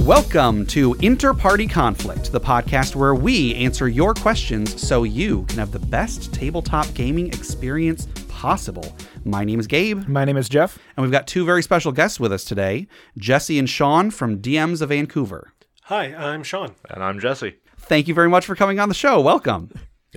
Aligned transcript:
Welcome 0.00 0.66
to 0.66 0.94
Interparty 0.94 1.70
Conflict, 1.70 2.32
the 2.32 2.40
podcast 2.40 2.96
where 2.96 3.14
we 3.14 3.54
answer 3.54 3.86
your 3.88 4.12
questions 4.12 4.84
so 4.84 5.04
you 5.04 5.44
can 5.44 5.58
have 5.58 5.70
the 5.70 5.78
best 5.78 6.34
tabletop 6.34 6.92
gaming 6.94 7.28
experience 7.28 8.08
possible. 8.28 8.96
My 9.24 9.44
name 9.44 9.60
is 9.60 9.68
Gabe, 9.68 10.08
My 10.08 10.24
name 10.24 10.36
is 10.36 10.48
Jeff. 10.48 10.80
and 10.96 11.02
we've 11.04 11.12
got 11.12 11.28
two 11.28 11.44
very 11.44 11.62
special 11.62 11.92
guests 11.92 12.18
with 12.18 12.32
us 12.32 12.42
today 12.44 12.88
Jesse 13.18 13.56
and 13.56 13.70
Sean 13.70 14.10
from 14.10 14.42
DMs 14.42 14.82
of 14.82 14.88
Vancouver. 14.88 15.52
Hi, 15.84 16.06
I'm 16.06 16.42
Sean. 16.42 16.74
And 16.88 17.04
I'm 17.04 17.20
Jesse. 17.20 17.54
Thank 17.78 18.08
you 18.08 18.14
very 18.14 18.28
much 18.28 18.46
for 18.46 18.56
coming 18.56 18.80
on 18.80 18.88
the 18.88 18.96
show. 18.96 19.20
Welcome. 19.20 19.70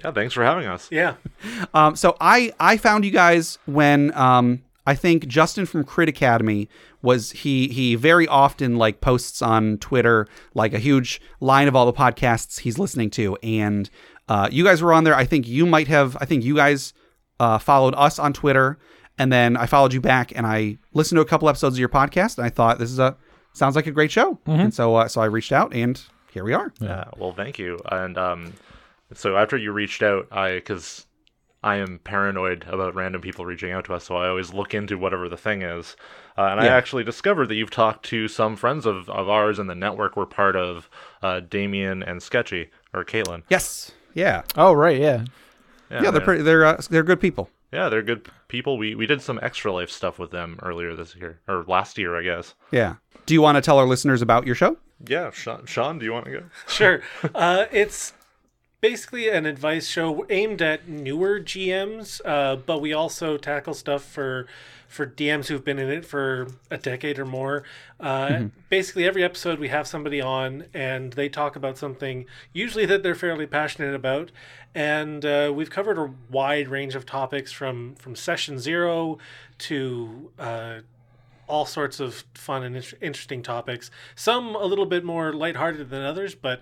Yeah, 0.04 0.12
thanks 0.12 0.34
for 0.34 0.44
having 0.44 0.66
us. 0.66 0.88
Yeah. 0.92 1.16
Um, 1.76 1.96
so 1.96 2.18
I 2.20 2.52
I 2.60 2.78
found 2.78 3.06
you 3.06 3.12
guys 3.12 3.60
when 3.66 4.12
um, 4.16 4.64
I 4.86 4.96
think 4.96 5.28
Justin 5.28 5.66
from 5.66 5.84
Crit 5.84 6.10
Academy 6.10 6.68
was 7.02 7.32
he 7.32 7.68
he 7.70 7.96
very 7.96 8.28
often 8.28 8.78
like 8.78 9.02
posts 9.02 9.42
on 9.42 9.78
Twitter 9.78 10.28
like 10.54 10.74
a 10.74 10.80
huge 10.80 11.22
line 11.40 11.68
of 11.68 11.76
all 11.76 11.86
the 11.86 11.94
podcasts 11.94 12.60
he's 12.60 12.78
listening 12.78 13.10
to, 13.12 13.38
and 13.44 13.90
uh, 14.28 14.50
you 14.52 14.64
guys 14.64 14.82
were 14.82 14.94
on 14.94 15.04
there. 15.04 15.16
I 15.16 15.26
think 15.26 15.48
you 15.48 15.66
might 15.66 15.88
have. 15.88 16.18
I 16.20 16.26
think 16.26 16.44
you 16.44 16.56
guys 16.56 16.94
uh, 17.40 17.58
followed 17.60 17.94
us 17.96 18.20
on 18.20 18.34
Twitter, 18.34 18.78
and 19.18 19.32
then 19.32 19.56
I 19.56 19.66
followed 19.68 19.94
you 19.94 20.02
back, 20.02 20.34
and 20.36 20.46
I 20.46 20.78
listened 20.94 21.18
to 21.18 21.22
a 21.22 21.26
couple 21.26 21.48
episodes 21.48 21.76
of 21.76 21.80
your 21.80 21.90
podcast, 21.90 22.38
and 22.38 22.46
I 22.46 22.50
thought 22.50 22.80
this 22.80 22.92
is 22.92 23.00
a 23.00 23.16
sounds 23.54 23.76
like 23.76 23.88
a 23.88 23.92
great 23.92 24.12
show, 24.12 24.40
and 24.46 24.74
so 24.74 24.96
uh, 24.96 25.08
so 25.08 25.22
I 25.22 25.26
reached 25.26 25.52
out, 25.52 25.74
and 25.74 26.02
here 26.32 26.44
we 26.44 26.54
are. 26.54 26.74
Yeah, 26.82 27.06
well, 27.18 27.32
thank 27.32 27.58
you. 27.58 27.80
And 27.92 28.18
um, 28.18 28.54
so 29.14 29.38
after 29.38 29.56
you 29.56 29.72
reached 29.72 30.04
out, 30.04 30.28
I 30.32 30.56
because 30.56 31.06
I 31.64 31.78
am 31.78 32.00
paranoid 32.04 32.66
about 32.68 32.94
random 32.96 33.22
people 33.22 33.46
reaching 33.46 33.72
out 33.72 33.86
to 33.86 33.94
us, 33.94 34.04
so 34.06 34.18
I 34.18 34.28
always 34.28 34.54
look 34.54 34.74
into 34.74 34.98
whatever 34.98 35.30
the 35.30 35.38
thing 35.38 35.62
is. 35.62 35.96
Uh, 36.38 36.44
and 36.48 36.60
I 36.60 36.68
actually 36.68 37.04
discovered 37.04 37.48
that 37.50 37.56
you've 37.56 37.70
talked 37.72 38.06
to 38.08 38.28
some 38.28 38.56
friends 38.56 38.86
of, 38.86 39.10
of 39.10 39.30
ours 39.30 39.60
in 39.60 39.68
the 39.68 39.76
network. 39.76 40.18
We're 40.18 40.26
part 40.26 40.56
of 40.56 40.90
uh, 41.22 41.40
Damien 41.42 42.04
and 42.04 42.22
Sketchy 42.22 42.70
or 42.94 43.06
Caitlin. 43.06 43.44
Yes, 43.50 43.92
yeah, 44.14 44.42
Oh, 44.56 44.74
right, 44.74 45.00
yeah. 45.00 45.26
yeah. 45.90 46.12
They're 46.12 46.22
pretty. 46.22 46.44
They're 46.44 46.66
uh, 46.66 46.82
they're 46.90 47.04
good 47.04 47.22
people. 47.22 47.50
Yeah, 47.72 47.90
they're 47.90 48.04
good 48.04 48.28
people. 48.50 48.78
We 48.78 48.94
we 48.96 49.06
did 49.08 49.22
some 49.22 49.40
extra 49.42 49.72
life 49.72 49.90
stuff 49.90 50.20
with 50.20 50.32
them 50.32 50.60
earlier 50.62 50.96
this 50.96 51.16
year 51.16 51.40
or 51.48 51.64
last 51.68 51.98
year, 51.98 52.16
I 52.16 52.24
guess. 52.24 52.54
Yeah. 52.72 52.96
Do 53.26 53.34
you 53.34 53.42
want 53.42 53.56
to 53.56 53.62
tell 53.62 53.78
our 53.80 53.86
listeners 53.88 54.22
about 54.22 54.46
your 54.46 54.56
show? 54.56 54.78
Yeah, 55.08 55.32
Sean, 55.32 55.66
Sean 55.66 55.98
do 56.00 56.06
you 56.06 56.12
want 56.14 56.26
to 56.26 56.32
go? 56.32 56.44
Sure. 56.68 57.02
Uh, 57.34 57.66
it's 57.72 58.14
basically 58.84 59.30
an 59.30 59.46
advice 59.46 59.88
show 59.88 60.26
aimed 60.30 60.62
at 60.62 60.90
newer 60.90 61.40
GMs, 61.40 62.20
uh, 62.26 62.58
but 62.58 62.82
we 62.82 62.92
also 62.92 63.38
tackle 63.38 63.74
stuff 63.74 64.04
for 64.04 64.46
for 64.90 65.08
DMs 65.08 65.48
who've 65.48 65.64
been 65.64 65.80
in 65.80 65.90
it 65.90 66.06
for 66.06 66.50
a 66.70 66.78
decade 66.78 67.18
or 67.18 67.26
more. 67.26 67.64
Uh, 68.00 68.44
Basically, 68.70 69.06
every 69.06 69.24
episode 69.24 69.58
we 69.58 69.70
have 69.70 69.88
somebody 69.88 70.22
on 70.22 70.66
and 70.74 71.14
they 71.14 71.30
talk 71.30 71.56
about 71.56 71.78
something 71.78 72.26
usually 72.52 72.86
that 72.86 73.02
they're 73.02 73.16
fairly 73.16 73.48
passionate 73.48 73.96
about. 73.96 74.32
And 74.76 75.26
uh, 75.26 75.52
we've 75.56 75.72
covered 75.72 75.98
a 75.98 76.14
wide 76.30 76.68
range 76.68 76.94
of 76.94 77.06
topics 77.06 77.54
from 77.54 77.96
from 77.96 78.18
session 78.18 78.60
zero 78.60 79.18
to 79.60 80.30
uh, 80.38 80.80
all 81.48 81.66
sorts 81.66 82.02
of 82.02 82.26
fun 82.34 82.64
and 82.64 82.76
inter- 82.76 82.98
interesting 83.02 83.42
topics. 83.44 83.90
Some 84.14 84.56
a 84.56 84.66
little 84.66 84.86
bit 84.86 85.06
more 85.06 85.32
lighthearted 85.32 85.90
than 85.90 86.02
others, 86.02 86.36
but 86.36 86.60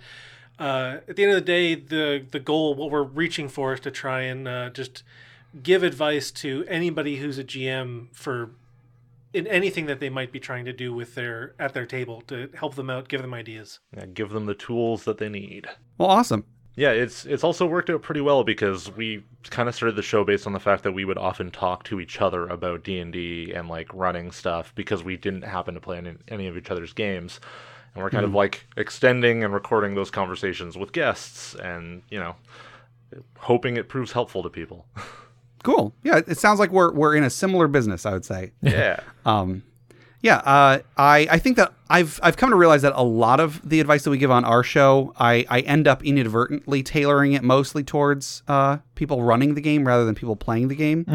uh, 0.61 0.99
at 1.07 1.15
the 1.15 1.23
end 1.23 1.31
of 1.31 1.37
the 1.37 1.41
day, 1.41 1.73
the 1.73 2.23
the 2.29 2.39
goal, 2.39 2.75
what 2.75 2.91
we're 2.91 3.01
reaching 3.01 3.49
for, 3.49 3.73
is 3.73 3.79
to 3.79 3.89
try 3.89 4.21
and 4.21 4.47
uh, 4.47 4.69
just 4.69 5.01
give 5.63 5.81
advice 5.81 6.29
to 6.29 6.63
anybody 6.67 7.17
who's 7.17 7.39
a 7.39 7.43
GM 7.43 8.07
for 8.13 8.51
in 9.33 9.47
anything 9.47 9.87
that 9.87 9.99
they 9.99 10.09
might 10.09 10.31
be 10.31 10.39
trying 10.39 10.65
to 10.65 10.73
do 10.73 10.93
with 10.93 11.15
their 11.15 11.55
at 11.57 11.73
their 11.73 11.87
table 11.87 12.21
to 12.27 12.47
help 12.53 12.75
them 12.75 12.91
out, 12.91 13.07
give 13.07 13.23
them 13.23 13.33
ideas. 13.33 13.79
Yeah, 13.97 14.05
give 14.05 14.29
them 14.29 14.45
the 14.45 14.53
tools 14.53 15.03
that 15.05 15.17
they 15.17 15.29
need. 15.29 15.67
Well, 15.97 16.09
awesome. 16.09 16.45
Yeah, 16.75 16.91
it's 16.91 17.25
it's 17.25 17.43
also 17.43 17.65
worked 17.65 17.89
out 17.89 18.03
pretty 18.03 18.21
well 18.21 18.43
because 18.43 18.91
we 18.91 19.23
kind 19.49 19.67
of 19.67 19.73
started 19.73 19.95
the 19.95 20.03
show 20.03 20.23
based 20.23 20.45
on 20.45 20.53
the 20.53 20.59
fact 20.59 20.83
that 20.83 20.91
we 20.91 21.05
would 21.05 21.17
often 21.17 21.49
talk 21.49 21.83
to 21.85 21.99
each 21.99 22.21
other 22.21 22.47
about 22.47 22.83
D 22.83 22.99
and 22.99 23.11
D 23.11 23.51
and 23.51 23.67
like 23.67 23.91
running 23.95 24.31
stuff 24.31 24.75
because 24.75 25.03
we 25.03 25.17
didn't 25.17 25.41
happen 25.41 25.73
to 25.73 25.81
play 25.81 25.97
any, 25.97 26.13
any 26.27 26.45
of 26.45 26.55
each 26.55 26.69
other's 26.69 26.93
games, 26.93 27.39
and 27.95 28.03
we're 28.03 28.09
kind 28.09 28.25
of 28.25 28.33
like 28.33 28.65
extending 28.77 29.43
and 29.43 29.53
recording 29.53 29.95
those 29.95 30.11
conversations 30.11 30.77
with 30.77 30.91
guests, 30.91 31.55
and 31.55 32.01
you 32.09 32.19
know, 32.19 32.35
hoping 33.37 33.77
it 33.77 33.89
proves 33.89 34.11
helpful 34.11 34.43
to 34.43 34.49
people. 34.49 34.85
Cool. 35.63 35.93
Yeah, 36.01 36.21
it 36.27 36.39
sounds 36.39 36.59
like 36.59 36.71
we're 36.71 36.91
we're 36.91 37.15
in 37.15 37.23
a 37.23 37.29
similar 37.29 37.67
business. 37.67 38.03
I 38.07 38.13
would 38.13 38.25
say. 38.25 38.51
yeah, 38.63 38.99
Um, 39.27 39.61
yeah. 40.21 40.37
Uh, 40.37 40.79
I 40.97 41.27
I 41.31 41.39
think 41.39 41.57
that 41.57 41.73
I've 41.89 42.19
I've 42.23 42.37
come 42.37 42.51
to 42.51 42.55
realize 42.55 42.83
that 42.83 42.93
a 42.95 43.03
lot 43.03 43.39
of 43.39 43.67
the 43.67 43.79
advice 43.79 44.03
that 44.03 44.09
we 44.11 44.17
give 44.17 44.31
on 44.31 44.45
our 44.45 44.63
show, 44.63 45.13
I 45.19 45.45
I 45.49 45.61
end 45.61 45.87
up 45.87 46.03
inadvertently 46.05 46.83
tailoring 46.83 47.33
it 47.33 47.43
mostly 47.43 47.83
towards 47.83 48.43
uh 48.47 48.77
people 48.95 49.23
running 49.23 49.55
the 49.55 49.61
game 49.61 49.85
rather 49.87 50.05
than 50.05 50.15
people 50.15 50.35
playing 50.35 50.67
the 50.67 50.75
game. 50.75 51.05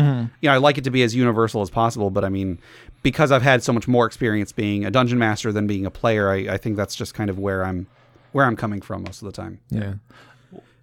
You 0.41 0.49
know, 0.49 0.55
I 0.55 0.59
like 0.59 0.77
it 0.78 0.84
to 0.84 0.91
be 0.91 1.03
as 1.03 1.15
universal 1.15 1.62
as 1.62 1.71
possible, 1.71 2.11
but 2.11 2.25
I 2.25 2.28
mean, 2.28 2.59
because 3.03 3.31
I've 3.31 3.43
had 3.43 3.62
so 3.62 3.72
much 3.72 3.87
more 3.87 4.06
experience 4.06 4.50
being 4.53 4.84
a 4.84 4.91
dungeon 4.91 5.19
master 5.19 5.53
than 5.53 5.66
being 5.66 5.87
a 5.87 5.91
player, 5.91 6.31
I, 6.31 6.55
I 6.55 6.56
think 6.56 6.77
that's 6.77 6.95
just 6.97 7.15
kind 7.15 7.31
of 7.31 7.39
where 7.39 7.65
I'm 7.65 7.87
where 8.33 8.45
I'm 8.45 8.56
coming 8.56 8.81
from 8.81 9.05
most 9.05 9.22
of 9.22 9.27
the 9.27 9.33
time. 9.33 9.61
Yeah. 9.71 9.95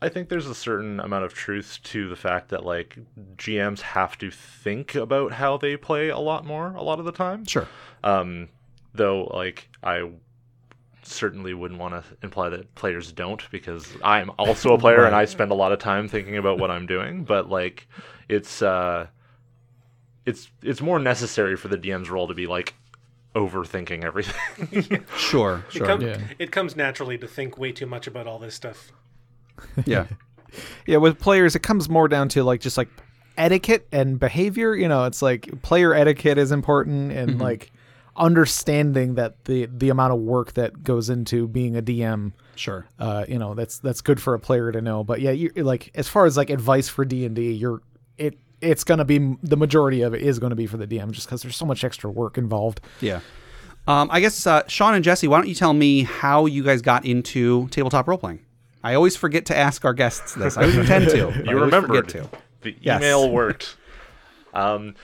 I 0.03 0.09
think 0.09 0.29
there's 0.29 0.47
a 0.47 0.55
certain 0.55 0.99
amount 0.99 1.25
of 1.25 1.33
truth 1.33 1.79
to 1.83 2.09
the 2.09 2.15
fact 2.15 2.49
that 2.49 2.65
like 2.65 2.97
GMs 3.37 3.81
have 3.81 4.17
to 4.19 4.29
think 4.31 4.95
about 4.95 5.31
how 5.33 5.57
they 5.57 5.77
play 5.77 6.09
a 6.09 6.19
lot 6.19 6.45
more 6.45 6.73
a 6.75 6.81
lot 6.83 6.99
of 6.99 7.05
the 7.05 7.11
time. 7.11 7.45
Sure. 7.45 7.67
Um, 8.03 8.49
though, 8.93 9.23
like, 9.33 9.69
I 9.83 10.09
certainly 11.03 11.53
wouldn't 11.53 11.79
want 11.79 11.93
to 11.93 12.03
imply 12.21 12.49
that 12.49 12.73
players 12.75 13.11
don't 13.11 13.41
because 13.51 13.87
I'm 14.03 14.31
also 14.37 14.73
a 14.73 14.77
player 14.77 15.03
and 15.05 15.15
I 15.15 15.25
spend 15.25 15.51
a 15.51 15.55
lot 15.55 15.71
of 15.71 15.79
time 15.79 16.07
thinking 16.07 16.37
about 16.37 16.59
what 16.59 16.71
I'm 16.71 16.85
doing. 16.85 17.23
But 17.23 17.49
like, 17.49 17.87
it's 18.29 18.61
uh, 18.61 19.07
it's 20.25 20.49
it's 20.61 20.81
more 20.81 20.99
necessary 20.99 21.55
for 21.57 21.67
the 21.67 21.77
DM's 21.77 22.09
role 22.09 22.27
to 22.27 22.33
be 22.33 22.47
like 22.47 22.73
overthinking 23.35 24.03
everything. 24.03 25.05
Sure. 25.17 25.63
It, 25.69 25.73
Sure. 25.77 25.85
com- 25.87 26.01
Yeah. 26.01 26.17
it 26.39 26.51
comes 26.51 26.75
naturally 26.75 27.17
to 27.17 27.27
think 27.27 27.57
way 27.57 27.71
too 27.71 27.85
much 27.87 28.05
about 28.07 28.27
all 28.27 28.37
this 28.39 28.53
stuff. 28.55 28.91
yeah. 29.85 30.07
Yeah, 30.85 30.97
with 30.97 31.19
players, 31.19 31.55
it 31.55 31.63
comes 31.63 31.89
more 31.89 32.07
down 32.07 32.29
to 32.29 32.43
like 32.43 32.61
just 32.61 32.77
like 32.77 32.89
etiquette 33.37 33.87
and 33.91 34.19
behavior. 34.19 34.75
You 34.75 34.87
know, 34.87 35.05
it's 35.05 35.21
like 35.21 35.61
player 35.61 35.93
etiquette 35.93 36.37
is 36.37 36.51
important 36.51 37.11
and 37.11 37.39
like 37.39 37.71
understanding 38.15 39.15
that 39.15 39.45
the 39.45 39.65
the 39.65 39.89
amount 39.89 40.13
of 40.13 40.19
work 40.19 40.53
that 40.53 40.83
goes 40.83 41.09
into 41.09 41.47
being 41.47 41.75
a 41.75 41.81
DM. 41.81 42.33
Sure. 42.55 42.85
Uh, 42.99 43.25
you 43.27 43.39
know, 43.39 43.53
that's 43.53 43.79
that's 43.79 44.01
good 44.01 44.21
for 44.21 44.33
a 44.33 44.39
player 44.39 44.71
to 44.71 44.81
know. 44.81 45.03
But 45.03 45.21
yeah, 45.21 45.31
you 45.31 45.49
like 45.55 45.91
as 45.95 46.07
far 46.07 46.25
as 46.25 46.37
like 46.37 46.49
advice 46.49 46.87
for 46.87 47.05
D 47.05 47.25
and 47.25 47.35
D, 47.35 47.51
you're 47.51 47.81
it. 48.17 48.37
It's 48.61 48.83
gonna 48.83 49.05
be 49.05 49.35
the 49.43 49.57
majority 49.57 50.03
of 50.03 50.13
it 50.13 50.21
is 50.21 50.39
going 50.39 50.51
to 50.51 50.55
be 50.55 50.67
for 50.67 50.77
the 50.77 50.87
DM 50.87 51.11
just 51.11 51.27
because 51.27 51.41
there's 51.41 51.57
so 51.57 51.65
much 51.65 51.83
extra 51.83 52.09
work 52.09 52.37
involved. 52.37 52.79
Yeah. 53.01 53.19
Um, 53.87 54.07
I 54.09 54.21
guess 54.21 54.47
uh, 54.47 54.65
Sean 54.67 54.93
and 54.93 55.03
Jesse, 55.03 55.27
why 55.27 55.37
don't 55.37 55.49
you 55.49 55.55
tell 55.55 55.73
me 55.73 56.03
how 56.03 56.45
you 56.45 56.63
guys 56.63 56.81
got 56.81 57.03
into 57.05 57.67
tabletop 57.67 58.07
role 58.07 58.17
playing? 58.17 58.39
I 58.83 58.95
always 58.95 59.15
forget 59.15 59.45
to 59.47 59.57
ask 59.57 59.85
our 59.85 59.93
guests 59.93 60.35
this. 60.35 60.57
I 60.57 60.65
intend 60.65 61.09
to. 61.09 61.17
you 61.45 61.69
forget 61.71 62.07
to. 62.09 62.29
The 62.61 62.75
Yes. 62.79 63.01
email 63.01 63.29
worked. 63.31 63.77
Um, 64.53 64.95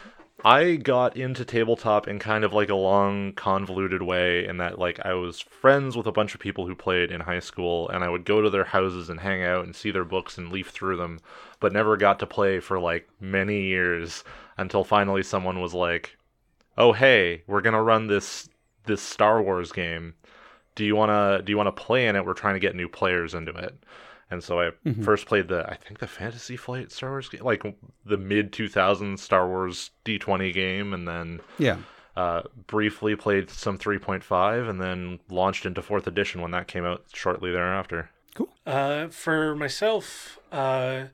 I 0.43 0.75
got 0.75 1.17
into 1.17 1.43
tabletop 1.43 2.07
in 2.07 2.17
kind 2.19 2.45
of 2.45 2.53
like 2.53 2.69
a 2.69 2.75
long, 2.75 3.33
convoluted 3.33 4.01
way, 4.01 4.45
in 4.45 4.57
that 4.57 4.79
like 4.79 4.99
I 5.05 5.13
was 5.13 5.41
friends 5.41 5.97
with 5.97 6.07
a 6.07 6.11
bunch 6.13 6.33
of 6.33 6.39
people 6.39 6.65
who 6.65 6.75
played 6.75 7.11
in 7.11 7.21
high 7.21 7.39
school, 7.39 7.89
and 7.89 8.03
I 8.03 8.09
would 8.09 8.23
go 8.25 8.41
to 8.41 8.49
their 8.49 8.63
houses 8.63 9.09
and 9.09 9.19
hang 9.19 9.43
out 9.43 9.65
and 9.65 9.75
see 9.75 9.91
their 9.91 10.05
books 10.05 10.37
and 10.37 10.51
leaf 10.51 10.69
through 10.69 10.95
them, 10.97 11.19
but 11.59 11.73
never 11.73 11.97
got 11.97 12.19
to 12.19 12.25
play 12.25 12.59
for 12.61 12.79
like 12.79 13.09
many 13.19 13.63
years 13.63 14.23
until 14.57 14.83
finally 14.85 15.23
someone 15.23 15.59
was 15.59 15.73
like, 15.73 16.17
"Oh 16.77 16.93
hey, 16.93 17.43
we're 17.47 17.61
gonna 17.61 17.83
run 17.83 18.07
this 18.07 18.47
this 18.85 19.01
Star 19.01 19.41
Wars 19.41 19.73
game. 19.73 20.13
Do 20.79 20.85
you 20.85 20.95
wanna 20.95 21.41
do 21.43 21.51
you 21.51 21.57
wanna 21.57 21.73
play 21.73 22.07
in 22.07 22.15
it? 22.15 22.25
We're 22.25 22.33
trying 22.33 22.53
to 22.53 22.59
get 22.61 22.73
new 22.73 22.87
players 22.87 23.33
into 23.33 23.51
it." 23.51 23.83
And 24.31 24.41
so 24.41 24.61
I 24.61 24.71
first 25.03 25.25
played 25.25 25.49
the 25.49 25.69
I 25.69 25.75
think 25.75 25.99
the 25.99 26.07
Fantasy 26.07 26.55
Flight 26.55 26.89
Star 26.93 27.09
Wars 27.09 27.27
game, 27.27 27.43
like 27.43 27.63
the 28.05 28.15
mid 28.15 28.53
2000s 28.53 29.19
Star 29.19 29.45
Wars 29.45 29.91
D20 30.05 30.53
game, 30.53 30.93
and 30.93 31.05
then 31.05 31.41
Yeah. 31.57 31.79
uh, 32.15 32.43
briefly 32.67 33.17
played 33.17 33.49
some 33.49 33.77
3.5, 33.77 34.69
and 34.69 34.79
then 34.79 35.19
launched 35.29 35.65
into 35.65 35.81
fourth 35.81 36.07
edition 36.07 36.39
when 36.41 36.51
that 36.51 36.67
came 36.69 36.85
out 36.85 37.03
shortly 37.13 37.51
thereafter. 37.51 38.09
Cool. 38.35 38.49
Uh, 38.65 39.07
for 39.09 39.53
myself, 39.55 40.39
uh, 40.51 41.05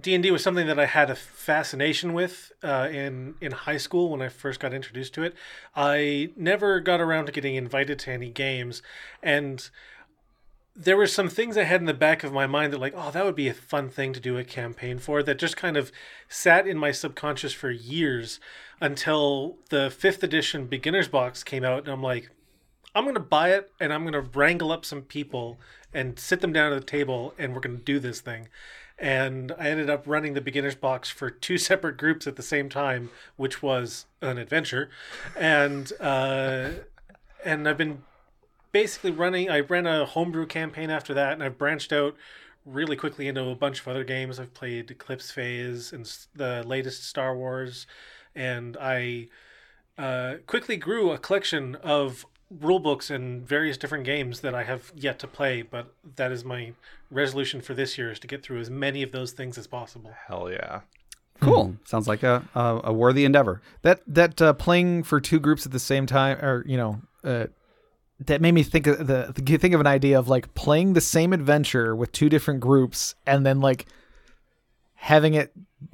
D 0.00 0.14
and 0.14 0.22
D 0.22 0.30
was 0.30 0.42
something 0.42 0.66
that 0.66 0.78
I 0.78 0.86
had 0.86 1.08
a 1.08 1.14
fascination 1.14 2.14
with 2.14 2.52
uh, 2.62 2.88
in 2.90 3.34
in 3.40 3.52
high 3.52 3.76
school 3.76 4.10
when 4.10 4.22
I 4.22 4.28
first 4.28 4.58
got 4.58 4.74
introduced 4.74 5.14
to 5.14 5.22
it. 5.22 5.34
I 5.76 6.30
never 6.36 6.80
got 6.80 7.00
around 7.00 7.26
to 7.26 7.32
getting 7.32 7.54
invited 7.54 7.98
to 8.00 8.10
any 8.10 8.30
games, 8.30 8.82
and 9.22 9.68
there 10.76 10.96
were 10.96 11.06
some 11.06 11.28
things 11.28 11.56
I 11.56 11.62
had 11.62 11.80
in 11.80 11.86
the 11.86 11.94
back 11.94 12.24
of 12.24 12.32
my 12.32 12.48
mind 12.48 12.72
that 12.72 12.80
like, 12.80 12.94
oh, 12.96 13.12
that 13.12 13.24
would 13.24 13.36
be 13.36 13.48
a 13.48 13.54
fun 13.54 13.88
thing 13.88 14.12
to 14.12 14.20
do 14.20 14.36
a 14.36 14.42
campaign 14.44 14.98
for. 14.98 15.22
That 15.22 15.38
just 15.38 15.56
kind 15.56 15.76
of 15.76 15.92
sat 16.28 16.66
in 16.66 16.76
my 16.76 16.90
subconscious 16.90 17.52
for 17.52 17.70
years 17.70 18.40
until 18.80 19.58
the 19.70 19.90
fifth 19.90 20.24
edition 20.24 20.66
beginners 20.66 21.06
box 21.06 21.44
came 21.44 21.62
out, 21.62 21.84
and 21.84 21.88
I'm 21.88 22.02
like, 22.02 22.30
I'm 22.94 23.04
gonna 23.04 23.20
buy 23.20 23.52
it 23.52 23.72
and 23.80 23.92
I'm 23.92 24.04
gonna 24.04 24.20
wrangle 24.20 24.70
up 24.70 24.84
some 24.84 25.02
people 25.02 25.58
and 25.92 26.18
sit 26.18 26.40
them 26.40 26.52
down 26.52 26.72
at 26.72 26.80
the 26.80 26.86
table 26.86 27.34
and 27.38 27.52
we're 27.52 27.60
gonna 27.60 27.76
do 27.76 27.98
this 27.98 28.20
thing. 28.20 28.48
And 28.98 29.52
I 29.58 29.68
ended 29.68 29.90
up 29.90 30.04
running 30.06 30.34
the 30.34 30.40
beginner's 30.40 30.76
box 30.76 31.10
for 31.10 31.30
two 31.30 31.58
separate 31.70 31.96
groups 31.96 32.26
at 32.26 32.36
the 32.36 32.42
same 32.42 32.68
time, 32.68 33.10
which 33.36 33.62
was 33.62 34.06
an 34.20 34.38
adventure. 34.38 34.90
And 35.36 35.92
uh, 36.00 36.70
and 37.44 37.68
I've 37.68 37.78
been 37.78 38.02
basically 38.72 39.12
running. 39.12 39.50
I 39.50 39.60
ran 39.60 39.86
a 39.86 40.04
homebrew 40.04 40.46
campaign 40.46 40.90
after 40.90 41.14
that, 41.14 41.32
and 41.32 41.42
I've 41.42 41.58
branched 41.58 41.92
out 41.92 42.16
really 42.66 42.96
quickly 42.96 43.28
into 43.28 43.46
a 43.46 43.54
bunch 43.54 43.80
of 43.80 43.88
other 43.88 44.04
games. 44.04 44.40
I've 44.40 44.54
played 44.54 44.90
Eclipse 44.90 45.30
Phase 45.30 45.92
and 45.92 46.10
the 46.34 46.62
latest 46.66 47.06
Star 47.06 47.36
Wars, 47.36 47.86
and 48.34 48.76
I 48.80 49.28
uh, 49.96 50.36
quickly 50.46 50.76
grew 50.76 51.12
a 51.12 51.18
collection 51.18 51.76
of 51.76 52.26
rule 52.60 52.78
books 52.78 53.10
and 53.10 53.46
various 53.46 53.76
different 53.76 54.04
games 54.04 54.40
that 54.40 54.54
I 54.54 54.64
have 54.64 54.92
yet 54.94 55.18
to 55.20 55.26
play. 55.26 55.62
But 55.62 55.92
that 56.16 56.32
is 56.32 56.44
my 56.44 56.72
resolution 57.10 57.60
for 57.60 57.74
this 57.74 57.98
year: 57.98 58.10
is 58.10 58.18
to 58.20 58.26
get 58.26 58.42
through 58.42 58.60
as 58.60 58.70
many 58.70 59.02
of 59.02 59.12
those 59.12 59.32
things 59.32 59.58
as 59.58 59.66
possible. 59.66 60.12
Hell 60.26 60.50
yeah. 60.50 60.80
Cool. 61.40 61.76
Sounds 61.84 62.06
like 62.06 62.22
a, 62.22 62.44
a 62.54 62.80
a 62.84 62.92
worthy 62.92 63.24
endeavor. 63.24 63.60
that 63.82 64.00
that 64.06 64.40
uh, 64.40 64.52
playing 64.52 65.02
for 65.02 65.20
two 65.20 65.40
groups 65.40 65.66
at 65.66 65.72
the 65.72 65.78
same 65.78 66.06
time, 66.06 66.38
or 66.38 66.64
you 66.66 66.76
know, 66.76 67.00
uh, 67.22 67.46
that 68.20 68.40
made 68.40 68.52
me 68.52 68.62
think 68.62 68.86
of 68.86 69.06
the 69.06 69.32
think 69.32 69.74
of 69.74 69.80
an 69.80 69.86
idea 69.86 70.18
of 70.18 70.28
like 70.28 70.54
playing 70.54 70.92
the 70.92 71.00
same 71.00 71.32
adventure 71.32 71.94
with 71.94 72.12
two 72.12 72.28
different 72.28 72.60
groups, 72.60 73.14
and 73.26 73.44
then 73.44 73.60
like 73.60 73.86
having 75.04 75.34
it 75.34 75.52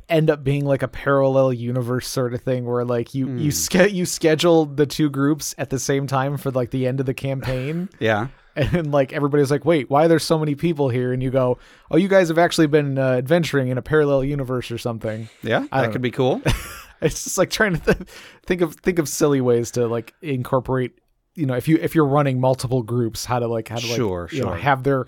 end 0.08 0.30
up 0.30 0.44
being 0.44 0.64
like 0.64 0.82
a 0.84 0.88
parallel 0.88 1.52
universe 1.52 2.06
sort 2.06 2.32
of 2.32 2.40
thing 2.42 2.64
where 2.64 2.84
like 2.84 3.12
you 3.12 3.28
you 3.36 3.50
ske- 3.50 3.90
you 3.90 4.06
schedule 4.06 4.64
the 4.64 4.86
two 4.86 5.10
groups 5.10 5.52
at 5.58 5.68
the 5.70 5.80
same 5.80 6.06
time 6.06 6.36
for 6.36 6.52
like 6.52 6.70
the 6.70 6.86
end 6.86 7.00
of 7.00 7.06
the 7.06 7.14
campaign 7.14 7.88
Yeah. 7.98 8.28
and 8.54 8.92
like 8.92 9.12
everybody's 9.12 9.50
like 9.50 9.64
wait 9.64 9.90
why 9.90 10.04
are 10.04 10.08
there 10.08 10.20
so 10.20 10.38
many 10.38 10.54
people 10.54 10.90
here 10.90 11.12
and 11.12 11.20
you 11.24 11.30
go 11.30 11.58
oh 11.90 11.96
you 11.96 12.06
guys 12.06 12.28
have 12.28 12.38
actually 12.38 12.68
been 12.68 12.98
uh, 12.98 13.14
adventuring 13.14 13.66
in 13.66 13.78
a 13.78 13.82
parallel 13.82 14.22
universe 14.22 14.70
or 14.70 14.78
something 14.78 15.28
Yeah. 15.42 15.66
That 15.72 15.90
could 15.90 16.02
be 16.02 16.12
cool. 16.12 16.40
it's 17.00 17.24
just 17.24 17.36
like 17.38 17.50
trying 17.50 17.76
to 17.80 17.94
th- 17.94 18.08
think 18.46 18.60
of 18.60 18.76
think 18.76 19.00
of 19.00 19.08
silly 19.08 19.40
ways 19.40 19.72
to 19.72 19.88
like 19.88 20.14
incorporate 20.22 20.92
you 21.34 21.46
know 21.46 21.54
if 21.54 21.66
you 21.66 21.78
if 21.82 21.96
you're 21.96 22.06
running 22.06 22.40
multiple 22.40 22.82
groups 22.84 23.24
how 23.24 23.40
to 23.40 23.48
like 23.48 23.66
how 23.68 23.76
to 23.78 23.86
like 23.88 23.96
Sure, 23.96 24.28
you 24.30 24.42
know, 24.42 24.48
sure. 24.50 24.56
have 24.56 24.84
their 24.84 25.06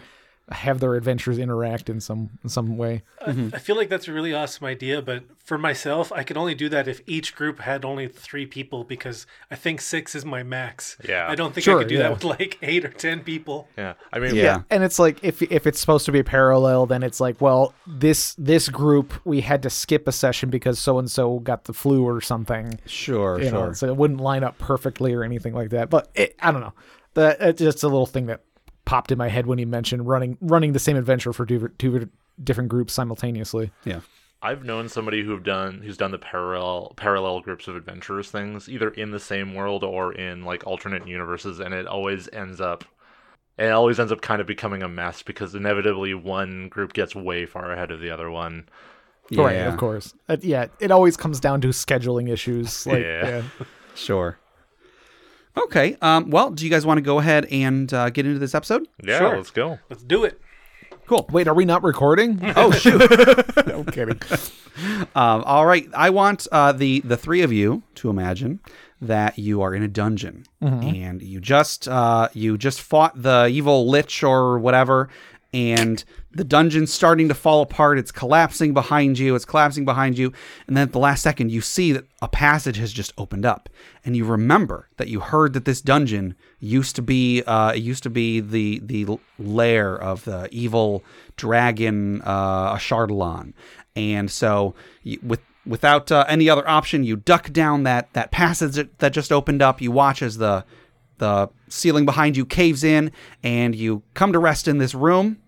have 0.50 0.80
their 0.80 0.94
adventures 0.96 1.38
interact 1.38 1.88
in 1.88 2.00
some 2.00 2.30
in 2.42 2.48
some 2.50 2.76
way 2.76 3.02
I 3.24 3.58
feel 3.58 3.76
like 3.76 3.88
that's 3.88 4.08
a 4.08 4.12
really 4.12 4.34
awesome 4.34 4.66
idea, 4.66 5.00
but 5.00 5.22
for 5.44 5.56
myself, 5.56 6.10
I 6.10 6.24
could 6.24 6.36
only 6.36 6.54
do 6.56 6.68
that 6.70 6.88
if 6.88 7.00
each 7.06 7.34
group 7.36 7.60
had 7.60 7.84
only 7.84 8.08
three 8.08 8.46
people 8.46 8.82
because 8.82 9.26
I 9.50 9.54
think 9.54 9.80
six 9.80 10.14
is 10.16 10.24
my 10.24 10.42
max. 10.42 10.96
Yeah. 11.08 11.26
I 11.28 11.36
don't 11.36 11.54
think 11.54 11.62
Sure, 11.64 11.78
I 11.78 11.82
could 11.82 11.88
do 11.88 11.94
yeah. 11.94 12.02
that 12.02 12.10
with 12.12 12.24
like 12.24 12.58
eight 12.62 12.84
or 12.84 12.88
ten 12.90 13.20
people. 13.20 13.68
Yeah. 13.78 13.94
I 14.12 14.18
mean, 14.18 14.34
Yeah. 14.34 14.62
and 14.70 14.82
it's 14.82 14.98
like 14.98 15.22
if 15.22 15.40
if 15.42 15.66
it's 15.68 15.78
supposed 15.80 16.04
to 16.06 16.12
be 16.12 16.22
parallel 16.24 16.86
then 16.86 17.02
it's 17.04 17.20
like 17.20 17.40
well 17.40 17.72
this 17.86 18.34
this 18.36 18.68
group 18.68 19.14
we 19.24 19.40
had 19.42 19.62
to 19.62 19.70
skip 19.70 20.08
a 20.08 20.12
session 20.12 20.50
because 20.50 20.78
so 20.80 20.98
and 20.98 21.10
so 21.10 21.38
got 21.38 21.64
the 21.64 21.72
flu 21.72 22.04
or 22.04 22.20
something 22.20 22.80
Sure. 22.86 23.38
you 23.38 23.48
sure. 23.48 23.52
know 23.68 23.72
so 23.72 23.86
it 23.86 23.96
wouldn't 23.96 24.20
line 24.20 24.42
up 24.42 24.58
perfectly 24.58 25.14
or 25.14 25.22
anything 25.22 25.54
like 25.54 25.70
that 25.70 25.88
but 25.90 26.10
it, 26.14 26.34
i 26.40 26.50
don't 26.50 26.60
know 26.60 26.72
that 27.14 27.40
it's 27.40 27.60
just 27.60 27.82
a 27.84 27.88
little 27.88 28.06
thing 28.06 28.26
that 28.26 28.40
popped 28.84 29.12
in 29.12 29.18
my 29.18 29.28
head 29.28 29.46
when 29.46 29.58
you 29.58 29.66
mentioned 29.66 30.06
running 30.06 30.36
running 30.40 30.72
the 30.72 30.78
same 30.78 30.96
adventure 30.96 31.32
for 31.32 31.46
two, 31.46 31.68
two 31.78 32.08
different 32.42 32.68
groups 32.70 32.92
simultaneously 32.92 33.70
yeah. 33.84 34.00
I've 34.44 34.64
known 34.64 34.88
somebody 34.88 35.22
who've 35.22 35.44
done 35.44 35.82
who's 35.82 35.96
done 35.96 36.10
the 36.10 36.18
parallel 36.18 36.94
parallel 36.96 37.40
groups 37.42 37.68
of 37.68 37.76
adventurers 37.76 38.28
things, 38.28 38.68
either 38.68 38.90
in 38.90 39.12
the 39.12 39.20
same 39.20 39.54
world 39.54 39.84
or 39.84 40.12
in 40.12 40.44
like 40.44 40.66
alternate 40.66 41.06
universes, 41.06 41.60
and 41.60 41.72
it 41.72 41.86
always 41.86 42.28
ends 42.32 42.60
up 42.60 42.84
it 43.56 43.68
always 43.70 44.00
ends 44.00 44.10
up 44.10 44.20
kind 44.20 44.40
of 44.40 44.48
becoming 44.48 44.82
a 44.82 44.88
mess 44.88 45.22
because 45.22 45.54
inevitably 45.54 46.12
one 46.14 46.68
group 46.68 46.92
gets 46.92 47.14
way 47.14 47.46
far 47.46 47.70
ahead 47.70 47.92
of 47.92 48.00
the 48.00 48.10
other 48.10 48.30
one. 48.32 48.68
right 49.30 49.52
of 49.58 49.76
course 49.76 50.12
Uh, 50.28 50.36
yeah 50.40 50.66
it 50.80 50.90
always 50.90 51.16
comes 51.16 51.38
down 51.38 51.60
to 51.60 51.68
scheduling 51.68 52.28
issues 52.28 52.84
like 52.84 52.98
Yeah. 53.04 53.28
yeah. 53.28 53.42
Sure. 53.94 54.38
Okay. 55.56 55.96
Um, 56.00 56.30
well, 56.30 56.50
do 56.50 56.64
you 56.64 56.70
guys 56.70 56.86
want 56.86 56.98
to 56.98 57.02
go 57.02 57.18
ahead 57.18 57.46
and 57.50 57.92
uh, 57.92 58.10
get 58.10 58.26
into 58.26 58.38
this 58.38 58.54
episode? 58.54 58.88
Yeah, 59.02 59.18
Sure. 59.18 59.36
let's 59.36 59.50
go. 59.50 59.78
Let's 59.90 60.02
do 60.02 60.24
it. 60.24 60.40
Cool. 61.06 61.28
wait 61.32 61.46
are 61.48 61.52
we 61.54 61.64
not 61.66 61.82
recording 61.82 62.38
Oh 62.56 62.70
shoot. 62.70 62.98
no 63.66 63.78
I'm 63.80 63.84
kidding 63.86 64.18
um, 65.14 65.42
all 65.44 65.66
right. 65.66 65.86
I 65.94 66.10
want 66.10 66.46
uh, 66.52 66.72
the 66.72 67.00
the 67.00 67.16
three 67.16 67.42
of 67.42 67.52
you 67.52 67.82
to 67.96 68.08
imagine 68.08 68.60
that 69.00 69.36
you 69.38 69.60
are 69.62 69.74
in 69.74 69.82
a 69.82 69.88
dungeon 69.88 70.44
and 70.60 71.20
you 71.20 71.40
just 71.40 71.88
uh, 71.88 72.28
you 72.32 72.56
just 72.56 72.80
fought 72.80 73.20
the 73.20 73.48
evil 73.48 73.88
lich 73.90 74.22
or 74.22 74.58
whatever, 74.60 75.08
and 75.52 76.04
the 76.30 76.44
dungeon's 76.44 76.92
starting 76.92 77.28
to 77.28 77.34
fall 77.34 77.60
apart. 77.60 77.98
It's 77.98 78.10
collapsing 78.10 78.72
behind 78.72 79.18
you. 79.18 79.34
It's 79.34 79.44
collapsing 79.44 79.84
behind 79.84 80.16
you, 80.16 80.32
and 80.66 80.76
then 80.76 80.84
at 80.84 80.92
the 80.92 80.98
last 80.98 81.22
second, 81.22 81.50
you 81.50 81.60
see 81.60 81.92
that 81.92 82.04
a 82.22 82.28
passage 82.28 82.76
has 82.76 82.92
just 82.92 83.12
opened 83.18 83.44
up, 83.44 83.68
and 84.04 84.16
you 84.16 84.24
remember 84.24 84.88
that 84.96 85.08
you 85.08 85.20
heard 85.20 85.52
that 85.52 85.64
this 85.64 85.80
dungeon 85.80 86.34
used 86.58 86.96
to 86.96 87.02
be 87.02 87.42
uh, 87.42 87.72
used 87.72 88.02
to 88.04 88.10
be 88.10 88.40
the 88.40 88.80
the 88.80 89.18
lair 89.38 89.96
of 89.96 90.24
the 90.24 90.48
evil 90.50 91.04
dragon 91.36 92.22
uh, 92.22 92.74
Ashardalon, 92.74 93.52
and 93.94 94.30
so 94.30 94.74
you, 95.02 95.18
with 95.22 95.40
without 95.66 96.10
uh, 96.10 96.24
any 96.28 96.48
other 96.48 96.68
option, 96.68 97.04
you 97.04 97.16
duck 97.16 97.52
down 97.52 97.82
that 97.82 98.12
that 98.14 98.30
passage 98.30 98.88
that 98.98 99.12
just 99.12 99.32
opened 99.32 99.60
up. 99.60 99.80
You 99.80 99.90
watch 99.90 100.22
as 100.22 100.38
the 100.38 100.64
the 101.18 101.50
ceiling 101.68 102.04
behind 102.04 102.36
you 102.36 102.46
caves 102.46 102.82
in, 102.82 103.12
and 103.42 103.74
you 103.74 104.02
come 104.14 104.32
to 104.32 104.38
rest 104.38 104.66
in 104.66 104.78
this 104.78 104.94
room. 104.94 105.41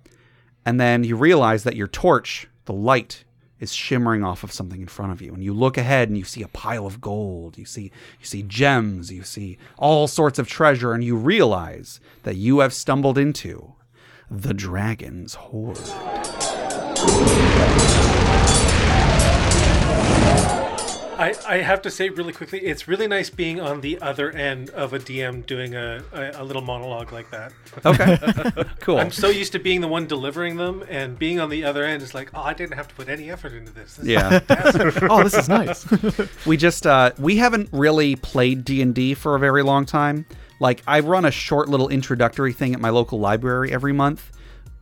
And 0.66 0.80
then 0.80 1.04
you 1.04 1.16
realize 1.16 1.64
that 1.64 1.76
your 1.76 1.88
torch, 1.88 2.48
the 2.64 2.72
light, 2.72 3.24
is 3.60 3.72
shimmering 3.72 4.24
off 4.24 4.44
of 4.44 4.52
something 4.52 4.80
in 4.80 4.88
front 4.88 5.12
of 5.12 5.22
you. 5.22 5.32
And 5.32 5.42
you 5.42 5.52
look 5.52 5.78
ahead 5.78 6.08
and 6.08 6.18
you 6.18 6.24
see 6.24 6.42
a 6.42 6.48
pile 6.48 6.86
of 6.86 7.00
gold. 7.00 7.56
You 7.56 7.64
see 7.64 7.90
you 8.20 8.26
see 8.26 8.42
gems, 8.42 9.10
you 9.12 9.22
see 9.22 9.58
all 9.78 10.06
sorts 10.06 10.38
of 10.38 10.48
treasure, 10.48 10.92
and 10.92 11.04
you 11.04 11.16
realize 11.16 12.00
that 12.24 12.36
you 12.36 12.60
have 12.60 12.72
stumbled 12.72 13.18
into 13.18 13.74
the 14.30 14.54
dragon's 14.54 15.34
hoard. 15.34 15.78
I, 21.18 21.34
I 21.46 21.56
have 21.58 21.82
to 21.82 21.90
say 21.90 22.08
really 22.08 22.32
quickly, 22.32 22.60
it's 22.60 22.88
really 22.88 23.06
nice 23.06 23.30
being 23.30 23.60
on 23.60 23.80
the 23.80 24.00
other 24.00 24.30
end 24.30 24.70
of 24.70 24.92
a 24.92 24.98
DM 24.98 25.46
doing 25.46 25.74
a, 25.74 26.02
a, 26.12 26.42
a 26.42 26.44
little 26.44 26.62
monologue 26.62 27.12
like 27.12 27.30
that. 27.30 27.52
Okay. 27.84 28.64
cool. 28.80 28.98
I'm 28.98 29.10
so 29.10 29.28
used 29.28 29.52
to 29.52 29.58
being 29.58 29.80
the 29.80 29.88
one 29.88 30.06
delivering 30.06 30.56
them, 30.56 30.84
and 30.88 31.18
being 31.18 31.40
on 31.40 31.50
the 31.50 31.64
other 31.64 31.84
end 31.84 32.02
is 32.02 32.14
like, 32.14 32.30
oh, 32.34 32.42
I 32.42 32.54
didn't 32.54 32.76
have 32.76 32.88
to 32.88 32.94
put 32.94 33.08
any 33.08 33.30
effort 33.30 33.52
into 33.52 33.72
this. 33.72 33.96
This 33.96 34.06
Yeah. 34.06 34.40
oh 35.10 35.22
this 35.22 35.34
is 35.34 35.48
nice 35.48 35.86
we 36.46 36.56
just 36.56 36.86
uh 36.86 37.12
we 37.18 37.36
haven't 37.36 37.68
really 37.72 38.16
played 38.16 38.64
D&D 38.64 39.14
for 39.14 39.34
a 39.36 39.38
very 39.38 39.62
long 39.62 39.86
time. 39.86 40.26
Like 40.60 40.82
I 40.86 41.00
run 41.00 41.24
a 41.24 41.30
short 41.30 41.68
little 41.68 41.88
introductory 41.88 42.52
thing 42.52 42.74
at 42.74 42.80
my 42.80 42.90
local 42.90 43.18
library 43.18 43.72
every 43.72 43.92
month, 43.92 44.30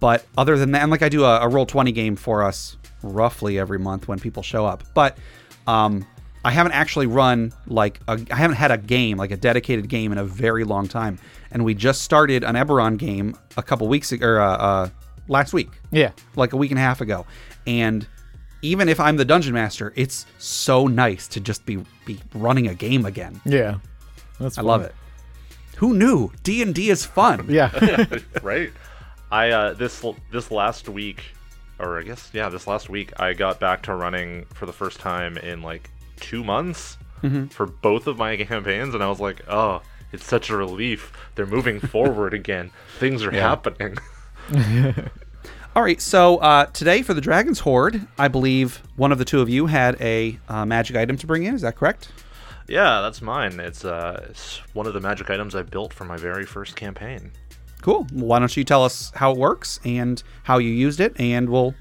but 0.01 0.27
other 0.37 0.57
than 0.57 0.73
that 0.73 0.83
and 0.83 0.91
like 0.91 1.03
I 1.03 1.09
do 1.09 1.25
a, 1.25 1.41
a 1.41 1.49
roll 1.49 1.67
20 1.67 1.93
game 1.93 2.17
for 2.17 2.43
us 2.43 2.77
roughly 3.03 3.59
every 3.59 3.79
month 3.79 4.09
when 4.09 4.19
people 4.19 4.43
show 4.43 4.67
up. 4.67 4.85
But 4.95 5.19
um 5.67 6.07
I 6.45 6.51
haven't 6.51 6.73
actually 6.73 7.07
run 7.07 7.53
like 7.67 8.01
a, 8.09 8.21
I 8.31 8.37
haven't 8.37 8.57
had 8.57 8.71
a 8.71 8.79
game 8.79 9.17
like 9.17 9.31
a 9.31 9.37
dedicated 9.37 9.89
game 9.89 10.13
in 10.13 10.19
a 10.19 10.25
very 10.25 10.65
long 10.65 10.89
time, 10.89 11.19
and 11.51 11.65
we 11.65 11.75
just 11.75 12.03
started 12.03 12.43
an 12.43 12.57
Eberron 12.57 12.97
game 12.99 13.37
a 13.57 13.63
couple 13.63 13.87
weeks 13.89 14.11
ago, 14.13 14.27
or 14.27 14.41
uh, 14.41 14.57
uh, 14.57 14.89
last 15.29 15.53
week 15.53 15.71
yeah 15.93 16.11
like 16.35 16.53
a 16.53 16.57
week 16.57 16.71
and 16.71 16.79
a 16.79 16.83
half 16.83 17.01
ago. 17.01 17.27
And 17.67 18.07
even 18.63 18.89
if 18.89 18.99
I'm 18.99 19.17
the 19.17 19.25
dungeon 19.25 19.55
master, 19.55 19.93
it's 19.97 20.27
so 20.39 20.87
nice 20.87 21.29
to 21.29 21.41
just 21.41 21.65
be 21.65 21.85
be 22.05 22.19
running 22.35 22.69
a 22.69 22.75
game 22.75 23.07
again. 23.07 23.41
yeah 23.45 23.79
that's 24.41 24.59
I 24.59 24.63
love 24.63 24.83
it. 24.83 24.95
Who 25.77 25.95
knew 25.95 26.31
D 26.43 26.63
and 26.63 26.75
D 26.75 26.91
is 26.91 27.05
fun? 27.05 27.47
yeah 27.49 27.71
right? 28.43 28.73
I 29.31 29.51
uh, 29.51 29.75
this 29.75 30.05
this 30.31 30.51
last 30.51 30.89
week, 30.89 31.23
or 31.79 31.99
I 31.99 32.03
guess 32.03 32.31
yeah, 32.33 32.49
this 32.49 32.67
last 32.67 32.91
week, 32.91 33.19
I 33.21 33.33
got 33.33 33.61
back 33.61 33.83
to 33.85 33.95
running 33.95 34.45
for 34.55 34.67
the 34.67 34.73
first 34.73 34.99
time 35.01 35.39
in 35.39 35.63
like 35.63 35.89
two 36.23 36.43
months 36.43 36.97
for 37.51 37.67
both 37.67 38.07
of 38.07 38.17
my 38.17 38.37
campaigns, 38.37 38.95
and 38.95 39.03
I 39.03 39.09
was 39.09 39.21
like, 39.21 39.43
oh, 39.49 39.83
it's 40.13 40.25
such 40.27 40.51
a 40.51 40.57
relief. 40.57 41.13
They're 41.35 41.47
moving 41.47 41.79
forward 41.95 42.35
again. 42.35 42.71
Things 42.99 43.25
are 43.25 43.31
happening. 43.31 43.97
All 45.75 45.83
right, 45.83 46.01
so 46.01 46.39
uh, 46.39 46.67
today 46.67 47.03
for 47.03 47.15
the 47.15 47.21
Dragon's 47.21 47.61
Horde, 47.61 48.07
I 48.19 48.29
believe 48.29 48.83
one 48.97 49.13
of 49.13 49.19
the 49.19 49.25
two 49.25 49.41
of 49.41 49.49
you 49.49 49.67
had 49.67 50.01
a 50.01 50.39
uh, 50.49 50.67
magic 50.67 50.97
item 50.97 51.17
to 51.17 51.27
bring 51.27 51.45
in. 51.45 51.55
Is 51.55 51.63
that 51.63 51.77
correct? 51.77 52.09
yeah, 52.69 53.01
that's 53.01 53.21
mine. 53.21 53.59
It's 53.61 53.85
uh, 53.85 54.27
it's 54.31 54.59
one 54.73 54.87
of 54.87 54.95
the 54.95 55.01
magic 55.01 55.31
items 55.31 55.55
I 55.55 55.63
built 55.63 55.93
for 55.93 56.05
my 56.05 56.17
very 56.17 56.45
first 56.47 56.77
campaign. 56.77 57.33
Cool. 57.83 58.07
Well, 58.13 58.27
why 58.27 58.39
don't 58.39 58.57
you 58.57 58.65
tell 58.65 58.85
us 58.85 59.11
how 59.15 59.33
it 59.33 59.39
works 59.39 59.81
and 59.85 60.23
how 60.45 60.59
you 60.59 60.71
used 60.71 61.01
it, 61.01 61.19
and 61.19 61.49
we'll 61.49 61.75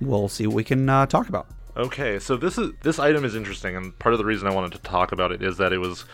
we'll 0.00 0.28
see 0.28 0.46
what 0.46 0.54
we 0.54 0.64
can 0.64 0.88
uh, 0.88 1.06
talk 1.06 1.28
about. 1.28 1.46
Okay, 1.78 2.18
so 2.18 2.36
this 2.36 2.58
is 2.58 2.72
this 2.82 2.98
item 2.98 3.24
is 3.24 3.36
interesting, 3.36 3.76
and 3.76 3.96
part 3.98 4.12
of 4.12 4.18
the 4.18 4.24
reason 4.24 4.48
I 4.48 4.54
wanted 4.54 4.72
to 4.72 4.78
talk 4.78 5.12
about 5.12 5.30
it 5.30 5.42
is 5.42 5.56
that 5.58 5.72
it 5.72 5.78
was 5.78 6.04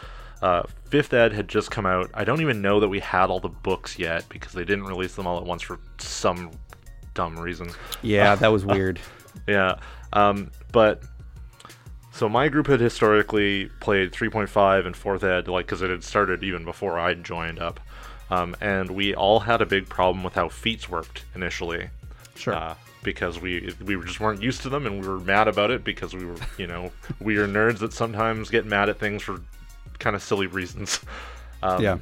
uh, 0.43 0.65
Fifth 0.91 1.15
Ed 1.15 1.33
had 1.33 1.49
just 1.49 1.71
come 1.71 1.87
out. 1.87 2.11
I 2.13 2.25
don't 2.25 2.43
even 2.43 2.61
know 2.61 2.81
that 2.81 2.89
we 2.89 3.01
had 3.01 3.31
all 3.31 3.41
the 3.41 3.49
books 3.49 3.99
yet 3.99 4.29
because 4.29 4.53
they 4.53 4.65
didn't 4.65 4.85
release 4.85 5.15
them 5.15 5.27
all 5.27 5.39
at 5.39 5.45
once 5.45 5.63
for 5.63 5.81
some 5.99 6.51
dumb 7.15 7.39
reason. 7.39 7.71
Yeah, 8.03 8.35
that 8.35 8.49
was 8.49 8.65
weird. 8.67 9.01
Yeah. 9.49 9.77
Um, 10.13 10.51
but 10.71 11.03
so 12.13 12.29
my 12.29 12.49
group 12.49 12.67
had 12.67 12.81
historically 12.81 13.67
played 13.81 14.13
3.5 14.13 14.87
and 14.87 14.95
4th 14.95 15.23
ed, 15.25 15.49
like, 15.49 15.67
because 15.67 15.83
it 15.83 15.91
had 15.91 16.05
started 16.05 16.45
even 16.45 16.65
before 16.65 16.99
I 16.99 17.15
joined 17.15 17.59
up. 17.59 17.81
Um, 18.31 18.55
and 18.61 18.91
we 18.91 19.15
all 19.15 19.41
had 19.41 19.61
a 19.63 19.67
big 19.67 19.89
problem 19.89 20.23
with 20.23 20.35
how 20.35 20.49
feats 20.49 20.89
worked 20.89 21.25
initially. 21.35 21.89
Sure. 22.37 22.55
Uh, 22.55 22.75
because 23.05 23.41
we 23.41 23.73
we 23.85 23.97
just 24.05 24.19
weren't 24.19 24.43
used 24.43 24.63
to 24.63 24.69
them 24.69 24.87
and 24.87 25.01
we 25.01 25.07
were 25.07 25.21
mad 25.21 25.47
about 25.47 25.71
it 25.71 25.85
because 25.85 26.15
we 26.15 26.25
were 26.25 26.37
you 26.59 26.67
know 26.67 26.91
we 27.21 27.37
are 27.37 27.47
nerds 27.47 27.79
that 27.79 27.93
sometimes 27.93 28.51
get 28.51 28.67
mad 28.67 28.89
at 28.89 28.99
things 28.99 29.23
for 29.23 29.41
kind 29.99 30.17
of 30.17 30.23
silly 30.23 30.47
reasons. 30.47 31.01
Um, 31.63 31.83
yeah. 31.83 31.97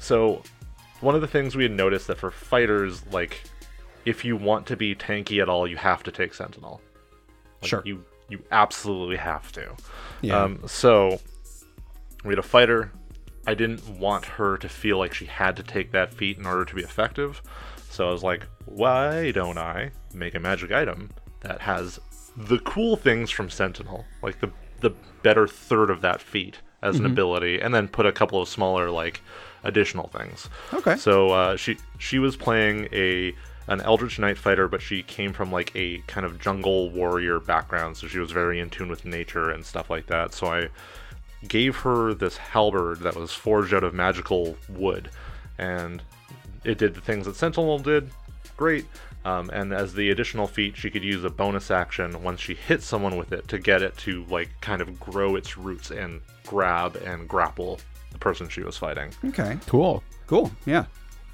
so, 0.00 0.42
one 0.98 1.14
of 1.14 1.20
the 1.20 1.28
things 1.28 1.54
we 1.54 1.62
had 1.62 1.70
noticed 1.70 2.08
that 2.08 2.18
for 2.18 2.32
fighters, 2.32 3.06
like, 3.12 3.44
if 4.04 4.24
you 4.24 4.36
want 4.36 4.66
to 4.66 4.76
be 4.76 4.96
tanky 4.96 5.40
at 5.40 5.48
all, 5.48 5.64
you 5.68 5.76
have 5.76 6.02
to 6.04 6.10
take 6.10 6.34
Sentinel. 6.34 6.80
Like, 7.62 7.68
Sure. 7.68 7.82
You 7.84 8.04
you 8.28 8.42
absolutely 8.50 9.16
have 9.16 9.52
to. 9.52 9.76
Yeah. 10.22 10.42
Um, 10.42 10.60
so, 10.66 11.20
we 12.24 12.30
had 12.30 12.40
a 12.40 12.42
fighter. 12.42 12.90
I 13.46 13.54
didn't 13.54 13.88
want 13.88 14.24
her 14.24 14.56
to 14.58 14.68
feel 14.68 14.98
like 14.98 15.14
she 15.14 15.26
had 15.26 15.54
to 15.58 15.62
take 15.62 15.92
that 15.92 16.12
feat 16.12 16.36
in 16.36 16.44
order 16.44 16.64
to 16.64 16.74
be 16.74 16.82
effective. 16.82 17.40
So 17.96 18.06
I 18.06 18.12
was 18.12 18.22
like, 18.22 18.46
why 18.66 19.30
don't 19.30 19.56
I 19.56 19.90
make 20.12 20.34
a 20.34 20.40
magic 20.40 20.70
item 20.70 21.08
that 21.40 21.62
has 21.62 21.98
the 22.36 22.58
cool 22.58 22.96
things 22.96 23.30
from 23.30 23.48
Sentinel, 23.48 24.04
like 24.22 24.40
the 24.40 24.50
the 24.80 24.90
better 25.22 25.48
third 25.48 25.88
of 25.88 26.02
that 26.02 26.20
feat 26.20 26.58
as 26.82 26.98
an 26.98 27.06
ability, 27.06 27.58
and 27.58 27.74
then 27.74 27.88
put 27.88 28.04
a 28.04 28.12
couple 28.12 28.42
of 28.42 28.50
smaller 28.50 28.90
like 28.90 29.22
additional 29.64 30.08
things. 30.08 30.50
Okay. 30.74 30.96
So 30.96 31.30
uh, 31.30 31.56
she 31.56 31.78
she 31.96 32.18
was 32.18 32.36
playing 32.36 32.88
a 32.92 33.34
an 33.68 33.80
Eldritch 33.80 34.18
Knight 34.18 34.36
fighter, 34.36 34.68
but 34.68 34.82
she 34.82 35.02
came 35.02 35.32
from 35.32 35.50
like 35.50 35.72
a 35.74 35.98
kind 36.06 36.26
of 36.26 36.38
jungle 36.38 36.90
warrior 36.90 37.40
background, 37.40 37.96
so 37.96 38.06
she 38.06 38.18
was 38.18 38.30
very 38.30 38.60
in 38.60 38.68
tune 38.68 38.90
with 38.90 39.06
nature 39.06 39.48
and 39.48 39.64
stuff 39.64 39.88
like 39.88 40.06
that. 40.08 40.34
So 40.34 40.48
I 40.48 40.68
gave 41.48 41.76
her 41.76 42.12
this 42.12 42.36
halberd 42.36 43.00
that 43.00 43.16
was 43.16 43.32
forged 43.32 43.72
out 43.72 43.84
of 43.84 43.94
magical 43.94 44.58
wood, 44.68 45.08
and 45.56 46.02
it 46.66 46.78
did 46.78 46.94
the 46.94 47.00
things 47.00 47.26
that 47.26 47.36
Sentinel 47.36 47.78
did. 47.78 48.10
Great. 48.56 48.86
Um, 49.24 49.50
and 49.50 49.72
as 49.72 49.92
the 49.94 50.10
additional 50.10 50.46
feat, 50.46 50.76
she 50.76 50.90
could 50.90 51.02
use 51.02 51.24
a 51.24 51.30
bonus 51.30 51.70
action 51.70 52.22
once 52.22 52.40
she 52.40 52.54
hit 52.54 52.82
someone 52.82 53.16
with 53.16 53.32
it 53.32 53.48
to 53.48 53.58
get 53.58 53.82
it 53.82 53.96
to 53.98 54.24
like 54.28 54.48
kind 54.60 54.80
of 54.80 55.00
grow 55.00 55.36
its 55.36 55.56
roots 55.56 55.90
and 55.90 56.20
grab 56.46 56.96
and 56.96 57.28
grapple 57.28 57.80
the 58.12 58.18
person 58.18 58.48
she 58.48 58.62
was 58.62 58.76
fighting. 58.76 59.10
Okay. 59.24 59.58
Cool. 59.66 60.02
Cool. 60.26 60.50
Yeah. 60.64 60.84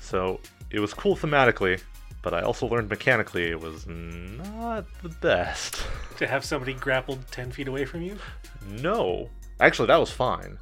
So 0.00 0.40
it 0.70 0.80
was 0.80 0.94
cool 0.94 1.16
thematically, 1.16 1.80
but 2.22 2.34
I 2.34 2.42
also 2.42 2.66
learned 2.66 2.88
mechanically 2.88 3.50
it 3.50 3.60
was 3.60 3.86
not 3.86 4.86
the 5.02 5.08
best. 5.08 5.84
To 6.18 6.26
have 6.28 6.44
somebody 6.44 6.74
grappled 6.74 7.26
10 7.32 7.50
feet 7.50 7.66
away 7.66 7.84
from 7.84 8.02
you? 8.02 8.16
No. 8.68 9.28
Actually, 9.58 9.88
that 9.88 9.96
was 9.96 10.10
fine. 10.10 10.56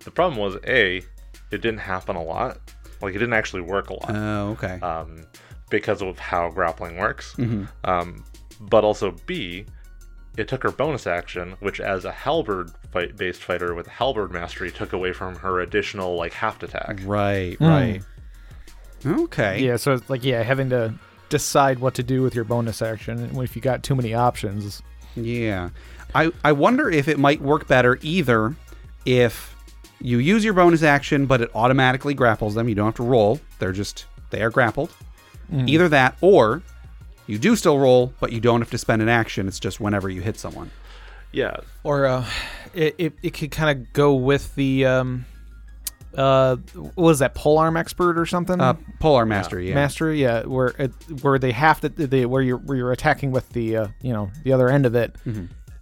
The 0.00 0.10
problem 0.10 0.40
was 0.40 0.56
A, 0.66 0.96
it 1.52 1.60
didn't 1.60 1.78
happen 1.78 2.16
a 2.16 2.22
lot. 2.22 2.58
Like, 3.00 3.14
it 3.14 3.18
didn't 3.18 3.34
actually 3.34 3.62
work 3.62 3.90
a 3.90 3.94
lot. 3.94 4.10
Oh, 4.10 4.48
okay. 4.50 4.80
um, 4.80 5.26
because 5.70 6.02
of 6.02 6.18
how 6.18 6.50
grappling 6.50 6.96
works. 6.96 7.34
Mm-hmm. 7.36 7.64
Um, 7.84 8.24
but 8.60 8.84
also 8.84 9.16
B, 9.26 9.66
it 10.36 10.48
took 10.48 10.62
her 10.62 10.70
bonus 10.70 11.06
action, 11.06 11.56
which 11.60 11.80
as 11.80 12.04
a 12.04 12.12
halberd 12.12 12.70
fight 12.92 13.16
based 13.16 13.42
fighter 13.42 13.74
with 13.74 13.86
halberd 13.86 14.32
mastery 14.32 14.70
took 14.70 14.92
away 14.92 15.12
from 15.12 15.36
her 15.36 15.60
additional 15.60 16.16
like 16.16 16.32
half 16.32 16.62
attack. 16.62 17.00
right. 17.04 17.56
Right. 17.60 18.02
Okay. 19.06 19.62
Yeah, 19.62 19.76
so 19.76 19.92
it's 19.92 20.08
like 20.08 20.24
yeah, 20.24 20.42
having 20.42 20.70
to 20.70 20.94
decide 21.28 21.78
what 21.78 21.94
to 21.94 22.02
do 22.02 22.22
with 22.22 22.34
your 22.34 22.44
bonus 22.44 22.80
action 22.80 23.18
and 23.18 23.36
if 23.42 23.56
you 23.56 23.62
got 23.62 23.82
too 23.82 23.94
many 23.94 24.14
options. 24.14 24.82
Yeah. 25.14 25.70
I, 26.14 26.30
I 26.44 26.52
wonder 26.52 26.88
if 26.88 27.08
it 27.08 27.18
might 27.18 27.40
work 27.40 27.66
better 27.66 27.98
either 28.02 28.54
if 29.04 29.53
you 30.04 30.18
use 30.18 30.44
your 30.44 30.52
bonus 30.52 30.82
action, 30.82 31.24
but 31.24 31.40
it 31.40 31.50
automatically 31.54 32.12
grapples 32.12 32.54
them. 32.54 32.68
You 32.68 32.74
don't 32.74 32.84
have 32.86 32.94
to 32.96 33.02
roll. 33.02 33.40
They're 33.58 33.72
just, 33.72 34.04
they 34.30 34.42
are 34.42 34.50
grappled. 34.50 34.90
Either 35.50 35.88
that, 35.88 36.16
or 36.20 36.62
you 37.26 37.38
do 37.38 37.54
still 37.56 37.78
roll, 37.78 38.12
but 38.20 38.32
you 38.32 38.40
don't 38.40 38.60
have 38.60 38.70
to 38.70 38.78
spend 38.78 39.02
an 39.02 39.08
action. 39.08 39.46
It's 39.48 39.60
just 39.60 39.80
whenever 39.80 40.10
you 40.10 40.20
hit 40.20 40.38
someone. 40.38 40.70
Yeah, 41.32 41.56
Or 41.82 42.06
uh, 42.06 42.26
it, 42.74 42.94
it 42.98 43.12
it 43.22 43.30
could 43.34 43.50
kind 43.50 43.76
of 43.76 43.92
go 43.92 44.14
with 44.14 44.54
the 44.54 44.86
um, 44.86 45.26
uh, 46.16 46.56
what 46.74 46.96
was 46.96 47.18
that 47.20 47.34
polearm 47.34 47.76
expert 47.76 48.18
or 48.18 48.26
something? 48.26 48.60
Uh, 48.60 48.74
Polearm 49.00 49.28
Mastery, 49.28 49.68
yeah. 49.68 49.74
Master, 49.74 50.12
yeah, 50.12 50.42
where 50.44 50.68
it, 50.78 50.92
where 51.22 51.38
they 51.38 51.52
have 51.52 51.80
to 51.80 51.88
they, 51.88 52.24
where 52.24 52.42
you're 52.42 52.58
where 52.58 52.76
you're 52.76 52.92
attacking 52.92 53.32
with 53.32 53.48
the 53.50 53.76
uh, 53.76 53.88
you 54.00 54.12
know 54.12 54.30
the 54.44 54.52
other 54.52 54.68
end 54.68 54.86
of 54.86 54.94
it. 54.94 55.16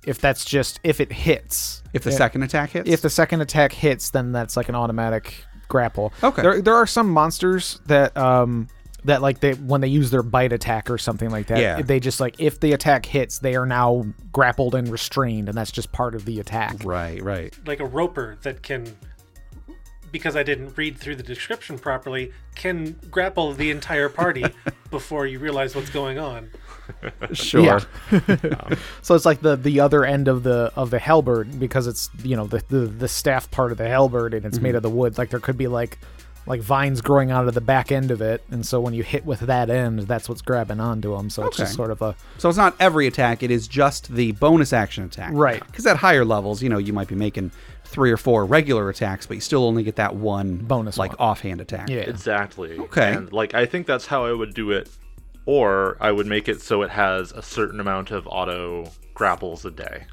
If 0.04 0.21
that's 0.21 0.44
just 0.44 0.80
if 0.82 1.00
it 1.00 1.12
hits, 1.12 1.82
if 1.92 2.02
the 2.02 2.11
Yeah. 2.11 2.16
second 2.16 2.42
attack 2.42 2.71
hits? 2.71 2.88
if 2.90 3.02
the 3.02 3.11
second 3.11 3.40
attack 3.40 3.73
hits, 3.73 4.11
then 4.11 4.32
that's 4.32 4.56
like 4.56 4.68
an 4.68 4.75
automatic 4.75 5.44
grapple. 5.68 6.12
Okay. 6.23 6.42
There, 6.42 6.61
there 6.61 6.75
are 6.75 6.87
some 6.87 7.09
monsters 7.11 7.80
that 7.87 8.16
um 8.16 8.68
that 9.04 9.21
like 9.23 9.40
they 9.40 9.52
when 9.54 9.80
they 9.80 9.88
use 9.88 10.11
their 10.11 10.23
bite 10.23 10.52
attack 10.52 10.90
or 10.90 10.99
something 10.99 11.30
like 11.30 11.47
that, 11.49 11.59
Yeah. 11.59 11.82
they 11.82 11.99
just 12.00 12.21
like 12.21 12.35
if 12.38 12.61
the 12.61 12.73
attack 12.73 13.06
hits, 13.06 13.38
they 13.38 13.54
are 13.56 13.66
now 13.66 14.04
grappled 14.32 14.75
and 14.75 14.88
restrained, 14.88 15.49
and 15.49 15.56
that's 15.56 15.73
just 15.73 15.92
part 15.92 16.14
of 16.14 16.25
the 16.25 16.40
attack. 16.40 16.76
Right, 16.85 17.23
right. 17.23 17.56
Like 17.66 17.80
a 17.80 17.85
roper 17.87 18.38
that 18.42 18.62
can, 18.62 18.87
because 20.11 20.37
I 20.37 20.42
didn't 20.42 20.76
read 20.76 20.99
through 20.99 21.16
the 21.16 21.23
description 21.23 21.78
properly, 21.78 22.32
can 22.54 22.97
grapple 23.11 23.52
the 23.54 23.71
entire 23.71 24.09
party 24.09 24.44
before 24.90 25.26
you 25.26 25.38
realize 25.38 25.75
what's 25.75 25.90
going 25.90 26.18
on. 26.18 26.50
Sure. 27.32 27.80
So 29.02 29.14
it's 29.14 29.25
like 29.25 29.40
the 29.40 29.56
the 29.56 29.80
other 29.80 30.04
end 30.04 30.28
of 30.28 30.42
the 30.42 30.72
of 30.76 30.90
the 30.90 30.99
halberd 30.99 31.58
because 31.58 31.87
it's 31.87 32.08
you 32.22 32.37
know 32.37 32.46
the 32.46 32.62
the, 32.68 32.78
the 32.87 33.08
staff 33.08 33.50
part 33.50 33.72
of 33.72 33.78
the 33.78 33.88
halberd 33.88 34.34
and 34.34 34.44
it's 34.46 34.56
Mm-hmm. 34.56 34.62
made 34.64 34.75
of 34.75 34.82
the 34.82 34.90
wood. 34.90 35.18
Like 35.18 35.30
there 35.30 35.40
could 35.40 35.56
be 35.58 35.66
like 35.68 35.99
like 36.46 36.61
vines 36.61 37.00
growing 37.00 37.30
out 37.30 37.46
of 37.46 37.54
the 37.54 37.61
back 37.61 37.92
end 37.92 38.11
of 38.11 38.20
it, 38.20 38.42
and 38.50 38.66
so 38.66 38.80
when 38.80 38.94
you 38.94 39.02
hit 39.04 39.25
with 39.25 39.40
that 39.40 39.70
end, 39.70 40.00
that's 40.00 40.28
what's 40.28 40.42
grabbing 40.42 40.80
onto 40.80 41.16
them. 41.16 41.30
So 41.30 41.46
it's 41.46 41.56
just 41.56 41.75
sort 41.75 41.90
of 41.92 42.02
a 42.02 42.16
So 42.38 42.49
it's 42.49 42.58
not 42.58 42.75
every 42.80 43.06
attack, 43.06 43.42
it 43.44 43.50
is 43.52 43.68
just 43.68 44.12
the 44.12 44.32
bonus 44.32 44.72
action 44.72 45.04
attack. 45.04 45.30
Right. 45.34 45.64
Because 45.64 45.87
at 45.87 45.96
higher 45.99 46.25
levels, 46.25 46.61
you 46.62 46.68
know, 46.68 46.78
you 46.78 46.92
might 46.92 47.06
be 47.08 47.14
making 47.14 47.52
three 47.84 48.11
or 48.11 48.16
four 48.16 48.44
regular 48.44 48.88
attacks, 48.90 49.25
but 49.26 49.34
you 49.34 49.40
still 49.40 49.64
only 49.64 49.84
get 49.84 49.96
that 49.96 50.16
one 50.16 50.56
Bonus 50.56 50.99
like 50.99 51.11
one. 51.18 51.28
offhand 51.28 51.61
attack. 51.61 51.88
yeah. 51.88 51.99
exactly. 52.00 52.76
Okay. 52.78 53.12
And 53.14 53.32
like 53.32 53.54
I 53.54 53.64
think 53.66 53.87
that's 53.87 54.06
how 54.06 54.25
I 54.26 54.32
would 54.32 54.52
do 54.52 54.72
it, 54.72 54.90
or 55.46 55.96
I 56.00 56.12
would 56.12 56.26
make 56.26 56.49
it 56.49 56.61
so 56.62 56.82
it 56.82 56.90
has 56.90 57.32
a 57.32 57.42
certain 57.42 57.80
amount 57.80 58.11
of 58.11 58.26
auto 58.26 58.90
grapples 59.14 59.64
a 59.64 59.70
day. 59.70 60.04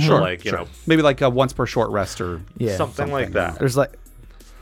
Sure. 0.00 0.20
like, 0.20 0.44
you 0.44 0.50
sure. 0.50 0.60
know- 0.60 0.68
maybe 0.86 1.02
like 1.02 1.20
a 1.20 1.28
once 1.30 1.52
per 1.52 1.66
short 1.66 1.90
rest 1.90 2.20
or 2.20 2.40
Yeah. 2.58 2.76
something, 2.76 3.10
like 3.10 3.32
that. 3.32 3.58
There's 3.58 3.76
like 3.76 3.92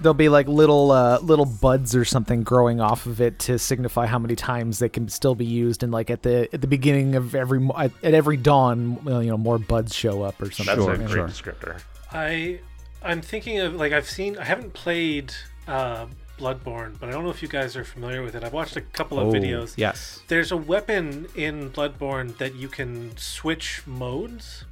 there'll 0.00 0.14
be 0.14 0.28
like 0.28 0.46
little 0.48 0.90
uh, 0.92 1.18
little 1.18 1.44
buds 1.44 1.94
or 1.94 2.04
something 2.04 2.44
growing 2.44 2.80
off 2.80 3.04
of 3.04 3.20
it 3.20 3.38
to 3.40 3.58
signify 3.58 4.06
how 4.06 4.18
many 4.18 4.36
times 4.36 4.78
they 4.78 4.88
can 4.88 5.08
still 5.08 5.34
be 5.34 5.44
used, 5.44 5.82
and 5.82 5.92
like 5.92 6.08
at 6.08 6.22
the 6.22 6.48
at 6.54 6.60
the 6.62 6.66
beginning 6.68 7.14
of 7.14 7.34
every 7.34 7.60
at, 7.76 7.90
at 8.02 8.14
every 8.14 8.36
dawn, 8.38 8.98
you 9.04 9.26
know, 9.26 9.36
more 9.36 9.58
buds 9.58 9.94
show 9.94 10.22
up 10.22 10.40
or 10.40 10.50
something. 10.50 10.66
That's 10.76 10.84
Sure, 10.86 10.94
a 10.94 10.96
great 10.98 11.10
sure. 11.10 11.28
descriptor. 11.28 11.80
I 12.12 12.60
I'm 13.02 13.20
thinking 13.20 13.58
of 13.58 13.74
like 13.74 13.92
I've 13.92 14.08
seen 14.08 14.38
I 14.38 14.44
haven't 14.44 14.72
played 14.72 15.34
uh, 15.66 16.06
Bloodborne, 16.38 16.98
but 16.98 17.08
I 17.08 17.12
don't 17.12 17.24
know 17.24 17.30
if 17.30 17.42
you 17.42 17.48
guys 17.48 17.76
are 17.76 17.84
familiar 17.84 18.22
with 18.22 18.34
it. 18.34 18.44
I've 18.44 18.52
watched 18.52 18.76
a 18.76 18.80
couple 18.80 19.18
of 19.18 19.28
Oh, 19.28 19.32
videos. 19.32 19.74
Yes. 19.76 20.20
There's 20.28 20.52
a 20.52 20.56
weapon 20.56 21.26
in 21.34 21.70
Bloodborne 21.70 22.36
that 22.38 22.54
you 22.54 22.68
can 22.68 23.16
switch 23.16 23.82
modes. 23.86 24.64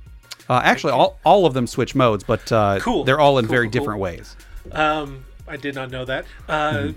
Uh, 0.48 0.60
actually, 0.64 0.92
all, 0.92 1.18
all 1.24 1.44
of 1.46 1.54
them 1.54 1.66
switch 1.66 1.94
modes, 1.94 2.22
but 2.24 2.50
uh, 2.52 2.78
Cool. 2.80 3.04
they're 3.04 3.18
all 3.20 3.38
in 3.38 3.46
Cool, 3.46 3.50
very 3.50 3.66
cool, 3.66 3.72
different 3.72 4.00
ways. 4.00 4.36
Um, 4.72 5.24
I 5.48 5.56
did 5.56 5.74
not 5.74 5.90
know 5.90 6.04
that. 6.04 6.24
Uh, 6.48 6.88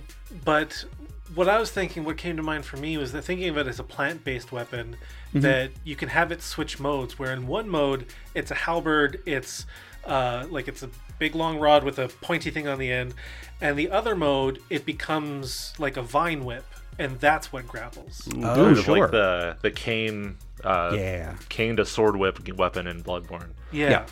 But 0.46 0.86
what 1.34 1.50
I 1.50 1.60
was 1.60 1.72
thinking, 1.72 2.04
what 2.04 2.18
came 2.18 2.38
to 2.38 2.44
mind 2.44 2.66
for 2.66 2.78
me 2.78 2.98
was 2.98 3.12
that 3.14 3.24
thinking 3.24 3.50
of 3.50 3.58
it 3.58 3.66
as 3.68 3.80
a 3.80 3.84
plant-based 3.84 4.52
weapon 4.52 4.96
that 5.34 5.72
you 5.84 5.96
can 5.96 6.10
have 6.10 6.32
it 6.32 6.42
switch 6.44 6.80
modes. 6.80 7.18
Where 7.18 7.34
in 7.34 7.48
one 7.48 7.68
mode 7.68 8.06
it's 8.36 8.52
a 8.52 8.56
halberd, 8.56 9.22
it's 9.26 9.66
uh, 10.06 10.46
like 10.50 10.68
it's 10.68 10.84
a 10.84 10.90
big 11.20 11.36
long 11.36 11.60
rod 11.60 11.84
with 11.84 12.00
a 12.00 12.08
pointy 12.08 12.50
thing 12.50 12.68
on 12.68 12.80
the 12.80 12.92
end, 12.92 13.14
and 13.62 13.78
the 13.78 13.92
other 13.92 14.16
mode 14.16 14.60
it 14.70 14.86
becomes 14.86 15.74
like 15.78 15.98
a 15.98 16.02
vine 16.02 16.44
whip, 16.46 16.66
and 16.98 17.20
that's 17.20 17.52
what 17.54 17.68
grapples. 17.68 18.28
Oh, 18.38 18.42
kind 18.42 18.78
of 18.78 18.84
sure. 18.84 19.00
like 19.02 19.12
the 19.12 19.58
the 19.62 19.72
cane, 19.72 20.38
uh, 20.64 20.92
Yeah. 20.96 21.36
cane 21.50 21.76
to 21.76 21.86
sword 21.86 22.16
whip 22.16 22.40
weapon 22.58 22.88
in 22.88 23.04
Bloodborne. 23.04 23.50
Yeah. 23.72 24.06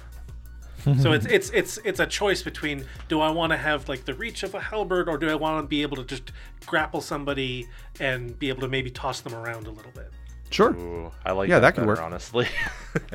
so 1.02 1.12
it's 1.14 1.26
it's 1.26 1.50
it's 1.52 1.80
it's 1.84 2.00
a 2.00 2.06
choice 2.06 2.44
between 2.44 2.86
do 3.10 3.20
I 3.20 3.30
want 3.32 3.52
to 3.52 3.58
have 3.58 3.90
like 3.90 4.06
the 4.06 4.14
reach 4.14 4.44
of 4.44 4.54
a 4.54 4.60
halberd 4.60 5.10
or 5.10 5.18
do 5.18 5.30
I 5.30 5.36
want 5.36 5.64
to 5.64 5.68
be 5.68 5.82
able 5.82 5.98
to 5.98 6.04
just 6.04 6.32
grapple 6.66 7.02
somebody 7.02 7.68
and 8.00 8.38
be 8.38 8.50
able 8.50 8.62
to 8.62 8.68
maybe 8.68 8.92
toss 8.92 9.22
them 9.22 9.34
around 9.34 9.68
a 9.68 9.72
little 9.72 9.92
bit. 9.92 10.12
Sure. 10.50 10.72
Ooh, 10.76 11.12
I 11.26 11.32
like 11.34 11.50
Yeah, 11.50 11.60
that, 11.60 11.62
that 11.62 11.72
could 11.76 11.82
better, 11.82 11.88
work. 11.88 12.00
honestly. 12.02 12.48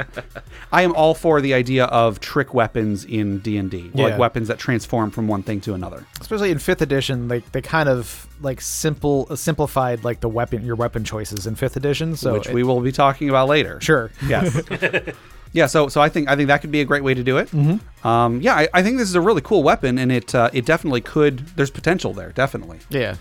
I 0.73 0.83
am 0.83 0.95
all 0.95 1.15
for 1.15 1.41
the 1.41 1.55
idea 1.55 1.85
of 1.87 2.21
trick 2.21 2.55
weapons 2.55 3.05
in 3.05 3.39
D 3.39 3.57
and 3.57 3.71
D, 3.71 3.91
like 3.95 4.19
weapons 4.19 4.49
that 4.49 4.59
transform 4.59 5.11
from 5.11 5.29
one 5.29 5.43
thing 5.43 5.61
to 5.63 5.75
another. 5.75 6.05
Especially 6.21 6.51
in 6.51 6.59
fifth 6.59 6.83
edition, 6.83 7.29
like 7.29 7.51
they 7.53 7.61
kind 7.63 7.89
of 7.89 8.27
like 8.41 8.61
simple 8.61 9.27
uh, 9.31 9.37
simplified 9.37 10.05
like 10.05 10.21
the 10.21 10.29
weapon 10.29 10.65
your 10.65 10.77
weapon 10.77 11.05
choices 11.05 11.47
in 11.47 11.55
fifth 11.55 11.77
edition. 11.77 12.17
So 12.17 12.35
which 12.35 12.49
it- 12.49 12.55
we 12.55 12.63
will 12.63 12.81
be 12.81 12.93
talking 12.93 13.29
about 13.29 13.49
later. 13.49 13.81
sure. 13.81 14.11
Yes. 14.27 14.61
yeah. 15.53 15.67
So 15.67 15.89
so 15.89 16.01
I 16.01 16.09
think 16.09 16.29
I 16.29 16.37
think 16.37 16.49
that 16.49 16.61
could 16.61 16.71
be 16.73 16.81
a 16.81 16.85
great 16.85 17.03
way 17.05 17.15
to 17.15 17.23
do 17.25 17.39
it. 17.39 17.49
Mm-hmm. 17.51 18.07
Um, 18.07 18.41
yeah, 18.41 18.55
I, 18.55 18.69
I 18.75 18.83
think 18.83 18.99
this 18.99 19.09
is 19.09 19.15
a 19.15 19.21
really 19.21 19.43
cool 19.43 19.63
weapon, 19.63 19.99
and 19.99 20.13
it 20.13 20.35
uh, 20.35 20.51
it 20.53 20.65
definitely 20.67 21.01
could. 21.01 21.41
There's 21.57 21.71
potential 21.71 22.13
there, 22.13 22.31
definitely. 22.33 22.81
Yeah. 22.91 23.17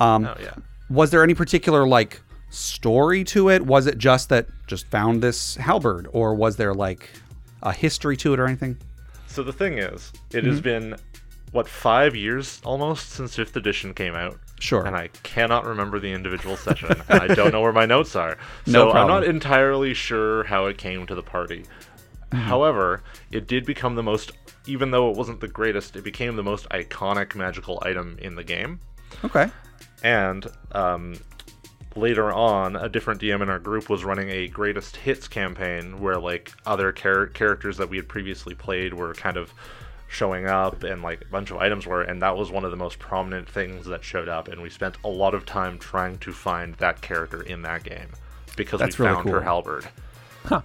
Um, 0.00 0.24
oh 0.26 0.36
yeah. 0.40 0.54
Was 0.88 1.10
there 1.10 1.22
any 1.24 1.34
particular 1.34 1.86
like 1.86 2.20
story 2.50 3.24
to 3.24 3.50
it? 3.50 3.64
Was 3.66 3.86
it 3.86 3.98
just 3.98 4.28
that 4.30 4.46
just 4.66 4.86
found 4.88 5.22
this 5.22 5.56
halberd, 5.56 6.08
or 6.12 6.34
was 6.34 6.56
there 6.56 6.74
like 6.74 7.10
a 7.62 7.72
history 7.72 8.16
to 8.18 8.32
it 8.34 8.40
or 8.40 8.46
anything? 8.46 8.76
So 9.26 9.42
the 9.42 9.52
thing 9.52 9.78
is, 9.78 10.12
it 10.30 10.38
Mm-hmm. 10.38 10.50
has 10.50 10.60
been 10.60 10.96
what 11.52 11.68
five 11.68 12.14
years 12.16 12.60
almost 12.64 13.10
since 13.10 13.34
fifth 13.36 13.56
edition 13.56 13.94
came 13.94 14.14
out. 14.14 14.38
Sure. 14.58 14.84
And 14.86 14.96
I 14.96 15.08
cannot 15.22 15.64
remember 15.66 15.98
the 16.00 16.10
individual 16.12 16.56
session, 16.56 17.00
I 17.08 17.26
don't 17.28 17.52
know 17.52 17.60
where 17.60 17.72
my 17.72 17.86
notes 17.86 18.16
are. 18.16 18.38
So 18.66 18.72
No 18.72 18.92
I'm 18.92 19.06
not 19.06 19.24
entirely 19.24 19.92
sure 19.94 20.44
how 20.44 20.66
it 20.66 20.78
came 20.78 21.06
to 21.06 21.14
the 21.14 21.22
party. 21.22 21.64
Mm-hmm. 22.30 22.38
However, 22.38 23.02
it 23.30 23.46
did 23.46 23.64
become 23.66 23.94
the 23.94 24.02
most, 24.02 24.32
even 24.66 24.90
though 24.90 25.10
it 25.10 25.16
wasn't 25.16 25.40
the 25.40 25.48
greatest, 25.48 25.94
it 25.96 26.02
became 26.04 26.36
the 26.36 26.42
most 26.42 26.66
iconic 26.70 27.34
magical 27.34 27.80
item 27.84 28.16
in 28.20 28.34
the 28.34 28.44
game. 28.44 28.80
Okay. 29.24 29.48
And 30.02 30.46
um, 30.72 31.16
later 31.96 32.32
on, 32.32 32.76
a 32.76 32.88
different 32.88 33.20
DM 33.20 33.42
in 33.42 33.48
our 33.48 33.58
group 33.58 33.88
was 33.88 34.04
running 34.04 34.30
a 34.30 34.48
greatest 34.48 34.96
hits 34.96 35.28
campaign 35.28 36.00
where 36.00 36.18
like 36.18 36.52
other 36.64 36.92
char- 36.92 37.26
characters 37.26 37.76
that 37.78 37.88
we 37.88 37.96
had 37.96 38.08
previously 38.08 38.54
played 38.54 38.94
were 38.94 39.14
kind 39.14 39.36
of 39.36 39.52
showing 40.08 40.46
up 40.46 40.84
and 40.84 41.02
like 41.02 41.22
a 41.22 41.24
bunch 41.26 41.50
of 41.50 41.56
items 41.56 41.84
were 41.86 42.02
and 42.02 42.22
that 42.22 42.36
was 42.36 42.50
one 42.52 42.64
of 42.64 42.70
the 42.70 42.76
most 42.76 42.98
prominent 43.00 43.48
things 43.48 43.86
that 43.86 44.04
showed 44.04 44.28
up 44.28 44.46
and 44.46 44.62
we 44.62 44.70
spent 44.70 44.96
a 45.04 45.08
lot 45.08 45.34
of 45.34 45.44
time 45.44 45.76
trying 45.78 46.16
to 46.18 46.32
find 46.32 46.74
that 46.76 47.00
character 47.00 47.42
in 47.42 47.62
that 47.62 47.82
game 47.82 48.08
because 48.56 48.78
That's 48.78 48.98
we 48.98 49.04
really 49.04 49.16
found 49.16 49.28
her 49.28 49.34
cool. 49.38 49.42
halberd 49.42 49.88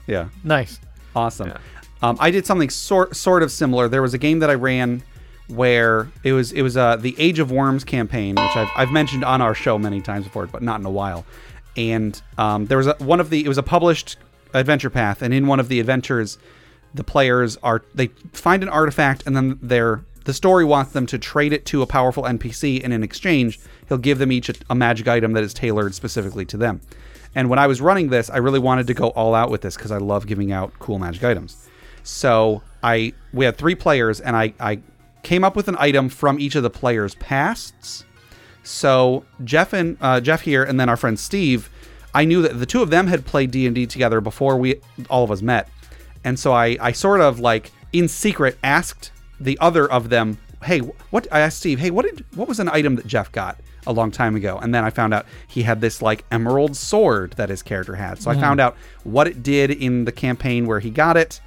Yeah. 0.06 0.30
Nice. 0.44 0.80
Awesome. 1.16 1.50
Yeah. 1.50 1.58
Um, 2.04 2.18
I 2.20 2.30
did 2.30 2.46
something 2.46 2.70
sort 2.70 3.16
sort 3.16 3.42
of 3.42 3.52
similar. 3.52 3.88
There 3.88 4.02
was 4.04 4.14
a 4.14 4.18
game 4.20 4.40
that 4.40 4.50
I 4.50 4.54
ran 4.56 5.04
where 5.52 6.10
it 6.24 6.34
was 6.34 6.52
it 6.52 6.62
was 6.62 6.78
uh, 6.78 6.96
the 6.96 7.16
Age 7.18 7.40
of 7.40 7.52
Worms 7.52 7.84
campaign, 7.84 8.36
which 8.36 8.56
I've, 8.56 8.70
I've 8.76 8.92
mentioned 8.92 9.24
on 9.24 9.42
our 9.42 9.54
show 9.54 9.78
many 9.78 10.02
times 10.02 10.26
before, 10.26 10.48
but 10.48 10.62
not 10.62 10.80
in 10.80 10.86
a 10.86 10.92
while. 10.92 11.26
And 11.78 12.20
um, 12.38 12.66
there 12.66 12.78
was 12.78 12.88
a, 12.88 12.96
one 13.00 13.20
of 13.20 13.30
the 13.30 13.44
it 13.44 13.48
was 13.48 13.58
a 13.58 13.64
published 13.64 14.18
adventure 14.54 14.90
path, 14.90 15.22
and 15.22 15.34
in 15.34 15.48
one 15.48 15.60
of 15.60 15.68
the 15.68 15.80
adventures, 15.80 16.38
the 16.94 17.04
players 17.04 17.58
are 17.58 17.84
they 17.94 18.08
find 18.34 18.64
an 18.64 18.70
artifact, 18.70 19.24
and 19.26 19.36
then 19.36 19.60
they're 19.62 20.04
the 20.26 20.34
story 20.34 20.64
wants 20.64 20.92
them 20.92 21.06
to 21.08 21.18
trade 21.18 21.52
it 21.52 21.66
to 21.68 21.82
a 21.82 21.88
powerful 21.88 22.24
NPC, 22.24 22.84
and 22.84 22.94
in 22.94 23.04
exchange, 23.04 23.60
he'll 23.88 23.98
give 23.98 24.20
them 24.20 24.32
each 24.32 24.50
a, 24.50 24.54
a 24.70 24.76
magic 24.76 25.08
item 25.08 25.34
that 25.34 25.44
is 25.44 25.54
tailored 25.54 25.96
specifically 25.96 26.46
to 26.46 26.58
them. 26.58 26.82
And 27.34 27.50
when 27.50 27.60
I 27.60 27.68
was 27.68 27.82
running 27.82 28.10
this, 28.10 28.30
I 28.30 28.38
really 28.38 28.60
wanted 28.60 28.88
to 28.88 28.94
go 28.94 29.10
all 29.10 29.34
out 29.34 29.50
with 29.50 29.62
this 29.62 29.76
because 29.76 29.92
I 29.92 29.98
love 29.98 30.28
giving 30.28 30.52
out 30.52 30.74
cool 30.80 31.00
magic 31.00 31.24
items. 31.24 31.68
So 32.04 32.62
I 32.84 33.14
we 33.34 33.46
had 33.46 33.58
three 33.58 33.76
players, 33.76 34.20
and 34.20 34.36
I 34.36 34.54
I 34.60 34.80
came 35.24 35.44
up 35.44 35.56
with 35.56 35.68
an 35.68 35.76
item 35.80 36.10
from 36.10 36.40
each 36.40 36.56
of 36.56 36.64
the 36.64 36.70
players' 36.70 37.16
pasts. 37.16 38.06
So 38.64 39.26
Jeff 39.44 39.74
and 39.74 39.98
uh, 40.02 40.22
Jeff 40.22 40.42
here, 40.42 40.64
and 40.64 40.80
then 40.80 40.90
our 40.90 40.98
friend 40.98 41.20
Steve, 41.20 41.70
I 42.14 42.26
knew 42.26 42.42
that 42.42 42.60
the 42.60 42.66
two 42.66 42.82
of 42.82 42.90
them 42.90 43.08
had 43.08 43.26
played 43.26 43.52
D 43.52 43.66
and 43.66 43.74
D 43.74 43.86
together 43.88 44.22
before 44.22 44.58
we 44.58 44.82
all 45.10 45.24
of 45.24 45.32
us 45.32 45.42
met, 45.42 45.70
and 46.24 46.38
so 46.40 46.54
I 46.54 46.78
I 46.80 46.92
sort 46.92 47.22
of 47.22 47.40
like 47.40 47.72
in 47.94 48.08
secret 48.08 48.58
asked 48.64 49.12
the 49.40 49.58
other 49.60 49.92
of 49.92 50.10
them, 50.10 50.38
hey, 50.64 50.80
what? 50.80 51.28
I 51.32 51.40
asked 51.40 51.58
Steve, 51.58 51.80
hey, 51.80 51.90
what 51.90 52.06
did 52.06 52.24
what 52.36 52.48
was 52.48 52.60
an 52.60 52.70
item 52.70 52.96
that 52.96 53.08
Jeff 53.08 53.32
got 53.32 53.60
a 53.88 53.94
long 53.94 54.12
time 54.12 54.36
ago? 54.36 54.60
And 54.62 54.76
then 54.76 54.84
I 54.84 54.92
found 54.92 55.14
out 55.14 55.26
he 55.48 55.64
had 55.64 55.82
this 55.82 56.02
like 56.02 56.24
emerald 56.32 56.76
sword 56.76 57.34
that 57.34 57.50
his 57.50 57.64
character 57.64 57.96
had. 57.96 58.22
So 58.22 58.30
I 58.30 58.36
found 58.40 58.60
out 58.60 58.78
what 59.04 59.28
it 59.28 59.42
did 59.42 59.72
in 59.72 60.06
the 60.06 60.12
campaign 60.12 60.68
where 60.68 60.80
he 60.80 60.92
got 60.92 61.18
it. 61.18 61.42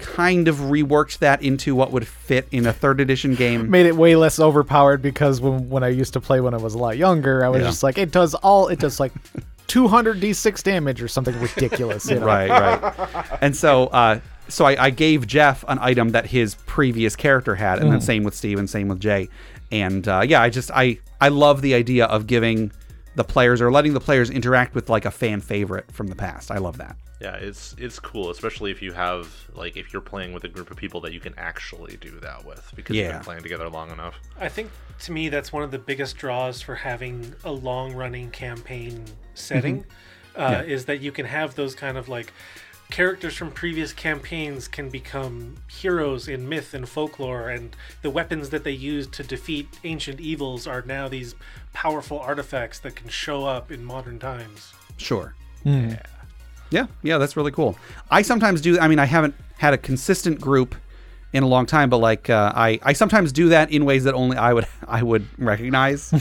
Kind 0.00 0.48
of 0.48 0.56
reworked 0.56 1.18
that 1.18 1.42
into 1.42 1.74
what 1.74 1.92
would 1.92 2.06
fit 2.08 2.48
in 2.50 2.66
a 2.66 2.72
third 2.72 3.00
edition 3.00 3.34
game. 3.34 3.70
Made 3.70 3.86
it 3.86 3.94
way 3.96 4.16
less 4.16 4.40
overpowered 4.40 5.02
because 5.02 5.40
when 5.40 5.68
when 5.68 5.84
I 5.84 5.88
used 5.88 6.12
to 6.14 6.20
play 6.20 6.40
when 6.40 6.54
I 6.54 6.56
was 6.56 6.74
a 6.74 6.78
lot 6.78 6.96
younger, 6.96 7.44
I 7.44 7.48
was 7.48 7.60
Yeah. 7.62 7.68
just 7.68 7.82
like 7.82 7.98
it 7.98 8.10
does 8.10 8.34
all 8.34 8.68
it 8.68 8.78
does 8.78 8.98
like 8.98 9.12
200 9.68 10.20
d6 10.20 10.62
damage 10.62 11.00
or 11.02 11.06
something 11.08 11.38
ridiculous. 11.40 12.08
You 12.10 12.18
know? 12.20 12.26
right 12.26 12.50
right 12.50 13.38
and 13.40 13.54
so 13.56 13.86
uh 13.88 14.18
so 14.48 14.64
I, 14.64 14.86
I 14.86 14.90
gave 14.90 15.28
jeff 15.28 15.64
an 15.68 15.78
item 15.80 16.08
that 16.10 16.26
his 16.26 16.56
previous 16.66 17.14
character 17.14 17.54
had 17.54 17.78
and 17.78 17.92
then 17.92 18.00
same 18.00 18.24
with 18.24 18.34
steve 18.34 18.58
and 18.58 18.68
same 18.68 18.88
with 18.88 18.98
jay 18.98 19.28
and 19.70 20.08
uh, 20.08 20.22
yeah 20.26 20.42
i 20.42 20.50
just 20.50 20.72
i 20.72 20.98
i 21.20 21.28
love 21.28 21.62
the 21.62 21.74
idea 21.74 22.06
of 22.06 22.26
giving 22.26 22.72
the 23.20 23.32
players 23.32 23.60
or 23.60 23.70
letting 23.70 23.92
the 23.92 24.00
players 24.00 24.30
interact 24.30 24.74
with 24.74 24.88
like 24.88 25.04
a 25.04 25.10
fan 25.10 25.42
favorite 25.42 25.92
from 25.92 26.06
the 26.06 26.16
past. 26.16 26.50
I 26.50 26.56
love 26.56 26.78
that. 26.78 26.96
Yeah 27.20 27.36
it's 27.36 27.74
it's 27.76 27.98
cool 27.98 28.30
especially 28.30 28.70
if 28.70 28.80
you 28.80 28.92
have 28.92 29.28
like 29.54 29.76
if 29.76 29.92
you're 29.92 30.00
playing 30.00 30.32
with 30.32 30.44
a 30.44 30.48
group 30.48 30.70
of 30.70 30.78
people 30.78 31.02
that 31.02 31.12
you 31.12 31.20
can 31.20 31.34
actually 31.36 31.98
do 31.98 32.18
that 32.20 32.46
with 32.46 32.72
because 32.74 32.96
you've 32.96 33.12
been 33.12 33.20
playing 33.20 33.42
together 33.42 33.68
long 33.68 33.90
enough. 33.90 34.14
I 34.40 34.48
think 34.48 34.70
to 35.00 35.12
me 35.12 35.28
that's 35.28 35.52
one 35.52 35.62
of 35.62 35.70
the 35.70 35.78
biggest 35.78 36.16
draws 36.16 36.62
for 36.62 36.74
having 36.74 37.34
a 37.44 37.52
long 37.52 37.94
running 37.94 38.30
campaign 38.30 39.04
setting 39.34 39.84
uh, 40.34 40.62
is 40.66 40.86
that 40.86 41.00
you 41.00 41.12
can 41.12 41.26
have 41.26 41.54
those 41.56 41.74
kind 41.74 41.98
of 41.98 42.08
like 42.08 42.32
characters 42.90 43.36
from 43.36 43.50
previous 43.52 43.92
campaigns 43.92 44.66
can 44.66 44.88
become 44.88 45.56
heroes 45.68 46.26
in 46.26 46.48
myth 46.48 46.74
and 46.74 46.88
folklore 46.88 47.48
and 47.50 47.76
the 48.02 48.10
weapons 48.10 48.50
that 48.50 48.64
they 48.64 48.72
used 48.72 49.12
to 49.12 49.22
defeat 49.22 49.68
ancient 49.84 50.20
evils 50.20 50.66
are 50.66 50.82
now 50.82 51.06
these 51.08 51.34
powerful 51.72 52.18
artifacts 52.18 52.78
that 52.80 52.96
can 52.96 53.08
show 53.08 53.44
up 53.44 53.70
in 53.70 53.84
modern 53.84 54.18
times 54.18 54.72
Sure. 55.00 55.34
Yeah, 55.64 56.02
yeah, 56.70 56.86
yeah, 57.02 57.18
that's 57.18 57.36
really 57.36 57.50
cool. 57.50 57.76
I 58.10 58.22
sometimes 58.22 58.60
do. 58.60 58.78
I 58.78 58.88
mean, 58.88 58.98
I 58.98 59.06
haven't 59.06 59.34
had 59.58 59.74
a 59.74 59.78
consistent 59.78 60.40
group 60.40 60.74
in 61.32 61.42
a 61.42 61.46
long 61.46 61.66
time, 61.66 61.90
but 61.90 61.98
like 61.98 62.30
uh, 62.30 62.52
I, 62.54 62.78
I 62.82 62.92
sometimes 62.92 63.32
do 63.32 63.50
that 63.50 63.70
in 63.70 63.84
ways 63.84 64.04
that 64.04 64.14
only 64.14 64.36
I 64.36 64.52
would, 64.52 64.66
I 64.88 65.02
would 65.02 65.26
recognize. 65.38 66.12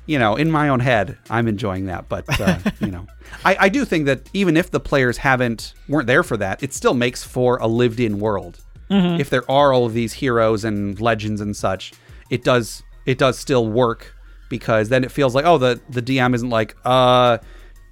you 0.06 0.18
know, 0.18 0.36
in 0.36 0.50
my 0.50 0.68
own 0.68 0.80
head, 0.80 1.18
I'm 1.30 1.48
enjoying 1.48 1.86
that, 1.86 2.08
but 2.08 2.24
uh, 2.40 2.58
you 2.80 2.88
know, 2.88 3.06
I, 3.44 3.56
I 3.60 3.68
do 3.68 3.84
think 3.84 4.06
that 4.06 4.28
even 4.32 4.56
if 4.56 4.70
the 4.70 4.80
players 4.80 5.18
haven't 5.18 5.74
weren't 5.88 6.06
there 6.06 6.22
for 6.22 6.36
that, 6.36 6.62
it 6.62 6.72
still 6.72 6.94
makes 6.94 7.24
for 7.24 7.56
a 7.58 7.66
lived-in 7.66 8.18
world. 8.18 8.60
If 8.88 9.30
there 9.30 9.50
are 9.50 9.72
all 9.72 9.84
of 9.84 9.94
these 9.94 10.12
heroes 10.12 10.62
and 10.62 11.00
legends 11.00 11.40
and 11.40 11.56
such, 11.56 11.92
it 12.30 12.44
does, 12.44 12.84
it 13.04 13.18
does 13.18 13.36
still 13.36 13.66
work 13.66 14.14
because 14.48 14.88
then 14.88 15.04
it 15.04 15.10
feels 15.10 15.34
like 15.34 15.44
oh 15.44 15.58
the 15.58 15.80
the 15.88 16.02
DM 16.02 16.34
isn't 16.34 16.50
like 16.50 16.76
uh 16.84 17.38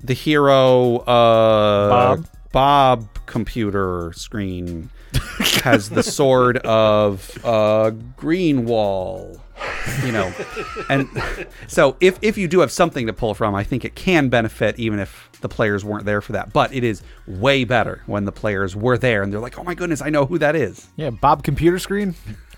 the 0.01 0.14
hero 0.14 0.99
uh 0.99 2.17
Bob? 2.17 2.29
Bob 2.53 3.27
computer 3.27 4.12
screen 4.14 4.90
has 5.62 5.90
the 5.90 6.03
sword 6.03 6.59
of 6.59 7.31
uh 7.45 7.90
Greenwall 8.17 9.40
you 10.05 10.12
know. 10.12 10.33
And 10.88 11.09
so 11.67 11.97
if 12.01 12.19
if 12.23 12.37
you 12.37 12.49
do 12.49 12.61
have 12.61 12.71
something 12.73 13.07
to 13.07 13.12
pull 13.12 13.35
from 13.35 13.55
I 13.55 13.64
think 13.64 13.85
it 13.85 13.95
can 13.95 14.29
benefit 14.29 14.79
even 14.79 14.99
if 14.99 15.31
the 15.40 15.49
players 15.49 15.85
weren't 15.85 16.05
there 16.05 16.21
for 16.21 16.33
that. 16.33 16.53
But 16.53 16.73
it 16.73 16.85
is 16.85 17.03
way 17.27 17.64
better 17.64 18.03
when 18.07 18.25
the 18.25 18.33
players 18.33 18.75
were 18.75 18.99
there 18.99 19.23
and 19.23 19.33
they're 19.33 19.40
like 19.40 19.59
oh 19.59 19.64
my 19.64 19.75
goodness 19.75 20.03
I 20.03 20.11
know 20.11 20.27
who 20.27 20.38
that 20.38 20.57
is. 20.57 20.88
Yeah, 20.97 21.11
Bob 21.11 21.43
computer 21.43 21.79
screen, 21.79 22.14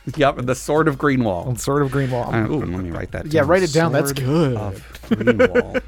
yep 0.16 0.36
the 0.38 0.54
sword 0.54 0.86
of 0.88 0.96
Greenwall 0.98 1.58
Sword 1.58 1.82
of 1.82 1.90
Greenwall. 1.90 2.32
uh, 2.32 2.48
ooh, 2.50 2.58
let 2.60 2.68
me 2.84 2.90
write 2.90 3.10
that 3.12 3.24
Down. 3.24 3.32
Yeah, 3.32 3.42
write 3.44 3.62
it 3.62 3.72
down. 3.72 3.92
That's 3.92 4.12
good. 4.12 4.56
of 4.56 5.00
Greenwall. 5.08 5.82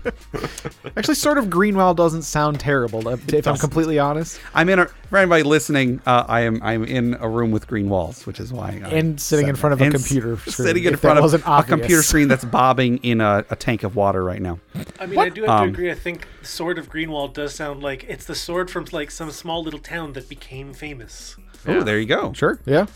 Actually, 0.97 1.15
Sword 1.15 1.39
of 1.39 1.47
Greenwall 1.47 1.95
doesn't 1.95 2.23
sound 2.23 2.59
terrible. 2.61 3.07
If 3.09 3.47
I'm 3.47 3.57
completely 3.57 3.99
honest, 3.99 4.41
I'm 4.55 4.69
in 4.69 4.79
a 4.81 4.87
for 4.87 5.19
anybody 5.19 5.43
listening. 5.43 6.01
Uh, 6.07 6.25
I 6.29 6.41
am 6.41 6.61
I'm 6.63 6.85
in 6.85 7.15
a 7.21 7.29
room 7.29 7.51
with 7.51 7.67
green 7.67 7.89
walls, 7.89 8.27
which 8.27 8.41
is 8.41 8.53
why. 8.53 8.81
I 8.85 8.89
And 8.89 9.21
sitting 9.21 9.49
in 9.49 9.57
front 9.57 9.73
of 9.75 9.81
a 9.81 9.85
And 9.85 9.95
s- 9.95 10.03
computer 10.07 10.37
screen, 10.39 10.67
sitting 10.67 10.85
in 10.85 10.95
if 10.95 11.01
front 11.01 11.19
of 11.19 11.35
a 11.35 11.63
computer 11.63 12.03
screen 12.03 12.29
that's 12.33 12.45
bobbing 12.45 12.99
in 12.99 13.21
a, 13.21 13.45
a 13.51 13.57
tank 13.57 13.83
of 13.85 13.97
water 13.97 14.23
right 14.25 14.43
now. 14.43 14.59
I 15.01 15.07
mean, 15.07 15.19
I 15.19 15.29
do 15.29 15.43
have 15.43 15.51
Um, 15.51 15.69
to 15.69 15.73
agree. 15.73 15.91
I 15.91 15.95
think 15.95 16.27
Sword 16.43 16.79
of 16.79 16.89
Greenwall 16.91 17.33
does 17.33 17.55
sound 17.55 17.83
like 17.83 18.05
it's 18.05 18.25
the 18.27 18.35
sword 18.35 18.71
from 18.71 18.87
like 18.93 19.11
some 19.11 19.31
small 19.31 19.63
little 19.63 19.81
town 19.81 20.13
that 20.15 20.29
became 20.29 20.73
famous. 20.75 21.37
Oh, 21.67 21.83
there 21.83 21.99
you 21.99 22.07
go. 22.07 22.33
sure. 22.35 22.61
Yeah. 22.67 22.87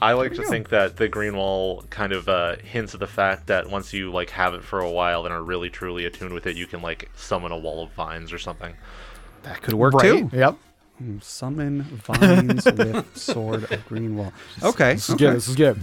I 0.00 0.12
like 0.12 0.34
to 0.34 0.42
think 0.44 0.68
that 0.70 0.96
the 0.96 1.08
green 1.08 1.36
wall 1.36 1.84
kind 1.90 2.12
of 2.12 2.28
uh, 2.28 2.56
hints 2.56 2.94
at 2.94 3.00
the 3.00 3.06
fact 3.06 3.46
that 3.48 3.68
once 3.70 3.92
you 3.92 4.10
like 4.12 4.30
have 4.30 4.54
it 4.54 4.62
for 4.64 4.80
a 4.80 4.90
while 4.90 5.24
and 5.24 5.32
are 5.34 5.42
really 5.42 5.70
truly 5.70 6.04
attuned 6.04 6.32
with 6.32 6.46
it, 6.46 6.56
you 6.56 6.66
can 6.66 6.82
like 6.82 7.10
summon 7.16 7.52
a 7.52 7.58
wall 7.58 7.82
of 7.82 7.90
vines 7.92 8.32
or 8.32 8.38
something. 8.38 8.74
That 9.42 9.62
could 9.62 9.74
work 9.74 9.94
Right. 9.94 10.28
too. 10.30 10.30
Yep. 10.36 10.56
Summon 11.20 11.82
vines 11.82 12.64
with 12.76 13.16
sword 13.16 13.70
of 13.70 13.86
green 13.86 14.16
wall. 14.16 14.32
Okay. 14.62 14.94
This 14.94 15.08
is 15.08 15.14
good. 15.14 15.34
This 15.36 15.48
is 15.48 15.56
good. 15.56 15.78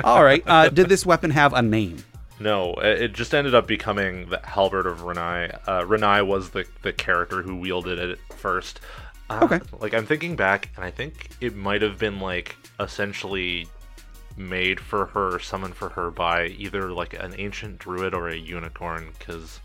All 0.04 0.22
right. 0.22 0.42
Uh, 0.46 0.68
did 0.68 0.88
this 0.88 1.06
weapon 1.06 1.30
have 1.30 1.52
a 1.54 1.62
name? 1.62 2.04
No, 2.40 2.74
it 2.74 3.02
it 3.02 3.12
just 3.14 3.34
ended 3.34 3.54
up 3.54 3.66
becoming 3.66 4.28
the 4.28 4.38
Halberd 4.44 4.86
of 4.86 5.00
Renai. 5.00 5.58
Uh, 5.66 5.82
Renai 5.82 6.24
was 6.26 6.50
the 6.50 6.66
the 6.82 6.92
character 6.92 7.42
who 7.42 7.56
wielded 7.56 7.98
it 7.98 8.18
first. 8.36 8.80
Uh, 9.30 9.40
Okay. 9.42 9.60
Like 9.80 9.94
I'm 9.94 10.06
thinking 10.06 10.36
back, 10.36 10.70
and 10.76 10.84
I 10.84 10.90
think 10.90 11.30
it 11.40 11.54
might 11.54 11.82
have 11.82 11.98
been 11.98 12.18
like 12.20 12.56
essentially 12.80 13.66
made 14.36 14.78
for 14.80 15.06
her, 15.06 15.38
summoned 15.38 15.74
for 15.74 15.88
her 15.90 16.10
by 16.10 16.46
either 16.46 16.92
like 16.92 17.12
an 17.14 17.34
ancient 17.38 17.78
druid 17.78 18.14
or 18.14 18.28
a 18.28 18.36
unicorn, 18.36 19.08
because 19.18 19.60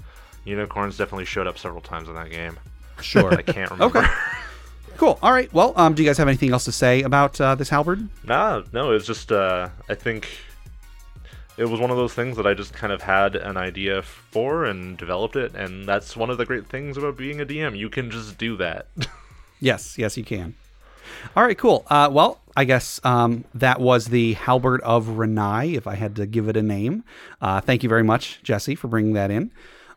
unicorns 0.45 0.97
definitely 0.97 1.25
showed 1.25 1.47
up 1.47 1.57
several 1.57 1.81
times 1.81 2.07
in 2.09 2.15
that 2.15 2.29
game. 2.31 2.59
Sure. 3.01 3.33
I 3.33 3.41
can't 3.41 3.71
remember. 3.71 3.99
Okay. 3.99 4.07
Cool. 4.97 5.17
All 5.23 5.31
right. 5.31 5.51
Well, 5.53 5.73
um, 5.75 5.93
do 5.95 6.03
you 6.03 6.09
guys 6.09 6.17
have 6.17 6.27
anything 6.27 6.51
else 6.51 6.65
to 6.65 6.71
say 6.71 7.01
about 7.01 7.39
uh, 7.41 7.55
this 7.55 7.69
halberd? 7.69 8.07
Nah, 8.25 8.63
no, 8.73 8.91
it's 8.91 9.07
just 9.07 9.31
uh, 9.31 9.69
I 9.89 9.95
think 9.95 10.27
it 11.57 11.65
was 11.65 11.79
one 11.79 11.89
of 11.91 11.97
those 11.97 12.13
things 12.13 12.37
that 12.37 12.45
I 12.47 12.53
just 12.53 12.73
kind 12.73 12.91
of 12.93 13.01
had 13.01 13.35
an 13.35 13.57
idea 13.57 14.01
for 14.01 14.65
and 14.65 14.97
developed 14.97 15.35
it, 15.35 15.55
and 15.55 15.87
that's 15.87 16.15
one 16.15 16.29
of 16.29 16.37
the 16.37 16.45
great 16.45 16.67
things 16.67 16.97
about 16.97 17.15
being 17.17 17.41
a 17.41 17.45
DM. 17.45 17.77
You 17.77 17.89
can 17.89 18.11
just 18.11 18.37
do 18.37 18.57
that. 18.57 18.87
Yes. 19.63 19.97
Yes, 19.97 20.17
you 20.17 20.25
can. 20.25 20.55
All 21.37 21.43
right. 21.43 21.57
Cool. 21.57 21.85
Uh, 21.89 22.09
well, 22.11 22.41
I 22.55 22.65
guess 22.65 22.99
um, 23.05 23.45
that 23.53 23.79
was 23.79 24.07
the 24.07 24.33
halberd 24.33 24.81
of 24.81 25.05
Renai, 25.05 25.75
if 25.75 25.87
I 25.87 25.95
had 25.95 26.17
to 26.17 26.25
give 26.25 26.49
it 26.49 26.57
a 26.57 26.61
name. 26.61 27.05
Uh, 27.41 27.61
thank 27.61 27.81
you 27.81 27.87
very 27.87 28.03
much, 28.03 28.41
Jesse, 28.43 28.75
for 28.75 28.89
bringing 28.89 29.13
that 29.13 29.31
in. 29.31 29.51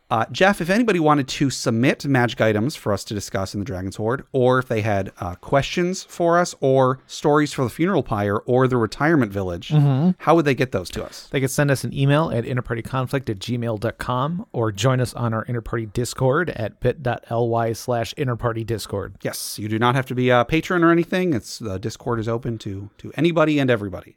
Uh, 0.09 0.25
Jeff, 0.31 0.61
if 0.61 0.71
anybody 0.71 1.01
wanted 1.01 1.27
to 1.27 1.51
submit 1.51 2.05
magic 2.07 2.41
items 2.41 2.77
for 2.77 2.93
us 2.93 3.03
to 3.03 3.13
discuss 3.13 3.55
in 3.55 3.61
the 3.61 3.67
Dragon's 3.67 3.97
Horde, 3.97 4.25
or 4.31 4.61
if 4.61 4.69
they 4.69 4.83
had 4.83 5.11
uh, 5.19 5.35
questions 5.37 6.05
for 6.05 6.39
us, 6.39 6.55
or 6.61 7.01
stories 7.09 7.53
for 7.53 7.65
the 7.65 7.71
funeral 7.71 8.05
pyre, 8.05 8.37
or 8.39 8.69
the 8.69 8.77
retirement 8.77 9.33
village, 9.33 9.71
how 10.19 10.35
would 10.37 10.45
they 10.45 10.55
get 10.55 10.71
those 10.71 10.91
to 10.91 11.05
us? 11.05 11.27
They 11.33 11.41
could 11.41 11.51
send 11.51 11.73
us 11.73 11.83
an 11.83 11.93
email 11.93 12.31
at 12.31 12.45
interpartyconflict 12.45 13.29
at 13.29 13.39
gmail.com 13.41 14.47
or 14.53 14.71
join 14.71 15.01
us 15.01 15.13
on 15.15 15.35
our 15.35 15.45
interparty 15.47 15.93
discord 15.93 16.51
at 16.51 16.79
bit.ly 16.79 17.73
slash 17.73 18.15
interpartydiscord. 18.15 19.15
Yes, 19.23 19.59
you 19.59 19.69
do 19.69 19.79
not 19.79 19.97
have 19.97 20.07
to 20.07 20.15
be 20.15 20.31
a 20.31 20.45
patron 20.45 20.85
or 20.85 20.93
anything. 20.93 21.35
It's 21.35 21.59
the 21.59 21.79
Discord 21.79 22.21
is 22.21 22.29
open 22.29 22.59
to 22.59 22.91
to 22.99 23.13
anybody 23.17 23.59
and 23.59 23.71
everybody. 23.71 24.15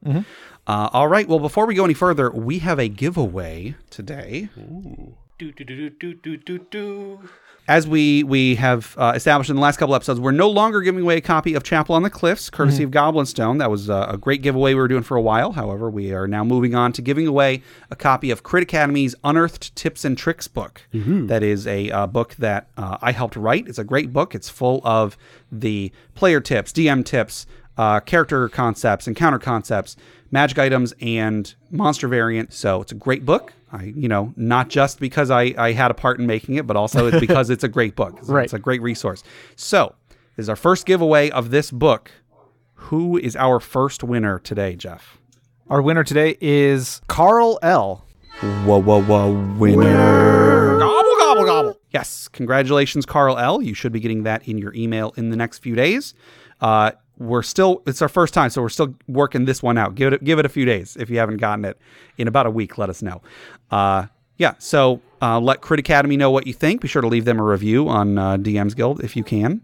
Uh, 0.67 0.89
all 0.93 1.07
right. 1.07 1.27
Well, 1.27 1.39
before 1.39 1.65
we 1.65 1.73
go 1.73 1.83
any 1.83 1.93
further, 1.95 2.29
we 2.29 2.59
have 2.59 2.77
a 2.77 2.87
giveaway 2.89 3.75
today. 3.89 4.49
Do 4.55 5.15
do 5.39 5.51
do 6.37 6.57
do. 6.59 7.19
As 7.67 7.87
we 7.87 8.23
we 8.23 8.55
have 8.55 8.95
uh, 8.97 9.13
established 9.15 9.49
in 9.49 9.55
the 9.55 9.61
last 9.61 9.77
couple 9.77 9.95
episodes, 9.95 10.19
we're 10.19 10.31
no 10.31 10.49
longer 10.49 10.81
giving 10.81 11.01
away 11.01 11.17
a 11.17 11.21
copy 11.21 11.53
of 11.53 11.63
Chapel 11.63 11.95
on 11.95 12.03
the 12.03 12.09
Cliffs, 12.09 12.49
courtesy 12.49 12.83
of 12.83 12.91
Goblin 12.91 13.25
Stone. 13.25 13.59
That 13.59 13.69
was 13.69 13.89
uh, 13.89 14.07
a 14.09 14.17
great 14.17 14.41
giveaway 14.41 14.73
we 14.73 14.81
were 14.81 14.87
doing 14.87 15.03
for 15.03 15.15
a 15.15 15.21
while. 15.21 15.51
However, 15.53 15.89
we 15.89 16.11
are 16.11 16.27
now 16.27 16.43
moving 16.43 16.73
on 16.75 16.91
to 16.93 17.01
giving 17.01 17.27
away 17.27 17.61
a 17.91 17.95
copy 17.95 18.31
of 18.31 18.43
Crit 18.43 18.63
Academy's 18.63 19.15
Unearthed 19.23 19.75
Tips 19.75 20.03
and 20.03 20.17
Tricks 20.17 20.47
book. 20.47 20.81
That 21.27 21.43
is 21.43 21.67
a 21.67 21.91
uh, 21.91 22.07
book 22.07 22.35
that 22.35 22.69
uh, 22.75 22.97
I 23.01 23.11
helped 23.11 23.35
write. 23.35 23.67
It's 23.67 23.79
a 23.79 23.83
great 23.83 24.11
book. 24.11 24.33
It's 24.35 24.49
full 24.49 24.81
of 24.83 25.15
the 25.51 25.91
player 26.15 26.41
tips, 26.41 26.73
DM 26.73 27.05
tips, 27.05 27.45
uh, 27.77 27.99
character 28.01 28.49
concepts, 28.49 29.07
encounter 29.07 29.39
concepts, 29.39 29.95
magic 30.31 30.57
items, 30.59 30.93
and 31.01 31.53
monster 31.71 32.07
variant. 32.07 32.53
So 32.53 32.81
it's 32.81 32.91
a 32.91 32.95
great 32.95 33.25
book. 33.25 33.53
I, 33.71 33.83
you 33.95 34.07
know, 34.07 34.33
not 34.35 34.69
just 34.69 34.99
because 34.99 35.29
I, 35.29 35.53
I 35.57 35.73
had 35.73 35.91
a 35.91 35.93
part 35.93 36.19
in 36.19 36.25
making 36.25 36.55
it, 36.55 36.65
but 36.65 36.75
also 36.75 37.07
it's 37.07 37.19
because 37.27 37.49
it's 37.49 37.63
a 37.63 37.67
great 37.67 37.95
book. 37.95 38.15
It's, 38.19 38.27
Right. 38.29 38.43
it's 38.45 38.53
a 38.53 38.59
great 38.59 38.81
resource. 38.81 39.23
So 39.55 39.95
this 40.35 40.45
is 40.45 40.49
our 40.49 40.55
first 40.55 40.85
giveaway 40.85 41.29
of 41.29 41.51
this 41.51 41.69
book. 41.71 42.11
Who 42.75 43.17
is 43.17 43.35
our 43.35 43.59
first 43.59 44.03
winner 44.03 44.39
today, 44.39 44.75
Jeff? 44.75 45.17
Our 45.69 45.81
winner 45.81 46.03
today 46.03 46.37
is 46.41 47.01
Carl 47.07 47.59
L. 47.61 48.05
Whoa, 48.41 48.81
whoa, 48.81 49.03
whoa, 49.03 49.31
winner. 49.59 50.79
Gobble, 50.79 51.15
gobble, 51.19 51.45
gobble. 51.45 51.79
Yes, 51.91 52.27
congratulations, 52.29 53.05
Carl 53.05 53.37
L. 53.37 53.61
You 53.61 53.73
should 53.73 53.91
be 53.91 53.99
getting 53.99 54.23
that 54.23 54.47
in 54.47 54.57
your 54.57 54.73
email 54.73 55.13
in 55.17 55.29
the 55.29 55.35
next 55.35 55.59
few 55.59 55.75
days. 55.75 56.13
Uh, 56.61 56.91
we're 57.19 57.43
still, 57.43 57.83
it's 57.85 58.01
our 58.01 58.09
first 58.09 58.33
time, 58.33 58.49
so 58.49 58.61
we're 58.61 58.69
still 58.69 58.95
working 59.07 59.45
this 59.45 59.61
one 59.61 59.77
out. 59.77 59.95
Give 59.95 60.13
it, 60.13 60.23
give 60.23 60.39
it 60.39 60.45
a 60.45 60.49
few 60.49 60.65
days. 60.65 60.97
If 60.97 61.09
you 61.09 61.19
haven't 61.19 61.37
gotten 61.37 61.65
it 61.65 61.77
in 62.17 62.27
about 62.27 62.47
a 62.47 62.51
week, 62.51 62.77
let 62.77 62.89
us 62.89 63.01
know. 63.01 63.21
Uh, 63.69 64.07
yeah, 64.37 64.55
so 64.57 65.01
uh, 65.21 65.39
let 65.39 65.61
Crit 65.61 65.79
Academy 65.79 66.17
know 66.17 66.31
what 66.31 66.47
you 66.47 66.53
think. 66.53 66.81
Be 66.81 66.87
sure 66.87 67.01
to 67.01 67.07
leave 67.07 67.25
them 67.25 67.39
a 67.39 67.43
review 67.43 67.89
on 67.89 68.17
uh, 68.17 68.37
DM's 68.37 68.73
Guild 68.73 69.03
if 69.03 69.15
you 69.15 69.23
can. 69.23 69.61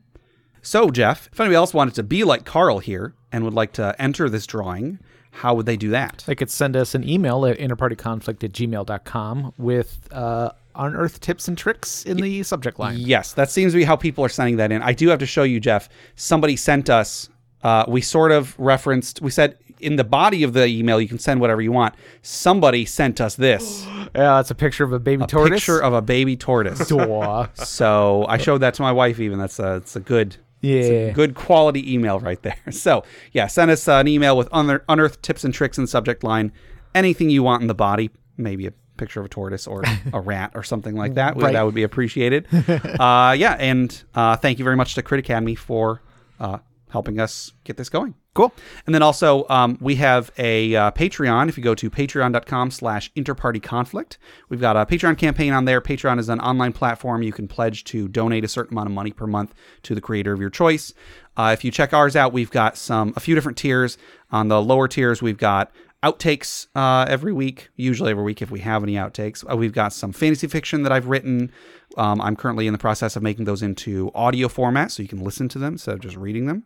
So, 0.62 0.90
Jeff, 0.90 1.30
if 1.32 1.40
anybody 1.40 1.56
else 1.56 1.74
wanted 1.74 1.94
to 1.96 2.04
be 2.04 2.24
like 2.24 2.44
Carl 2.44 2.80
here 2.80 3.14
and 3.32 3.44
would 3.44 3.54
like 3.54 3.72
to 3.74 3.96
enter 4.00 4.30
this 4.30 4.46
drawing, 4.46 5.00
how 5.32 5.54
would 5.54 5.66
they 5.66 5.78
do 5.78 5.90
that? 5.90 6.24
They 6.26 6.36
could 6.36 6.50
send 6.50 6.76
us 6.76 6.96
an 6.96 7.08
email 7.08 7.46
at 7.46 7.58
interpartyconflict 7.58 8.44
at 8.44 8.52
gmail.com 8.52 9.54
with 9.58 10.08
uh, 10.12 10.52
unearthed 10.76 11.22
tips 11.22 11.48
and 11.48 11.58
tricks 11.58 12.04
in 12.04 12.18
the 12.18 12.42
subject 12.44 12.80
line. 12.80 12.98
Yes, 12.98 13.34
that 13.34 13.50
seems 13.52 13.74
to 13.74 13.78
be 13.78 13.84
how 13.84 13.96
people 13.96 14.26
are 14.26 14.30
sending 14.30 14.58
that 14.58 14.72
in. 14.72 14.82
I 14.82 14.94
do 14.94 15.10
have 15.10 15.20
to 15.20 15.26
show 15.26 15.44
you, 15.44 15.60
Jeff. 15.60 15.88
Somebody 16.16 16.56
sent 16.56 16.90
us. 16.90 17.30
Uh, 17.66 17.84
we 17.88 18.00
sort 18.02 18.32
of 18.32 18.54
referenced. 18.60 19.22
We 19.22 19.32
said 19.32 19.58
in 19.80 19.96
the 19.98 20.04
body 20.04 20.44
of 20.44 20.54
the 20.54 20.66
email 20.68 21.02
you 21.02 21.08
can 21.08 21.20
send 21.20 21.42
whatever 21.42 21.62
you 21.62 21.72
want. 21.72 21.94
Somebody 22.22 22.86
sent 22.86 23.20
us 23.20 23.36
this 23.36 23.86
Yeah, 24.16 24.40
it's 24.40 24.52
a 24.52 24.56
picture 24.56 24.84
of 24.84 24.94
a 24.94 25.00
baby 25.00 25.26
tortoise. 25.26 25.58
A 25.58 25.60
picture 25.60 25.80
of 25.84 25.94
a 25.94 26.02
baby 26.02 26.36
tortoise. 26.38 26.80
So 27.66 28.26
I 28.28 28.38
showed 28.38 28.60
that 28.60 28.74
to 28.76 28.82
my 28.82 28.92
wife. 28.92 29.20
Even 29.20 29.40
that's 29.40 29.60
a 29.60 29.76
it's 29.78 29.96
a 29.96 30.00
good 30.00 30.38
Yeah. 30.62 31.12
good 31.12 31.34
quality 31.36 31.82
email 31.94 32.20
right 32.20 32.42
there. 32.42 32.58
So 32.72 33.04
yeah, 33.34 33.48
send 33.48 33.72
us 33.72 33.88
uh, 33.88 33.94
an 33.94 34.08
email 34.08 34.38
with 34.38 34.48
unear- 34.54 34.84
unearthed 34.88 35.22
tips 35.24 35.44
and 35.44 35.54
tricks 35.54 35.78
in 35.78 35.84
the 35.84 35.88
subject 35.98 36.24
line. 36.24 36.52
Anything 36.94 37.30
you 37.30 37.44
want 37.44 37.62
in 37.62 37.68
the 37.68 37.76
body, 37.90 38.10
maybe 38.38 38.68
a 38.68 38.74
picture 38.98 39.20
of 39.20 39.26
a 39.26 39.30
tortoise 39.30 39.68
or 39.68 39.84
a 40.14 40.22
rat 40.32 40.52
or 40.56 40.64
something 40.64 40.96
like 40.96 41.16
that. 41.16 41.36
Right. 41.36 41.52
That 41.54 41.66
would 41.66 41.76
be 41.76 41.84
appreciated. 41.84 42.48
uh, 42.54 43.36
yeah, 43.38 43.58
and 43.60 43.90
uh, 44.14 44.38
thank 44.38 44.60
you 44.60 44.64
very 44.64 44.78
much 44.78 44.96
to 44.96 45.02
Crit 45.04 45.20
Academy 45.20 45.56
for 45.56 46.02
uh, 46.40 46.60
helping 46.90 47.20
us 47.20 47.52
get 47.64 47.78
this 47.78 47.90
going. 47.90 48.16
Cool. 48.34 48.54
And 48.86 48.94
then 48.94 49.02
also, 49.02 49.46
um, 49.50 49.78
we 49.80 49.96
have 49.96 50.30
a 50.38 50.76
uh, 50.76 50.92
Patreon. 50.92 51.48
If 51.48 51.58
you 51.58 51.64
go 51.64 51.74
to 51.74 51.90
patreon.com 51.90 52.70
slash 52.70 53.12
interpartyconflict, 53.14 54.18
we've 54.50 54.60
got 54.60 54.76
a 54.76 54.86
Patreon 54.86 55.18
campaign 55.18 55.54
on 55.54 55.64
there. 55.64 55.80
Patreon 55.80 56.20
is 56.20 56.28
an 56.28 56.42
online 56.42 56.74
platform. 56.74 57.24
You 57.24 57.32
can 57.32 57.48
pledge 57.48 57.86
to 57.86 58.10
donate 58.10 58.44
a 58.44 58.50
certain 58.50 58.74
amount 58.74 58.90
of 58.90 58.94
money 58.94 59.12
per 59.12 59.26
month 59.26 59.54
to 59.84 59.96
the 59.96 60.02
creator 60.02 60.34
of 60.34 60.42
your 60.42 60.50
choice. 60.50 60.94
Uh, 61.38 61.52
if 61.54 61.64
you 61.64 61.72
check 61.72 61.94
ours 61.94 62.16
out, 62.16 62.34
we've 62.34 62.52
got 62.52 62.78
some 62.78 63.14
a 63.16 63.22
few 63.22 63.36
different 63.36 63.58
tiers. 63.58 63.98
On 64.32 64.50
the 64.50 64.62
lower 64.62 64.90
tiers, 64.90 65.22
we've 65.22 65.38
got 65.38 65.72
outtakes 66.04 66.68
uh, 66.76 67.06
every 67.10 67.34
week, 67.34 67.70
usually 67.76 68.12
every 68.12 68.24
week 68.24 68.42
if 68.42 68.52
we 68.52 68.60
have 68.60 68.84
any 68.84 68.94
outtakes. 68.94 69.44
Uh, 69.50 69.58
we've 69.58 69.74
got 69.74 69.94
some 69.94 70.12
fantasy 70.12 70.48
fiction 70.48 70.84
that 70.84 70.92
I've 70.92 71.08
written. 71.08 71.52
Um, 71.98 72.22
I'm 72.22 72.36
currently 72.36 72.68
in 72.68 72.74
the 72.74 72.80
process 72.80 73.16
of 73.16 73.24
making 73.24 73.46
those 73.46 73.62
into 73.62 74.12
audio 74.14 74.48
format 74.48 74.92
so 74.92 75.02
you 75.02 75.10
can 75.10 75.24
listen 75.24 75.50
to 75.50 75.60
them 75.60 75.74
instead 75.74 75.96
of 75.96 76.02
just 76.02 76.16
reading 76.16 76.46
them. 76.46 76.64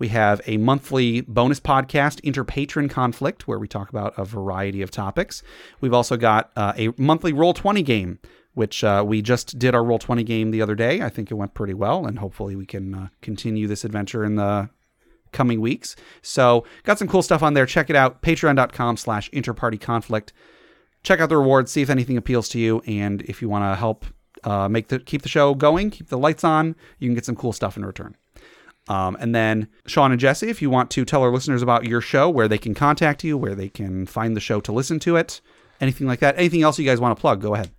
We 0.00 0.08
have 0.08 0.40
a 0.46 0.56
monthly 0.56 1.20
bonus 1.20 1.60
podcast, 1.60 2.22
Interpatron 2.22 2.88
Conflict, 2.88 3.46
where 3.46 3.58
we 3.58 3.68
talk 3.68 3.90
about 3.90 4.14
a 4.16 4.24
variety 4.24 4.80
of 4.80 4.90
topics. 4.90 5.42
We've 5.82 5.92
also 5.92 6.16
got 6.16 6.50
uh, 6.56 6.72
a 6.76 6.88
monthly 6.96 7.34
Roll20 7.34 7.84
game, 7.84 8.18
which 8.54 8.82
uh, 8.82 9.04
we 9.06 9.20
just 9.20 9.58
did 9.58 9.74
our 9.74 9.82
Roll20 9.82 10.24
game 10.24 10.52
the 10.52 10.62
other 10.62 10.74
day. 10.74 11.02
I 11.02 11.10
think 11.10 11.30
it 11.30 11.34
went 11.34 11.52
pretty 11.52 11.74
well, 11.74 12.06
and 12.06 12.18
hopefully 12.18 12.56
we 12.56 12.64
can 12.64 12.94
uh, 12.94 13.08
continue 13.20 13.66
this 13.66 13.84
adventure 13.84 14.24
in 14.24 14.36
the 14.36 14.70
coming 15.32 15.60
weeks. 15.60 15.96
So 16.22 16.64
got 16.84 16.98
some 16.98 17.08
cool 17.08 17.22
stuff 17.22 17.42
on 17.42 17.54
there. 17.54 17.66
Check 17.66 17.90
it 17.90 17.96
out. 17.96 18.22
Patreon.com 18.22 18.96
slash 18.96 19.30
interparty 19.30 19.80
conflict. 19.80 20.32
Check 21.02 21.20
out 21.20 21.30
the 21.30 21.38
rewards, 21.38 21.72
see 21.72 21.82
if 21.82 21.90
anything 21.90 22.16
appeals 22.16 22.48
to 22.50 22.58
you, 22.58 22.82
and 22.86 23.22
if 23.22 23.40
you 23.40 23.48
want 23.48 23.64
to 23.64 23.74
help 23.74 24.04
uh, 24.44 24.68
make 24.68 24.88
the 24.88 24.98
keep 24.98 25.22
the 25.22 25.30
show 25.30 25.54
going, 25.54 25.90
keep 25.90 26.08
the 26.08 26.18
lights 26.18 26.44
on, 26.44 26.76
you 26.98 27.08
can 27.08 27.14
get 27.14 27.24
some 27.24 27.36
cool 27.36 27.52
stuff 27.52 27.76
in 27.76 27.84
return. 27.84 28.16
Um, 28.88 29.16
and 29.20 29.34
then 29.34 29.68
Sean 29.86 30.10
and 30.10 30.20
Jesse, 30.20 30.48
if 30.48 30.60
you 30.60 30.68
want 30.68 30.90
to 30.90 31.04
tell 31.04 31.22
our 31.22 31.30
listeners 31.30 31.62
about 31.62 31.84
your 31.84 32.00
show, 32.00 32.28
where 32.28 32.48
they 32.48 32.58
can 32.58 32.74
contact 32.74 33.24
you, 33.24 33.38
where 33.38 33.54
they 33.54 33.68
can 33.68 34.04
find 34.06 34.36
the 34.36 34.40
show 34.40 34.60
to 34.60 34.72
listen 34.72 34.98
to 35.00 35.16
it, 35.16 35.40
anything 35.80 36.06
like 36.06 36.20
that, 36.20 36.36
anything 36.36 36.62
else 36.62 36.78
you 36.78 36.84
guys 36.84 37.00
want 37.00 37.16
to 37.16 37.20
plug, 37.20 37.40
go 37.40 37.54
ahead. 37.54 37.70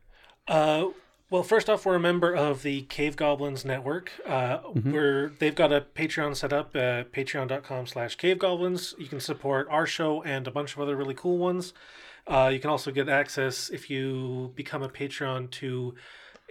Uh, 0.47 0.85
well, 1.31 1.43
first 1.43 1.69
off, 1.69 1.85
we're 1.85 1.95
a 1.95 1.99
member 1.99 2.35
of 2.35 2.61
the 2.61 2.81
Cave 2.83 3.15
Goblins 3.15 3.63
Network. 3.63 4.11
Uh, 4.27 4.59
We're 4.75 5.29
they've 5.39 5.55
got 5.55 5.71
a 5.71 5.79
Patreon 5.79 6.35
set 6.35 6.51
up, 6.51 6.75
uh, 6.75 7.05
Patreon.com/slash 7.05 8.15
Cave 8.17 8.37
Goblins. 8.37 8.93
You 8.99 9.07
can 9.07 9.21
support 9.21 9.65
our 9.71 9.87
show 9.87 10.21
and 10.23 10.45
a 10.45 10.51
bunch 10.51 10.73
of 10.73 10.81
other 10.81 10.97
really 10.97 11.13
cool 11.13 11.37
ones. 11.37 11.73
Uh, 12.27 12.51
you 12.53 12.59
can 12.59 12.69
also 12.69 12.91
get 12.91 13.07
access 13.07 13.69
if 13.69 13.89
you 13.89 14.51
become 14.55 14.83
a 14.83 14.89
patron 14.89 15.47
to 15.47 15.95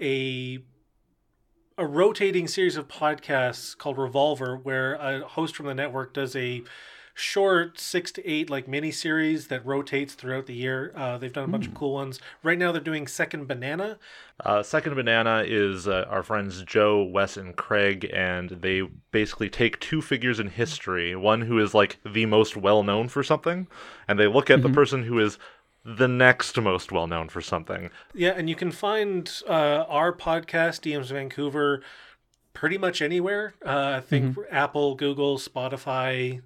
a 0.01 0.61
a 1.77 1.87
rotating 1.87 2.49
series 2.49 2.77
of 2.77 2.89
podcasts 2.89 3.77
called 3.77 3.99
Revolver, 3.99 4.57
where 4.57 4.95
a 4.95 5.21
host 5.29 5.57
from 5.57 5.67
the 5.67 5.75
network 5.75 6.15
does 6.15 6.35
a 6.35 6.63
short 7.21 7.79
six 7.79 8.11
to 8.13 8.27
eight 8.29 8.51
like 8.51 8.67
mini 8.67 8.91
series 8.91 9.49
that 9.49 9.65
rotates 9.65 10.15
throughout 10.15 10.47
the 10.47 10.55
year. 10.55 10.93
Uh, 10.97 11.19
they've 11.19 11.33
done 11.33 11.45
a 11.45 11.49
bunch 11.49 11.67
of 11.67 11.75
cool 11.75 11.95
ones. 11.95 12.21
Right 12.43 12.59
now, 12.59 12.73
they're 12.73 12.81
doing 12.81 13.07
Second 13.07 13.47
Banana. 13.47 13.99
Uh, 14.45 14.63
Second 14.63 14.95
Banana 14.95 15.45
is 15.47 15.87
uh, 15.87 16.07
our 16.09 16.23
friends 16.23 16.63
Joe, 16.63 17.03
Wes, 17.03 17.37
and 17.37 17.55
Craig, 17.57 18.09
and 18.13 18.51
they 18.51 18.83
basically 19.13 19.51
take 19.51 19.79
two 19.81 20.01
figures 20.01 20.41
in 20.41 20.49
history, 20.49 21.15
one 21.15 21.43
who 21.43 21.59
is 21.59 21.75
like 21.75 21.99
the 22.05 22.27
most 22.27 22.57
well 22.57 22.83
known 22.83 23.09
for 23.09 23.23
something, 23.23 23.67
and 24.09 24.19
they 24.19 24.27
look 24.27 24.51
at 24.51 24.63
the 24.63 24.71
person 24.71 25.05
who 25.05 25.19
is 25.19 25.39
the 25.85 26.09
next 26.09 26.61
most 26.61 26.93
well 26.93 27.07
known 27.07 27.29
for 27.29 27.41
something. 27.41 27.91
Yeah, 28.15 28.31
and 28.31 28.49
you 28.49 28.57
can 28.57 28.71
find 28.71 29.31
uh, 29.49 29.85
our 29.89 30.13
podcast, 30.13 30.83
DMs 30.83 31.11
Vancouver, 31.11 31.83
pretty 32.53 32.79
much 32.79 33.01
anywhere. 33.01 33.55
Uh, 33.65 33.95
I 33.97 34.01
think 34.01 34.37
Apple, 34.51 34.95
Google, 34.95 35.39
Spotify, 35.39 36.43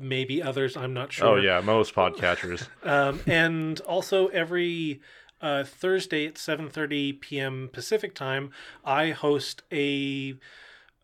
maybe 0.00 0.42
others. 0.42 0.76
I'm 0.76 0.92
not 0.94 1.12
sure. 1.12 1.28
Oh 1.28 1.36
yeah, 1.36 1.60
most 1.60 1.94
podcatchers. 1.94 2.66
Um, 2.82 3.20
and 3.26 3.78
also 3.80 4.28
every 4.28 5.00
uh, 5.40 5.64
Thursday 5.64 6.26
at 6.26 6.34
7:30 6.34 7.20
p.m. 7.20 7.68
Pacific 7.72 8.14
time, 8.14 8.50
I 8.84 9.10
host 9.10 9.62
a 9.70 10.34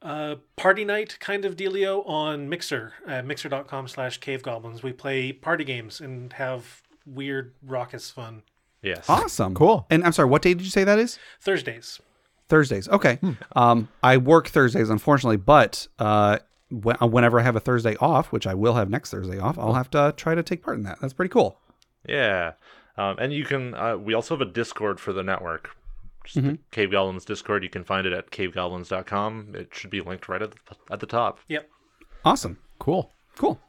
uh, 0.02 0.36
party 0.56 0.84
night 0.84 1.16
kind 1.20 1.44
of 1.44 1.56
dealio 1.56 2.06
on 2.08 2.48
Mixer, 2.48 2.94
uh, 3.06 3.22
mixer.com 3.22 3.88
slash 3.88 4.18
cave 4.18 4.42
goblins. 4.42 4.82
We 4.82 4.92
play 4.92 5.32
party 5.32 5.64
games 5.64 6.00
and 6.00 6.32
have 6.34 6.82
weird 7.06 7.54
raucous 7.62 8.10
fun. 8.10 8.42
yes. 8.82 9.08
Awesome. 9.08 9.54
Cool. 9.54 9.86
And 9.90 10.04
I'm 10.04 10.12
sorry, 10.12 10.28
what 10.28 10.42
day 10.42 10.54
did 10.54 10.64
you 10.64 10.70
say 10.70 10.84
that 10.84 10.98
is? 10.98 11.18
Thursdays. 11.40 12.00
Thursdays. 12.48 12.88
Okay. 12.88 13.18
Um, 13.56 13.88
I 14.02 14.16
work 14.18 14.48
Thursdays, 14.48 14.90
unfortunately, 14.90 15.36
but 15.38 15.88
uh, 15.98 16.38
wh- 16.38 16.40
whenever 16.70 17.38
I 17.40 17.42
have 17.42 17.56
a 17.56 17.60
Thursday 17.60 17.96
off, 17.96 18.32
which 18.32 18.46
I 18.46 18.54
will 18.54 18.74
have 18.74 18.90
next 18.90 19.10
Thursday 19.10 19.38
off, 19.38 19.58
I'll 19.58 19.74
have 19.74 19.90
to 19.90 20.14
try 20.16 20.34
to 20.34 20.42
take 20.42 20.62
part 20.62 20.76
in 20.76 20.82
that. 20.84 21.00
That's 21.00 21.12
pretty 21.12 21.30
cool. 21.30 21.58
Yeah. 22.08 22.52
Um, 22.96 23.16
and 23.18 23.32
you 23.32 23.44
can. 23.44 23.74
Uh, 23.74 23.96
we 23.96 24.14
also 24.14 24.36
have 24.36 24.46
a 24.46 24.50
Discord 24.50 25.00
for 25.00 25.12
the 25.12 25.22
network. 25.22 25.70
Just 26.24 26.42
the 26.42 26.58
Cave 26.72 26.90
Goblins 26.90 27.24
Discord. 27.24 27.62
You 27.62 27.70
can 27.70 27.84
find 27.84 28.06
it 28.06 28.12
at 28.12 28.30
cavegoblins.com. 28.30 29.52
It 29.54 29.68
should 29.72 29.90
be 29.90 30.00
linked 30.00 30.28
right 30.28 30.42
at 30.42 30.50
the, 30.50 30.58
at 30.90 31.00
the 31.00 31.06
top. 31.06 31.38
Yep. 31.48 31.68
Awesome. 32.24 32.58
Cool. 32.80 33.12
Cool. 33.36 33.60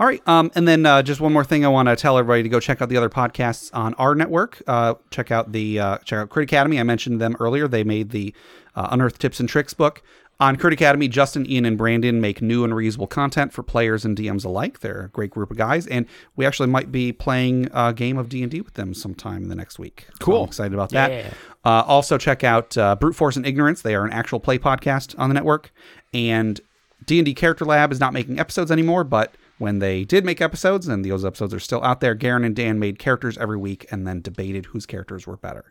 All 0.00 0.06
right. 0.06 0.20
Um, 0.28 0.50
and 0.54 0.66
then 0.66 0.84
uh, 0.84 1.00
just 1.00 1.20
one 1.20 1.32
more 1.32 1.44
thing, 1.44 1.64
I 1.64 1.68
want 1.68 1.88
to 1.88 1.94
tell 1.94 2.18
everybody 2.18 2.42
to 2.42 2.48
go 2.48 2.58
check 2.58 2.82
out 2.82 2.88
the 2.88 2.96
other 2.96 3.08
podcasts 3.08 3.70
on 3.72 3.94
our 3.94 4.14
network. 4.14 4.60
Uh, 4.66 4.94
check 5.10 5.30
out 5.30 5.52
the 5.52 5.78
uh, 5.78 5.98
check 5.98 6.18
out 6.18 6.28
Crit 6.28 6.48
Academy. 6.48 6.80
I 6.80 6.82
mentioned 6.82 7.20
them 7.20 7.36
earlier. 7.38 7.68
They 7.68 7.84
made 7.84 8.10
the 8.10 8.34
uh, 8.74 8.88
Unearthed 8.90 9.20
Tips 9.20 9.38
and 9.38 9.48
Tricks 9.48 9.74
book. 9.74 10.02
On 10.42 10.56
Crit 10.56 10.72
Academy, 10.72 11.06
Justin, 11.06 11.48
Ian, 11.48 11.64
and 11.64 11.78
Brandon 11.78 12.20
make 12.20 12.42
new 12.42 12.64
and 12.64 12.72
reusable 12.72 13.08
content 13.08 13.52
for 13.52 13.62
players 13.62 14.04
and 14.04 14.18
DMs 14.18 14.44
alike. 14.44 14.80
They're 14.80 15.02
a 15.02 15.08
great 15.08 15.30
group 15.30 15.52
of 15.52 15.56
guys, 15.56 15.86
and 15.86 16.04
we 16.34 16.44
actually 16.44 16.66
might 16.66 16.90
be 16.90 17.12
playing 17.12 17.68
a 17.72 17.92
game 17.92 18.18
of 18.18 18.28
D 18.28 18.42
and 18.42 18.50
D 18.50 18.60
with 18.60 18.74
them 18.74 18.92
sometime 18.92 19.44
in 19.44 19.50
the 19.50 19.54
next 19.54 19.78
week. 19.78 20.08
So 20.14 20.16
Cool. 20.18 20.42
I'm 20.42 20.48
excited 20.48 20.74
about 20.74 20.90
that. 20.90 21.12
Yeah. 21.12 21.30
Uh, 21.64 21.84
also, 21.86 22.18
check 22.18 22.42
out 22.42 22.76
uh, 22.76 22.96
Brute 22.96 23.14
Force 23.14 23.36
and 23.36 23.46
Ignorance. 23.46 23.82
They 23.82 23.94
are 23.94 24.04
an 24.04 24.12
actual 24.12 24.40
play 24.40 24.58
podcast 24.58 25.16
on 25.16 25.30
the 25.30 25.34
network, 25.34 25.72
and 26.12 26.60
D 27.06 27.20
and 27.20 27.24
D 27.24 27.34
Character 27.34 27.64
Lab 27.64 27.92
is 27.92 28.00
not 28.00 28.12
making 28.12 28.40
episodes 28.40 28.72
anymore, 28.72 29.04
but 29.04 29.36
when 29.62 29.78
they 29.78 30.02
did 30.04 30.24
make 30.24 30.40
episodes, 30.40 30.88
and 30.88 31.04
those 31.04 31.24
episodes 31.24 31.54
are 31.54 31.60
still 31.60 31.82
out 31.84 32.00
there, 32.00 32.16
Garen 32.16 32.42
and 32.42 32.56
Dan 32.56 32.80
made 32.80 32.98
characters 32.98 33.38
every 33.38 33.56
week 33.56 33.86
and 33.92 34.04
then 34.08 34.20
debated 34.20 34.66
whose 34.66 34.86
characters 34.86 35.24
were 35.24 35.36
better. 35.36 35.64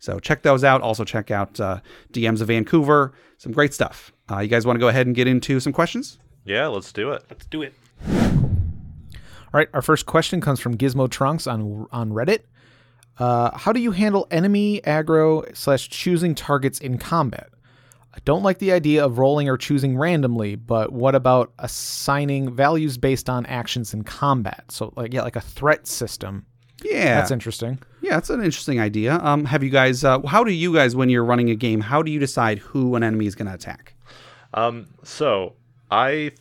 So 0.00 0.18
check 0.18 0.42
those 0.42 0.64
out. 0.64 0.82
Also 0.82 1.04
check 1.04 1.30
out 1.30 1.60
uh, 1.60 1.80
DMs 2.12 2.40
of 2.40 2.48
Vancouver. 2.48 3.12
Some 3.38 3.52
great 3.52 3.72
stuff. 3.72 4.12
Uh, 4.28 4.40
you 4.40 4.48
guys 4.48 4.66
want 4.66 4.76
to 4.76 4.80
go 4.80 4.88
ahead 4.88 5.06
and 5.06 5.14
get 5.14 5.28
into 5.28 5.60
some 5.60 5.72
questions? 5.72 6.18
Yeah, 6.44 6.66
let's 6.66 6.92
do 6.92 7.12
it. 7.12 7.22
Let's 7.30 7.46
do 7.46 7.62
it. 7.62 7.72
All 8.08 9.52
right, 9.52 9.68
our 9.72 9.82
first 9.82 10.06
question 10.06 10.40
comes 10.40 10.58
from 10.58 10.76
Gizmo 10.76 11.08
Trunks 11.08 11.46
on 11.46 11.86
on 11.92 12.10
Reddit. 12.10 12.40
Uh, 13.16 13.56
how 13.56 13.72
do 13.72 13.80
you 13.80 13.92
handle 13.92 14.26
enemy 14.32 14.80
aggro 14.84 15.56
slash 15.56 15.88
choosing 15.88 16.34
targets 16.34 16.80
in 16.80 16.98
combat? 16.98 17.48
I 18.16 18.18
don't 18.24 18.42
like 18.42 18.58
the 18.58 18.72
idea 18.72 19.04
of 19.04 19.18
rolling 19.18 19.48
or 19.48 19.58
choosing 19.58 19.98
randomly, 19.98 20.56
but 20.56 20.90
what 20.92 21.14
about 21.14 21.52
assigning 21.58 22.54
values 22.54 22.96
based 22.96 23.28
on 23.28 23.44
actions 23.46 23.92
in 23.92 24.04
combat? 24.04 24.64
So, 24.70 24.92
like, 24.96 25.12
yeah, 25.12 25.22
like 25.22 25.36
a 25.36 25.40
threat 25.40 25.86
system. 25.86 26.46
Yeah, 26.82 27.16
That's 27.16 27.30
interesting. 27.30 27.78
Yeah, 28.00 28.12
that's 28.14 28.30
an 28.30 28.42
interesting 28.42 28.80
idea. 28.80 29.18
Um, 29.22 29.44
have 29.46 29.62
you 29.62 29.70
guys? 29.70 30.02
Uh, 30.04 30.20
how 30.26 30.44
do 30.44 30.52
you 30.52 30.72
guys, 30.72 30.96
when 30.96 31.08
you're 31.08 31.24
running 31.24 31.50
a 31.50 31.54
game, 31.54 31.80
how 31.80 32.02
do 32.02 32.10
you 32.10 32.18
decide 32.18 32.58
who 32.58 32.94
an 32.96 33.02
enemy 33.02 33.26
is 33.26 33.34
going 33.34 33.48
to 33.48 33.54
attack? 33.54 33.94
Um, 34.54 34.86
so 35.02 35.54
I 35.90 36.32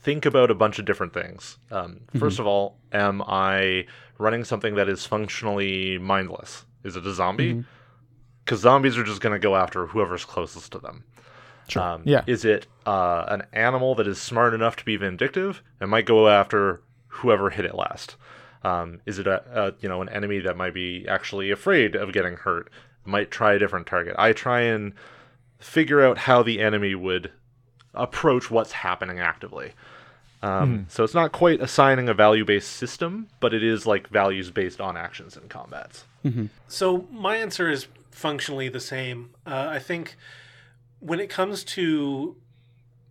think 0.00 0.26
about 0.26 0.50
a 0.50 0.54
bunch 0.54 0.78
of 0.78 0.84
different 0.84 1.12
things. 1.12 1.58
Um, 1.70 2.00
First 2.18 2.38
of 2.38 2.46
all, 2.46 2.78
am 2.92 3.22
I 3.22 3.86
running 4.18 4.44
something 4.44 4.74
that 4.76 4.88
is 4.88 5.06
functionally 5.06 5.98
mindless? 5.98 6.64
Is 6.84 6.96
it 6.96 7.06
a 7.06 7.12
zombie? 7.14 7.64
Because 8.48 8.60
zombies 8.60 8.96
are 8.96 9.04
just 9.04 9.20
going 9.20 9.34
to 9.34 9.38
go 9.38 9.56
after 9.56 9.84
whoever's 9.88 10.24
closest 10.24 10.72
to 10.72 10.78
them. 10.78 11.04
Sure. 11.68 11.82
Um, 11.82 12.02
Yeah. 12.06 12.22
Is 12.26 12.46
it 12.46 12.66
uh, 12.86 13.26
an 13.28 13.42
animal 13.52 13.94
that 13.96 14.06
is 14.06 14.18
smart 14.18 14.54
enough 14.54 14.74
to 14.76 14.84
be 14.86 14.96
vindictive 14.96 15.62
and 15.80 15.90
might 15.90 16.06
go 16.06 16.28
after 16.30 16.80
whoever 17.08 17.50
hit 17.50 17.66
it 17.66 17.74
last? 17.74 18.16
Um, 18.62 19.02
is 19.04 19.18
it 19.18 19.26
a, 19.26 19.42
a 19.66 19.74
you 19.80 19.88
know 19.90 20.00
an 20.00 20.08
enemy 20.08 20.38
that 20.38 20.56
might 20.56 20.72
be 20.72 21.06
actually 21.06 21.50
afraid 21.50 21.94
of 21.94 22.10
getting 22.14 22.36
hurt? 22.36 22.70
Might 23.04 23.30
try 23.30 23.52
a 23.52 23.58
different 23.58 23.86
target. 23.86 24.14
I 24.18 24.32
try 24.32 24.62
and 24.62 24.94
figure 25.58 26.02
out 26.02 26.16
how 26.16 26.42
the 26.42 26.60
enemy 26.60 26.94
would 26.94 27.30
approach 27.92 28.50
what's 28.50 28.72
happening 28.72 29.18
actively. 29.18 29.72
Um, 30.42 30.86
So 30.88 31.04
it's 31.04 31.14
not 31.14 31.32
quite 31.32 31.60
assigning 31.60 32.08
a 32.08 32.14
value 32.14 32.46
based 32.46 32.70
system, 32.70 33.28
but 33.40 33.52
it 33.52 33.62
is 33.62 33.84
like 33.86 34.08
values 34.08 34.50
based 34.50 34.80
on 34.80 34.96
actions 34.96 35.36
and 35.36 35.50
combats. 35.50 36.04
So 36.66 37.06
my 37.12 37.36
answer 37.36 37.68
is 37.70 37.88
functionally 38.10 38.68
the 38.68 38.80
same. 38.80 39.30
Uh, 39.46 39.68
I 39.70 39.78
think 39.78 40.16
when 41.00 41.20
it 41.20 41.30
comes 41.30 41.64
to 41.64 42.36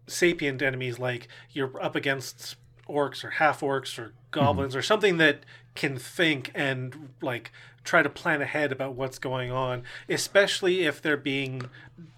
sapient 0.07 0.62
enemies, 0.62 0.99
like 0.99 1.27
you're 1.51 1.81
up 1.81 1.95
against 1.95 2.55
orcs 2.88 3.23
or 3.23 3.31
half 3.31 3.62
orcs 3.62 3.99
or 3.99 4.13
goblins 4.31 4.75
or 4.75 4.81
something 4.81 5.17
that 5.17 5.41
can 5.75 5.97
think 5.97 6.51
and 6.55 7.10
like 7.21 7.51
try 7.83 8.01
to 8.01 8.10
plan 8.10 8.41
ahead 8.41 8.71
about 8.71 8.95
what's 8.95 9.19
going 9.19 9.51
on, 9.51 9.83
especially 10.10 10.86
if 10.86 11.01
they're 11.01 11.17
being 11.17 11.69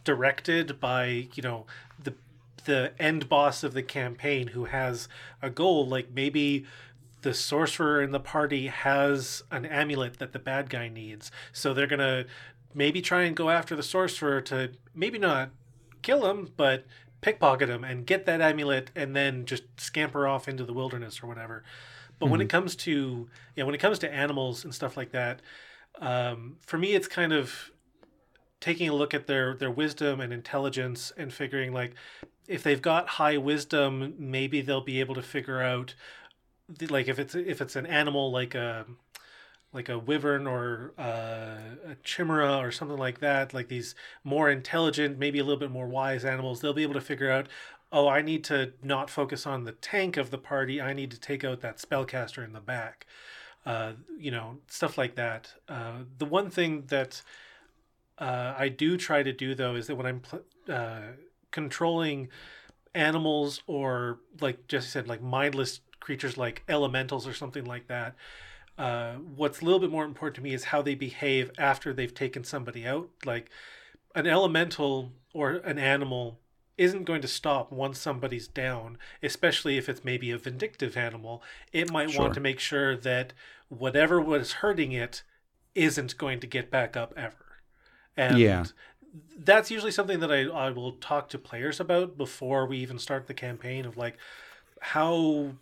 directed 0.03 0.79
by 0.79 1.27
you 1.33 1.43
know 1.43 1.65
the 2.01 2.13
the 2.65 2.91
end 2.99 3.29
boss 3.29 3.63
of 3.63 3.73
the 3.73 3.83
campaign 3.83 4.47
who 4.47 4.65
has 4.65 5.07
a 5.41 5.49
goal 5.49 5.87
like 5.87 6.09
maybe 6.13 6.65
the 7.21 7.33
sorcerer 7.33 8.01
in 8.01 8.11
the 8.11 8.19
party 8.19 8.67
has 8.67 9.43
an 9.51 9.65
amulet 9.65 10.19
that 10.19 10.31
the 10.31 10.39
bad 10.39 10.69
guy 10.69 10.87
needs 10.87 11.31
so 11.51 11.73
they're 11.73 11.87
gonna 11.87 12.25
maybe 12.73 13.01
try 13.01 13.23
and 13.23 13.35
go 13.35 13.49
after 13.49 13.75
the 13.75 13.83
sorcerer 13.83 14.41
to 14.41 14.71
maybe 14.93 15.17
not 15.17 15.49
kill 16.01 16.29
him 16.29 16.49
but 16.55 16.85
pickpocket 17.21 17.69
him 17.69 17.83
and 17.83 18.05
get 18.05 18.25
that 18.25 18.41
amulet 18.41 18.91
and 18.95 19.15
then 19.15 19.45
just 19.45 19.63
scamper 19.77 20.27
off 20.27 20.47
into 20.47 20.63
the 20.63 20.73
wilderness 20.73 21.21
or 21.21 21.27
whatever. 21.27 21.63
But 22.19 22.29
when 22.29 22.41
it 22.41 22.49
comes 22.49 22.75
to 22.77 23.29
yeah 23.55 23.63
when 23.63 23.75
it 23.75 23.79
comes 23.79 23.99
to 23.99 24.13
animals 24.13 24.63
and 24.63 24.73
stuff 24.73 24.97
like 24.97 25.11
that 25.11 25.41
um, 25.99 26.57
for 26.65 26.77
me 26.77 26.93
it's 26.93 27.07
kind 27.07 27.33
of 27.33 27.71
taking 28.59 28.89
a 28.89 28.93
look 28.93 29.13
at 29.13 29.27
their 29.27 29.55
their 29.55 29.71
wisdom 29.71 30.19
and 30.19 30.33
intelligence 30.33 31.13
and 31.17 31.33
figuring 31.33 31.73
like 31.73 31.93
if 32.47 32.63
they've 32.63 32.81
got 32.81 33.07
high 33.07 33.37
wisdom 33.37 34.13
maybe 34.17 34.61
they'll 34.61 34.81
be 34.81 34.99
able 34.99 35.15
to 35.15 35.21
figure 35.21 35.61
out 35.61 35.95
the, 36.67 36.87
like 36.87 37.07
if 37.07 37.19
it's 37.19 37.35
if 37.35 37.61
it's 37.61 37.75
an 37.75 37.85
animal 37.85 38.31
like 38.31 38.53
a 38.53 38.85
like 39.73 39.89
a 39.89 39.99
wyvern 39.99 40.47
or 40.47 40.93
uh, 40.97 41.91
a 41.91 41.95
chimera 42.03 42.57
or 42.57 42.71
something 42.71 42.97
like 42.97 43.19
that 43.19 43.53
like 43.53 43.67
these 43.67 43.95
more 44.23 44.49
intelligent 44.49 45.17
maybe 45.17 45.39
a 45.39 45.43
little 45.43 45.59
bit 45.59 45.71
more 45.71 45.87
wise 45.87 46.25
animals 46.25 46.61
they'll 46.61 46.73
be 46.73 46.83
able 46.83 46.93
to 46.93 47.01
figure 47.01 47.29
out 47.29 47.47
oh 47.91 48.07
i 48.07 48.21
need 48.21 48.43
to 48.43 48.73
not 48.83 49.09
focus 49.09 49.45
on 49.45 49.63
the 49.63 49.71
tank 49.73 50.17
of 50.17 50.31
the 50.31 50.37
party 50.37 50.81
i 50.81 50.93
need 50.93 51.11
to 51.11 51.19
take 51.19 51.43
out 51.43 51.61
that 51.61 51.77
spellcaster 51.77 52.43
in 52.43 52.53
the 52.53 52.59
back 52.59 53.05
uh, 53.65 53.91
you 54.17 54.31
know 54.31 54.57
stuff 54.67 54.97
like 54.97 55.15
that 55.15 55.53
uh, 55.67 55.97
the 56.17 56.25
one 56.25 56.49
thing 56.49 56.83
that 56.87 57.21
uh, 58.19 58.53
I 58.57 58.69
do 58.69 58.97
try 58.97 59.23
to 59.23 59.31
do 59.31 59.55
though 59.55 59.75
is 59.75 59.87
that 59.87 59.95
when 59.95 60.05
I'm 60.05 60.19
pl- 60.19 60.43
uh, 60.67 61.01
controlling 61.51 62.29
animals 62.93 63.63
or 63.65 64.19
like 64.41 64.67
Jesse 64.67 64.87
said, 64.87 65.07
like 65.07 65.21
mindless 65.21 65.79
creatures 65.99 66.37
like 66.37 66.63
elementals 66.67 67.27
or 67.27 67.33
something 67.33 67.65
like 67.65 67.87
that. 67.87 68.15
Uh, 68.79 69.15
what's 69.15 69.61
a 69.61 69.65
little 69.65 69.79
bit 69.79 69.91
more 69.91 70.05
important 70.05 70.37
to 70.37 70.41
me 70.43 70.53
is 70.55 70.65
how 70.65 70.81
they 70.81 70.95
behave 70.95 71.51
after 71.59 71.93
they've 71.93 72.15
taken 72.15 72.45
somebody 72.45 72.87
out. 72.87 73.09
Like 73.25 73.51
an 74.15 74.27
elemental 74.27 75.13
or 75.33 75.53
an 75.57 75.79
animal 75.79 76.39
isn't 76.77 77.05
going 77.05 77.21
to 77.21 77.29
stop 77.29 77.71
once 77.73 77.99
somebody's 77.99 78.47
down, 78.49 78.97
especially 79.23 79.77
if 79.77 79.89
it's 79.89 80.05
maybe 80.05 80.31
a 80.31 80.39
vindictive 80.39 80.97
animal. 80.97 81.43
It 81.73 81.89
might 81.89 82.11
Sure. 82.11 82.21
want 82.21 82.35
to 82.35 82.41
make 82.41 82.59
sure 82.59 82.97
that 82.97 83.33
whatever 83.69 84.21
was 84.21 84.53
hurting 84.53 84.93
it 84.93 85.23
isn't 85.75 86.17
going 86.17 86.41
to 86.41 86.47
get 86.47 86.71
back 86.71 86.97
up 86.97 87.13
ever. 87.17 87.35
And 88.17 88.37
Yeah. 88.37 88.65
that's 89.37 89.71
usually 89.71 89.91
something 89.91 90.19
that 90.19 90.31
I, 90.31 90.43
I 90.43 90.71
will 90.71 90.93
talk 90.93 91.29
to 91.29 91.39
players 91.39 91.79
about 91.79 92.17
before 92.17 92.65
we 92.65 92.77
even 92.77 92.99
start 92.99 93.27
the 93.27 93.33
campaign 93.35 93.85
of 93.85 93.97
like 93.97 94.17
how 94.81 95.53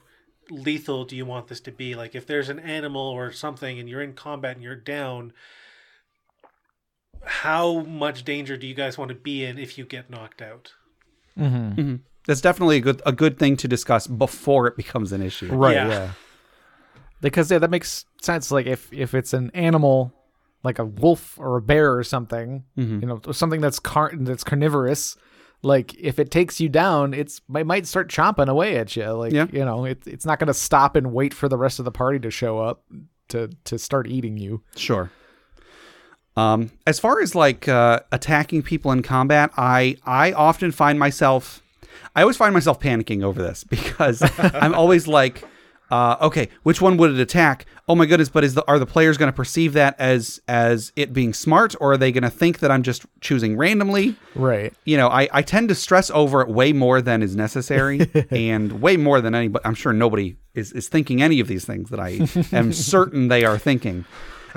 lethal 0.49 1.03
do 1.05 1.15
you 1.15 1.25
want 1.25 1.47
this 1.47 1.59
to 1.59 1.71
be 1.71 1.95
like 1.95 2.15
if 2.15 2.25
there's 2.25 2.49
an 2.49 2.59
animal 2.59 3.01
or 3.01 3.31
something 3.31 3.79
and 3.79 3.89
you're 3.89 4.01
in 4.01 4.13
combat 4.13 4.55
and 4.55 4.63
you're 4.63 4.75
down 4.75 5.33
how 7.25 7.81
much 7.81 8.23
danger 8.23 8.55
do 8.57 8.65
you 8.67 8.73
guys 8.73 8.97
want 8.97 9.09
to 9.09 9.15
be 9.15 9.43
in 9.43 9.57
if 9.57 9.77
you 9.77 9.85
get 9.85 10.09
knocked 10.09 10.41
out 10.41 10.73
That's 12.25 12.41
definitely 12.41 12.77
a 12.77 12.81
good 12.81 13.01
a 13.05 13.11
good 13.11 13.37
thing 13.37 13.57
to 13.57 13.67
discuss 13.67 14.07
before 14.07 14.67
it 14.67 14.75
becomes 14.75 15.11
an 15.11 15.21
issue. 15.21 15.53
Right. 15.53 15.75
Yeah. 15.75 15.87
Yeah. 15.87 16.11
because 17.21 17.51
yeah, 17.51 17.59
that 17.59 17.69
makes 17.69 18.05
sense. 18.21 18.51
Like 18.51 18.65
if 18.65 18.91
if 18.91 19.13
it's 19.13 19.33
an 19.33 19.51
animal, 19.53 20.11
like 20.63 20.79
a 20.79 20.83
wolf 20.85 21.37
or 21.39 21.57
a 21.57 21.61
bear 21.61 21.95
or 21.95 22.03
something, 22.03 22.63
Mm-hmm. 22.77 22.99
you 23.01 23.07
know, 23.07 23.21
something 23.31 23.61
that's 23.61 23.79
car- 23.79 24.11
that's 24.15 24.43
carnivorous. 24.43 25.15
Like 25.63 25.95
if 25.95 26.19
it 26.19 26.29
takes 26.31 26.59
you 26.59 26.69
down, 26.69 27.13
it's 27.13 27.41
it 27.55 27.65
might 27.65 27.87
start 27.87 28.09
chomping 28.09 28.47
away 28.47 28.77
at 28.77 28.95
you. 28.95 29.05
Like 29.11 29.33
Yeah. 29.33 29.47
you 29.51 29.65
know, 29.65 29.85
it, 29.85 30.05
it's 30.05 30.25
not 30.25 30.39
going 30.39 30.47
to 30.47 30.53
stop 30.53 30.95
and 30.95 31.11
wait 31.13 31.33
for 31.33 31.49
the 31.49 31.57
rest 31.57 31.79
of 31.79 31.85
the 31.85 31.91
party 31.91 32.19
to 32.19 32.31
show 32.31 32.59
up 32.59 32.83
to 33.29 33.49
to 33.65 33.77
start 33.79 34.07
eating 34.07 34.37
you. 34.37 34.61
Sure. 34.75 35.09
Um, 36.35 36.69
as 36.85 36.99
far 36.99 37.19
as 37.19 37.33
like 37.33 37.67
uh, 37.67 38.01
attacking 38.11 38.61
people 38.61 38.91
in 38.91 39.01
combat, 39.01 39.49
I 39.57 39.97
I 40.05 40.33
often 40.33 40.71
find 40.71 40.99
myself, 40.99 41.63
I 42.15 42.21
always 42.21 42.37
find 42.37 42.53
myself 42.53 42.79
panicking 42.79 43.23
over 43.23 43.41
this 43.41 43.63
because 43.69 44.21
I'm 44.39 44.75
always 44.75 45.07
like, 45.07 45.43
uh, 45.89 46.17
okay, 46.21 46.49
which 46.63 46.81
one 46.81 46.97
would 46.97 47.11
it 47.11 47.19
attack? 47.19 47.65
Oh 47.87 47.95
my 47.95 48.05
goodness! 48.05 48.29
But 48.29 48.43
is 48.43 48.53
the 48.53 48.65
are 48.67 48.79
the 48.79 48.85
players 48.85 49.17
going 49.17 49.31
to 49.31 49.35
perceive 49.35 49.73
that 49.73 49.95
as 49.99 50.41
as 50.47 50.91
it 50.95 51.13
being 51.13 51.33
smart, 51.33 51.75
or 51.79 51.93
are 51.93 51.97
they 51.97 52.11
going 52.11 52.23
to 52.23 52.29
think 52.29 52.59
that 52.59 52.71
I'm 52.71 52.83
just 52.83 53.05
choosing 53.21 53.55
randomly? 53.55 54.15
Right. 54.35 54.73
you 54.85 54.97
know, 54.97 55.07
I, 55.07 55.29
I 55.31 55.41
tend 55.41 55.69
to 55.69 55.75
stress 55.75 56.11
over 56.11 56.41
it 56.41 56.49
way 56.49 56.73
more 56.73 57.01
than 57.01 57.23
is 57.23 57.35
necessary 57.35 58.09
and 58.31 58.81
way 58.81 58.97
more 58.97 59.21
than 59.21 59.33
anybody. 59.33 59.63
I'm 59.65 59.75
sure 59.75 59.93
nobody 59.93 60.35
is, 60.53 60.73
is 60.73 60.89
thinking 60.89 61.21
any 61.21 61.39
of 61.39 61.47
these 61.47 61.65
things 61.65 61.89
that 61.89 61.99
I 61.99 62.27
am 62.55 62.73
certain 62.73 63.29
they 63.29 63.45
are 63.45 63.57
thinking. 63.57 64.05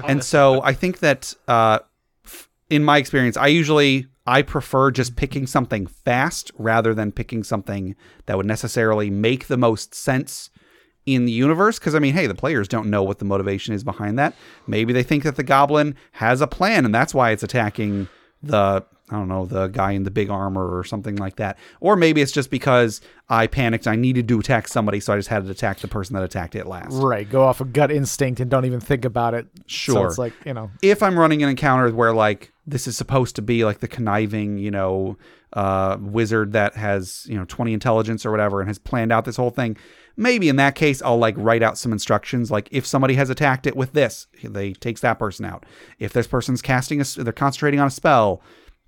And 0.07 0.25
so 0.25 0.63
I 0.63 0.73
think 0.73 1.01
that 1.01 1.35
uh, 1.47 1.81
f- 2.25 2.49
in 2.71 2.85
my 2.85 2.99
experience, 2.99 3.37
I 3.37 3.49
usually 3.49 4.07
I 4.27 4.43
prefer 4.43 4.91
just 4.91 5.17
picking 5.17 5.47
something 5.47 5.87
fast 5.87 6.51
rather 6.57 6.95
than 6.95 7.13
picking 7.13 7.43
something 7.43 7.97
that 8.27 8.37
would 8.37 8.47
necessarily 8.47 9.11
make 9.11 9.47
the 9.47 9.57
most 9.57 9.95
sense 9.95 10.51
in 11.07 11.25
the 11.25 11.33
universe 11.33 11.79
because 11.79 11.95
i 11.95 11.99
mean 11.99 12.13
hey 12.15 12.27
the 12.27 12.35
players 12.35 12.69
don't 12.69 12.89
know 12.89 13.03
what 13.03 13.19
the 13.19 13.25
motivation 13.25 13.75
is 13.75 13.83
behind 13.83 14.19
that 14.19 14.35
maybe 14.67 14.93
they 14.93 15.03
think 15.03 15.23
that 15.25 15.37
the 15.37 15.43
goblin 15.43 15.95
has 16.13 16.41
a 16.41 16.47
plan 16.47 16.85
and 16.85 16.95
that's 16.95 17.15
why 17.15 17.31
it's 17.31 17.43
attacking 17.43 18.07
the 18.43 18.85
i 19.11 19.17
don't 19.17 19.29
know 19.29 19.45
the 19.47 19.67
guy 19.69 19.93
in 19.93 20.05
the 20.05 20.11
big 20.11 20.29
armor 20.31 20.77
or 20.77 20.85
something 20.85 21.17
like 21.17 21.37
that 21.37 21.59
or 21.81 21.97
maybe 21.97 22.21
it's 22.21 22.31
just 22.33 22.51
because 22.51 23.01
i 23.31 23.47
panicked 23.47 23.87
i 23.87 23.97
needed 23.97 24.29
to 24.29 24.39
attack 24.39 24.69
somebody 24.69 25.01
so 25.01 25.13
i 25.13 25.17
just 25.17 25.29
had 25.29 25.45
to 25.45 25.51
attack 25.51 25.79
the 25.79 25.89
person 25.89 26.15
that 26.15 26.23
attacked 26.23 26.55
it 26.55 26.67
last 26.67 26.93
Right. 26.93 27.29
Go 27.29 27.43
off 27.45 27.61
of 27.61 27.73
gut 27.73 27.91
instinct 27.91 28.41
and 28.41 28.51
don't 28.51 28.65
even 28.67 28.81
think 28.81 29.05
about 29.05 29.35
it. 29.35 29.47
So 29.55 29.63
Sure. 29.67 30.07
it's 30.07 30.19
like 30.19 30.33
you 30.45 30.53
know. 30.55 30.71
if 30.83 31.03
I'm 31.03 31.19
running 31.19 31.43
an 31.43 31.49
encounter 31.49 31.91
where 31.95 32.13
like 32.13 32.53
this 32.67 32.87
is 32.87 32.97
supposed 32.97 33.37
to 33.37 33.43
be 33.43 33.65
like 33.65 33.81
the 33.81 33.89
conniving, 33.89 34.59
you 34.59 34.71
know, 34.71 35.17
uh, 35.53 35.97
wizard 36.01 36.53
that 36.53 36.75
has 36.77 37.27
you 37.29 37.37
know 37.37 37.45
20 37.47 37.73
intelligence 37.73 38.25
or 38.27 38.31
whatever 38.31 38.61
and 38.61 38.69
has 38.69 38.79
planned 38.79 39.13
out 39.13 39.25
this 39.25 39.37
whole 39.37 39.51
thing, 39.51 39.77
maybe 40.17 40.49
in 40.49 40.57
that 40.57 40.75
case 40.75 41.03
I'll 41.03 41.19
like 41.19 41.35
write 41.37 41.63
out 41.63 41.79
some 41.79 41.93
instructions 41.93 42.51
like 42.51 42.69
if 42.71 42.87
somebody 42.87 43.15
has 43.15 43.31
attacked 43.31 43.67
it 43.67 43.77
with 43.77 43.93
this, 43.93 44.27
they 44.43 44.73
takes 44.73 45.01
that 45.01 45.19
person 45.19 45.45
out. 45.45 45.65
If 45.99 46.13
this 46.13 46.27
person's 46.27 46.63
casting 46.63 47.01
a, 47.01 47.05
they're 47.05 47.33
concentrating 47.33 47.81
on 47.81 47.87
a 47.87 47.91
spell, 47.91 48.43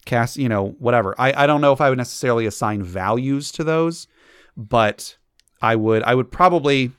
cast 0.04 0.36
you 0.36 0.48
know 0.48 0.70
whatever. 0.78 1.14
I 1.18 1.44
I 1.44 1.46
don't 1.46 1.60
know 1.60 1.72
if 1.72 1.80
I 1.80 1.88
would 1.88 1.98
necessarily 1.98 2.46
assign 2.46 2.82
values 2.82 3.52
to 3.52 3.64
those, 3.64 4.06
but 4.56 5.16
I 5.60 5.76
would 5.76 6.02
I 6.02 6.14
would 6.14 6.30
probably. 6.30 6.92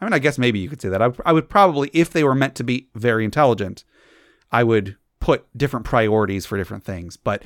I 0.00 0.04
mean, 0.04 0.12
I 0.12 0.18
guess 0.18 0.38
maybe 0.38 0.58
you 0.58 0.68
could 0.68 0.82
say 0.82 0.90
that. 0.90 1.00
I, 1.00 1.10
I 1.24 1.32
would 1.32 1.48
probably, 1.48 1.88
if 1.94 2.10
they 2.10 2.24
were 2.24 2.34
meant 2.34 2.56
to 2.56 2.64
be 2.64 2.88
very 2.94 3.24
intelligent, 3.24 3.84
I 4.52 4.62
would 4.62 4.96
put 5.20 5.46
different 5.56 5.86
priorities 5.86 6.44
for 6.44 6.58
different 6.58 6.84
things. 6.84 7.16
But 7.16 7.42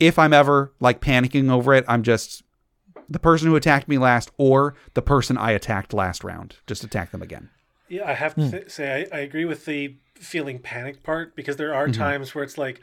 if 0.00 0.18
I'm 0.18 0.32
ever 0.32 0.72
like 0.80 1.00
panicking 1.00 1.50
over 1.50 1.72
it, 1.74 1.84
I'm 1.86 2.02
just 2.02 2.42
the 3.08 3.18
person 3.18 3.48
who 3.48 3.56
attacked 3.56 3.88
me 3.88 3.98
last 3.98 4.30
or 4.36 4.74
the 4.94 5.02
person 5.02 5.36
I 5.38 5.52
attacked 5.52 5.92
last 5.92 6.24
round. 6.24 6.56
Just 6.66 6.84
attack 6.84 7.10
them 7.10 7.22
again. 7.22 7.50
Yeah, 7.88 8.08
I 8.08 8.14
have 8.14 8.34
to 8.34 8.42
hmm. 8.42 8.50
th- 8.50 8.70
say 8.70 9.08
I, 9.12 9.16
I 9.16 9.20
agree 9.20 9.44
with 9.44 9.64
the 9.64 9.96
feeling 10.14 10.58
panic 10.58 11.02
part 11.02 11.36
because 11.36 11.56
there 11.56 11.74
are 11.74 11.86
mm-hmm. 11.88 12.00
times 12.00 12.34
where 12.34 12.42
it's 12.42 12.58
like, 12.58 12.80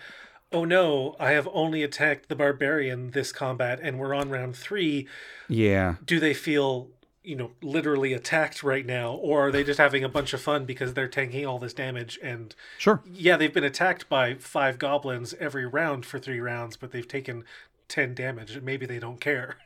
oh 0.51 0.65
no, 0.65 1.15
I 1.19 1.31
have 1.31 1.49
only 1.51 1.83
attacked 1.83 2.29
the 2.29 2.35
barbarian 2.35 3.11
this 3.11 3.31
combat 3.31 3.79
and 3.81 3.99
we're 3.99 4.13
on 4.13 4.29
round 4.29 4.55
three. 4.55 5.07
Yeah. 5.49 5.95
Do 6.05 6.19
they 6.19 6.33
feel, 6.33 6.89
you 7.23 7.35
know, 7.35 7.51
literally 7.61 8.13
attacked 8.13 8.63
right 8.63 8.85
now, 8.85 9.13
or 9.13 9.47
are 9.47 9.51
they 9.51 9.63
just 9.63 9.79
having 9.79 10.03
a 10.03 10.09
bunch 10.09 10.33
of 10.33 10.41
fun 10.41 10.65
because 10.65 10.93
they're 10.93 11.07
taking 11.07 11.45
all 11.45 11.59
this 11.59 11.73
damage? 11.73 12.19
And 12.21 12.55
Sure. 12.77 13.01
yeah, 13.11 13.35
they've 13.35 13.53
been 13.53 13.63
attacked 13.63 14.07
by 14.07 14.35
five 14.35 14.77
goblins 14.77 15.33
every 15.39 15.65
round 15.65 16.05
for 16.05 16.19
three 16.19 16.39
rounds, 16.39 16.77
but 16.77 16.91
they've 16.91 17.07
taken 17.07 17.43
ten 17.87 18.13
damage. 18.13 18.55
and 18.55 18.63
Maybe 18.63 18.85
they 18.85 18.99
don't 18.99 19.19
care. 19.19 19.57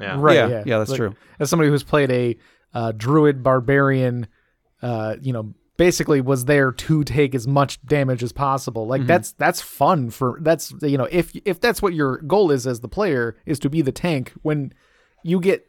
Yeah. 0.00 0.16
Right. 0.18 0.34
Yeah, 0.36 0.48
Yeah. 0.48 0.62
yeah, 0.66 0.78
that's 0.78 0.90
Like, 0.90 0.98
true. 0.98 1.14
As 1.40 1.50
somebody 1.50 1.70
who's 1.70 1.82
played 1.84 2.10
a 2.10 2.36
uh, 2.74 2.92
druid 2.92 3.42
barbarian, 3.42 4.26
uh, 4.82 5.16
you 5.20 5.32
know, 5.32 5.54
basically 5.76 6.20
was 6.20 6.44
there 6.46 6.72
to 6.72 7.04
take 7.04 7.34
as 7.34 7.46
much 7.46 7.80
damage 7.86 8.22
as 8.22 8.32
possible. 8.32 8.86
Like 8.86 9.06
that's 9.06 9.32
that's 9.32 9.60
fun 9.60 10.10
for 10.10 10.38
that's 10.42 10.74
you 10.82 10.98
know 10.98 11.06
if 11.10 11.32
if 11.44 11.60
that's 11.60 11.80
what 11.80 11.94
your 11.94 12.18
goal 12.22 12.50
is 12.50 12.66
as 12.66 12.80
the 12.80 12.88
player 12.88 13.36
is 13.46 13.58
to 13.60 13.70
be 13.70 13.80
the 13.82 13.92
tank 13.92 14.32
when 14.42 14.72
you 15.22 15.38
get 15.40 15.64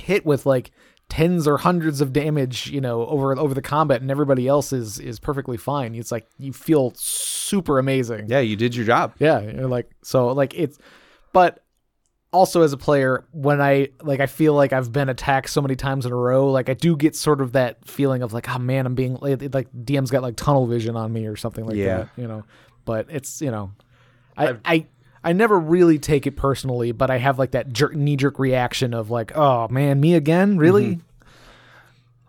hit 0.00 0.24
with 0.24 0.46
like 0.46 0.70
tens 1.10 1.46
or 1.48 1.56
hundreds 1.58 2.00
of 2.00 2.12
damage 2.12 2.68
you 2.70 2.80
know 2.80 3.06
over 3.06 3.36
over 3.38 3.52
the 3.54 3.62
combat 3.62 4.00
and 4.00 4.10
everybody 4.10 4.46
else 4.46 4.72
is 4.72 4.98
is 4.98 5.18
perfectly 5.18 5.56
fine 5.56 5.94
it's 5.94 6.12
like 6.12 6.26
you 6.38 6.52
feel 6.52 6.92
super 6.96 7.78
amazing 7.78 8.26
Yeah, 8.28 8.40
you 8.40 8.56
did 8.56 8.74
your 8.76 8.84
job. 8.86 9.14
yeah, 9.18 9.40
you're 9.40 9.68
like 9.68 9.90
so 10.02 10.28
like 10.28 10.54
it's 10.54 10.78
but 11.32 11.64
also 12.32 12.62
as 12.62 12.72
a 12.72 12.76
player 12.76 13.24
when 13.32 13.60
I 13.60 13.88
like 14.02 14.20
I 14.20 14.26
feel 14.26 14.54
like 14.54 14.72
I've 14.72 14.92
been 14.92 15.08
attacked 15.08 15.48
so 15.50 15.62
many 15.62 15.76
times 15.76 16.04
in 16.06 16.12
a 16.12 16.16
row, 16.16 16.50
like 16.50 16.68
I 16.68 16.74
do 16.74 16.96
get 16.96 17.16
sort 17.16 17.40
of 17.40 17.52
that 17.52 17.84
feeling 17.86 18.22
of 18.22 18.32
like, 18.32 18.48
oh 18.54 18.58
man, 18.58 18.86
I'm 18.86 18.94
being 18.94 19.16
like, 19.20 19.54
like 19.54 19.68
DM's 19.72 20.10
got 20.10 20.22
like 20.22 20.36
tunnel 20.36 20.66
vision 20.66 20.96
on 20.96 21.12
me 21.12 21.26
or 21.26 21.36
something 21.36 21.64
like 21.64 21.76
Yeah. 21.76 21.96
that, 21.98 22.08
you 22.16 22.28
know. 22.28 22.44
But 22.84 23.06
it's 23.10 23.40
you 23.40 23.50
know, 23.50 23.72
I 24.36 24.56
I 24.64 24.86
I 25.24 25.32
never 25.32 25.58
really 25.58 25.98
take 25.98 26.26
it 26.26 26.36
personally, 26.36 26.92
but 26.92 27.10
I 27.10 27.18
have 27.18 27.38
like 27.38 27.50
that 27.52 27.72
jerk, 27.72 27.94
knee 27.94 28.16
jerk 28.16 28.38
reaction 28.38 28.94
of 28.94 29.10
like, 29.10 29.36
oh 29.36 29.68
man, 29.68 29.98
me 30.00 30.14
again, 30.14 30.58
really? 30.58 31.00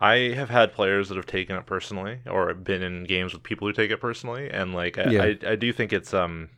I 0.02 0.34
have 0.34 0.50
had 0.50 0.72
players 0.74 1.10
that 1.10 1.16
have 1.18 1.26
taken 1.26 1.58
it 1.58 1.66
personally, 1.66 2.20
or 2.26 2.54
been 2.54 2.82
in 2.82 3.04
games 3.04 3.34
with 3.34 3.44
people 3.44 3.68
who 3.68 3.74
take 3.74 3.92
it 3.92 4.00
personally, 4.00 4.50
and 4.50 4.74
like 4.74 4.98
I, 4.98 5.12
Yeah. 5.12 5.24
I, 5.24 5.52
I 5.52 5.56
do 5.56 5.74
think 5.74 5.92
it's 5.92 6.14
um, 6.14 6.50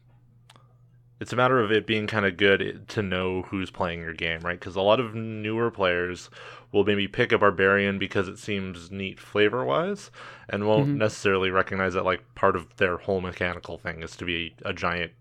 it's 1.22 1.32
a 1.32 1.36
matter 1.36 1.60
of 1.60 1.72
it 1.72 1.86
being 1.86 2.08
kind 2.08 2.26
of 2.26 2.36
good 2.36 2.84
to 2.90 3.04
know 3.04 3.44
who's 3.44 3.70
playing 3.70 4.00
your 4.00 4.16
game, 4.16 4.42
right? 4.42 4.60
Because 4.60 4.76
a 4.76 4.82
lot 4.82 5.00
of 5.00 5.14
newer 5.14 5.70
players 5.70 6.32
will 6.72 6.84
maybe 6.84 7.08
pick 7.08 7.32
a 7.32 7.38
barbarian 7.38 8.00
because 8.00 8.28
it 8.28 8.40
seems 8.40 8.90
neat 8.90 9.20
flavor 9.20 9.64
wise, 9.64 10.10
and 10.50 10.68
won't 10.68 10.88
mm-hmm. 10.88 10.98
necessarily 10.98 11.52
recognize 11.52 11.94
that 11.94 12.06
like 12.06 12.24
part 12.34 12.56
of 12.56 12.76
their 12.78 12.98
whole 12.98 13.22
mechanical 13.22 13.78
thing 13.78 14.02
is 14.02 14.16
to 14.16 14.26
be 14.26 14.56
a 14.66 14.74
giant 14.74 15.12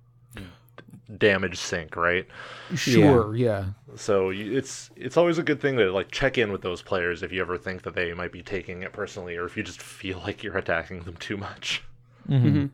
damage 1.19 1.59
sink, 1.59 1.97
right? 1.97 2.27
Sure, 2.75 3.37
yeah. 3.37 3.67
So 3.95 4.31
you, 4.31 4.57
it's 4.57 4.91
it's 4.97 5.19
always 5.19 5.37
a 5.37 5.43
good 5.43 5.61
thing 5.61 5.77
to 5.77 5.93
like 5.93 6.11
check 6.11 6.39
in 6.39 6.51
with 6.51 6.63
those 6.63 6.81
players 6.81 7.23
if 7.23 7.31
you 7.31 7.43
ever 7.43 7.59
think 7.59 7.83
that 7.83 7.95
they 7.95 8.15
might 8.15 8.33
be 8.33 8.43
taking 8.43 8.83
it 8.85 8.95
personally, 8.95 9.37
or 9.37 9.45
if 9.45 9.55
you 9.55 9.63
just 9.63 9.83
feel 9.83 10.19
like 10.25 10.43
you're 10.43 10.57
attacking 10.57 11.03
them 11.03 11.17
too 11.17 11.37
much. 11.37 11.83
Mm-hmm. 12.27 12.47
Mm-hmm. 12.47 12.67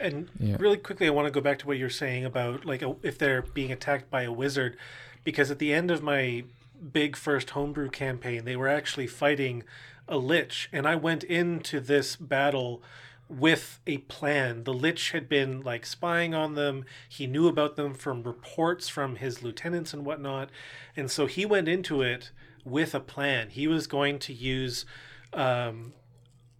And 0.00 0.28
Yeah. 0.38 0.56
really 0.58 0.76
quickly, 0.76 1.06
I 1.06 1.10
want 1.10 1.26
to 1.26 1.30
go 1.32 1.40
back 1.40 1.58
to 1.60 1.66
what 1.66 1.78
you're 1.78 1.90
saying 1.90 2.24
about 2.24 2.64
like 2.64 2.82
a, 2.82 2.94
if 3.02 3.18
they're 3.18 3.42
being 3.42 3.72
attacked 3.72 4.10
by 4.10 4.22
a 4.22 4.32
wizard, 4.32 4.76
because 5.24 5.50
at 5.50 5.58
the 5.58 5.72
end 5.72 5.90
of 5.90 6.02
my 6.02 6.44
big 6.92 7.16
first 7.16 7.50
homebrew 7.50 7.90
campaign, 7.90 8.44
they 8.44 8.56
were 8.56 8.68
actually 8.68 9.06
fighting 9.06 9.62
a 10.08 10.18
lich, 10.18 10.68
and 10.72 10.86
I 10.86 10.94
went 10.94 11.24
into 11.24 11.80
this 11.80 12.14
battle 12.16 12.82
with 13.28 13.80
a 13.88 13.98
plan. 13.98 14.62
The 14.62 14.72
lich 14.74 15.10
had 15.10 15.28
been 15.28 15.62
like 15.62 15.84
spying 15.84 16.32
on 16.32 16.54
them. 16.54 16.84
He 17.08 17.26
knew 17.26 17.48
about 17.48 17.74
them 17.74 17.92
from 17.94 18.22
reports 18.22 18.88
from 18.88 19.16
his 19.16 19.42
lieutenants 19.42 19.92
and 19.92 20.04
whatnot, 20.04 20.50
and 20.96 21.10
so 21.10 21.26
he 21.26 21.44
went 21.44 21.66
into 21.66 22.02
it 22.02 22.30
with 22.64 22.94
a 22.94 23.00
plan. 23.00 23.50
He 23.50 23.66
was 23.66 23.86
going 23.86 24.18
to 24.20 24.32
use. 24.32 24.84
Um, 25.32 25.92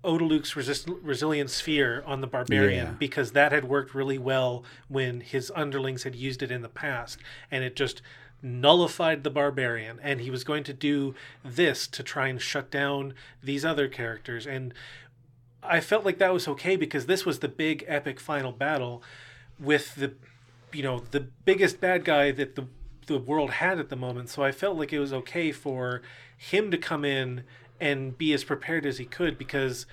Otiluke's 0.04 0.54
resist- 0.54 0.88
resilient 1.02 1.50
sphere 1.50 2.02
on 2.06 2.20
the 2.20 2.26
barbarian 2.26 2.86
Yeah. 2.86 2.92
because 2.92 3.32
that 3.32 3.50
had 3.52 3.64
worked 3.64 3.94
really 3.94 4.18
well 4.18 4.64
when 4.88 5.20
his 5.20 5.50
underlings 5.56 6.04
had 6.04 6.14
used 6.14 6.42
it 6.42 6.50
in 6.50 6.62
the 6.62 6.68
past 6.68 7.18
and 7.50 7.64
it 7.64 7.74
just 7.74 8.02
nullified 8.42 9.24
the 9.24 9.30
barbarian 9.30 9.98
and 10.02 10.20
he 10.20 10.30
was 10.30 10.44
going 10.44 10.62
to 10.64 10.72
do 10.72 11.14
this 11.44 11.86
to 11.88 12.02
try 12.02 12.28
and 12.28 12.40
shut 12.40 12.70
down 12.70 13.14
these 13.42 13.64
other 13.64 13.88
characters 13.88 14.46
and 14.46 14.72
I 15.62 15.80
felt 15.80 16.04
like 16.04 16.18
that 16.18 16.32
was 16.32 16.46
okay 16.46 16.76
because 16.76 17.06
this 17.06 17.26
was 17.26 17.40
the 17.40 17.48
big 17.48 17.84
epic 17.88 18.20
final 18.20 18.52
battle 18.52 19.02
with 19.58 19.96
the 19.96 20.14
you 20.72 20.82
know 20.82 21.00
the 21.10 21.20
biggest 21.20 21.80
bad 21.80 22.04
guy 22.04 22.30
that 22.30 22.54
the 22.54 22.66
the 23.06 23.18
world 23.18 23.50
had 23.52 23.80
at 23.80 23.88
the 23.88 23.96
moment 23.96 24.28
so 24.28 24.44
I 24.44 24.52
felt 24.52 24.76
like 24.76 24.92
it 24.92 25.00
was 25.00 25.12
okay 25.12 25.50
for 25.50 26.02
him 26.36 26.70
to 26.70 26.78
come 26.78 27.04
in 27.04 27.42
and 27.80 28.16
be 28.16 28.32
as 28.32 28.44
prepared 28.44 28.86
as 28.86 28.98
he 28.98 29.04
could 29.04 29.38
because 29.38 29.86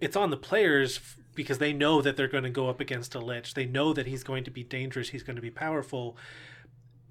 it's 0.00 0.16
on 0.16 0.30
the 0.30 0.36
players 0.36 0.98
f- 0.98 1.18
because 1.34 1.58
they 1.58 1.72
know 1.72 2.02
that 2.02 2.16
they're 2.16 2.28
going 2.28 2.44
to 2.44 2.50
go 2.50 2.68
up 2.68 2.80
against 2.80 3.14
a 3.14 3.20
lich. 3.20 3.54
They 3.54 3.66
know 3.66 3.92
that 3.92 4.06
he's 4.06 4.24
going 4.24 4.44
to 4.44 4.50
be 4.50 4.64
dangerous. 4.64 5.10
He's 5.10 5.22
going 5.22 5.36
to 5.36 5.42
be 5.42 5.50
powerful. 5.50 6.16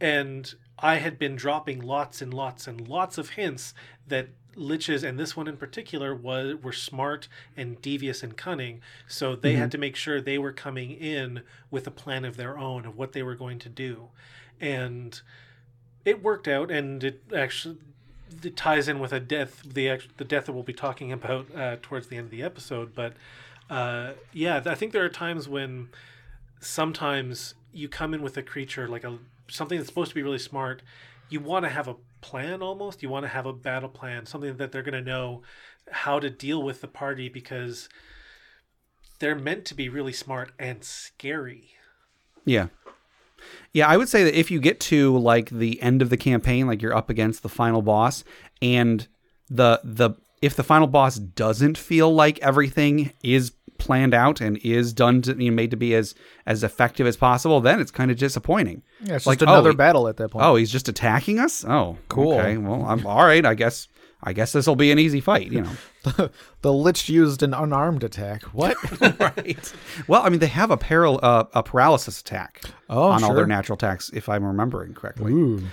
And 0.01 0.53
I 0.77 0.95
had 0.95 1.17
been 1.17 1.35
dropping 1.35 1.81
lots 1.81 2.21
and 2.21 2.33
lots 2.33 2.67
and 2.67 2.87
lots 2.87 3.17
of 3.17 3.31
hints 3.31 3.73
that 4.07 4.29
liches 4.57 5.07
and 5.07 5.19
this 5.19 5.37
one 5.37 5.47
in 5.47 5.55
particular 5.55 6.15
was 6.15 6.55
were 6.61 6.73
smart 6.73 7.27
and 7.55 7.81
devious 7.81 8.23
and 8.23 8.35
cunning. 8.35 8.81
So 9.07 9.35
they 9.35 9.53
had 9.53 9.63
mm-hmm. 9.63 9.69
to 9.69 9.77
make 9.77 9.95
sure 9.95 10.19
they 10.19 10.37
were 10.37 10.51
coming 10.51 10.91
in 10.91 11.43
with 11.71 11.87
a 11.87 11.91
plan 11.91 12.25
of 12.25 12.37
their 12.37 12.57
own 12.57 12.85
of 12.85 12.97
what 12.97 13.13
they 13.13 13.23
were 13.23 13.35
going 13.35 13.59
to 13.59 13.69
do. 13.69 14.09
And 14.59 15.19
it 16.03 16.23
worked 16.23 16.47
out 16.47 16.71
and 16.71 17.03
it 17.03 17.21
actually 17.35 17.77
it 18.43 18.55
ties 18.57 18.87
in 18.87 18.99
with 18.99 19.13
a 19.13 19.19
death 19.19 19.61
the 19.63 19.99
the 20.17 20.25
death 20.25 20.45
that 20.45 20.53
we'll 20.53 20.63
be 20.63 20.73
talking 20.73 21.11
about 21.11 21.45
uh, 21.55 21.77
towards 21.81 22.07
the 22.07 22.17
end 22.17 22.25
of 22.25 22.31
the 22.31 22.43
episode 22.43 22.93
but 22.95 23.13
uh, 23.69 24.11
yeah 24.33 24.61
i 24.65 24.75
think 24.75 24.91
there 24.93 25.03
are 25.03 25.09
times 25.09 25.47
when 25.47 25.89
sometimes 26.59 27.53
you 27.73 27.87
come 27.87 28.13
in 28.13 28.21
with 28.21 28.35
a 28.37 28.43
creature 28.43 28.87
like 28.87 29.03
a 29.03 29.17
something 29.49 29.77
that's 29.77 29.89
supposed 29.89 30.09
to 30.09 30.15
be 30.15 30.23
really 30.23 30.39
smart 30.39 30.81
you 31.29 31.39
want 31.39 31.63
to 31.63 31.69
have 31.69 31.87
a 31.87 31.95
plan 32.21 32.61
almost 32.61 33.01
you 33.03 33.09
want 33.09 33.23
to 33.23 33.29
have 33.29 33.45
a 33.45 33.53
battle 33.53 33.89
plan 33.89 34.25
something 34.25 34.57
that 34.57 34.71
they're 34.71 34.81
going 34.81 34.93
to 34.93 35.01
know 35.01 35.41
how 35.91 36.19
to 36.19 36.29
deal 36.29 36.61
with 36.61 36.81
the 36.81 36.87
party 36.87 37.29
because 37.29 37.87
they're 39.19 39.35
meant 39.35 39.65
to 39.65 39.73
be 39.75 39.87
really 39.89 40.13
smart 40.13 40.51
and 40.59 40.83
scary 40.83 41.69
Yeah. 42.45 42.67
Yeah, 43.73 43.87
I 43.87 43.97
would 43.97 44.09
say 44.09 44.23
that 44.23 44.37
if 44.37 44.51
you 44.51 44.59
get 44.59 44.79
to 44.81 45.17
like 45.17 45.49
the 45.49 45.81
end 45.81 46.01
of 46.01 46.09
the 46.09 46.17
campaign, 46.17 46.67
like 46.67 46.81
you're 46.81 46.95
up 46.95 47.09
against 47.09 47.43
the 47.43 47.49
final 47.49 47.81
boss, 47.81 48.23
and 48.61 49.07
the 49.49 49.79
the 49.83 50.11
if 50.41 50.55
the 50.55 50.63
final 50.63 50.87
boss 50.87 51.15
doesn't 51.17 51.77
feel 51.77 52.13
like 52.13 52.39
everything 52.39 53.11
is 53.23 53.53
planned 53.77 54.13
out 54.13 54.41
and 54.41 54.57
is 54.57 54.91
done 54.91 55.21
to 55.21 55.35
you 55.41 55.51
know, 55.51 55.55
made 55.55 55.71
to 55.71 55.77
be 55.77 55.93
as 55.95 56.15
as 56.45 56.63
effective 56.63 57.05
as 57.07 57.17
possible, 57.17 57.61
then 57.61 57.79
it's 57.79 57.91
kind 57.91 58.11
of 58.11 58.17
disappointing. 58.17 58.83
Yeah, 59.01 59.15
it's 59.15 59.27
Like, 59.27 59.39
just 59.39 59.49
oh, 59.49 59.53
another 59.53 59.71
oh, 59.71 59.75
battle 59.75 60.07
at 60.07 60.17
that 60.17 60.29
point. 60.29 60.45
Oh, 60.45 60.55
he's 60.55 60.71
just 60.71 60.89
attacking 60.89 61.39
us. 61.39 61.63
Oh, 61.65 61.97
Cool. 62.09 62.33
Okay, 62.39 62.57
well, 62.57 62.83
I'm 62.85 63.05
all 63.05 63.25
right. 63.25 63.45
I 63.45 63.53
guess 63.53 63.87
I 64.23 64.33
guess 64.33 64.51
this 64.51 64.65
will 64.65 64.75
be 64.75 64.91
an 64.91 64.97
easy 64.99 65.21
fight. 65.21 65.51
You 65.51 65.61
know. 65.61 66.29
the 66.61 66.73
Lich 66.73 67.07
used 67.07 67.43
an 67.43 67.53
unarmed 67.53 68.03
attack. 68.03 68.43
What? 68.45 68.75
right. 69.19 69.73
Well, 70.07 70.23
I 70.23 70.29
mean, 70.29 70.39
they 70.39 70.47
have 70.47 70.71
a 70.71 70.77
paral- 70.77 71.19
uh, 71.21 71.45
a 71.53 71.61
paralysis 71.61 72.21
attack 72.21 72.61
Oh, 72.89 73.09
on 73.09 73.23
all 73.23 73.33
their 73.35 73.45
natural 73.45 73.75
attacks, 73.75 74.09
if 74.13 74.27
I'm 74.27 74.43
remembering 74.43 74.93
correctly. 74.95 75.31
Ooh. 75.31 75.63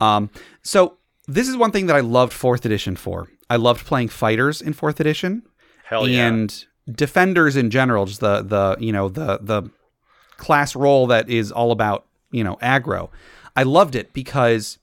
Um, 0.00 0.28
so 0.62 0.98
this 1.28 1.48
is 1.48 1.56
one 1.56 1.70
thing 1.70 1.86
that 1.86 1.96
I 1.96 2.00
loved 2.00 2.32
fourth 2.32 2.64
edition 2.66 2.96
for. 2.96 3.28
I 3.48 3.56
loved 3.56 3.86
playing 3.86 4.08
fighters 4.08 4.60
in 4.60 4.72
fourth 4.72 4.98
edition 5.00 5.42
Hell 5.84 6.08
yeah. 6.08 6.26
and 6.26 6.64
defenders 6.90 7.56
in 7.56 7.70
general. 7.70 8.06
Just 8.06 8.20
the 8.20 8.42
the 8.42 8.76
you 8.80 8.92
know 8.92 9.08
the 9.08 9.38
the 9.40 9.70
class 10.36 10.74
role 10.74 11.06
that 11.06 11.28
is 11.30 11.52
all 11.52 11.70
about 11.70 12.06
you 12.32 12.42
know 12.42 12.56
aggro. 12.56 13.10
I 13.54 13.62
loved 13.62 13.94
it 13.94 14.12
because 14.12 14.78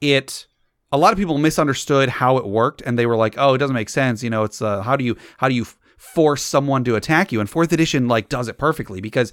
it 0.00 0.47
a 0.90 0.98
lot 0.98 1.12
of 1.12 1.18
people 1.18 1.38
misunderstood 1.38 2.08
how 2.08 2.38
it 2.38 2.46
worked 2.46 2.82
and 2.82 2.98
they 2.98 3.06
were 3.06 3.16
like 3.16 3.34
oh 3.36 3.54
it 3.54 3.58
doesn't 3.58 3.74
make 3.74 3.88
sense 3.88 4.22
you 4.22 4.30
know 4.30 4.44
it's 4.44 4.62
uh, 4.62 4.82
how 4.82 4.96
do 4.96 5.04
you 5.04 5.16
how 5.38 5.48
do 5.48 5.54
you 5.54 5.66
force 5.98 6.42
someone 6.42 6.84
to 6.84 6.96
attack 6.96 7.32
you? 7.32 7.40
And 7.40 7.50
fourth 7.50 7.72
edition 7.72 8.08
like 8.08 8.28
does 8.28 8.48
it 8.48 8.56
perfectly 8.56 9.00
because 9.00 9.32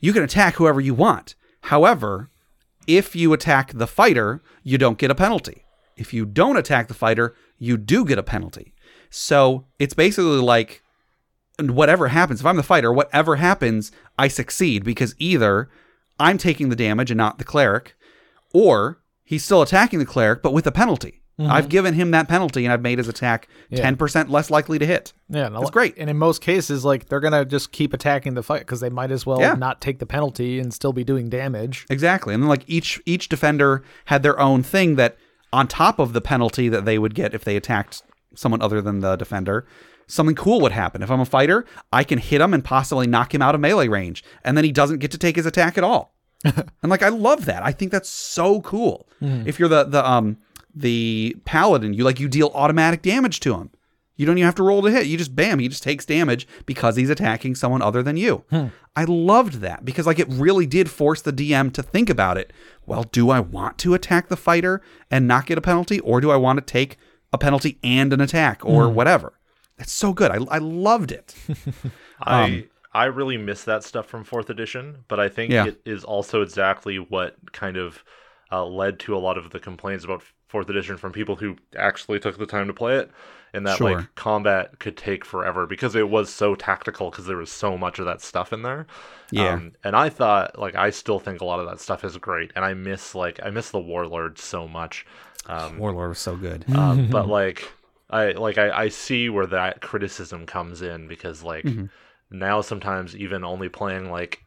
you 0.00 0.12
can 0.12 0.22
attack 0.22 0.54
whoever 0.54 0.80
you 0.80 0.94
want. 0.94 1.34
However 1.62 2.30
if 2.86 3.16
you 3.16 3.32
attack 3.32 3.72
the 3.72 3.86
fighter 3.86 4.42
you 4.62 4.78
don't 4.78 4.98
get 4.98 5.10
a 5.10 5.14
penalty. 5.14 5.64
If 5.96 6.14
you 6.14 6.24
don't 6.24 6.56
attack 6.56 6.88
the 6.88 6.94
fighter 6.94 7.34
you 7.58 7.76
do 7.76 8.04
get 8.04 8.18
a 8.18 8.22
penalty. 8.22 8.74
So 9.10 9.66
it's 9.78 9.94
basically 9.94 10.38
like 10.38 10.82
whatever 11.60 12.08
happens, 12.08 12.40
if 12.40 12.46
I'm 12.46 12.56
the 12.56 12.62
fighter, 12.62 12.92
whatever 12.92 13.36
happens, 13.36 13.92
I 14.18 14.28
succeed 14.28 14.84
because 14.84 15.14
either 15.18 15.68
I'm 16.18 16.38
taking 16.38 16.68
the 16.68 16.76
damage 16.76 17.10
and 17.10 17.18
not 17.18 17.38
the 17.38 17.44
cleric, 17.44 17.94
or 18.52 18.98
he's 19.24 19.44
still 19.44 19.62
attacking 19.62 19.98
the 19.98 20.04
cleric 20.06 20.42
but 20.42 20.52
with 20.52 20.66
a 20.66 20.72
penalty. 20.72 21.20
Mm-hmm. 21.38 21.50
I've 21.50 21.68
given 21.68 21.94
him 21.94 22.12
that 22.12 22.28
penalty 22.28 22.64
and 22.64 22.72
I've 22.72 22.80
made 22.80 22.98
his 22.98 23.08
attack 23.08 23.48
Yeah. 23.68 23.90
10% 23.90 24.30
less 24.30 24.50
likely 24.50 24.78
to 24.78 24.86
hit. 24.86 25.12
Yeah, 25.28 25.48
That's 25.48 25.70
great. 25.70 25.94
And 25.98 26.08
in 26.08 26.16
most 26.16 26.40
cases, 26.40 26.84
like 26.84 27.08
they're 27.08 27.18
gonna 27.18 27.44
just 27.44 27.72
keep 27.72 27.92
attacking 27.92 28.34
the 28.34 28.42
fight 28.44 28.60
because 28.60 28.78
they 28.78 28.88
might 28.88 29.10
as 29.10 29.26
well 29.26 29.40
Yeah. 29.40 29.54
not 29.54 29.80
take 29.80 29.98
the 29.98 30.06
penalty 30.06 30.60
and 30.60 30.72
still 30.72 30.92
be 30.92 31.02
doing 31.02 31.28
damage. 31.28 31.86
Exactly. 31.90 32.34
And 32.34 32.42
then 32.44 32.48
like 32.48 32.62
each 32.68 33.00
each 33.04 33.28
defender 33.28 33.82
had 34.04 34.22
their 34.22 34.38
own 34.38 34.62
thing 34.62 34.94
that 34.94 35.16
on 35.52 35.66
top 35.66 35.98
of 35.98 36.12
the 36.12 36.20
penalty 36.20 36.68
that 36.68 36.84
they 36.84 36.98
would 37.00 37.16
get 37.16 37.34
if 37.34 37.42
they 37.42 37.56
attacked 37.56 38.02
someone 38.36 38.62
other 38.62 38.80
than 38.80 39.00
the 39.00 39.16
defender, 39.16 39.66
something 40.06 40.36
cool 40.36 40.60
would 40.60 40.72
happen. 40.72 41.02
If 41.02 41.10
I'm 41.10 41.20
a 41.20 41.24
fighter, 41.24 41.64
I 41.92 42.04
can 42.04 42.18
hit 42.18 42.40
him 42.40 42.54
and 42.54 42.64
possibly 42.64 43.06
knock 43.08 43.34
him 43.34 43.42
out 43.42 43.54
of 43.56 43.60
melee 43.60 43.88
range, 43.88 44.22
and 44.44 44.56
then 44.56 44.64
he 44.64 44.70
doesn't 44.72 44.98
get 44.98 45.10
to 45.12 45.18
take 45.18 45.34
his 45.36 45.46
attack 45.46 45.76
at 45.78 45.84
all. 45.84 46.13
and 46.82 46.90
like 46.90 47.02
I 47.02 47.08
love 47.08 47.46
that. 47.46 47.62
I 47.62 47.72
think 47.72 47.90
that's 47.92 48.08
so 48.08 48.60
cool. 48.60 49.08
Mm-hmm. 49.22 49.48
If 49.48 49.58
you're 49.58 49.68
the 49.68 49.84
the 49.84 50.08
um 50.08 50.38
the 50.74 51.36
paladin, 51.44 51.94
you 51.94 52.04
like 52.04 52.20
you 52.20 52.28
deal 52.28 52.50
automatic 52.54 53.02
damage 53.02 53.40
to 53.40 53.54
him. 53.54 53.70
You 54.16 54.26
don't 54.26 54.38
even 54.38 54.46
have 54.46 54.54
to 54.56 54.62
roll 54.62 54.82
to 54.82 54.90
hit. 54.90 55.06
You 55.06 55.18
just 55.18 55.34
bam, 55.34 55.58
he 55.58 55.68
just 55.68 55.82
takes 55.82 56.04
damage 56.04 56.46
because 56.66 56.94
he's 56.94 57.10
attacking 57.10 57.56
someone 57.56 57.82
other 57.82 58.02
than 58.02 58.16
you. 58.16 58.44
Hmm. 58.50 58.66
I 58.94 59.04
loved 59.04 59.54
that 59.54 59.84
because 59.84 60.06
like 60.06 60.20
it 60.20 60.28
really 60.28 60.66
did 60.66 60.88
force 60.88 61.20
the 61.20 61.32
DM 61.32 61.72
to 61.72 61.82
think 61.82 62.08
about 62.08 62.38
it. 62.38 62.52
Well, 62.86 63.04
do 63.04 63.30
I 63.30 63.40
want 63.40 63.78
to 63.78 63.94
attack 63.94 64.28
the 64.28 64.36
fighter 64.36 64.80
and 65.10 65.26
not 65.26 65.46
get 65.46 65.58
a 65.58 65.62
penalty 65.62 65.98
or 66.00 66.20
do 66.20 66.30
I 66.30 66.36
want 66.36 66.58
to 66.58 66.64
take 66.64 66.96
a 67.32 67.38
penalty 67.38 67.78
and 67.82 68.12
an 68.12 68.20
attack 68.20 68.64
or 68.64 68.86
hmm. 68.86 68.94
whatever? 68.94 69.32
That's 69.78 69.92
so 69.92 70.12
good. 70.12 70.30
I, 70.30 70.36
I 70.48 70.58
loved 70.58 71.10
it. 71.10 71.34
I 72.20 72.44
um, 72.44 72.64
I 72.94 73.06
really 73.06 73.36
miss 73.36 73.64
that 73.64 73.84
stuff 73.84 74.06
from 74.06 74.24
fourth 74.24 74.50
edition, 74.50 75.04
but 75.08 75.18
I 75.20 75.28
think 75.28 75.52
Yeah. 75.52 75.66
it 75.66 75.80
is 75.84 76.04
also 76.04 76.42
exactly 76.42 76.98
what 76.98 77.36
kind 77.52 77.76
of 77.76 78.04
uh, 78.52 78.64
led 78.64 79.00
to 79.00 79.16
a 79.16 79.18
lot 79.18 79.36
of 79.38 79.50
the 79.50 79.58
complaints 79.60 80.04
about 80.04 80.22
fourth 80.48 80.68
edition 80.70 80.96
from 80.96 81.12
people 81.12 81.36
who 81.36 81.56
actually 81.76 82.20
took 82.20 82.38
the 82.38 82.46
time 82.46 82.68
to 82.68 82.74
play 82.74 82.96
it, 82.98 83.10
and 83.52 83.66
that 83.66 83.78
Sure. 83.78 83.90
like 83.96 84.14
combat 84.14 84.78
could 84.78 84.96
take 84.96 85.24
forever 85.24 85.66
because 85.66 85.94
it 85.96 86.08
was 86.08 86.32
so 86.32 86.54
tactical 86.54 87.10
because 87.10 87.26
there 87.26 87.36
was 87.36 87.50
so 87.50 87.76
much 87.76 87.98
of 87.98 88.04
that 88.04 88.20
stuff 88.20 88.52
in 88.52 88.62
there. 88.62 88.86
Yeah. 89.30 89.54
Um, 89.54 89.72
and 89.82 89.96
I 89.96 90.08
thought 90.08 90.58
like 90.58 90.76
I 90.76 90.90
still 90.90 91.18
think 91.18 91.40
a 91.40 91.44
lot 91.44 91.58
of 91.60 91.66
that 91.66 91.80
stuff 91.80 92.04
is 92.04 92.16
great, 92.18 92.52
and 92.54 92.64
I 92.64 92.74
miss 92.74 93.14
like 93.14 93.40
I 93.42 93.50
miss 93.50 93.70
the 93.70 93.80
warlord 93.80 94.38
so 94.38 94.68
much. 94.68 95.04
Um, 95.46 95.78
Warlord 95.78 96.10
was 96.10 96.18
so 96.18 96.36
good. 96.36 96.64
um, 96.76 97.08
but 97.10 97.26
like 97.28 97.72
I 98.10 98.32
like 98.32 98.58
I, 98.58 98.70
I 98.84 98.88
see 98.88 99.28
where 99.28 99.46
that 99.46 99.80
criticism 99.80 100.46
comes 100.46 100.82
in 100.82 101.08
because 101.08 101.42
like 101.42 101.66
now 102.38 102.60
sometimes 102.60 103.16
even 103.16 103.44
only 103.44 103.68
playing 103.68 104.10
like 104.10 104.40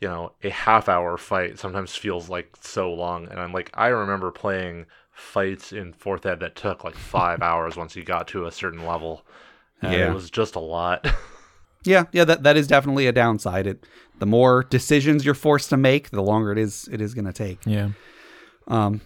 you 0.00 0.08
know 0.08 0.32
a 0.42 0.50
half 0.50 0.88
hour 0.88 1.16
fight 1.16 1.58
sometimes 1.58 1.94
feels 1.94 2.28
like 2.28 2.48
so 2.60 2.92
long 2.92 3.26
and 3.28 3.38
I'm 3.40 3.52
like 3.52 3.70
I 3.74 3.88
remember 3.88 4.30
playing 4.30 4.86
fights 5.12 5.72
in 5.72 5.92
fourth 5.92 6.26
ed 6.26 6.40
that 6.40 6.56
took 6.56 6.84
like 6.84 6.94
five 6.96 7.42
hours 7.50 7.76
once 7.76 7.94
you 7.96 8.02
got 8.02 8.28
to 8.28 8.46
a 8.46 8.52
certain 8.52 8.84
level 8.86 9.24
and 9.80 9.92
Yeah. 9.92 10.10
it 10.10 10.14
was 10.14 10.30
just 10.30 10.54
a 10.56 10.60
lot 10.60 11.06
Yeah, 11.84 12.04
yeah, 12.12 12.22
that 12.24 12.44
that 12.44 12.56
is 12.56 12.68
definitely 12.68 13.08
a 13.08 13.12
downside. 13.12 13.66
It 13.66 13.84
the 14.20 14.26
more 14.26 14.62
decisions 14.62 15.24
you're 15.24 15.34
forced 15.34 15.68
to 15.70 15.76
make, 15.76 16.10
the 16.10 16.22
longer 16.22 16.52
it 16.52 16.58
is 16.58 16.88
it 16.92 17.00
is 17.00 17.12
going 17.12 17.24
to 17.24 17.32
take. 17.32 17.58
Yeah. 17.66 17.88
Um 18.68 19.00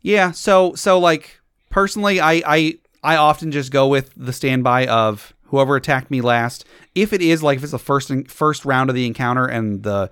Yeah, 0.00 0.30
so 0.30 0.74
so 0.74 0.98
like 0.98 1.40
personally, 1.68 2.18
I 2.18 2.42
I 2.46 2.78
I 3.02 3.16
often 3.16 3.50
just 3.52 3.70
go 3.70 3.86
with 3.88 4.12
the 4.16 4.32
standby 4.32 4.86
of 4.86 5.34
whoever 5.46 5.76
attacked 5.76 6.10
me 6.10 6.20
last. 6.20 6.64
If 6.94 7.12
it 7.12 7.22
is 7.22 7.42
like 7.42 7.58
if 7.58 7.62
it's 7.62 7.72
the 7.72 7.78
first 7.78 8.12
first 8.28 8.64
round 8.64 8.90
of 8.90 8.96
the 8.96 9.06
encounter 9.06 9.46
and 9.46 9.82
the 9.82 10.10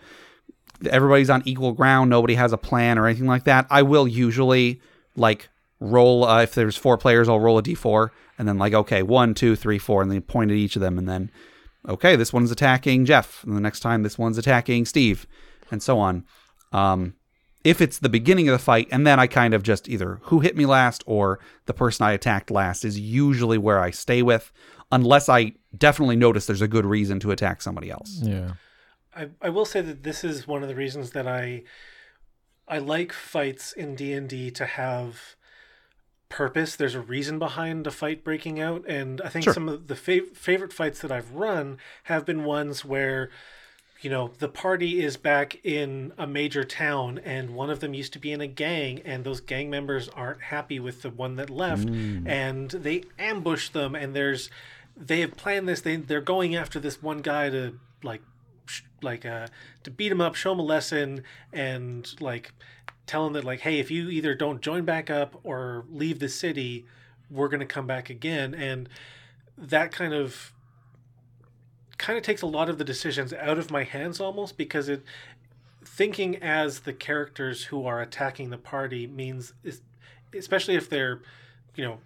everybody's 0.90 1.30
on 1.30 1.42
equal 1.44 1.72
ground, 1.72 2.10
nobody 2.10 2.34
has 2.34 2.52
a 2.52 2.58
plan 2.58 2.98
or 2.98 3.06
anything 3.06 3.26
like 3.26 3.44
that, 3.44 3.66
I 3.70 3.82
will 3.82 4.08
usually 4.08 4.80
like 5.16 5.48
roll. 5.80 6.24
Uh, 6.24 6.42
if 6.42 6.54
there's 6.54 6.76
four 6.76 6.98
players, 6.98 7.28
I'll 7.28 7.40
roll 7.40 7.58
a 7.58 7.62
d4 7.62 8.10
and 8.38 8.48
then 8.48 8.58
like 8.58 8.74
okay, 8.74 9.02
one, 9.02 9.34
two, 9.34 9.56
three, 9.56 9.78
four, 9.78 10.02
and 10.02 10.10
then 10.10 10.22
point 10.22 10.50
at 10.50 10.56
each 10.56 10.76
of 10.76 10.80
them, 10.80 10.98
and 10.98 11.08
then 11.08 11.30
okay, 11.88 12.16
this 12.16 12.32
one's 12.32 12.50
attacking 12.50 13.04
Jeff, 13.04 13.44
and 13.44 13.56
the 13.56 13.60
next 13.60 13.80
time 13.80 14.02
this 14.02 14.18
one's 14.18 14.38
attacking 14.38 14.84
Steve, 14.84 15.26
and 15.70 15.82
so 15.82 15.98
on. 15.98 16.24
Um, 16.72 17.14
if 17.62 17.80
it's 17.80 17.98
the 17.98 18.10
beginning 18.10 18.48
of 18.48 18.52
the 18.52 18.58
fight, 18.58 18.88
and 18.92 19.06
then 19.06 19.18
I 19.18 19.26
kind 19.26 19.54
of 19.54 19.62
just 19.62 19.88
either 19.88 20.20
who 20.24 20.40
hit 20.40 20.56
me 20.56 20.66
last 20.66 21.02
or 21.06 21.40
the 21.64 21.72
person 21.72 22.04
I 22.04 22.12
attacked 22.12 22.50
last 22.50 22.84
is 22.84 23.00
usually 23.00 23.56
where 23.56 23.80
I 23.80 23.90
stay 23.90 24.22
with, 24.22 24.52
unless 24.94 25.28
I 25.28 25.52
definitely 25.76 26.16
notice 26.16 26.46
there's 26.46 26.62
a 26.62 26.68
good 26.68 26.86
reason 26.86 27.18
to 27.20 27.32
attack 27.32 27.60
somebody 27.62 27.90
else. 27.90 28.20
Yeah. 28.22 28.52
I, 29.14 29.28
I 29.42 29.48
will 29.48 29.64
say 29.64 29.80
that 29.80 30.04
this 30.04 30.22
is 30.22 30.46
one 30.46 30.62
of 30.62 30.68
the 30.68 30.74
reasons 30.74 31.10
that 31.10 31.26
I 31.26 31.64
I 32.66 32.78
like 32.78 33.12
fights 33.12 33.72
in 33.72 33.94
D 33.94 34.12
and 34.12 34.28
D 34.28 34.50
to 34.52 34.64
have 34.64 35.36
purpose. 36.28 36.76
There's 36.76 36.94
a 36.94 37.00
reason 37.00 37.38
behind 37.38 37.86
a 37.86 37.90
fight 37.90 38.24
breaking 38.24 38.60
out, 38.60 38.84
and 38.88 39.20
I 39.20 39.28
think 39.28 39.44
Sure. 39.44 39.52
some 39.52 39.68
of 39.68 39.88
the 39.88 39.94
fav- 39.94 40.36
favorite 40.36 40.72
fights 40.72 41.00
that 41.00 41.12
I've 41.12 41.32
run 41.32 41.78
have 42.04 42.24
been 42.24 42.44
ones 42.44 42.84
where 42.84 43.30
you 44.00 44.10
know 44.10 44.32
the 44.38 44.48
party 44.48 45.02
is 45.02 45.16
back 45.16 45.64
in 45.64 46.12
a 46.18 46.26
major 46.26 46.62
town 46.62 47.18
and 47.24 47.54
one 47.54 47.70
of 47.70 47.80
them 47.80 47.94
used 47.94 48.12
to 48.12 48.18
be 48.18 48.32
in 48.32 48.40
a 48.40 48.46
gang 48.46 49.00
and 49.00 49.24
those 49.24 49.40
gang 49.40 49.70
members 49.70 50.08
aren't 50.10 50.42
happy 50.42 50.78
with 50.78 51.00
the 51.02 51.08
one 51.08 51.36
that 51.36 51.48
left 51.48 51.86
mm. 51.86 52.28
and 52.28 52.70
they 52.70 53.02
ambush 53.18 53.70
them 53.70 53.94
and 53.94 54.14
there's 54.14 54.50
they 54.96 55.20
have 55.20 55.36
planned 55.36 55.68
this 55.68 55.80
they 55.80 55.96
they're 55.96 56.20
going 56.20 56.54
after 56.54 56.78
this 56.78 57.02
one 57.02 57.18
guy 57.18 57.50
to 57.50 57.78
like 58.02 58.22
like 59.02 59.26
uh 59.26 59.46
to 59.82 59.90
beat 59.90 60.10
him 60.10 60.20
up 60.20 60.34
show 60.34 60.52
him 60.52 60.58
a 60.58 60.62
lesson 60.62 61.22
and 61.52 62.14
like 62.20 62.52
tell 63.06 63.26
him 63.26 63.32
that 63.34 63.44
like, 63.44 63.60
hey, 63.60 63.78
if 63.78 63.90
you 63.90 64.08
either 64.08 64.34
don't 64.34 64.60
join 64.60 64.84
back 64.84 65.10
up 65.10 65.38
or 65.42 65.84
leave 65.90 66.18
the 66.18 66.28
city, 66.28 66.86
we're 67.30 67.48
to 67.60 67.66
come 67.66 67.86
back 67.86 68.10
again, 68.10 68.54
and 68.54 68.88
that 69.56 69.92
kind 69.92 70.14
of 70.14 70.52
kind 71.96 72.18
of 72.18 72.24
takes 72.24 72.42
a 72.42 72.46
lot 72.46 72.68
of 72.68 72.78
the 72.78 72.84
decisions 72.84 73.32
out 73.32 73.58
of 73.58 73.70
my 73.70 73.84
hands 73.84 74.20
almost 74.20 74.56
because 74.56 74.88
it 74.88 75.02
thinking 75.84 76.36
as 76.42 76.80
the 76.80 76.92
characters 76.92 77.64
who 77.64 77.86
are 77.86 78.00
attacking 78.00 78.50
the 78.50 78.58
party 78.58 79.06
means 79.06 79.52
especially 80.36 80.74
if 80.74 80.90
they're 80.90 81.20
you 81.76 81.84
know 81.84 81.98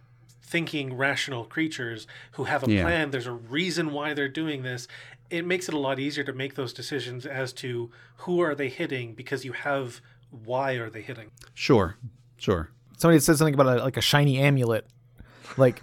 thinking 0.52 0.96
rational 0.96 1.44
creatures 1.44 2.06
who 2.32 2.44
have 2.44 2.66
a 2.66 2.70
Yeah. 2.72 2.82
plan 2.84 3.10
there's 3.10 3.26
a 3.26 3.32
reason 3.32 3.92
why 3.92 4.14
they're 4.14 4.28
doing 4.42 4.62
this 4.62 4.88
it 5.30 5.44
makes 5.44 5.68
it 5.68 5.74
a 5.74 5.78
lot 5.78 5.98
easier 5.98 6.24
to 6.24 6.32
make 6.32 6.54
those 6.54 6.72
decisions 6.72 7.26
as 7.26 7.52
to 7.52 7.90
who 8.18 8.40
are 8.40 8.54
they 8.54 8.68
hitting 8.70 9.12
because 9.14 9.44
you 9.44 9.52
have 9.52 10.00
why 10.30 10.72
are 10.72 10.88
they 10.90 11.02
hitting 11.02 11.30
Sure. 11.54 11.96
Sure. 12.38 12.70
somebody 12.96 13.20
said 13.20 13.36
something 13.36 13.54
about 13.54 13.78
a, 13.78 13.82
like 13.84 13.96
a 13.98 14.00
shiny 14.00 14.38
amulet 14.38 14.86
like 15.58 15.82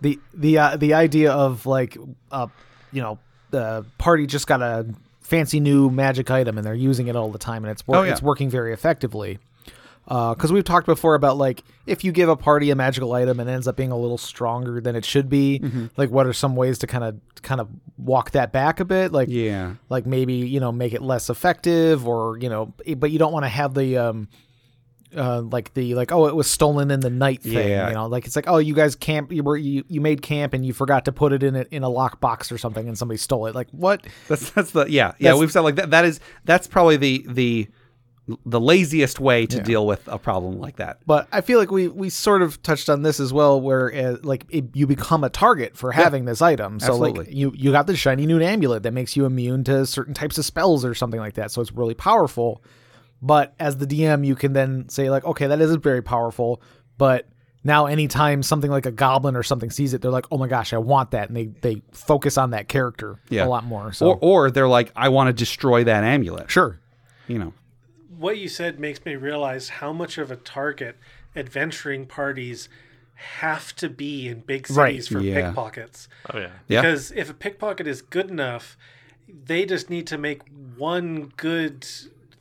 the 0.00 0.18
the 0.34 0.58
uh, 0.58 0.76
the 0.76 0.92
idea 0.94 1.32
of 1.32 1.64
like 1.64 1.96
uh 2.30 2.48
you 2.92 3.00
know 3.00 3.18
the 3.50 3.84
party 3.98 4.26
just 4.26 4.46
got 4.46 4.60
a 4.60 4.86
fancy 5.20 5.60
new 5.60 5.88
magic 5.88 6.30
item 6.30 6.58
and 6.58 6.66
they're 6.66 6.74
using 6.74 7.06
it 7.06 7.16
all 7.16 7.30
the 7.30 7.38
time 7.38 7.64
and 7.64 7.70
it's 7.70 7.86
wor- 7.86 7.98
Oh, 7.98 8.02
yeah. 8.02 8.12
it's 8.12 8.22
working 8.22 8.50
very 8.50 8.72
effectively 8.74 9.38
because 10.06 10.50
we've 10.52 10.64
talked 10.64 10.86
before 10.86 11.14
about 11.14 11.36
like 11.36 11.62
if 11.86 12.02
you 12.04 12.12
give 12.12 12.28
a 12.28 12.36
party 12.36 12.70
a 12.70 12.74
magical 12.74 13.12
item 13.12 13.38
and 13.40 13.48
it 13.48 13.52
ends 13.52 13.68
up 13.68 13.76
being 13.76 13.92
a 13.92 13.96
little 13.96 14.18
stronger 14.18 14.80
than 14.80 14.96
it 14.96 15.04
should 15.04 15.28
be 15.28 15.60
Mm-hmm. 15.60 15.86
like 15.96 16.10
what 16.10 16.26
are 16.26 16.32
some 16.32 16.56
ways 16.56 16.78
to 16.78 16.86
kind 16.86 17.04
of 17.04 17.20
kind 17.42 17.60
of 17.60 17.68
walk 17.98 18.32
that 18.32 18.52
back 18.52 18.80
a 18.80 18.84
bit 18.84 19.12
like 19.12 19.28
Yeah. 19.30 19.74
like 19.88 20.04
maybe 20.06 20.34
you 20.34 20.58
know 20.60 20.72
make 20.72 20.92
it 20.92 21.02
less 21.02 21.30
effective 21.30 22.06
or 22.06 22.36
you 22.38 22.48
know 22.48 22.72
but 22.96 23.10
you 23.10 23.18
don't 23.18 23.32
want 23.32 23.44
to 23.44 23.48
have 23.48 23.74
the 23.74 23.96
um 23.96 24.28
uh 25.16 25.40
like 25.42 25.72
the 25.74 25.94
like 25.94 26.10
oh 26.10 26.26
it 26.26 26.34
was 26.34 26.50
stolen 26.50 26.90
in 26.90 27.00
the 27.00 27.10
night 27.10 27.42
thing 27.42 27.68
Yeah. 27.68 27.88
you 27.88 27.94
know 27.94 28.06
like 28.06 28.24
it's 28.26 28.34
like 28.34 28.48
oh 28.48 28.56
you 28.58 28.74
guys 28.74 28.96
camp 28.96 29.30
you 29.30 29.42
were 29.42 29.56
you, 29.58 29.84
you 29.88 30.00
made 30.00 30.22
camp 30.22 30.54
and 30.54 30.64
you 30.64 30.72
forgot 30.72 31.04
to 31.04 31.12
put 31.12 31.32
it 31.32 31.42
in 31.42 31.54
a, 31.54 31.66
in 31.70 31.82
a 31.84 31.88
lockbox 31.90 32.50
or 32.50 32.56
something 32.58 32.88
and 32.88 32.96
somebody 32.96 33.18
stole 33.18 33.46
it 33.46 33.54
like 33.54 33.68
what 33.72 34.04
That's 34.28 34.50
that's 34.50 34.70
the 34.70 34.86
yeah 34.90 35.12
yeah 35.18 35.34
we've 35.34 35.52
said 35.52 35.60
like 35.60 35.76
that 35.76 35.90
that 35.90 36.04
is 36.06 36.18
that's 36.44 36.66
probably 36.66 36.96
the 36.96 37.24
the 37.28 37.68
the 38.46 38.60
laziest 38.60 39.18
way 39.18 39.46
to 39.46 39.60
deal 39.60 39.84
with 39.84 40.06
a 40.06 40.16
problem 40.16 40.60
like 40.60 40.76
that. 40.76 40.98
but 41.06 41.26
i 41.32 41.40
feel 41.40 41.58
like 41.58 41.72
we 41.72 41.88
we 41.88 42.08
sort 42.08 42.40
of 42.40 42.62
touched 42.62 42.88
on 42.88 43.02
this 43.02 43.18
as 43.18 43.32
well 43.32 43.60
where 43.60 43.92
uh, 43.92 44.16
like 44.22 44.46
it, 44.48 44.64
you 44.74 44.86
become 44.86 45.24
a 45.24 45.28
target 45.28 45.76
for 45.76 45.90
having 45.90 46.24
this 46.24 46.40
item. 46.40 46.78
So 46.78 46.96
like 46.96 47.28
you 47.32 47.52
you 47.56 47.72
got 47.72 47.86
the 47.88 47.96
shiny 47.96 48.24
new 48.26 48.40
amulet 48.40 48.84
that 48.84 48.92
makes 48.92 49.16
you 49.16 49.24
immune 49.24 49.64
to 49.64 49.84
certain 49.86 50.14
types 50.14 50.38
of 50.38 50.44
spells 50.44 50.84
or 50.84 50.94
something 50.94 51.18
like 51.18 51.34
that. 51.34 51.50
So 51.50 51.60
it's 51.60 51.72
really 51.72 51.94
powerful. 51.94 52.62
But 53.20 53.54
as 53.58 53.76
the 53.78 53.86
dm 53.86 54.24
you 54.24 54.36
can 54.36 54.52
then 54.52 54.88
say 54.88 55.10
like 55.10 55.24
okay 55.24 55.48
that 55.48 55.60
isn't 55.60 55.82
very 55.82 56.02
powerful. 56.02 56.62
But 56.98 57.26
now 57.64 57.86
anytime 57.86 58.42
something 58.44 58.70
like 58.70 58.86
a 58.86 58.92
goblin 58.92 59.34
or 59.36 59.42
something 59.42 59.70
sees 59.70 59.94
it 59.94 60.00
they're 60.00 60.10
like 60.12 60.26
oh 60.30 60.38
my 60.38 60.46
gosh 60.46 60.72
i 60.72 60.78
want 60.78 61.10
that. 61.10 61.26
And 61.28 61.36
they 61.36 61.46
they 61.46 61.82
focus 61.90 62.38
on 62.38 62.50
that 62.50 62.68
character 62.68 63.18
Yeah. 63.30 63.46
a 63.46 63.48
lot 63.48 63.64
more 63.64 63.92
so. 63.92 64.12
Or 64.12 64.18
or 64.20 64.50
they're 64.52 64.68
like 64.68 64.92
I 64.94 65.08
want 65.08 65.26
to 65.26 65.32
destroy 65.32 65.82
that 65.84 66.04
amulet. 66.04 66.48
sure. 66.52 66.78
You 67.26 67.38
know. 67.40 67.52
What 68.18 68.38
you 68.38 68.48
said 68.48 68.78
makes 68.80 69.04
me 69.04 69.16
realize 69.16 69.68
how 69.68 69.92
much 69.92 70.18
of 70.18 70.30
a 70.30 70.36
target 70.36 70.96
adventuring 71.34 72.06
parties 72.06 72.68
have 73.14 73.74
to 73.76 73.88
be 73.88 74.28
in 74.28 74.40
big 74.40 74.68
Right. 74.70 74.92
cities 74.94 75.08
for 75.08 75.20
Yeah. 75.20 75.46
pickpockets. 75.46 76.08
Oh 76.32 76.38
yeah. 76.38 76.50
Yeah. 76.68 76.82
Because 76.82 77.12
if 77.12 77.30
a 77.30 77.34
pickpocket 77.34 77.86
is 77.86 78.02
good 78.02 78.30
enough, 78.30 78.76
they 79.28 79.64
just 79.64 79.88
need 79.88 80.06
to 80.08 80.18
make 80.18 80.42
one 80.76 81.32
good 81.36 81.86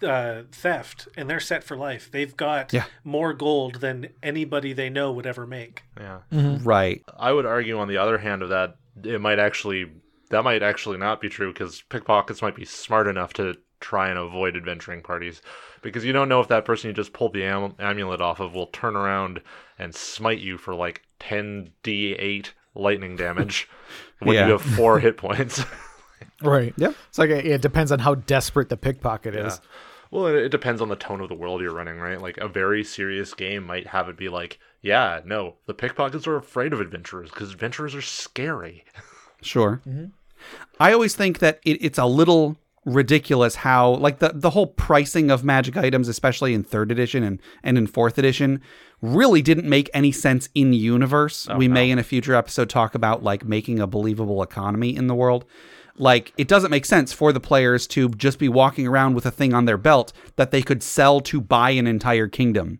uh, 0.03 0.41
theft 0.51 1.07
and 1.15 1.29
they're 1.29 1.39
set 1.39 1.63
for 1.63 1.77
life. 1.77 2.09
They've 2.09 2.35
got 2.35 2.73
Yeah. 2.73 2.85
more 3.03 3.33
gold 3.33 3.75
than 3.81 4.07
anybody 4.23 4.73
they 4.73 4.89
know 4.89 5.11
would 5.11 5.27
ever 5.27 5.45
make. 5.45 5.83
Yeah. 5.95 6.21
Right. 6.31 7.03
I 7.19 7.31
would 7.31 7.45
argue 7.45 7.77
on 7.77 7.87
the 7.87 7.97
other 7.97 8.17
hand 8.17 8.41
of 8.41 8.49
that, 8.49 8.77
it 9.03 9.21
might 9.21 9.37
actually 9.37 9.91
that 10.31 10.43
might 10.43 10.63
actually 10.63 10.97
not 10.97 11.19
be 11.21 11.27
true 11.29 11.51
because 11.53 11.83
pickpockets 11.89 12.41
might 12.41 12.55
be 12.55 12.63
smart 12.65 13.05
enough 13.05 13.33
to 13.33 13.55
try 13.81 14.09
and 14.09 14.17
avoid 14.17 14.55
adventuring 14.55 15.01
parties 15.01 15.41
because 15.81 16.05
you 16.05 16.13
don't 16.13 16.29
know 16.29 16.39
if 16.39 16.47
that 16.47 16.63
person 16.65 16.87
you 16.87 16.93
just 16.93 17.11
pulled 17.13 17.33
the 17.33 17.43
am- 17.43 17.75
amulet 17.79 18.21
off 18.21 18.39
of 18.39 18.53
will 18.53 18.67
turn 18.67 18.95
around 18.95 19.41
and 19.77 19.93
smite 19.93 20.39
you 20.39 20.57
for 20.57 20.73
like 20.73 21.01
10d8 21.19 22.49
lightning 22.75 23.15
damage 23.15 23.67
when 24.19 24.35
Yeah. 24.35 24.45
you 24.45 24.51
have 24.53 24.61
four 24.61 24.99
hit 24.99 25.17
points. 25.17 25.63
right 26.41 26.73
Yep. 26.77 26.95
it's 27.09 27.17
like 27.17 27.29
it, 27.29 27.45
it 27.45 27.61
depends 27.61 27.91
on 27.91 27.99
how 27.99 28.15
desperate 28.15 28.69
the 28.69 28.77
pickpocket 28.77 29.35
is 29.35 29.55
Yeah. 29.61 29.67
Well, 30.11 30.27
it, 30.27 30.35
it 30.35 30.49
depends 30.49 30.81
on 30.81 30.89
the 30.89 30.97
tone 30.97 31.21
of 31.21 31.29
the 31.29 31.35
world 31.35 31.61
you're 31.61 31.73
running, 31.73 31.97
right? 31.97 32.19
Like 32.21 32.37
a 32.37 32.47
very 32.49 32.83
serious 32.83 33.33
game 33.33 33.63
might 33.65 33.87
have 33.87 34.09
it 34.09 34.17
be 34.17 34.27
like, 34.27 34.59
yeah, 34.81 35.21
no, 35.23 35.55
the 35.67 35.73
pickpockets 35.73 36.27
are 36.27 36.35
afraid 36.35 36.73
of 36.73 36.81
adventurers 36.81 37.29
because 37.29 37.51
adventurers 37.51 37.95
are 37.95 38.01
scary. 38.01 38.83
Sure. 39.43 39.81
Mm-hmm. 39.87 40.05
I 40.79 40.93
always 40.93 41.15
think 41.15 41.39
that 41.39 41.59
it, 41.65 41.83
it's 41.83 41.97
a 41.97 42.05
little 42.05 42.57
ridiculous 42.85 43.55
how 43.55 43.91
like 43.91 44.19
the 44.19 44.31
the 44.33 44.49
whole 44.51 44.67
pricing 44.67 45.29
of 45.29 45.43
magic 45.43 45.77
items, 45.77 46.07
especially 46.07 46.53
in 46.53 46.63
third 46.63 46.91
edition 46.91 47.23
and 47.23 47.41
and 47.63 47.77
in 47.77 47.87
fourth 47.87 48.17
edition, 48.17 48.61
really 49.01 49.41
didn't 49.41 49.69
make 49.69 49.89
any 49.93 50.11
sense 50.11 50.49
in 50.55 50.73
universe. 50.73 51.47
Oh, 51.49 51.57
we 51.57 51.67
may 51.67 51.89
in 51.89 51.99
a 51.99 52.03
future 52.03 52.35
episode 52.35 52.69
talk 52.69 52.95
about 52.95 53.23
like 53.23 53.45
making 53.45 53.79
a 53.79 53.87
believable 53.87 54.41
economy 54.41 54.95
in 54.95 55.07
the 55.07 55.15
world. 55.15 55.45
Like 55.97 56.33
it 56.37 56.47
doesn't 56.47 56.71
make 56.71 56.85
sense 56.85 57.13
for 57.13 57.31
the 57.31 57.39
players 57.39 57.85
to 57.87 58.09
just 58.09 58.39
be 58.39 58.49
walking 58.49 58.87
around 58.87 59.13
with 59.13 59.25
a 59.25 59.31
thing 59.31 59.53
on 59.53 59.65
their 59.65 59.77
belt 59.77 60.13
that 60.35 60.51
they 60.51 60.61
could 60.61 60.81
sell 60.81 61.19
to 61.21 61.39
buy 61.41 61.71
an 61.71 61.85
entire 61.85 62.27
kingdom. 62.27 62.79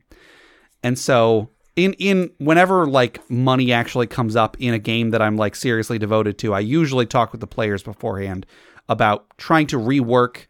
And 0.82 0.98
so 0.98 1.50
in 1.76 1.94
in 1.94 2.32
whenever 2.40 2.88
like 2.88 3.30
money 3.30 3.72
actually 3.72 4.08
comes 4.08 4.36
up 4.36 4.58
in 4.60 4.74
a 4.74 4.80
game 4.80 5.12
that 5.12 5.22
I'm 5.22 5.38
like 5.38 5.56
seriously 5.56 6.00
devoted 6.00 6.38
to, 6.40 6.54
I 6.54 6.60
usually 6.60 7.06
talk 7.06 7.32
with 7.32 7.42
the 7.42 7.48
players 7.48 7.84
beforehand 7.84 8.46
about 8.90 9.26
trying 9.38 9.68
to 9.68 9.78
rework 9.78 10.46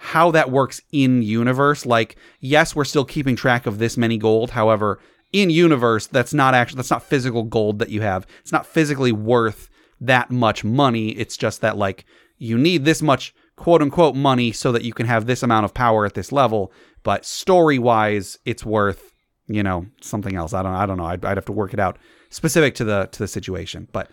how 0.00 0.30
that 0.30 0.50
works 0.50 0.80
in 0.92 1.22
universe. 1.22 1.84
Like, 1.84 2.16
yes, 2.40 2.74
we're 2.74 2.84
still 2.84 3.04
keeping 3.04 3.36
track 3.36 3.66
of 3.66 3.78
this 3.78 3.96
many 3.96 4.16
gold. 4.16 4.50
However, 4.50 5.00
in 5.32 5.50
universe, 5.50 6.06
that's 6.06 6.32
not 6.32 6.54
actually 6.54 6.76
that's 6.76 6.90
not 6.90 7.02
physical 7.02 7.42
gold 7.42 7.78
that 7.80 7.90
you 7.90 8.00
have. 8.00 8.26
It's 8.40 8.52
not 8.52 8.66
physically 8.66 9.12
worth 9.12 9.68
that 10.00 10.30
much 10.30 10.64
money. 10.64 11.10
It's 11.10 11.36
just 11.36 11.60
that 11.60 11.76
like 11.76 12.04
you 12.38 12.56
need 12.56 12.84
this 12.84 13.02
much 13.02 13.34
quote 13.56 13.82
unquote 13.82 14.14
money 14.14 14.52
so 14.52 14.72
that 14.72 14.84
you 14.84 14.92
can 14.92 15.06
have 15.06 15.26
this 15.26 15.42
amount 15.42 15.64
of 15.64 15.74
power 15.74 16.06
at 16.06 16.14
this 16.14 16.32
level. 16.32 16.72
But 17.02 17.24
story 17.24 17.78
wise, 17.78 18.38
it's 18.44 18.64
worth 18.64 19.12
you 19.48 19.62
know 19.62 19.86
something 20.00 20.36
else. 20.36 20.54
I 20.54 20.62
don't 20.62 20.72
I 20.72 20.86
don't 20.86 20.96
know. 20.96 21.06
I'd, 21.06 21.24
I'd 21.24 21.36
have 21.36 21.46
to 21.46 21.52
work 21.52 21.74
it 21.74 21.80
out 21.80 21.98
specific 22.30 22.74
to 22.76 22.84
the 22.84 23.08
to 23.12 23.18
the 23.18 23.28
situation. 23.28 23.88
But 23.92 24.10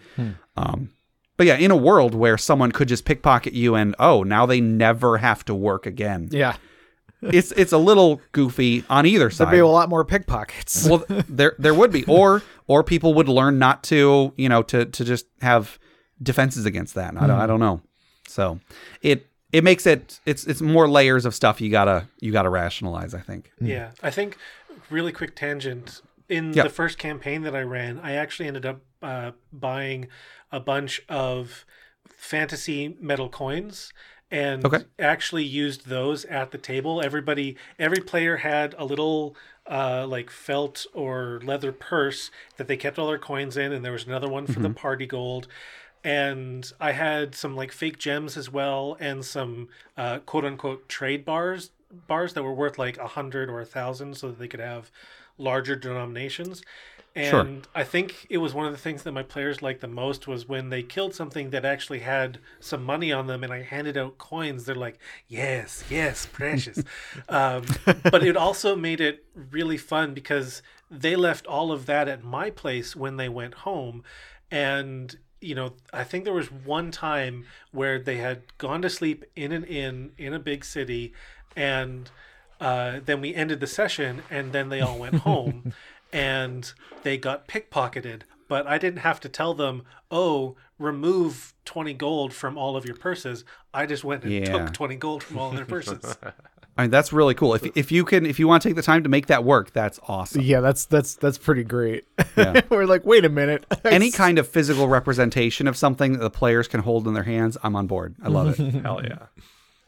um, 0.58 0.90
but 1.38 1.46
yeah, 1.48 1.56
in 1.58 1.72
a 1.72 1.76
world 1.76 2.14
where 2.16 2.38
someone 2.38 2.72
could 2.72 2.88
just 2.88 3.06
pickpocket 3.06 3.54
you 3.54 3.76
and 3.76 3.96
oh 4.00 4.24
now 4.24 4.46
they 4.46 4.62
never 4.62 5.18
have 5.18 5.44
to 5.46 5.56
work 5.56 5.86
again. 5.86 6.30
yeah 6.32 6.56
It's 7.22 7.52
it's 7.54 7.72
a 7.72 7.78
little 7.78 8.22
goofy 8.32 8.84
on 8.90 9.06
either 9.06 9.30
side. 9.30 9.46
there'd 9.48 9.56
be 9.56 9.60
a 9.60 9.68
lot 9.68 9.90
more 9.90 10.06
pickpockets 10.06 10.88
well, 10.88 11.04
there 11.28 11.56
there 11.58 11.74
would 11.74 11.92
be, 11.92 12.04
or 12.06 12.42
or 12.68 12.84
people 12.84 13.14
would 13.16 13.28
learn 13.30 13.58
not 13.60 13.84
to, 13.86 14.34
you 14.38 14.50
know, 14.50 14.62
to 14.64 14.86
to 14.86 15.04
just 15.06 15.26
have 15.42 15.78
defenses 16.22 16.66
against 16.66 16.94
that. 16.96 17.16
I 17.18 17.28
don't 17.28 17.40
I 17.40 17.48
don't 17.48 17.60
know. 17.60 17.82
So 18.28 18.60
it 19.02 19.28
it 19.52 19.64
makes 19.64 19.86
it 19.88 20.20
it's 20.26 20.46
it's 20.46 20.62
more 20.62 20.88
layers 20.88 21.26
of 21.26 21.34
stuff 21.34 21.62
you 21.62 21.70
gotta 21.72 22.08
you 22.20 22.32
gotta 22.32 22.50
rationalize. 22.50 23.14
I 23.14 23.22
think. 23.22 23.52
Yeah, 23.60 23.92
I 24.04 24.12
think 24.12 24.38
really 24.90 25.12
quick 25.12 25.36
tangent. 25.36 26.02
In 26.28 26.54
Yeah. 26.54 26.64
the 26.64 26.70
first 26.70 26.98
campaign 26.98 27.44
that 27.44 27.56
I 27.56 27.62
ran, 27.62 28.00
I 28.02 28.14
actually 28.14 28.48
ended 28.48 28.66
up 28.66 28.82
uh, 29.04 29.32
buying 29.54 30.08
a 30.52 30.60
bunch 30.60 31.02
of 31.10 31.66
fantasy 32.10 32.98
metal 33.00 33.30
coins 33.30 33.92
and 34.32 34.66
Okay. 34.66 34.86
actually 35.00 35.44
used 35.44 35.88
those 35.88 36.26
at 36.26 36.52
the 36.52 36.58
table. 36.58 37.02
Everybody, 37.02 37.56
every 37.78 38.02
player 38.02 38.38
had 38.38 38.74
a 38.78 38.86
little 38.86 39.36
uh, 39.70 40.06
like 40.08 40.30
felt 40.30 40.86
or 40.94 41.40
leather 41.44 41.72
purse 41.72 42.32
that 42.58 42.68
they 42.68 42.78
kept 42.78 42.98
all 43.00 43.08
their 43.08 43.20
coins 43.20 43.58
in, 43.58 43.72
and 43.72 43.84
there 43.86 43.92
was 43.92 44.06
another 44.06 44.28
one 44.30 44.48
for 44.48 44.60
the 44.60 44.70
party 44.70 45.06
gold. 45.06 45.48
And 46.04 46.72
I 46.80 46.92
had 46.92 47.34
some 47.36 47.56
like 47.56 47.72
fake 47.72 47.98
gems 47.98 48.38
as 48.38 48.50
well, 48.52 48.96
and 49.00 49.26
some 49.26 49.70
uh, 49.98 50.20
quote 50.20 50.46
unquote 50.46 50.88
trade 50.88 51.26
bars 51.26 51.72
bars 52.08 52.34
that 52.34 52.44
were 52.44 52.54
worth 52.54 52.78
like 52.78 52.98
a 52.98 53.08
hundred 53.08 53.50
or 53.50 53.60
a 53.60 53.66
thousand, 53.66 54.18
so 54.18 54.28
that 54.28 54.40
they 54.40 54.48
could 54.48 54.60
have 54.60 54.92
larger 55.38 55.76
denominations. 55.76 56.62
And 57.18 57.30
Sure. 57.30 57.72
I 57.74 57.84
think 57.86 58.28
it 58.30 58.40
was 58.40 58.54
one 58.54 58.66
of 58.66 58.74
the 58.74 58.78
things 58.78 59.04
that 59.04 59.14
my 59.14 59.24
players 59.24 59.62
liked 59.62 59.80
the 59.80 59.88
most 59.88 60.28
was 60.28 60.50
when 60.50 60.70
they 60.70 60.84
killed 60.84 61.16
something 61.16 61.50
that 61.52 61.64
actually 61.64 62.00
had 62.00 62.40
some 62.60 62.84
money 62.84 63.12
on 63.14 63.28
them, 63.28 63.42
and 63.42 63.54
I 63.54 63.62
handed 63.62 63.96
out 63.96 64.18
coins. 64.18 64.66
They're 64.66 64.76
like, 64.76 65.00
"Yes, 65.30 65.86
yes, 65.90 66.26
precious." 66.26 66.84
um, 67.30 67.64
but 68.04 68.22
it 68.22 68.36
also 68.36 68.76
made 68.76 69.00
it 69.00 69.24
really 69.34 69.78
fun 69.78 70.14
because 70.14 70.62
they 70.92 71.16
left 71.16 71.48
all 71.48 71.72
of 71.72 71.86
that 71.86 72.10
at 72.10 72.24
my 72.24 72.50
place 72.50 72.98
when 72.98 73.16
they 73.16 73.30
went 73.30 73.54
home, 73.56 74.04
and 74.52 75.18
you 75.40 75.56
know, 75.56 75.74
I 75.94 76.04
think 76.04 76.24
there 76.24 76.34
was 76.34 76.52
one 76.52 76.92
time 76.92 77.46
where 77.72 78.00
they 78.00 78.18
had 78.18 78.58
gone 78.58 78.82
to 78.82 78.90
sleep 78.90 79.24
in 79.36 79.52
an 79.52 79.64
inn 79.64 80.12
in 80.18 80.34
a 80.34 80.40
big 80.40 80.66
city, 80.66 81.14
and 81.56 82.10
Uh, 82.62 83.02
then 83.06 83.20
we 83.20 83.36
ended 83.36 83.60
the 83.60 83.68
session, 83.68 84.22
and 84.32 84.54
then 84.54 84.70
they 84.70 84.80
all 84.80 84.98
went 84.98 85.16
home, 85.16 85.74
and 86.14 86.72
they 87.04 87.18
got 87.18 87.48
pickpocketed. 87.50 88.22
But 88.48 88.66
I 88.66 88.78
didn't 88.78 89.00
have 89.00 89.20
to 89.22 89.30
tell 89.30 89.54
them, 89.54 89.84
"Oh, 90.10 90.56
remove 90.80 91.54
twenty 91.66 91.94
gold 91.94 92.34
from 92.34 92.58
all 92.58 92.78
of 92.78 92.86
your 92.86 92.96
purses." 92.96 93.44
I 93.74 93.86
just 93.86 94.06
went 94.06 94.24
and 94.24 94.32
Yeah. 94.32 94.46
took 94.46 94.74
twenty 94.74 94.96
gold 94.96 95.22
from 95.22 95.38
all 95.38 95.50
of 95.50 95.56
their 95.58 95.66
purses. 95.66 96.18
I 96.78 96.84
mean, 96.84 96.92
that's 96.92 97.12
really 97.12 97.34
cool. 97.34 97.54
If 97.56 97.66
if 97.76 97.92
you 97.92 98.06
can, 98.06 98.26
if 98.26 98.40
you 98.40 98.48
want 98.48 98.64
to 98.64 98.70
take 98.70 98.76
the 98.78 98.82
time 98.82 99.04
to 99.04 99.10
make 99.10 99.28
that 99.28 99.44
work, 99.44 99.72
that's 99.74 100.00
awesome. 100.08 100.42
Yeah, 100.42 100.62
that's 100.62 100.86
that's 100.86 101.16
that's 101.16 101.38
pretty 101.38 101.64
great. 101.66 102.06
Yeah. 102.38 102.62
We're 102.70 102.86
like, 102.86 103.06
wait 103.06 103.26
a 103.26 103.30
minute. 103.30 103.66
Any 103.84 104.12
kind 104.12 104.40
of 104.40 104.48
physical 104.48 104.88
representation 104.88 105.68
of 105.68 105.76
something 105.76 106.14
that 106.14 106.20
the 106.20 106.30
players 106.30 106.68
can 106.70 106.80
hold 106.82 107.06
in 107.08 107.14
their 107.14 107.24
hands, 107.24 107.58
I'm 107.64 107.76
on 107.76 107.88
board. 107.88 108.16
I 108.24 108.30
love 108.30 108.58
it. 108.60 108.74
Hell 108.76 109.02
yeah. 109.04 109.28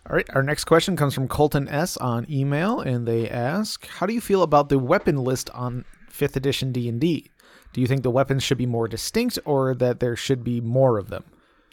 All 0.09 0.15
right, 0.15 0.29
our 0.33 0.43
next 0.43 0.63
question 0.63 0.95
comes 0.95 1.13
from 1.13 1.27
Colton 1.27 1.67
S 1.67 1.97
on 1.97 2.25
email, 2.29 2.79
and 2.79 3.05
they 3.05 3.29
ask, 3.29 3.85
"How 3.87 4.05
do 4.05 4.13
you 4.13 4.21
feel 4.21 4.41
about 4.41 4.69
the 4.69 4.79
weapon 4.79 5.17
list 5.17 5.49
on 5.49 5.83
Fifth 6.09 6.37
Edition 6.37 6.71
D 6.71 6.87
and 6.87 6.99
D? 6.99 7.29
Do 7.73 7.81
you 7.81 7.87
think 7.87 8.03
the 8.03 8.09
weapons 8.09 8.41
should 8.41 8.57
be 8.57 8.65
more 8.65 8.87
distinct, 8.87 9.37
or 9.43 9.75
that 9.75 9.99
there 9.99 10.15
should 10.15 10.45
be 10.45 10.61
more 10.61 10.97
of 10.97 11.09
them?" 11.09 11.25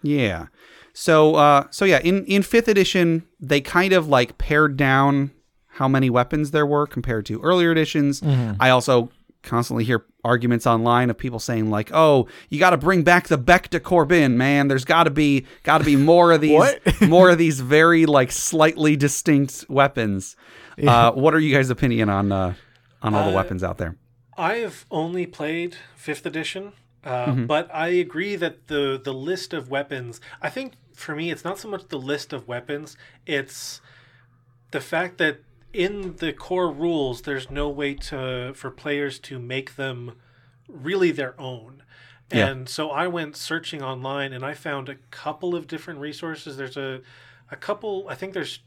Yeah. 0.03 0.47
So 0.93 1.37
uh 1.37 1.67
so 1.71 1.85
yeah, 1.85 2.01
in 2.01 2.25
in 2.27 2.43
5th 2.43 2.69
edition 2.69 3.25
they 3.41 3.61
kind 3.61 3.93
of 3.93 4.09
like 4.09 4.37
pared 4.37 4.77
down 4.77 5.31
how 5.69 5.89
many 5.89 6.11
weapons 6.11 6.51
there 6.51 6.67
were 6.67 6.87
compared 6.87 7.27
to 7.27 7.41
earlier 7.41 7.71
editions. 7.73 8.21
I 8.59 8.71
also 8.71 9.11
constantly 9.43 9.85
hear 9.85 10.05
arguments 10.25 10.67
online 10.67 11.11
of 11.11 11.19
people 11.19 11.39
saying 11.39 11.71
like, 11.71 11.91
"Oh, 11.93 12.29
you 12.49 12.59
got 12.59 12.71
to 12.71 12.77
bring 12.77 13.03
back 13.03 13.29
the 13.29 13.39
Bec 13.39 13.71
de 13.71 13.81
Corbin, 13.81 14.37
man. 14.37 14.69
There's 14.69 14.85
got 14.85 15.05
to 15.05 15.11
be 15.11 15.47
got 15.63 15.79
to 15.79 15.85
be 15.85 15.97
more 16.13 16.33
of 16.33 16.41
these 16.41 16.75
more 17.03 17.31
of 17.31 17.39
these 17.39 17.61
very 17.61 18.07
like 18.07 18.33
slightly 18.33 18.97
distinct 18.97 19.67
weapons." 19.69 20.37
Uh 20.85 21.13
what 21.13 21.35
are 21.35 21.39
you 21.39 21.55
guys' 21.55 21.71
opinion 21.71 22.09
on 22.09 22.33
uh 22.33 22.55
on 23.03 23.15
all 23.15 23.31
the 23.31 23.37
weapons 23.37 23.63
out 23.63 23.79
there? 23.79 23.97
I've 24.37 24.87
only 24.91 25.27
played 25.27 25.77
fifth 25.95 26.27
edition, 26.27 26.73
uh, 27.05 27.33
but 27.33 27.73
I 27.73 27.89
agree 27.89 28.35
that 28.37 28.67
the 28.67 29.01
the 29.03 29.13
list 29.15 29.53
of 29.53 29.71
weapons. 29.71 30.21
I 30.43 30.51
think 30.51 30.73
for 30.95 31.15
me, 31.15 31.31
it's 31.31 31.45
not 31.45 31.59
so 31.59 31.69
much 31.69 31.89
the 31.89 31.99
list 31.99 32.33
of 32.33 32.49
weapons; 32.49 32.97
it's 33.27 33.81
the 34.73 34.81
fact 34.81 35.19
that 35.19 35.39
in 35.75 36.17
the 36.17 36.33
core 36.33 36.71
rules, 36.71 37.23
there's 37.23 37.51
no 37.51 37.69
way 37.69 37.95
to 37.95 38.53
for 38.55 38.71
players 38.71 39.19
to 39.21 39.39
make 39.39 39.77
them 39.77 40.13
really 40.69 41.11
their 41.11 41.39
own. 41.41 41.83
Yeah. 42.33 42.47
And 42.47 42.69
so 42.69 42.91
I 42.91 43.07
went 43.07 43.37
searching 43.37 43.83
online, 43.83 44.33
and 44.33 44.45
I 44.45 44.55
found 44.55 44.89
a 44.89 44.95
couple 45.11 45.55
of 45.55 45.67
different 45.67 46.01
resources. 46.01 46.57
There's 46.57 46.77
a 46.77 47.01
a 47.51 47.57
couple. 47.57 48.07
I 48.09 48.15
think 48.15 48.33
there's 48.33 48.61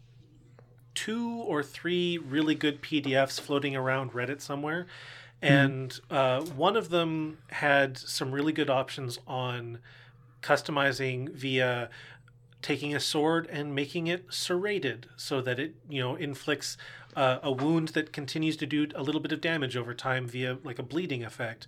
two 0.93 1.43
or 1.45 1.61
three 1.63 2.17
really 2.17 2.55
good 2.55 2.81
PDFs 2.81 3.39
floating 3.39 3.75
around 3.75 4.13
Reddit 4.13 4.41
somewhere. 4.41 4.87
And 5.41 5.99
uh, 6.09 6.41
one 6.41 6.75
of 6.75 6.89
them 6.89 7.37
had 7.51 7.97
some 7.97 8.31
really 8.31 8.51
good 8.51 8.71
options 8.71 9.19
on 9.27 9.77
customizing 10.41 11.29
via 11.29 11.89
taking 12.61 12.95
a 12.95 12.99
sword 12.99 13.47
and 13.51 13.73
making 13.73 14.07
it 14.07 14.25
serrated 14.29 15.07
so 15.15 15.41
that 15.41 15.59
it, 15.59 15.75
you 15.89 16.01
know, 16.01 16.15
inflicts 16.15 16.77
uh, 17.15 17.39
a 17.43 17.51
wound 17.51 17.89
that 17.89 18.11
continues 18.11 18.57
to 18.57 18.65
do 18.65 18.87
a 18.95 19.03
little 19.03 19.21
bit 19.21 19.31
of 19.31 19.41
damage 19.41 19.75
over 19.77 19.93
time 19.93 20.27
via 20.27 20.57
like 20.63 20.79
a 20.79 20.83
bleeding 20.83 21.23
effect. 21.23 21.67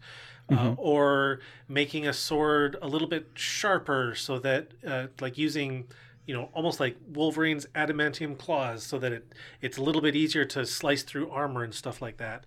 Uh, 0.51 0.73
or 0.77 1.41
making 1.67 2.07
a 2.07 2.11
sword 2.11 2.75
a 2.81 2.87
little 2.87 3.07
bit 3.07 3.27
sharper 3.35 4.15
so 4.15 4.39
that, 4.39 4.69
uh, 4.83 5.05
like 5.21 5.37
using 5.37 5.85
you 6.29 6.35
know, 6.35 6.47
almost 6.53 6.79
like 6.79 6.95
Wolverine's 7.11 7.65
adamantium 7.73 8.37
claws, 8.37 8.83
so 8.83 8.99
that 8.99 9.11
it 9.11 9.33
it's 9.61 9.79
a 9.79 9.81
little 9.81 9.99
bit 9.99 10.15
easier 10.15 10.45
to 10.45 10.63
slice 10.63 11.01
through 11.01 11.31
armor 11.31 11.63
and 11.63 11.73
stuff 11.73 12.03
like 12.03 12.17
that. 12.17 12.45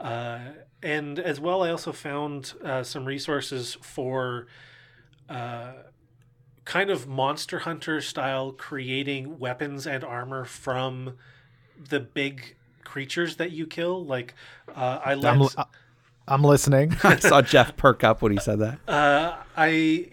Uh, 0.00 0.40
and 0.82 1.20
as 1.20 1.38
well, 1.38 1.62
I 1.62 1.70
also 1.70 1.92
found 1.92 2.54
uh, 2.64 2.82
some 2.82 3.04
resources 3.04 3.78
for 3.80 4.48
uh, 5.28 5.72
kind 6.64 6.90
of 6.90 7.06
Monster 7.06 7.60
Hunter 7.60 8.00
style 8.00 8.52
creating 8.52 9.38
weapons 9.38 9.86
and 9.86 10.04
armor 10.04 10.44
from 10.44 11.14
the 11.88 12.00
big 12.00 12.56
creatures 12.84 13.36
that 13.36 13.52
you 13.52 13.66
kill. 13.66 14.04
Like 14.04 14.34
uh, 14.74 15.00
I 15.04 15.14
let 15.14 15.34
I'm, 15.56 15.64
I'm 16.28 16.42
listening. 16.44 16.96
I 17.04 17.16
saw 17.16 17.42
Jeff 17.42 17.76
perk 17.76 18.04
up 18.04 18.22
when 18.22 18.32
he 18.32 18.38
said 18.38 18.58
that. 18.60 18.78
Uh, 18.86 19.36
I 19.56 20.10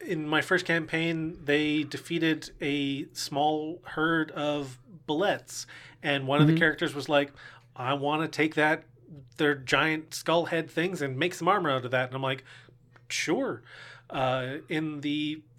in 0.00 0.26
my 0.26 0.40
first 0.40 0.64
campaign 0.64 1.38
they 1.44 1.84
defeated 1.84 2.50
a 2.60 3.06
small 3.12 3.80
herd 3.84 4.30
of 4.32 4.78
bulettes, 5.06 5.66
and 6.02 6.26
one 6.26 6.40
of 6.40 6.46
the 6.46 6.56
characters 6.56 6.94
was 6.94 7.08
like, 7.08 7.32
"I 7.76 7.94
want 7.94 8.22
to 8.22 8.28
take 8.28 8.54
that 8.54 8.84
their 9.36 9.54
giant 9.54 10.14
skull 10.14 10.46
head 10.46 10.70
things 10.70 11.02
and 11.02 11.16
make 11.16 11.34
some 11.34 11.48
armor 11.48 11.70
out 11.70 11.84
of 11.84 11.90
that." 11.90 12.06
And 12.08 12.14
I'm 12.16 12.22
like, 12.22 12.44
"Sure." 13.08 13.62
Uh, 14.08 14.56
in 14.68 15.02
the 15.02 15.40
f- 15.40 15.49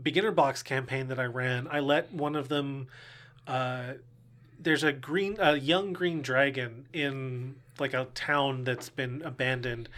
beginner 0.00 0.30
box 0.30 0.62
campaign 0.62 1.08
that 1.08 1.18
I 1.18 1.24
ran, 1.24 1.68
I 1.70 1.80
let 1.80 2.12
one 2.12 2.36
of 2.36 2.48
them. 2.48 2.88
Uh, 3.46 3.94
there's 4.58 4.84
a 4.84 4.92
green, 4.92 5.36
a 5.40 5.56
young 5.56 5.92
green 5.92 6.20
dragon 6.22 6.86
in 6.92 7.56
like 7.78 7.94
a 7.94 8.06
town 8.14 8.64
that's 8.64 8.88
been 8.90 9.22
abandoned, 9.24 9.88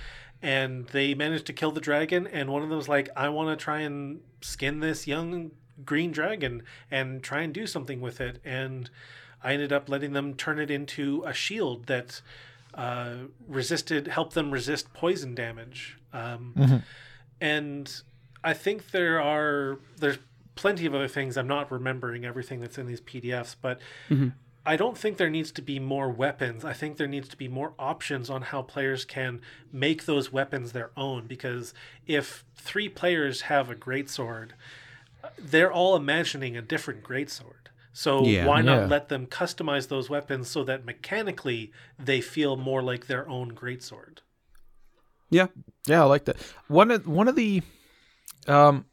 and 0.40 0.86
they 0.88 1.14
managed 1.14 1.47
to 1.47 1.53
kill 1.53 1.72
the 1.72 1.80
dragon. 1.80 2.26
And 2.26 2.51
one 2.51 2.62
of 2.62 2.68
them 2.68 2.78
was 2.78 2.88
like, 2.88 3.09
"I 3.16 3.28
want 3.28 3.59
to 3.59 3.62
try 3.62 3.80
and 3.80 4.20
skin 4.40 4.80
this 4.80 5.07
young 5.07 5.51
green 5.84 6.12
dragon 6.12 6.62
and 6.90 7.22
try 7.22 7.40
and 7.43 7.53
do 7.53 7.66
something 7.66 8.01
with 8.01 8.20
it." 8.20 8.40
And 8.45 8.88
I 9.43 9.55
ended 9.55 9.72
up 9.72 9.88
letting 9.88 10.12
them 10.12 10.34
turn 10.34 10.61
it 10.61 10.70
into 10.70 11.24
a 11.26 11.32
shield 11.32 11.86
that 11.86 12.22
uh, 12.74 13.14
resisted, 13.49 14.07
helped 14.07 14.34
them 14.34 14.51
resist 14.53 14.95
poison 14.95 15.34
damage. 15.34 15.99
Um, 16.12 16.82
And 17.40 18.03
I 18.45 18.55
think 18.55 18.90
there 18.90 19.20
are 19.20 19.78
there's 19.99 20.18
plenty 20.55 20.86
of 20.86 20.95
other 20.95 21.09
things. 21.09 21.36
I'm 21.36 21.49
not 21.49 21.70
remembering 21.70 22.24
everything 22.24 22.61
that's 22.61 22.78
in 22.78 22.86
these 22.86 23.01
PDFs, 23.01 23.57
but 23.61 23.80
mm-hmm. 24.11 24.28
I 24.64 24.76
don't 24.76 24.97
think 24.97 25.16
there 25.16 25.30
needs 25.30 25.51
to 25.53 25.62
be 25.62 25.78
more 25.78 26.09
weapons. 26.09 26.64
I 26.64 26.72
think 26.72 26.97
there 26.97 27.09
needs 27.09 27.28
to 27.30 27.36
be 27.36 27.49
more 27.49 27.72
options 27.78 28.30
on 28.30 28.43
how 28.43 28.62
players 28.62 29.05
can 29.05 29.40
make 29.72 30.05
those 30.05 30.32
weapons 30.32 30.72
their 30.72 30.90
own. 30.97 31.26
Because 31.26 31.74
if 32.07 32.45
three 32.55 32.88
players 32.88 33.43
have 33.43 33.70
a 33.70 33.74
greatsword, 33.74 34.51
they're 35.38 35.72
all 35.72 35.97
imagining 35.97 36.57
a 36.57 36.62
different 36.62 37.03
greatsword. 37.03 37.68
So 37.93 38.24
Yeah. 38.24 38.47
why 38.47 38.62
not 38.62 38.82
Yeah. 38.82 38.86
let 38.86 39.09
them 39.09 39.26
customize 39.26 39.88
those 39.88 40.09
weapons 40.09 40.49
so 40.49 40.64
that 40.64 40.84
mechanically 40.84 41.72
they 41.99 42.20
feel 42.20 42.57
more 42.57 42.82
like 42.82 43.07
their 43.07 43.28
own 43.28 43.53
greatsword? 43.53 44.18
Yeah. 45.28 45.49
Yeah, 45.86 46.03
I 46.03 46.05
like 46.05 46.24
that. 46.26 46.36
One 46.68 46.90
of 46.90 47.07
one 47.07 47.26
of 47.26 47.36
the 47.36 47.62
um 48.49 48.84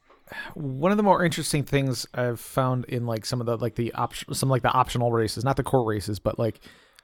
one 0.54 0.91
of 0.91 0.97
the 0.97 1.04
more 1.04 1.24
interesting 1.24 1.64
things 1.64 2.06
I've 2.14 2.39
found 2.39 2.86
in 2.86 3.06
like 3.06 3.26
some 3.26 3.39
of 3.39 3.47
the 3.47 3.58
like 3.58 3.76
the 3.76 3.93
option 3.93 4.34
some 4.34 4.50
like 4.50 4.62
the 4.62 4.72
optional 4.72 5.12
races, 5.12 5.43
not 5.43 5.56
the 5.58 5.64
core 5.64 5.86
races, 5.86 6.20
but 6.20 6.38
like 6.38 6.60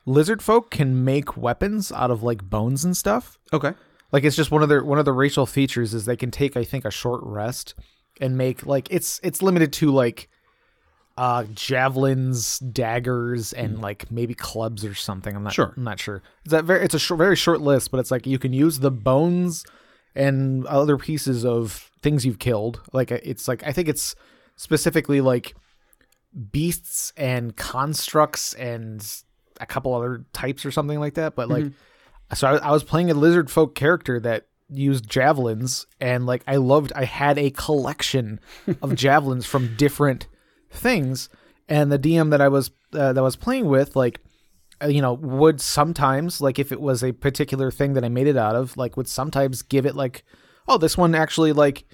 lizard 0.06 0.42
folk 0.42 0.70
can 0.70 1.04
make 1.04 1.36
weapons 1.36 1.92
out 1.92 2.12
of 2.12 2.24
like 2.24 2.44
bones 2.44 2.86
and 2.86 2.96
stuff. 2.96 3.38
Okay. 3.52 3.74
Like 4.12 4.24
it's 4.24 4.36
just 4.36 4.52
one 4.52 4.62
of 4.62 4.70
their 4.70 4.84
one 4.84 5.00
of 5.00 5.06
the 5.06 5.14
racial 5.14 5.46
features 5.46 5.94
is 5.94 6.06
they 6.06 6.16
can 6.16 6.32
take 6.32 6.56
I 6.56 6.64
think 6.64 6.86
a 6.86 6.92
short 6.92 7.22
rest 7.24 7.74
and 8.22 8.38
make 8.38 8.66
like 8.66 8.88
it's 8.92 9.20
it's 9.24 9.42
limited 9.42 9.74
to 9.74 9.92
like 9.92 10.30
uh 11.18 11.46
javelins, 11.54 12.60
daggers, 12.60 13.54
and 13.54 13.82
like 13.82 14.12
maybe 14.12 14.34
clubs 14.34 14.86
or 14.86 14.94
something. 14.94 15.36
I'm 15.36 15.44
not 15.44 15.54
Sure. 15.54 15.74
I'm 15.76 15.84
not 15.84 16.00
sure. 16.00 16.22
It's 16.44 16.52
that 16.52 16.66
very 16.66 16.84
it's 16.84 16.94
a 16.94 17.00
short, 17.00 17.18
very 17.18 17.36
short 17.36 17.62
list, 17.62 17.90
but 17.90 18.00
it's 18.00 18.12
like 18.12 18.28
you 18.28 18.38
can 18.38 18.54
use 18.54 18.80
the 18.80 18.92
bones 18.92 19.66
and 20.16 20.66
other 20.68 20.98
pieces 20.98 21.46
of 21.46 21.92
things 22.02 22.26
you've 22.26 22.40
killed. 22.40 22.82
Like 22.94 23.12
it's 23.12 23.48
like 23.48 23.64
I 23.66 23.72
think 23.72 23.88
it's 23.90 24.16
specifically 24.56 25.22
like 25.22 25.56
beasts 26.52 27.14
and 27.18 27.56
constructs 27.56 28.54
and 28.54 29.06
a 29.60 29.66
couple 29.66 29.94
other 29.94 30.26
types 30.34 30.66
or 30.66 30.72
something 30.72 31.00
like 31.00 31.16
that. 31.16 31.36
But 31.36 31.50
like, 31.50 31.66
so 32.34 32.48
I, 32.48 32.58
I 32.58 32.72
was 32.72 32.84
playing 32.84 33.12
a 33.12 33.14
lizard 33.14 33.50
folk 33.50 33.76
character 33.76 34.20
that 34.22 34.48
used 34.70 35.10
javelins, 35.10 35.86
and 36.00 36.26
like 36.26 36.44
I 36.48 36.56
loved. 36.58 36.92
I 36.96 37.06
had 37.06 37.38
a 37.38 37.52
collection 37.52 38.40
of 38.82 38.96
javelins 39.06 39.46
from 39.46 39.76
different 39.76 40.28
things, 40.70 41.30
and 41.70 41.92
the 41.92 42.00
DM 42.00 42.32
that 42.32 42.42
I 42.42 42.48
was 42.48 42.72
uh, 42.94 43.14
that 43.14 43.18
I 43.18 43.24
was 43.24 43.36
playing 43.36 43.68
with, 43.68 43.96
like. 43.96 44.22
Uh, 44.84 44.88
You 44.88 45.02
know, 45.02 45.14
would 45.14 45.62
sometimes 45.62 46.42
like 46.42 46.60
if 46.60 46.72
it 46.72 46.82
was 46.82 47.04
a 47.04 47.12
particular 47.12 47.72
thing 47.72 47.94
that 47.94 48.04
I 48.04 48.10
made 48.10 48.28
it 48.28 48.38
out 48.38 48.56
of, 48.56 48.76
like 48.78 48.98
would 48.98 49.08
sometimes 49.08 49.62
give 49.62 49.86
it 49.86 49.96
like, 49.96 50.24
oh, 50.68 50.78
this 50.78 50.98
one 50.98 51.16
actually 51.16 51.54
like 51.54 51.86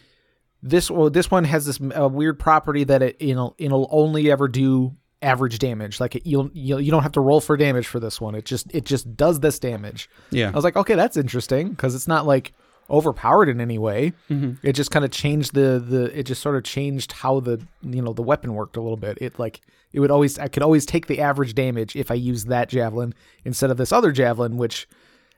this 0.63 0.91
well, 0.91 1.09
this 1.09 1.31
one 1.31 1.43
has 1.45 1.65
this 1.65 1.79
uh, 1.97 2.07
weird 2.07 2.39
property 2.39 2.83
that 2.83 3.01
it 3.01 3.21
you 3.21 3.35
know 3.35 3.55
it'll 3.57 3.87
only 3.91 4.31
ever 4.31 4.47
do 4.47 4.95
average 5.21 5.59
damage. 5.59 5.99
Like 5.99 6.15
it, 6.15 6.25
you'll, 6.25 6.49
you'll 6.53 6.81
you 6.81 6.91
don't 6.91 7.03
have 7.03 7.11
to 7.13 7.21
roll 7.21 7.41
for 7.41 7.57
damage 7.57 7.87
for 7.87 7.99
this 7.99 8.19
one. 8.19 8.35
It 8.35 8.45
just 8.45 8.73
it 8.73 8.85
just 8.85 9.15
does 9.15 9.39
this 9.39 9.59
damage. 9.59 10.09
Yeah. 10.31 10.49
I 10.49 10.51
was 10.51 10.63
like, 10.63 10.75
okay, 10.75 10.95
that's 10.95 11.17
interesting 11.17 11.69
because 11.69 11.95
it's 11.95 12.07
not 12.07 12.25
like 12.25 12.53
overpowered 12.91 13.49
in 13.49 13.61
any 13.61 13.77
way. 13.77 14.13
Mm-hmm. 14.29 14.65
It 14.67 14.73
just 14.73 14.91
kind 14.91 15.05
of 15.05 15.11
changed 15.11 15.53
the 15.53 15.83
the. 15.83 16.17
It 16.17 16.23
just 16.23 16.41
sort 16.41 16.55
of 16.55 16.63
changed 16.63 17.13
how 17.13 17.39
the 17.39 17.65
you 17.81 18.01
know 18.01 18.13
the 18.13 18.21
weapon 18.21 18.53
worked 18.53 18.77
a 18.77 18.81
little 18.81 18.97
bit. 18.97 19.17
It 19.21 19.39
like 19.39 19.61
it 19.93 19.99
would 19.99 20.11
always 20.11 20.37
I 20.37 20.47
could 20.47 20.63
always 20.63 20.85
take 20.85 21.07
the 21.07 21.21
average 21.21 21.55
damage 21.55 21.95
if 21.95 22.11
I 22.11 22.15
used 22.15 22.47
that 22.47 22.69
javelin 22.69 23.13
instead 23.45 23.71
of 23.71 23.77
this 23.77 23.91
other 23.91 24.11
javelin, 24.11 24.57
which 24.57 24.87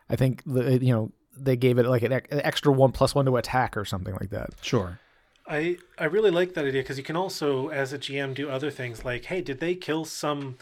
I 0.10 0.16
think 0.16 0.44
the 0.46 0.84
you 0.84 0.94
know 0.94 1.12
they 1.38 1.56
gave 1.56 1.78
it 1.78 1.86
like 1.86 2.04
an, 2.04 2.12
an 2.12 2.24
extra 2.32 2.72
one 2.72 2.92
plus 2.92 3.16
one 3.16 3.26
to 3.26 3.38
attack 3.38 3.78
or 3.78 3.86
something 3.86 4.16
like 4.20 4.30
that. 4.32 4.52
Sure. 4.62 5.00
I 5.48 5.78
I 5.98 6.06
really 6.06 6.32
like 6.32 6.54
that 6.54 6.66
idea 6.66 6.82
because 6.82 6.98
you 6.98 7.04
can 7.04 7.16
also, 7.16 7.68
as 7.70 7.94
a 7.94 8.00
GM, 8.00 8.34
do 8.34 8.50
other 8.50 8.72
things 8.72 9.04
like, 9.04 9.26
hey, 9.26 9.42
did 9.42 9.60
they 9.60 9.76
kill 9.76 10.06
some 10.06 10.58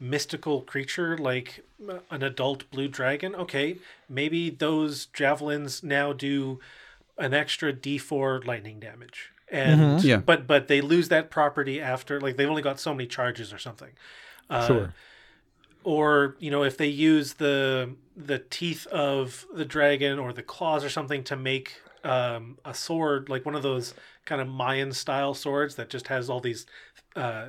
mystical 0.00 0.62
creature 0.62 1.16
like 1.16 1.64
an 2.10 2.22
adult 2.22 2.70
blue 2.70 2.88
dragon? 2.88 3.34
Okay, 3.34 3.78
maybe 4.08 4.50
those 4.50 5.06
javelins 5.06 5.82
now 5.82 6.12
do 6.12 6.60
an 7.18 7.32
extra 7.32 7.72
D4 7.72 8.44
lightning 8.44 8.80
damage, 8.80 9.30
and 9.48 10.02
Yeah. 10.02 10.16
but 10.18 10.46
but 10.46 10.68
they 10.68 10.80
lose 10.80 11.08
that 11.08 11.30
property 11.30 11.80
after 11.80 12.20
like 12.20 12.36
they've 12.36 12.50
only 12.50 12.62
got 12.62 12.80
so 12.80 12.92
many 12.92 13.06
charges 13.06 13.52
or 13.52 13.58
something. 13.58 13.90
Uh, 14.50 14.66
Sure. 14.66 14.94
or 15.84 16.36
you 16.38 16.50
know 16.50 16.62
if 16.64 16.76
they 16.76 16.86
use 16.86 17.34
the 17.34 17.94
the 18.16 18.38
teeth 18.38 18.86
of 18.88 19.46
the 19.54 19.64
dragon 19.64 20.18
or 20.18 20.32
the 20.32 20.42
claws 20.42 20.84
or 20.84 20.90
something 20.90 21.22
to 21.24 21.36
make 21.36 21.80
um, 22.04 22.58
a 22.64 22.74
sword 22.74 23.28
like 23.28 23.44
one 23.46 23.54
of 23.54 23.62
those 23.62 23.94
kind 24.24 24.40
of 24.40 24.48
mayan 24.48 24.92
style 24.92 25.34
swords 25.34 25.74
that 25.76 25.88
just 25.88 26.08
has 26.08 26.28
all 26.30 26.40
these 26.40 26.66
uh, 27.16 27.46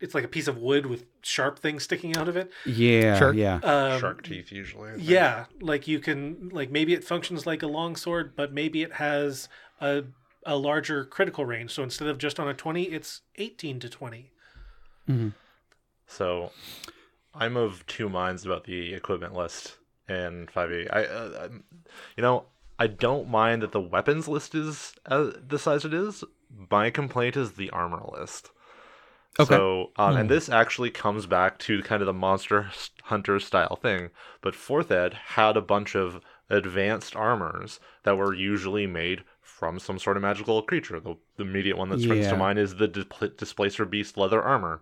it's 0.00 0.14
like 0.14 0.24
a 0.24 0.28
piece 0.28 0.48
of 0.48 0.58
wood 0.58 0.86
with 0.86 1.04
sharp 1.22 1.58
things 1.58 1.82
sticking 1.84 2.16
out 2.16 2.28
of 2.28 2.36
it 2.36 2.50
Yeah. 2.66 3.18
Sure. 3.18 3.32
Yeah. 3.34 3.56
um, 3.62 4.00
Shark 4.00 4.22
teeth 4.22 4.50
usually. 4.52 4.90
I 4.90 4.94
think. 4.94 5.08
yeah 5.08 5.44
like 5.60 5.86
you 5.88 5.98
can 5.98 6.50
like 6.52 6.70
maybe 6.70 6.92
it 6.94 7.04
functions 7.04 7.46
like 7.46 7.62
a 7.62 7.66
long 7.66 7.96
sword 7.96 8.32
but 8.36 8.52
maybe 8.52 8.82
it 8.82 8.94
has 8.94 9.48
a 9.80 10.04
a 10.46 10.56
larger 10.56 11.04
critical 11.04 11.44
range 11.44 11.70
so 11.72 11.82
instead 11.82 12.08
of 12.08 12.16
just 12.18 12.38
on 12.40 12.48
a 12.48 12.54
20 12.54 12.84
it's 12.84 13.20
18 13.36 13.80
to 13.80 13.88
20 13.88 14.30
So, 16.06 16.52
I'm 17.34 17.56
of 17.56 17.86
two 17.86 18.08
minds 18.08 18.44
about 18.46 18.64
the 18.64 18.94
equipment 18.94 19.34
list 19.34 19.76
in 20.08 20.46
5e. 20.54 20.88
I, 20.92 21.04
uh, 21.04 21.38
I'm- 21.42 21.64
you 22.16 22.22
know, 22.22 22.46
I 22.78 22.86
don't 22.86 23.28
mind 23.28 23.62
that 23.62 23.72
the 23.72 23.80
weapons 23.80 24.28
list 24.28 24.54
is 24.54 24.94
uh, 25.06 25.32
the 25.46 25.58
size 25.58 25.84
it 25.84 25.92
is. 25.92 26.24
My 26.70 26.90
complaint 26.90 27.36
is 27.36 27.52
the 27.52 27.70
armor 27.70 28.02
list. 28.12 28.50
Okay. 29.40 29.54
So, 29.54 29.92
um, 29.96 30.16
and 30.16 30.28
this 30.30 30.48
actually 30.48 30.90
comes 30.90 31.26
back 31.26 31.58
to 31.60 31.82
kind 31.82 32.02
of 32.02 32.06
the 32.06 32.12
monster 32.12 32.70
hunter 33.04 33.38
style 33.38 33.76
thing. 33.76 34.10
But 34.40 34.54
fourth 34.54 34.90
ed 34.90 35.14
had 35.14 35.56
a 35.56 35.60
bunch 35.62 35.94
of 35.94 36.20
advanced 36.50 37.14
armors 37.14 37.78
that 38.02 38.16
were 38.16 38.34
usually 38.34 38.86
made 38.86 39.22
from 39.40 39.78
some 39.78 39.98
sort 39.98 40.16
of 40.16 40.22
magical 40.22 40.60
creature. 40.62 40.98
The, 40.98 41.16
the 41.36 41.44
immediate 41.44 41.76
one 41.76 41.88
that 41.90 42.00
springs 42.00 42.26
Yeah. 42.26 42.32
to 42.32 42.36
mind 42.36 42.58
is 42.58 42.76
the 42.76 42.88
Di- 42.88 43.30
displacer 43.36 43.84
beast 43.84 44.16
leather 44.16 44.42
armor, 44.42 44.80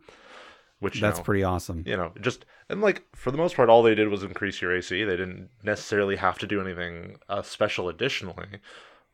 which 0.80 1.00
That's 1.00 1.18
know, 1.18 1.24
pretty 1.24 1.42
awesome. 1.44 1.82
you 1.86 1.96
know, 1.96 2.12
just 2.20 2.46
and 2.68 2.80
like 2.80 3.02
for 3.14 3.30
the 3.30 3.38
most 3.38 3.56
part, 3.56 3.68
all 3.68 3.82
they 3.82 3.94
did 3.94 4.08
was 4.08 4.22
increase 4.22 4.60
your 4.62 4.74
AC. 4.74 5.04
They 5.04 5.16
didn't 5.16 5.50
necessarily 5.62 6.16
have 6.16 6.38
to 6.38 6.46
do 6.46 6.60
anything 6.60 7.16
uh, 7.28 7.42
special 7.42 7.88
additionally. 7.88 8.60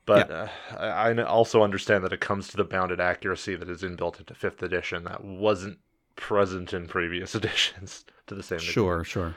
But 0.05 0.31
uh, 0.31 0.49
I, 0.77 1.15
also 1.23 1.63
understand 1.63 2.05
that 2.05 2.13
it 2.13 2.21
comes 2.21 2.49
to 2.49 2.57
the 2.57 2.65
bounded 2.65 3.01
accuracy 3.01 3.55
that 3.55 3.69
is 3.69 3.83
inbuilt 3.83 4.19
into 4.19 4.35
fifth 4.35 4.63
edition 4.63 5.05
that 5.05 5.23
wasn't 5.23 5.79
present 6.17 6.73
in 6.73 6.89
previous 6.89 7.35
editions 7.37 8.05
to 8.27 8.35
the 8.35 8.43
same 8.43 8.59
degree. 8.59 8.73
Sure. 8.73 9.05
Sure. 9.05 9.35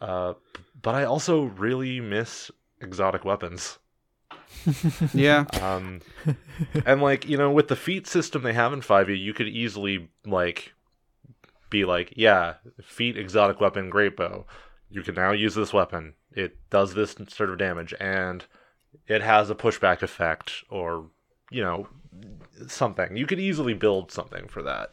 Uh, 0.00 0.34
but 0.82 0.94
I 0.94 1.04
also 1.04 1.44
really 1.44 2.00
miss 2.00 2.50
exotic 2.80 3.24
weapons. 3.24 3.78
Yeah. 5.12 5.44
Um, 5.60 6.00
and 6.86 7.02
like 7.02 7.28
you 7.28 7.36
know, 7.36 7.50
with 7.50 7.68
the 7.68 7.76
feat 7.76 8.06
system 8.06 8.42
they 8.42 8.52
have 8.52 8.72
in 8.72 8.80
5e, 8.80 9.18
you 9.18 9.34
could 9.34 9.48
easily 9.48 10.08
like 10.24 10.72
be 11.70 11.84
like, 11.84 12.14
yeah, 12.16 12.54
feat 12.82 13.18
exotic 13.18 13.60
weapon, 13.60 13.90
great 13.90 14.16
bow. 14.16 14.46
You 14.88 15.02
can 15.02 15.16
now 15.16 15.32
use 15.32 15.54
this 15.54 15.72
weapon. 15.72 16.14
It 16.32 16.56
does 16.70 16.94
this 16.94 17.16
sort 17.28 17.50
of 17.50 17.58
damage, 17.58 17.92
and 18.00 18.44
it 19.06 19.22
has 19.22 19.50
a 19.50 19.54
pushback 19.54 20.02
effect, 20.02 20.64
or 20.70 21.06
you 21.50 21.62
know, 21.62 21.88
something. 22.66 23.16
You 23.16 23.26
could 23.26 23.40
easily 23.40 23.74
build 23.74 24.10
something 24.10 24.48
for 24.48 24.62
that. 24.62 24.90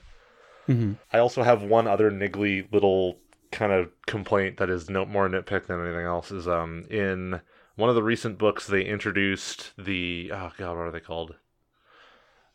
Mhm. 0.68 0.98
I 1.12 1.18
also 1.20 1.44
have 1.44 1.64
one 1.64 1.88
other 1.88 2.12
niggly 2.12 2.72
little 2.72 3.18
kind 3.52 3.72
of 3.72 3.90
complaint 4.06 4.58
that 4.58 4.70
is 4.70 4.90
no 4.90 5.06
more 5.06 5.28
nitpick 5.28 5.66
than 5.66 5.84
anything 5.86 6.06
else. 6.06 6.32
Is 6.32 6.48
um 6.48 6.86
in 6.90 7.42
one 7.76 7.90
of 7.90 7.96
the 7.96 8.04
recent 8.04 8.38
books 8.38 8.68
they 8.68 8.84
introduced 8.84 9.74
the 9.78 10.30
oh 10.34 10.52
god 10.58 10.78
what 10.78 10.84
are 10.88 10.92
they 10.92 11.00
called 11.00 11.36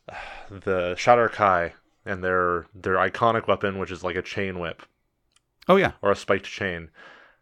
the 0.49 0.95
Shadar-kai 0.97 1.73
and 2.05 2.23
their 2.23 2.67
their 2.73 2.95
iconic 2.95 3.47
weapon 3.47 3.77
which 3.77 3.91
is 3.91 4.03
like 4.03 4.15
a 4.15 4.21
chain 4.21 4.59
whip 4.59 4.83
Oh 5.67 5.75
yeah. 5.75 5.91
or 6.01 6.11
a 6.11 6.15
spiked 6.15 6.45
chain. 6.45 6.89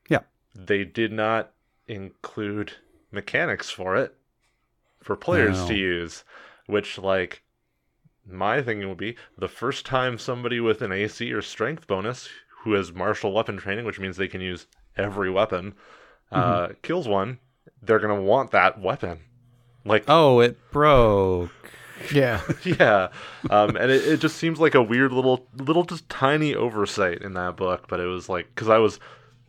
Yeah. 0.10 0.22
They 0.56 0.84
did 0.84 1.12
not 1.12 1.52
include 1.88 2.74
mechanics 3.16 3.70
for 3.72 3.96
it 3.96 4.16
for 5.02 5.16
players 5.16 5.58
No. 5.62 5.68
to 5.70 5.74
use, 5.76 6.24
which 6.68 6.98
like 7.00 7.42
my 8.28 8.62
thinking 8.62 8.88
would 8.90 8.98
be 8.98 9.16
the 9.38 9.48
first 9.48 9.86
time 9.86 10.18
somebody 10.18 10.60
with 10.60 10.82
an 10.82 10.92
AC 10.92 11.32
or 11.32 11.42
strength 11.42 11.88
bonus 11.88 12.30
who 12.64 12.74
has 12.74 12.92
martial 12.94 13.34
weapon 13.34 13.58
training, 13.58 13.86
which 13.86 14.00
means 14.00 14.18
they 14.18 14.28
can 14.28 14.42
use 14.42 14.66
every 14.98 15.30
weapon, 15.30 15.74
uh, 16.32 16.70
kills 16.82 17.08
one, 17.08 17.40
they're 17.82 18.00
gonna 18.00 18.22
want 18.22 18.52
that 18.52 18.80
weapon. 18.80 19.20
Like 19.84 20.06
Oh, 20.08 20.40
it 20.40 20.58
broke. 20.72 21.52
Yeah. 22.14 22.42
yeah 22.64 23.08
um 23.50 23.78
and 23.78 23.90
it, 23.90 24.06
it 24.06 24.20
just 24.20 24.36
seems 24.38 24.60
like 24.60 24.76
a 24.76 24.84
weird 24.84 25.14
little 25.14 25.48
little 25.56 25.84
just 25.86 26.10
tiny 26.10 26.54
oversight 26.54 27.22
in 27.22 27.34
that 27.36 27.56
book 27.56 27.88
but 27.88 28.00
it 28.02 28.06
was 28.06 28.28
like 28.28 28.48
because 28.54 28.68
i 28.68 28.78
was 28.78 29.00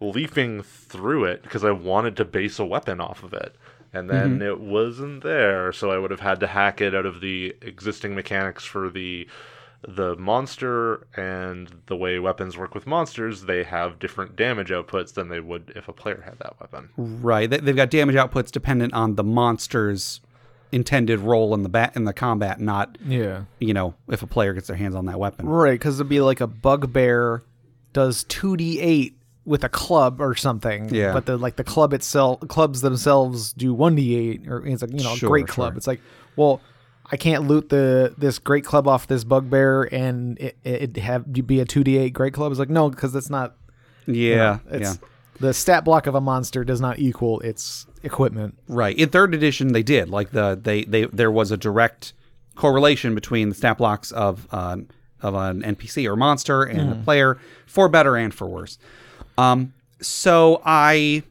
leafing 0.00 0.62
through 0.62 1.24
it 1.24 1.42
because 1.42 1.64
i 1.64 1.70
wanted 1.70 2.16
to 2.16 2.24
base 2.24 2.58
a 2.58 2.64
weapon 2.64 3.00
off 3.00 3.22
of 3.22 3.32
it 3.32 3.54
and 3.92 4.10
then 4.10 4.34
mm-hmm. 4.38 4.42
it 4.42 4.60
wasn't 4.60 5.22
there 5.22 5.72
so 5.72 5.90
i 5.90 5.98
would 5.98 6.10
have 6.10 6.20
had 6.20 6.40
to 6.40 6.46
hack 6.46 6.80
it 6.80 6.94
out 6.94 7.06
of 7.06 7.20
the 7.20 7.54
existing 7.62 8.14
mechanics 8.14 8.64
for 8.64 8.90
the 8.90 9.26
the 9.86 10.16
monster 10.16 11.06
and 11.16 11.70
the 11.86 11.96
way 11.96 12.18
weapons 12.18 12.56
work 12.58 12.74
with 12.74 12.86
monsters 12.86 13.42
they 13.42 13.62
have 13.62 13.98
different 13.98 14.34
damage 14.34 14.70
outputs 14.70 15.14
than 15.14 15.28
they 15.28 15.38
would 15.38 15.72
if 15.76 15.86
a 15.86 15.92
player 15.92 16.22
had 16.24 16.38
that 16.38 16.58
weapon 16.60 16.88
Right. 16.96 17.48
They've 17.48 17.76
got 17.76 17.90
damage 17.90 18.16
outputs 18.16 18.50
dependent 18.50 18.94
on 18.94 19.14
the 19.14 19.22
monster's 19.22 20.20
intended 20.72 21.20
role 21.20 21.54
in 21.54 21.62
the 21.62 21.68
bat 21.68 21.92
in 21.94 22.04
the 22.04 22.12
combat, 22.12 22.58
not 22.60 22.98
Yeah. 23.04 23.42
you 23.60 23.72
know 23.74 23.94
if 24.08 24.22
a 24.22 24.26
player 24.26 24.52
gets 24.54 24.66
their 24.66 24.76
hands 24.76 24.94
on 24.94 25.06
that 25.06 25.18
weapon. 25.20 25.46
Right, 25.46 25.72
because 25.78 26.00
it'd 26.00 26.08
be 26.08 26.20
like 26.20 26.40
a 26.40 26.46
bugbear 26.48 27.44
does 27.92 28.24
two 28.24 28.56
d 28.56 28.80
eight 28.80 29.15
with 29.46 29.64
a 29.64 29.68
club 29.70 30.20
or 30.20 30.34
something. 30.34 30.92
Yeah. 30.94 31.12
But 31.14 31.24
the 31.26 31.36
like 31.38 31.56
the 31.56 31.64
club 31.64 31.92
itself, 31.94 32.40
clubs 32.48 32.82
themselves 32.82 33.52
do 33.54 33.72
one 33.72 33.94
d 33.94 34.14
eight, 34.16 34.46
or 34.48 34.66
it's 34.66 34.82
like 34.82 34.90
you 34.92 35.02
know 35.02 35.14
Sure, 35.14 35.28
a 35.28 35.30
great 35.30 35.48
club. 35.48 35.72
sure. 35.72 35.78
It's 35.78 35.86
like, 35.86 36.00
well, 36.36 36.60
I 37.10 37.16
can't 37.16 37.46
loot 37.46 37.68
the 37.68 38.12
this 38.18 38.38
great 38.38 38.64
club 38.64 38.86
off 38.88 39.06
this 39.06 39.22
bugbear 39.24 39.84
and 39.84 40.38
it, 40.38 40.56
it 40.64 40.96
have 40.98 41.32
be 41.46 41.60
a 41.60 41.64
two 41.64 41.84
d 41.84 41.96
eight 41.96 42.10
great 42.12 42.34
club. 42.34 42.50
It's 42.52 42.58
like 42.58 42.68
no, 42.68 42.90
because 42.90 43.12
that's 43.12 43.30
not. 43.30 43.54
you 44.06 44.14
Yeah. 44.34 44.58
know, 44.70 44.78
yeah. 44.78 44.94
the 45.40 45.54
stat 45.54 45.84
block 45.84 46.06
of 46.06 46.14
a 46.16 46.20
monster 46.20 46.64
does 46.64 46.80
not 46.80 46.98
equal 46.98 47.38
its 47.40 47.86
equipment. 48.02 48.58
Right. 48.68 48.96
In 48.98 49.08
third 49.10 49.34
edition, 49.34 49.72
they 49.72 49.82
did 49.84 50.10
like 50.10 50.32
the 50.32 50.58
they 50.60 50.82
they 50.84 51.04
there 51.04 51.30
was 51.30 51.50
a 51.52 51.56
direct 51.56 52.12
correlation 52.56 53.14
between 53.14 53.50
the 53.50 53.54
stat 53.54 53.78
blocks 53.78 54.10
of 54.10 54.48
uh, 54.50 54.78
of 55.22 55.34
an 55.34 55.62
NPC 55.62 56.06
or 56.08 56.16
monster 56.16 56.62
and 56.64 56.90
the 56.92 56.96
player 56.96 57.38
for 57.66 57.88
better 57.88 58.16
and 58.16 58.34
for 58.34 58.46
worse. 58.48 58.78
Um. 59.38 59.74
So 60.00 60.62
I. 60.64 61.22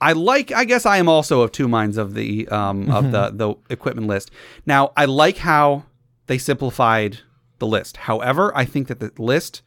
I 0.00 0.12
like. 0.12 0.52
I 0.52 0.64
guess 0.64 0.86
I 0.86 0.98
am 0.98 1.08
also 1.08 1.40
of 1.40 1.50
two 1.50 1.66
minds 1.66 1.96
of 1.96 2.14
the 2.14 2.46
um 2.48 2.90
of 2.90 3.10
the 3.10 3.30
the 3.30 3.54
equipment 3.68 4.06
list. 4.06 4.30
Now 4.64 4.92
I 4.96 5.06
like 5.06 5.38
how 5.38 5.84
they 6.26 6.38
simplified 6.38 7.18
the 7.58 7.66
list. 7.66 7.96
However, 7.96 8.56
I 8.56 8.64
think 8.64 8.88
that 8.88 9.00
the 9.00 9.10
list. 9.18 9.62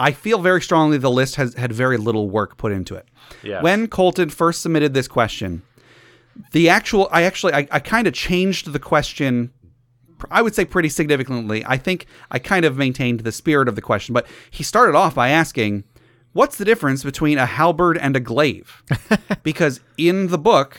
I 0.00 0.10
feel 0.10 0.40
very 0.40 0.60
strongly 0.60 0.98
the 0.98 1.10
list 1.10 1.36
has 1.36 1.54
had 1.54 1.72
very 1.72 1.96
little 1.96 2.28
work 2.28 2.56
put 2.56 2.72
into 2.72 2.96
it. 2.96 3.06
Yes. 3.42 3.62
When 3.62 3.86
Colton 3.86 4.30
first 4.30 4.60
submitted 4.62 4.94
this 4.94 5.06
question, 5.06 5.62
the 6.52 6.68
actual 6.68 7.08
I 7.12 7.22
actually 7.22 7.52
I, 7.52 7.68
I 7.70 7.78
kind 7.78 8.06
of 8.06 8.14
changed 8.14 8.72
the 8.72 8.78
question 8.78 9.52
I 10.30 10.42
would 10.42 10.54
say 10.54 10.64
pretty 10.64 10.88
significantly. 10.88 11.64
I 11.66 11.76
think 11.76 12.06
I 12.30 12.38
kind 12.38 12.64
of 12.64 12.76
maintained 12.76 13.20
the 13.20 13.32
spirit 13.32 13.68
of 13.68 13.76
the 13.76 13.82
question, 13.82 14.12
but 14.12 14.26
he 14.50 14.62
started 14.62 14.94
off 14.96 15.14
by 15.14 15.28
asking, 15.30 15.84
What's 16.32 16.56
the 16.56 16.64
difference 16.64 17.04
between 17.04 17.38
a 17.38 17.46
halberd 17.46 17.98
and 17.98 18.16
a 18.16 18.20
glaive? 18.20 18.82
because 19.42 19.80
in 19.98 20.28
the 20.28 20.38
book, 20.38 20.78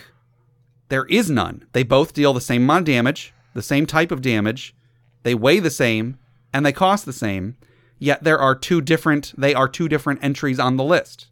there 0.90 1.06
is 1.06 1.30
none. 1.30 1.66
They 1.74 1.84
both 1.84 2.14
deal 2.14 2.34
the 2.34 2.42
same 2.42 2.64
amount 2.64 2.82
of 2.82 2.94
damage, 2.94 3.34
the 3.54 3.62
same 3.62 3.86
type 3.86 4.12
of 4.12 4.22
damage, 4.22 4.76
they 5.24 5.36
weigh 5.36 5.60
the 5.60 5.72
same, 5.72 6.18
and 6.54 6.66
they 6.66 6.72
cost 6.72 7.06
the 7.06 7.14
same. 7.14 7.56
Yet 7.98 8.24
there 8.24 8.40
are 8.40 8.56
two 8.56 8.82
different 8.82 9.34
they 9.38 9.54
are 9.54 9.68
two 9.68 9.88
different 9.88 10.24
entries 10.24 10.60
on 10.60 10.78
the 10.78 10.84
list. 10.84 11.28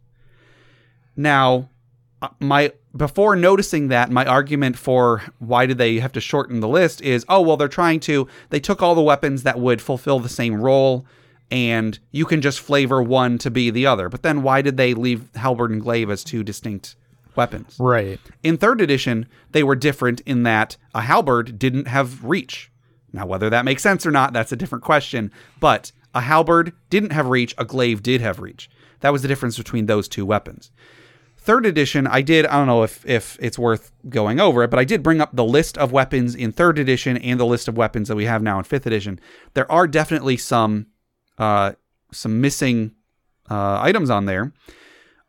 Now, 1.14 1.68
uh, 2.22 2.28
my 2.40 2.72
before 2.96 3.36
noticing 3.36 3.88
that 3.88 4.10
my 4.10 4.24
argument 4.24 4.78
for 4.78 5.22
why 5.38 5.66
did 5.66 5.78
they 5.78 5.98
have 5.98 6.12
to 6.12 6.20
shorten 6.20 6.60
the 6.60 6.68
list 6.68 7.02
is 7.02 7.26
oh 7.28 7.40
well 7.40 7.56
they're 7.56 7.68
trying 7.68 8.00
to 8.00 8.26
they 8.50 8.60
took 8.60 8.82
all 8.82 8.94
the 8.94 9.02
weapons 9.02 9.42
that 9.42 9.58
would 9.58 9.82
fulfill 9.82 10.18
the 10.18 10.28
same 10.28 10.54
role 10.54 11.04
and 11.52 11.98
you 12.10 12.24
can 12.24 12.40
just 12.40 12.58
flavor 12.60 13.02
one 13.02 13.38
to 13.38 13.50
be 13.50 13.70
the 13.70 13.86
other 13.86 14.08
but 14.08 14.22
then 14.22 14.42
why 14.42 14.62
did 14.62 14.76
they 14.76 14.94
leave 14.94 15.28
halberd 15.36 15.70
and 15.70 15.82
glaive 15.82 16.10
as 16.10 16.24
two 16.24 16.42
distinct 16.42 16.96
weapons 17.36 17.76
Right. 17.78 18.18
in 18.42 18.56
third 18.56 18.80
edition, 18.80 19.26
they 19.52 19.62
were 19.62 19.76
different 19.76 20.20
in 20.22 20.42
that 20.42 20.76
a 20.94 21.02
halberd 21.02 21.58
didn't 21.58 21.86
have 21.88 22.24
reach. 22.24 22.70
Now, 23.14 23.26
whether 23.26 23.48
that 23.50 23.64
makes 23.64 23.82
sense 23.82 24.04
or 24.06 24.10
not, 24.10 24.32
that's 24.32 24.52
a 24.52 24.56
different 24.56 24.84
question. 24.84 25.30
But 25.60 25.92
a 26.14 26.20
halberd 26.22 26.72
didn't 26.90 27.12
have 27.12 27.26
reach, 27.28 27.54
a 27.58 27.64
glaive 27.64 28.02
did 28.02 28.20
have 28.22 28.38
reach. 28.40 28.70
That 29.00 29.12
was 29.12 29.20
the 29.22 29.28
difference 29.28 29.56
between 29.58 29.86
those 29.86 30.08
two 30.08 30.24
weapons. 30.26 30.70
Third 31.38 31.66
edition, 31.66 32.06
I 32.06 32.22
did, 32.22 32.46
I 32.46 32.56
don't 32.58 32.66
know 32.66 32.82
if, 32.84 33.04
if 33.04 33.36
it's 33.40 33.58
worth 33.58 33.92
going 34.08 34.38
over 34.38 34.62
it, 34.62 34.70
but 34.70 34.78
I 34.78 34.84
did 34.84 35.02
bring 35.02 35.20
up 35.20 35.34
the 35.34 35.44
list 35.44 35.76
of 35.76 35.90
weapons 35.90 36.34
in 36.34 36.52
third 36.52 36.78
edition 36.78 37.16
and 37.16 37.40
the 37.40 37.46
list 37.46 37.66
of 37.66 37.76
weapons 37.76 38.08
that 38.08 38.16
we 38.16 38.26
have 38.26 38.42
now 38.42 38.58
in 38.58 38.64
fifth 38.64 38.86
edition. 38.86 39.18
There 39.54 39.70
are 39.72 39.86
definitely 39.86 40.36
some 40.36 40.86
uh, 41.38 41.72
some 42.12 42.40
missing 42.40 42.92
uh, 43.50 43.80
items 43.80 44.10
on 44.10 44.26
there. 44.26 44.52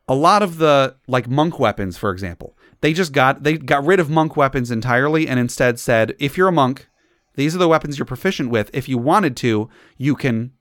A 0.08 0.16
lot 0.16 0.43
of 0.43 0.58
the 0.58 0.95
like 1.08 1.30
monk 1.30 1.60
weapons 1.60 1.97
for 1.97 2.12
example. 2.12 2.58
They 2.82 2.93
just 2.93 3.14
got 3.14 3.43
they 3.43 3.58
got 3.58 3.86
rid 3.86 3.99
of 3.99 4.10
monk 4.10 4.36
weapons 4.36 4.70
entirely 4.70 5.28
and 5.28 5.39
instead 5.39 5.80
said 5.80 6.14
if 6.20 6.38
you're 6.38 6.49
a 6.49 6.54
monk 6.54 6.88
these 7.36 7.56
are 7.56 7.60
the 7.60 7.68
weapons 7.68 7.97
you're 7.97 8.06
proficient 8.06 8.49
with. 8.49 8.70
If 8.74 8.88
you 8.89 8.97
wanted 8.97 9.38
to 9.38 9.70
you 9.97 10.16
can 10.16 10.51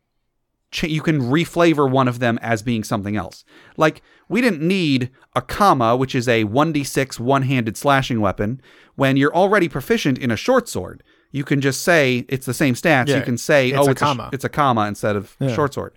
ch- 0.71 0.85
you 0.85 1.03
can 1.03 1.21
reflavor 1.21 1.91
one 1.91 2.09
of 2.09 2.21
them 2.21 2.39
as 2.41 2.63
being 2.63 2.85
something 2.85 3.17
else. 3.17 3.45
Like 3.77 4.03
we 4.29 4.41
didn't 4.41 4.67
need 4.67 5.11
a 5.35 5.43
kama, 5.43 5.97
which 5.97 6.15
is 6.15 6.29
a 6.29 6.45
1d6 6.45 7.19
one-handed 7.19 7.77
slashing 7.77 8.21
weapon 8.21 8.61
when 8.95 9.17
you're 9.17 9.35
already 9.35 9.69
proficient 9.69 10.19
in 10.19 10.31
a 10.31 10.37
short 10.37 10.69
sword 10.69 11.03
you 11.33 11.45
can 11.45 11.61
just 11.61 11.83
say 11.83 12.25
it's 12.29 12.47
the 12.47 12.55
same 12.55 12.75
stats 12.75 13.09
Yeah, 13.09 13.17
you 13.19 13.23
can 13.23 13.37
say 13.39 13.71
it's 13.71 13.79
oh 13.79 13.89
a 13.89 13.91
it's 13.91 14.01
kama. 14.01 14.25
a, 14.25 14.31
it's 14.33 14.45
a 14.45 14.49
kama 14.49 14.87
instead 14.87 15.17
of 15.17 15.35
Yeah. 15.41 15.55
short 15.55 15.75
sword 15.75 15.95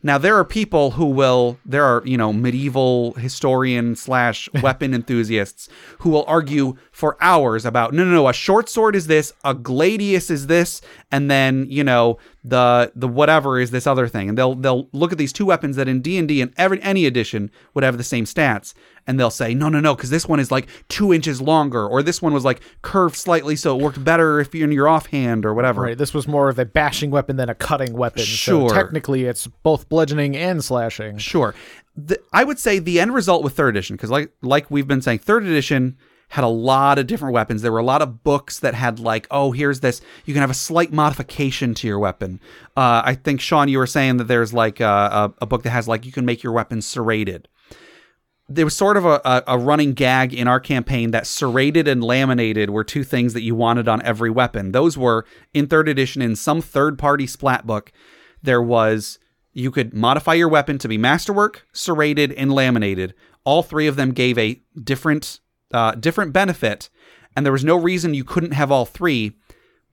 now 0.00 0.16
there 0.16 0.36
are 0.36 0.44
people 0.44 0.92
who 0.92 1.06
will 1.06 1.58
there 1.66 1.84
are 1.84 2.02
you 2.04 2.16
know 2.16 2.32
medieval 2.32 3.12
historian 3.14 3.96
slash 3.96 4.48
weapon 4.62 4.94
enthusiasts 4.94 5.68
who 6.00 6.10
will 6.10 6.24
argue 6.28 6.76
for 6.92 7.16
hours 7.20 7.64
about 7.64 7.92
no 7.92 8.04
no 8.04 8.12
no 8.12 8.28
a 8.28 8.32
short 8.32 8.68
sword 8.68 8.94
is 8.94 9.06
this 9.08 9.32
a 9.44 9.54
gladius 9.54 10.30
is 10.30 10.46
this 10.46 10.80
and 11.10 11.28
then 11.30 11.66
you 11.68 11.82
know 11.82 12.16
the 12.48 12.92
the 12.94 13.08
whatever 13.08 13.58
is 13.58 13.70
this 13.70 13.86
other 13.86 14.06
thing 14.06 14.28
and 14.28 14.38
they'll 14.38 14.54
they'll 14.54 14.88
look 14.92 15.12
at 15.12 15.18
these 15.18 15.32
two 15.32 15.46
weapons 15.46 15.76
that 15.76 15.88
in 15.88 16.00
D&D 16.00 16.40
and 16.40 16.52
every 16.56 16.80
any 16.82 17.06
edition 17.06 17.50
would 17.74 17.84
have 17.84 17.98
the 17.98 18.04
same 18.04 18.24
stats 18.24 18.74
and 19.06 19.18
they'll 19.18 19.30
say 19.30 19.54
no 19.54 19.68
no 19.68 19.80
no 19.80 19.94
because 19.94 20.10
this 20.10 20.26
one 20.26 20.40
is 20.40 20.50
like 20.50 20.68
two 20.88 21.12
inches 21.12 21.40
longer 21.40 21.86
or 21.86 22.02
this 22.02 22.22
one 22.22 22.32
was 22.32 22.44
like 22.44 22.60
curved 22.82 23.16
slightly 23.16 23.56
so 23.56 23.78
it 23.78 23.82
worked 23.82 24.02
better 24.04 24.40
if 24.40 24.54
you're 24.54 24.68
in 24.68 24.72
your 24.72 24.88
offhand 24.88 25.44
or 25.44 25.54
whatever 25.54 25.82
Right. 25.88 25.96
This 25.98 26.12
was 26.12 26.28
more 26.28 26.48
of 26.48 26.58
a 26.58 26.64
bashing 26.64 27.10
weapon 27.10 27.36
than 27.36 27.48
a 27.48 27.54
cutting 27.54 27.94
weapon. 27.94 28.22
Sure. 28.22 28.68
So 28.68 28.74
technically, 28.74 29.24
it's 29.24 29.46
both 29.46 29.88
bludgeoning 29.88 30.36
and 30.36 30.62
slashing. 30.62 31.18
Sure. 31.18 31.54
The, 31.96 32.20
I 32.32 32.44
would 32.44 32.58
say 32.58 32.78
the 32.78 33.00
end 33.00 33.14
result 33.14 33.42
with 33.42 33.54
third 33.56 33.70
edition, 33.70 33.96
because 33.96 34.10
like 34.10 34.30
like 34.42 34.70
we've 34.70 34.86
been 34.86 35.02
saying, 35.02 35.20
third 35.20 35.44
edition 35.44 35.96
had 36.28 36.44
a 36.44 36.48
lot 36.48 36.98
of 36.98 37.06
different 37.06 37.32
weapons. 37.34 37.62
There 37.62 37.72
were 37.72 37.78
a 37.78 37.84
lot 37.84 38.02
of 38.02 38.22
books 38.22 38.58
that 38.60 38.74
had 38.74 39.00
like, 39.00 39.26
oh, 39.30 39.52
here's 39.52 39.80
this. 39.80 40.00
You 40.26 40.34
can 40.34 40.42
have 40.42 40.50
a 40.50 40.54
slight 40.54 40.92
modification 40.92 41.74
to 41.74 41.86
your 41.86 41.98
weapon. 41.98 42.40
Uh, 42.76 43.02
I 43.04 43.14
think 43.14 43.40
Sean, 43.40 43.68
you 43.68 43.78
were 43.78 43.86
saying 43.86 44.18
that 44.18 44.24
there's 44.24 44.52
like 44.52 44.80
a, 44.80 44.84
a, 44.84 45.34
a 45.42 45.46
book 45.46 45.62
that 45.62 45.70
has 45.70 45.88
like 45.88 46.04
you 46.04 46.12
can 46.12 46.26
make 46.26 46.42
your 46.42 46.52
weapon 46.52 46.82
serrated. 46.82 47.48
There 48.50 48.64
was 48.64 48.76
sort 48.76 48.96
of 48.96 49.04
a, 49.04 49.42
a 49.46 49.58
running 49.58 49.92
gag 49.92 50.32
in 50.32 50.48
our 50.48 50.60
campaign 50.60 51.10
that 51.10 51.26
serrated 51.26 51.86
and 51.86 52.02
laminated 52.02 52.70
were 52.70 52.84
two 52.84 53.04
things 53.04 53.34
that 53.34 53.42
you 53.42 53.54
wanted 53.54 53.88
on 53.88 54.00
every 54.02 54.30
weapon. 54.30 54.72
Those 54.72 54.96
were 54.96 55.26
in 55.52 55.66
third 55.66 55.86
edition 55.86 56.22
in 56.22 56.34
some 56.34 56.62
third 56.62 56.98
party 56.98 57.26
splat 57.26 57.66
book. 57.66 57.92
There 58.42 58.62
was 58.62 59.18
you 59.52 59.70
could 59.70 59.92
modify 59.92 60.34
your 60.34 60.48
weapon 60.48 60.78
to 60.78 60.88
be 60.88 60.96
masterwork, 60.96 61.66
serrated, 61.72 62.32
and 62.32 62.52
laminated. 62.52 63.12
All 63.44 63.62
three 63.62 63.86
of 63.86 63.96
them 63.96 64.12
gave 64.12 64.38
a 64.38 64.62
different 64.82 65.40
uh, 65.72 65.92
different 65.92 66.32
benefit, 66.32 66.88
and 67.36 67.44
there 67.44 67.52
was 67.52 67.64
no 67.64 67.76
reason 67.76 68.14
you 68.14 68.24
couldn't 68.24 68.52
have 68.52 68.70
all 68.70 68.84
three. 68.84 69.32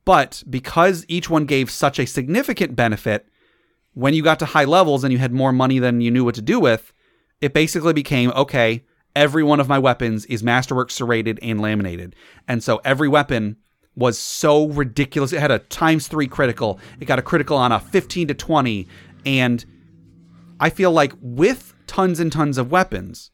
But 0.04 0.44
because 0.50 1.06
each 1.08 1.30
one 1.30 1.46
gave 1.46 1.72
such 1.72 2.00
a 2.00 2.06
significant 2.06 2.76
benefit, 2.76 3.28
when 3.94 4.14
you 4.14 4.22
got 4.22 4.40
to 4.40 4.46
high 4.46 4.66
levels 4.66 5.04
and 5.04 5.12
you 5.12 5.18
had 5.20 5.34
more 5.34 5.52
money 5.52 5.80
than 5.80 6.02
you 6.02 6.12
knew 6.12 6.24
what 6.24 6.36
to 6.36 6.42
do 6.42 6.60
with, 6.60 6.94
it 7.42 7.54
basically 7.54 7.94
became 7.94 8.30
okay, 8.32 8.84
every 9.16 9.44
one 9.44 9.60
of 9.60 9.70
my 9.70 9.80
weapons 9.80 10.26
is 10.26 10.44
masterwork, 10.44 10.92
serrated, 10.92 11.40
and 11.42 11.62
laminated. 11.62 12.16
And 12.48 12.64
so 12.64 12.82
every 12.84 13.08
weapon 13.08 13.58
was 13.96 14.18
so 14.18 14.68
ridiculous. 14.68 15.34
It 15.34 15.40
had 15.40 15.52
a 15.52 15.60
times 15.60 16.08
three 16.08 16.28
critical, 16.28 16.80
it 17.00 17.06
got 17.06 17.20
a 17.20 17.24
critical 17.24 17.58
on 17.58 17.72
a 17.72 17.80
15 17.80 18.28
to 18.28 18.34
20. 18.34 18.88
And 19.26 19.66
I 20.60 20.70
feel 20.70 20.92
like 20.92 21.14
with 21.22 21.74
tons 21.88 22.20
and 22.20 22.32
tons 22.32 22.58
of 22.58 22.72
weapons, 22.72 23.32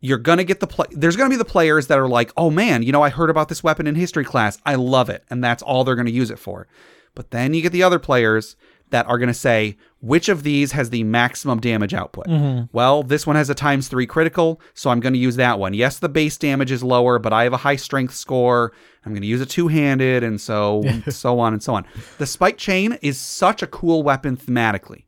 you're 0.00 0.18
gonna 0.18 0.44
get 0.44 0.60
the 0.60 0.66
play. 0.66 0.86
There's 0.90 1.16
gonna 1.16 1.30
be 1.30 1.36
the 1.36 1.44
players 1.44 1.86
that 1.88 1.98
are 1.98 2.08
like, 2.08 2.32
"Oh 2.36 2.50
man, 2.50 2.82
you 2.82 2.92
know, 2.92 3.02
I 3.02 3.10
heard 3.10 3.30
about 3.30 3.48
this 3.48 3.62
weapon 3.62 3.86
in 3.86 3.94
history 3.94 4.24
class. 4.24 4.58
I 4.64 4.74
love 4.74 5.10
it," 5.10 5.24
and 5.30 5.44
that's 5.44 5.62
all 5.62 5.84
they're 5.84 5.96
gonna 5.96 6.10
use 6.10 6.30
it 6.30 6.38
for. 6.38 6.66
But 7.14 7.30
then 7.30 7.54
you 7.54 7.62
get 7.62 7.72
the 7.72 7.82
other 7.82 7.98
players 7.98 8.56
that 8.90 9.06
are 9.06 9.18
gonna 9.18 9.34
say, 9.34 9.76
"Which 10.00 10.28
of 10.28 10.42
these 10.42 10.72
has 10.72 10.90
the 10.90 11.04
maximum 11.04 11.60
damage 11.60 11.92
output?" 11.92 12.26
Mm-hmm. 12.28 12.64
Well, 12.72 13.02
this 13.02 13.26
one 13.26 13.36
has 13.36 13.50
a 13.50 13.54
times 13.54 13.88
three 13.88 14.06
critical, 14.06 14.60
so 14.72 14.88
I'm 14.90 15.00
gonna 15.00 15.18
use 15.18 15.36
that 15.36 15.58
one. 15.58 15.74
Yes, 15.74 15.98
the 15.98 16.08
base 16.08 16.38
damage 16.38 16.72
is 16.72 16.82
lower, 16.82 17.18
but 17.18 17.32
I 17.34 17.44
have 17.44 17.52
a 17.52 17.58
high 17.58 17.76
strength 17.76 18.14
score. 18.14 18.72
I'm 19.04 19.12
gonna 19.12 19.26
use 19.26 19.42
it 19.42 19.50
two 19.50 19.68
handed, 19.68 20.24
and 20.24 20.40
so 20.40 20.82
so 21.10 21.38
on 21.40 21.52
and 21.52 21.62
so 21.62 21.74
on. 21.74 21.84
The 22.16 22.26
spike 22.26 22.56
chain 22.56 22.98
is 23.02 23.18
such 23.18 23.62
a 23.62 23.66
cool 23.66 24.02
weapon 24.02 24.36
thematically. 24.38 25.04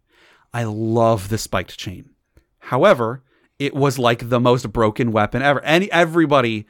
I 0.53 0.64
love 0.64 1.30
the 1.30 1.38
spiked 1.38 1.78
chain. 1.78 2.11
However, 2.59 3.22
it 3.59 3.74
was 3.74 3.98
like 3.98 4.28
the 4.28 4.40
most 4.40 4.72
broken 4.72 5.12
weapon 5.12 5.42
ever. 5.42 5.61
Any 5.64 5.90
everybody 5.92 6.66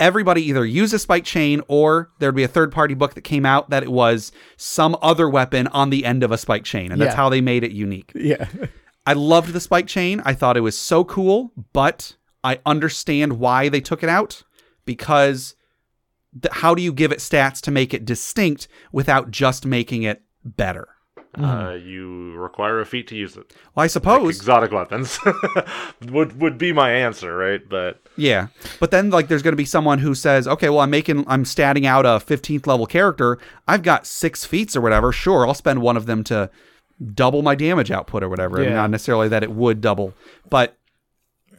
everybody 0.00 0.42
either 0.42 0.66
used 0.66 0.92
a 0.92 0.98
spike 0.98 1.24
chain 1.24 1.62
or 1.68 2.10
there'd 2.18 2.34
be 2.34 2.42
a 2.42 2.48
third 2.48 2.72
party 2.72 2.94
book 2.94 3.14
that 3.14 3.20
came 3.22 3.46
out 3.46 3.70
that 3.70 3.84
it 3.84 3.92
was 3.92 4.32
some 4.56 4.96
other 5.00 5.28
weapon 5.28 5.68
on 5.68 5.90
the 5.90 6.04
end 6.04 6.24
of 6.24 6.32
a 6.32 6.38
spike 6.38 6.64
chain 6.64 6.90
and 6.90 7.00
that's 7.00 7.12
Yeah. 7.12 7.16
how 7.16 7.28
they 7.28 7.40
made 7.40 7.62
it 7.62 7.70
unique. 7.70 8.10
Yeah. 8.14 8.48
I 9.06 9.12
loved 9.12 9.52
the 9.52 9.60
spike 9.60 9.86
chain. 9.86 10.20
I 10.24 10.34
thought 10.34 10.56
it 10.56 10.62
was 10.62 10.76
so 10.76 11.04
cool, 11.04 11.52
but 11.72 12.16
I 12.42 12.58
understand 12.66 13.34
why 13.34 13.68
they 13.68 13.80
took 13.80 14.02
it 14.02 14.08
out 14.08 14.42
because 14.84 15.54
how 16.50 16.74
do 16.74 16.82
you 16.82 16.92
give 16.92 17.12
it 17.12 17.18
stats 17.20 17.60
to 17.60 17.70
make 17.70 17.94
it 17.94 18.04
distinct 18.04 18.66
without 18.92 19.30
just 19.30 19.64
making 19.64 20.02
it 20.02 20.22
better? 20.44 20.88
Uh, 21.38 21.72
you 21.74 22.34
require 22.36 22.80
a 22.80 22.86
feat 22.86 23.08
to 23.08 23.16
use 23.16 23.36
it. 23.36 23.52
Well, 23.74 23.84
I 23.84 23.86
suppose 23.86 24.36
Exotic 24.36 24.70
weapons 24.72 25.18
would 26.08 26.40
would 26.40 26.58
be 26.58 26.72
my 26.72 26.90
answer, 26.92 27.36
right? 27.36 27.60
But 27.68 28.00
Yeah. 28.16 28.48
But 28.80 28.90
then 28.90 29.10
like 29.10 29.28
there's 29.28 29.42
going 29.42 29.52
to 29.52 29.56
be 29.56 29.64
someone 29.64 29.98
who 29.98 30.14
says, 30.14 30.46
"Okay, 30.46 30.68
well 30.68 30.80
I'm 30.80 30.90
making 30.90 31.24
I'm 31.28 31.44
statting 31.44 31.84
out 31.86 32.06
a 32.06 32.20
15th 32.24 32.66
level 32.66 32.86
character. 32.86 33.38
I've 33.66 33.82
got 33.82 34.06
6 34.06 34.44
feats 34.44 34.76
or 34.76 34.80
whatever. 34.80 35.12
Sure, 35.12 35.46
I'll 35.46 35.54
spend 35.54 35.80
one 35.82 35.96
of 35.96 36.06
them 36.06 36.22
to 36.24 36.50
double 37.14 37.42
my 37.42 37.54
damage 37.54 37.90
output 37.90 38.22
or 38.22 38.28
whatever. 38.28 38.58
I 38.58 38.60
mean, 38.60 38.68
Yeah. 38.70 38.76
not 38.76 38.90
necessarily 38.90 39.28
that 39.28 39.42
it 39.42 39.50
would 39.50 39.80
double, 39.80 40.14
but 40.48 40.76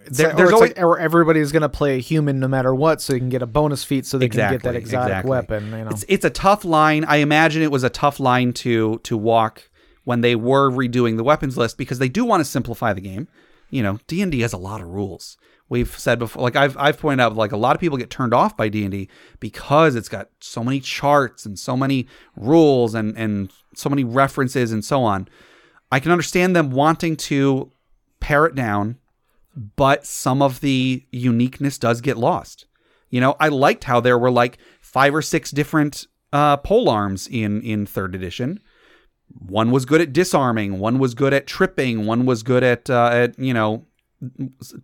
there- 0.10 0.34
there's 0.34 0.52
always 0.52 0.72
like, 0.76 0.80
or 0.84 1.00
everybody's 1.00 1.52
gonna 1.52 1.70
play 1.70 1.96
a 1.98 2.02
human 2.02 2.40
no 2.40 2.48
matter 2.48 2.74
what, 2.74 3.02
so 3.02 3.14
you 3.14 3.20
can 3.20 3.30
get 3.30 3.42
a 3.42 3.48
bonus 3.48 3.84
feat, 3.84 4.06
so 4.06 4.18
they 4.18 4.30
can 4.30 4.38
get 4.52 4.64
that 4.64 4.76
Exactly, 4.76 4.80
exotic 4.80 5.08
exactly. 5.12 5.30
weapon. 5.30 5.66
You 5.72 5.84
know, 5.86 5.90
it's 5.90 6.06
it's 6.08 6.26
a 6.26 6.30
tough 6.30 6.66
line. 6.66 7.04
I 7.06 7.18
imagine 7.18 7.62
it 7.62 7.72
was 7.72 7.84
a 7.84 7.90
tough 7.90 8.20
line 8.20 8.54
to 8.54 9.00
to 9.04 9.18
walk 9.18 9.70
when 10.04 10.22
they 10.22 10.36
were 10.36 10.70
redoing 10.72 11.18
the 11.18 11.24
weapons 11.24 11.58
list 11.58 11.78
because 11.78 12.00
they 12.00 12.10
do 12.10 12.24
want 12.26 12.42
to 12.42 12.46
simplify 12.46 12.94
the 12.94 13.02
game. 13.02 13.28
You 13.70 13.82
know, 13.84 14.00
D 14.08 14.22
and 14.22 14.32
D 14.32 14.42
has 14.42 14.54
a 14.54 14.58
lot 14.58 14.82
of 14.82 14.88
rules. 14.88 15.38
We've 15.68 15.98
said 15.98 16.20
before, 16.20 16.44
like 16.44 16.56
I've 16.56 16.78
I've 16.78 17.00
pointed 17.00 17.24
out, 17.24 17.36
like 17.36 17.52
a 17.52 17.58
lot 17.58 17.76
of 17.76 17.80
people 17.82 17.98
get 17.98 18.12
turned 18.12 18.36
off 18.36 18.56
by 18.56 18.70
D 18.70 18.84
and 18.84 18.92
D 18.92 19.10
because 19.40 19.96
it's 19.96 20.10
got 20.10 20.30
so 20.40 20.64
many 20.64 20.80
charts 20.80 21.44
and 21.46 21.58
so 21.58 21.76
many 21.76 22.08
rules 22.38 22.94
and 22.94 23.18
and 23.18 23.52
so 23.76 23.90
many 23.90 24.04
references 24.04 24.72
and 24.72 24.86
so 24.86 25.04
on. 25.04 25.28
I 25.92 26.00
can 26.00 26.12
understand 26.12 26.56
them 26.56 26.70
wanting 26.70 27.16
to 27.18 27.72
pare 28.20 28.46
it 28.46 28.54
down, 28.56 28.98
but 29.56 30.06
some 30.06 30.42
of 30.42 30.60
the 30.62 31.06
uniqueness 31.12 31.78
does 31.78 32.02
get 32.02 32.18
lost. 32.18 32.66
You 33.10 33.22
know, 33.22 33.36
I 33.40 33.48
liked 33.48 33.86
how 33.86 34.00
there 34.00 34.18
were 34.18 34.32
like 34.32 34.58
five 34.82 35.16
or 35.16 35.22
six 35.22 35.52
different 35.52 36.08
uh, 36.34 36.58
pole 36.58 36.90
arms 36.90 37.28
in 37.28 37.62
in 37.62 37.86
third 37.86 38.16
edition. 38.16 38.60
One 39.28 39.72
was 39.72 39.86
good 39.86 40.02
at 40.02 40.14
disarming, 40.14 40.80
one 40.80 41.00
was 41.00 41.14
good 41.14 41.34
at 41.34 41.48
tripping, 41.48 42.06
one 42.06 42.26
was 42.26 42.44
good 42.44 42.64
at 42.64 42.90
uh, 42.90 43.10
at 43.12 43.40
you 43.40 43.54
know 43.54 43.86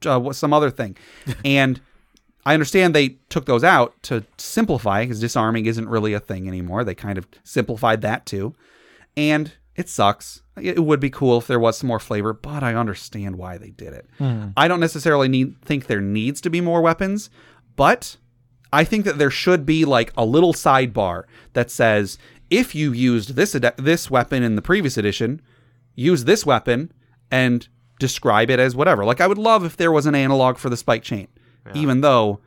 uh, 0.05 0.31
some 0.31 0.53
other 0.53 0.69
thing, 0.69 0.95
and 1.45 1.81
I 2.45 2.53
understand 2.53 2.95
they 2.95 3.09
took 3.29 3.45
those 3.45 3.63
out 3.63 4.01
to 4.03 4.23
simplify 4.37 5.03
because 5.03 5.19
disarming 5.19 5.65
isn't 5.65 5.89
really 5.89 6.13
a 6.13 6.19
thing 6.19 6.47
anymore. 6.47 6.83
They 6.83 6.95
kind 6.95 7.17
of 7.17 7.27
simplified 7.43 8.01
that 8.01 8.25
too, 8.25 8.55
and 9.15 9.51
it 9.75 9.89
sucks. 9.89 10.41
It 10.57 10.83
would 10.83 10.99
be 10.99 11.09
cool 11.09 11.37
if 11.37 11.47
there 11.47 11.59
was 11.59 11.77
some 11.77 11.87
more 11.87 11.99
flavor, 11.99 12.33
but 12.33 12.61
I 12.63 12.75
understand 12.75 13.37
why 13.37 13.57
they 13.57 13.69
did 13.69 13.93
it. 13.93 14.07
Hmm. 14.17 14.49
I 14.57 14.67
don't 14.67 14.79
necessarily 14.79 15.27
need 15.27 15.59
think 15.61 15.87
there 15.87 16.01
needs 16.01 16.41
to 16.41 16.49
be 16.49 16.61
more 16.61 16.81
weapons, 16.81 17.29
but 17.75 18.17
I 18.73 18.83
think 18.83 19.05
that 19.05 19.17
there 19.17 19.31
should 19.31 19.65
be 19.65 19.85
like 19.85 20.11
a 20.17 20.25
little 20.25 20.53
sidebar 20.53 21.23
that 21.53 21.71
says 21.71 22.17
if 22.49 22.75
you 22.75 22.91
used 22.91 23.35
this 23.35 23.55
ed- 23.55 23.73
this 23.77 24.11
weapon 24.11 24.43
in 24.43 24.55
the 24.55 24.61
previous 24.61 24.97
edition, 24.97 25.41
use 25.95 26.25
this 26.25 26.45
weapon 26.45 26.91
and 27.31 27.67
describe 27.99 28.49
it 28.49 28.59
as 28.59 28.75
whatever. 28.75 29.05
Like 29.05 29.21
I 29.21 29.27
would 29.27 29.37
love 29.37 29.63
if 29.63 29.77
there 29.77 29.91
was 29.91 30.05
an 30.05 30.15
analog 30.15 30.57
for 30.57 30.69
the 30.69 30.77
spike 30.77 31.03
chain, 31.03 31.27
even 31.73 32.01
though 32.01 32.39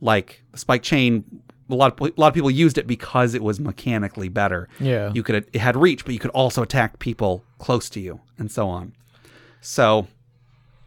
like 0.00 0.42
the 0.52 0.58
spike 0.58 0.82
chain 0.82 1.42
a 1.68 1.74
lot 1.74 1.92
of 1.92 2.08
a 2.08 2.12
lot 2.20 2.28
of 2.28 2.34
people 2.34 2.50
used 2.50 2.78
it 2.78 2.86
because 2.86 3.34
it 3.34 3.42
was 3.42 3.60
mechanically 3.60 4.28
better. 4.28 4.68
Yeah. 4.80 5.12
You 5.14 5.22
could 5.22 5.46
it 5.52 5.56
had 5.56 5.76
reach, 5.76 6.04
but 6.04 6.14
you 6.14 6.20
could 6.20 6.30
also 6.30 6.62
attack 6.62 6.98
people 6.98 7.44
close 7.60 7.88
to 7.90 8.00
you 8.00 8.20
and 8.38 8.50
so 8.50 8.68
on. 8.68 8.92
So 9.60 10.06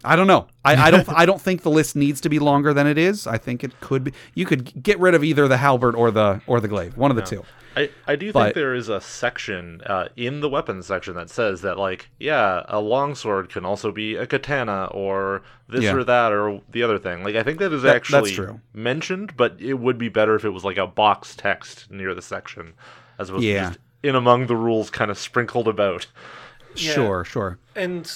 I 0.04 0.16
don't 0.18 0.28
know. 0.28 0.48
I, 0.66 0.76
I 0.88 0.92
don't. 0.92 1.08
I 1.16 1.26
don't 1.26 1.42
think 1.42 1.62
the 1.62 1.70
list 1.70 1.96
needs 1.96 2.20
to 2.22 2.30
be 2.30 2.40
longer 2.40 2.74
than 2.74 2.88
it 2.88 2.98
is. 2.98 3.26
I 3.26 3.38
think 3.38 3.64
it 3.64 3.80
could 3.80 4.04
be. 4.04 4.14
You 4.36 4.46
could 4.46 4.84
get 4.84 5.00
rid 5.00 5.16
of 5.16 5.24
either 5.24 5.48
the 5.48 5.58
halberd 5.58 5.96
or 5.96 6.12
the 6.12 6.42
or 6.48 6.60
the 6.60 6.68
glaive. 6.68 6.98
One 6.98 7.10
of 7.12 7.16
the 7.16 7.24
two. 7.24 7.44
I, 7.76 7.90
I 8.06 8.16
do 8.16 8.32
But- 8.32 8.44
think 8.44 8.56
there 8.56 8.76
is 8.76 8.88
a 8.90 9.02
section 9.02 9.82
uh, 9.88 10.10
in 10.16 10.42
the 10.42 10.50
weapons 10.50 10.86
section 10.86 11.16
that 11.16 11.32
says 11.32 11.62
that 11.62 11.80
like 11.80 12.08
yeah 12.20 12.62
a 12.68 12.80
longsword 12.80 13.50
can 13.50 13.66
also 13.66 13.92
be 13.92 14.16
a 14.16 14.28
katana 14.28 14.90
or 14.92 15.42
this 15.68 15.84
Yeah. 15.84 15.96
or 15.96 16.04
that 16.04 16.32
or 16.32 16.62
the 16.70 16.84
other 16.84 17.00
thing 17.00 17.24
like 17.24 17.36
I 17.36 17.42
think 17.42 17.58
that 17.58 17.74
is 17.74 17.82
That- 17.82 17.96
actually 17.96 18.38
mentioned 18.76 19.36
but 19.36 19.60
it 19.60 19.74
would 19.74 19.98
be 19.98 20.08
better 20.08 20.36
if 20.36 20.46
it 20.46 20.52
was 20.52 20.64
like 20.64 20.78
a 20.78 20.86
box 20.86 21.36
text 21.36 21.90
near 21.90 22.14
the 22.14 22.22
section 22.22 22.74
as 23.18 23.30
opposed 23.30 23.44
Yeah. 23.44 23.62
to 23.62 23.68
just 23.70 23.80
in 24.04 24.14
among 24.16 24.46
the 24.46 24.56
rules 24.56 24.92
kind 24.92 25.10
of 25.10 25.18
sprinkled 25.18 25.68
about 25.68 26.06
Yeah. 26.76 26.94
Sure, 26.94 27.24
sure. 27.24 27.58
And 27.76 28.12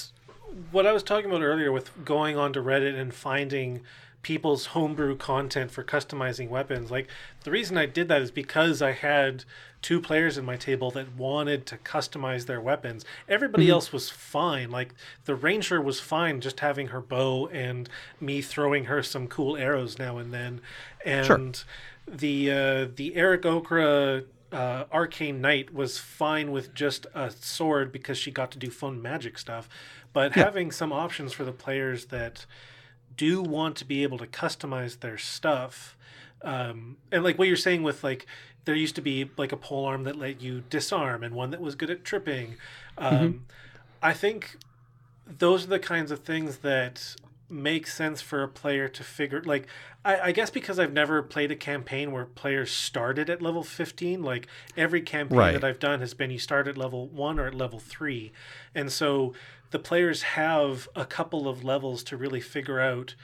what 0.70 0.86
I 0.86 0.92
was 0.92 1.02
talking 1.02 1.30
about 1.30 1.42
earlier 1.42 1.72
with 1.72 2.04
going 2.04 2.36
onto 2.36 2.62
Reddit 2.62 2.98
and 2.98 3.12
finding 3.12 3.82
people's 4.22 4.66
homebrew 4.66 5.16
content 5.16 5.70
for 5.70 5.84
customizing 5.84 6.48
weapons, 6.48 6.90
like 6.90 7.08
the 7.44 7.50
reason 7.50 7.76
I 7.78 7.86
did 7.86 8.08
that 8.08 8.22
is 8.22 8.30
because 8.30 8.82
I 8.82 8.92
had 8.92 9.44
two 9.80 10.00
players 10.00 10.36
in 10.36 10.44
my 10.44 10.56
table 10.56 10.90
that 10.90 11.14
wanted 11.14 11.64
to 11.66 11.78
customize 11.78 12.46
their 12.46 12.60
weapons. 12.60 13.04
Everybody 13.28 13.70
else 13.70 13.92
was 13.92 14.10
fine. 14.10 14.70
Like 14.70 14.94
the 15.24 15.36
ranger 15.36 15.80
was 15.80 16.00
fine 16.00 16.40
just 16.40 16.60
having 16.60 16.88
her 16.88 17.00
bow 17.00 17.46
and 17.48 17.88
me 18.20 18.42
throwing 18.42 18.84
her 18.86 19.02
some 19.02 19.28
cool 19.28 19.56
arrows 19.56 19.98
now 19.98 20.18
and 20.18 20.34
then. 20.34 20.60
And 21.04 21.62
the 22.06 22.50
uh, 22.50 22.88
the 22.94 23.12
Aarakocra 23.12 24.24
uh, 24.52 24.84
Arcane 24.92 25.40
Knight 25.40 25.72
was 25.72 25.98
fine 25.98 26.50
with 26.50 26.74
just 26.74 27.06
a 27.14 27.30
sword 27.30 27.92
because 27.92 28.16
she 28.16 28.30
got 28.30 28.50
to 28.52 28.58
do 28.58 28.70
fun 28.70 29.02
magic 29.02 29.38
stuff. 29.38 29.68
But 30.12 30.32
having 30.32 30.70
some 30.70 30.92
options 30.92 31.32
for 31.32 31.44
the 31.44 31.52
players 31.52 32.06
that 32.06 32.46
do 33.16 33.42
want 33.42 33.76
to 33.76 33.84
be 33.84 34.02
able 34.02 34.18
to 34.18 34.26
customize 34.26 35.00
their 35.00 35.18
stuff, 35.18 35.96
um, 36.42 36.96
and 37.10 37.24
like 37.24 37.38
what 37.38 37.48
you're 37.48 37.56
saying 37.56 37.82
with 37.82 38.04
like 38.04 38.26
there 38.64 38.74
used 38.74 38.94
to 38.94 39.02
be 39.02 39.30
like 39.36 39.52
a 39.52 39.56
pole 39.56 39.86
arm 39.86 40.04
that 40.04 40.16
let 40.16 40.40
you 40.40 40.62
disarm 40.70 41.22
and 41.22 41.34
one 41.34 41.50
that 41.50 41.60
was 41.60 41.74
good 41.74 41.90
at 41.90 42.04
tripping. 42.04 42.56
Um, 42.96 43.46
I 44.02 44.12
think 44.12 44.56
those 45.26 45.64
are 45.64 45.68
the 45.68 45.78
kinds 45.78 46.10
of 46.10 46.20
things 46.20 46.58
that 46.58 47.16
make 47.50 47.86
sense 47.86 48.20
for 48.20 48.42
a 48.42 48.48
player 48.48 48.88
to 48.88 49.02
figure 49.02 49.42
like 49.42 49.66
I, 50.04 50.20
I 50.20 50.32
guess 50.32 50.50
because 50.50 50.78
i've 50.78 50.92
never 50.92 51.22
played 51.22 51.50
a 51.50 51.56
campaign 51.56 52.12
where 52.12 52.26
players 52.26 52.70
started 52.70 53.30
at 53.30 53.40
level 53.40 53.62
15 53.62 54.22
like 54.22 54.46
every 54.76 55.00
campaign 55.00 55.38
Right. 55.38 55.52
that 55.52 55.64
i've 55.64 55.78
done 55.78 56.00
has 56.00 56.12
been 56.12 56.30
you 56.30 56.38
start 56.38 56.68
at 56.68 56.76
level 56.76 57.08
1 57.08 57.38
or 57.38 57.46
at 57.46 57.54
level 57.54 57.78
3 57.78 58.32
and 58.74 58.92
so 58.92 59.32
the 59.70 59.78
players 59.78 60.22
have 60.22 60.88
a 60.94 61.04
couple 61.06 61.48
of 61.48 61.64
levels 61.64 62.02
to 62.04 62.16
really 62.16 62.40
figure 62.40 62.80
out 62.80 63.14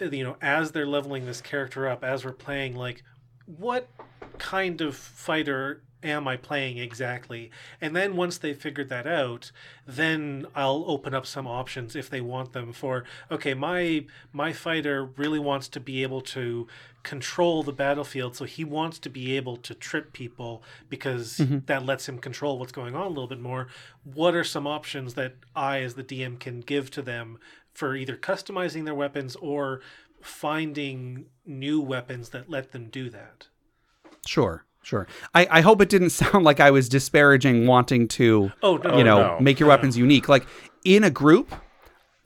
you 0.00 0.22
know 0.22 0.36
as 0.40 0.72
they're 0.72 0.86
leveling 0.86 1.26
this 1.26 1.40
character 1.40 1.88
up 1.88 2.04
as 2.04 2.24
we're 2.24 2.32
playing 2.32 2.76
like 2.76 3.02
what 3.46 3.88
kind 4.38 4.80
of 4.80 4.94
fighter 4.96 5.82
am 6.06 6.28
I 6.28 6.36
playing 6.36 6.78
exactly? 6.78 7.50
And 7.80 7.94
then 7.94 8.16
once 8.16 8.38
they 8.38 8.54
figured 8.54 8.88
that 8.88 9.06
out, 9.06 9.50
then 9.86 10.46
I'll 10.54 10.84
open 10.86 11.14
up 11.14 11.26
some 11.26 11.46
options 11.46 11.94
if 11.96 12.08
they 12.08 12.20
want 12.20 12.52
them 12.52 12.72
for 12.72 13.04
okay, 13.30 13.54
my 13.54 14.06
my 14.32 14.52
fighter 14.52 15.04
really 15.04 15.38
wants 15.38 15.68
to 15.68 15.80
be 15.80 16.02
able 16.02 16.20
to 16.22 16.66
control 17.06 17.62
the 17.62 17.72
battlefield, 17.72 18.34
so 18.34 18.44
he 18.44 18.64
wants 18.64 18.98
to 18.98 19.08
be 19.08 19.36
able 19.36 19.56
to 19.56 19.74
trip 19.74 20.12
people 20.12 20.62
because 20.88 21.38
mm-hmm. 21.38 21.58
that 21.66 21.86
lets 21.86 22.08
him 22.08 22.18
control 22.18 22.58
what's 22.58 22.72
going 22.72 22.96
on 22.96 23.06
a 23.06 23.08
little 23.08 23.28
bit 23.28 23.40
more. 23.40 23.68
What 24.02 24.34
are 24.34 24.42
some 24.42 24.66
options 24.66 25.14
that 25.14 25.34
I 25.54 25.82
as 25.82 25.94
the 25.94 26.02
DM 26.02 26.40
can 26.40 26.60
give 26.60 26.90
to 26.90 27.02
them 27.02 27.38
for 27.72 27.94
either 27.94 28.16
customizing 28.16 28.84
their 28.84 28.94
weapons 28.94 29.36
or 29.36 29.82
finding 30.20 31.26
new 31.44 31.80
weapons 31.80 32.30
that 32.30 32.50
let 32.50 32.72
them 32.72 32.88
do 32.88 33.08
that? 33.10 33.46
Sure, 34.26 34.64
sure. 34.86 35.06
I, 35.34 35.46
I 35.50 35.60
hope 35.60 35.80
it 35.82 35.88
didn't 35.88 36.10
sound 36.22 36.44
like 36.44 36.60
I 36.60 36.70
was 36.70 36.88
disparaging 36.88 37.66
wanting 37.66 38.08
to, 38.08 38.52
Oh, 38.62 38.76
no, 38.78 38.96
you 38.98 39.04
know, 39.04 39.18
no. 39.36 39.40
make 39.40 39.58
your 39.60 39.68
weapons 39.68 39.98
unique. 39.98 40.28
Like 40.28 40.46
in 40.84 41.02
a 41.04 41.10
group, 41.10 41.52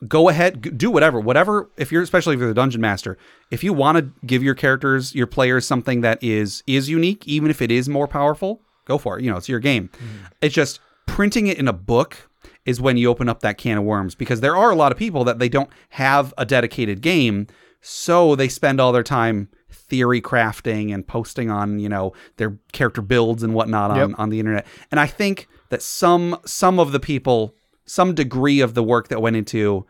go 0.06 0.28
ahead, 0.28 0.76
do 0.78 0.90
whatever, 0.90 1.18
whatever. 1.20 1.70
If 1.76 1.90
you're, 1.90 2.02
especially 2.02 2.34
if 2.34 2.40
you're 2.40 2.48
the 2.48 2.54
dungeon 2.54 2.80
master, 2.80 3.16
if 3.50 3.64
you 3.64 3.72
want 3.72 3.98
to 3.98 4.26
give 4.26 4.42
your 4.42 4.54
characters, 4.54 5.14
your 5.14 5.26
players, 5.26 5.66
something 5.66 6.02
that 6.02 6.22
is 6.22 6.62
is 6.66 6.88
unique, 6.88 7.26
even 7.26 7.50
if 7.50 7.60
it 7.62 7.70
is 7.70 7.88
more 7.88 8.06
powerful, 8.06 8.60
go 8.84 8.98
for 8.98 9.18
it. 9.18 9.24
You 9.24 9.30
know, 9.30 9.36
it's 9.38 9.48
your 9.48 9.60
game. 9.60 9.88
Mm-hmm. 9.88 10.24
It's 10.42 10.54
just 10.54 10.80
printing 11.06 11.46
it 11.48 11.58
in 11.58 11.66
a 11.68 11.72
book 11.72 12.28
is 12.66 12.80
when 12.80 12.96
you 12.96 13.08
open 13.08 13.28
up 13.28 13.40
that 13.40 13.56
can 13.58 13.78
of 13.78 13.84
worms 13.84 14.14
because 14.14 14.40
there 14.40 14.54
are 14.56 14.70
a 14.70 14.74
lot 14.74 14.92
of 14.92 14.98
people 14.98 15.24
that 15.24 15.38
they 15.38 15.48
don't 15.48 15.70
have 15.90 16.32
a 16.36 16.44
dedicated 16.46 17.00
game, 17.00 17.46
so 17.80 18.34
they 18.36 18.48
spend 18.48 18.80
all 18.80 18.92
their 18.92 19.02
time 19.02 19.48
theory 19.90 20.22
crafting 20.22 20.94
and 20.94 21.06
posting 21.06 21.50
on 21.50 21.78
you 21.78 21.88
know 21.88 22.12
their 22.38 22.56
character 22.72 23.02
builds 23.02 23.42
and 23.42 23.52
whatnot 23.52 23.90
on, 23.90 23.96
Yep. 24.10 24.18
on 24.18 24.30
the 24.30 24.38
internet. 24.40 24.66
And 24.90 24.98
I 24.98 25.06
think 25.06 25.46
that 25.68 25.82
some 25.82 26.36
some 26.46 26.78
of 26.80 26.92
the 26.92 27.00
people, 27.00 27.54
some 27.84 28.14
degree 28.14 28.60
of 28.60 28.74
the 28.74 28.82
work 28.82 29.08
that 29.08 29.20
went 29.20 29.36
into 29.36 29.84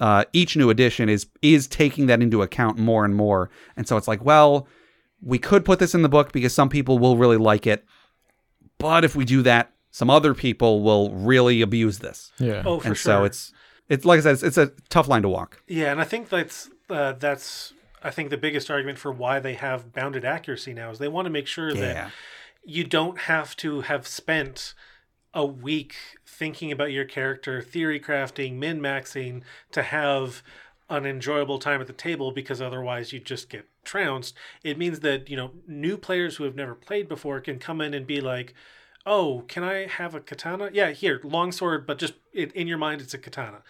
uh, 0.00 0.24
each 0.32 0.56
new 0.56 0.70
edition 0.70 1.08
is 1.08 1.26
is 1.40 1.66
taking 1.66 2.06
that 2.06 2.20
into 2.20 2.42
account 2.42 2.76
more 2.78 3.04
and 3.04 3.14
more. 3.14 3.48
And 3.76 3.88
so 3.88 3.96
it's 3.96 4.08
like, 4.08 4.24
well, 4.24 4.66
we 5.22 5.38
could 5.38 5.64
put 5.64 5.78
this 5.78 5.94
in 5.94 6.02
the 6.02 6.08
book 6.08 6.32
because 6.32 6.52
some 6.52 6.68
people 6.68 6.98
will 6.98 7.16
really 7.16 7.36
like 7.38 7.66
it, 7.66 7.84
but 8.78 9.04
if 9.04 9.14
we 9.16 9.24
do 9.24 9.42
that, 9.42 9.70
some 9.90 10.10
other 10.10 10.34
people 10.34 10.82
will 10.82 11.14
really 11.14 11.62
abuse 11.62 11.98
this. 12.00 12.32
Yeah. 12.38 12.62
Oh, 12.66 12.80
for 12.80 12.88
and 12.88 12.96
sure. 12.96 13.12
so 13.20 13.24
it's 13.24 13.52
it's 13.88 14.04
like 14.04 14.18
I 14.18 14.22
said, 14.22 14.32
it's, 14.34 14.42
it's 14.42 14.58
a 14.58 14.72
tough 14.88 15.08
line 15.08 15.22
to 15.22 15.28
walk. 15.28 15.62
Yeah, 15.68 15.92
and 15.92 16.00
I 16.00 16.04
think 16.04 16.28
that's 16.28 16.70
uh, 16.90 17.12
that's 17.12 17.72
I 18.04 18.10
think 18.10 18.30
the 18.30 18.36
biggest 18.36 18.70
argument 18.70 18.98
for 18.98 19.10
why 19.10 19.40
they 19.40 19.54
have 19.54 19.92
bounded 19.92 20.24
accuracy 20.24 20.74
now 20.74 20.90
is 20.90 20.98
they 20.98 21.08
want 21.08 21.26
to 21.26 21.30
make 21.30 21.46
sure 21.46 21.70
Yeah. 21.70 21.80
that 21.80 22.12
you 22.64 22.84
don't 22.84 23.20
have 23.22 23.56
to 23.56 23.80
have 23.82 24.06
spent 24.06 24.74
a 25.32 25.44
week 25.44 25.96
thinking 26.26 26.70
about 26.70 26.92
your 26.92 27.04
character, 27.04 27.60
theory 27.60 27.98
crafting, 27.98 28.54
min 28.54 28.80
maxing 28.80 29.42
to 29.72 29.82
have 29.82 30.42
an 30.90 31.06
enjoyable 31.06 31.58
time 31.58 31.80
at 31.80 31.86
the 31.86 31.92
table 31.92 32.30
because 32.30 32.60
otherwise 32.60 33.12
you 33.12 33.18
just 33.18 33.48
get 33.48 33.66
trounced. 33.84 34.34
It 34.62 34.78
means 34.78 35.00
that, 35.00 35.28
you 35.30 35.36
know, 35.36 35.52
new 35.66 35.96
players 35.96 36.36
who 36.36 36.44
have 36.44 36.54
never 36.54 36.74
played 36.74 37.08
before 37.08 37.40
can 37.40 37.58
come 37.58 37.80
in 37.80 37.94
and 37.94 38.06
be 38.06 38.20
like, 38.20 38.54
oh, 39.06 39.44
can 39.48 39.64
I 39.64 39.86
have 39.86 40.14
a 40.14 40.20
katana? 40.20 40.70
Yeah, 40.72 40.90
here, 40.90 41.20
longsword, 41.24 41.86
but 41.86 41.98
just 41.98 42.14
in, 42.32 42.50
in 42.50 42.66
your 42.68 42.78
mind, 42.78 43.00
it's 43.00 43.14
a 43.14 43.18
katana. 43.18 43.62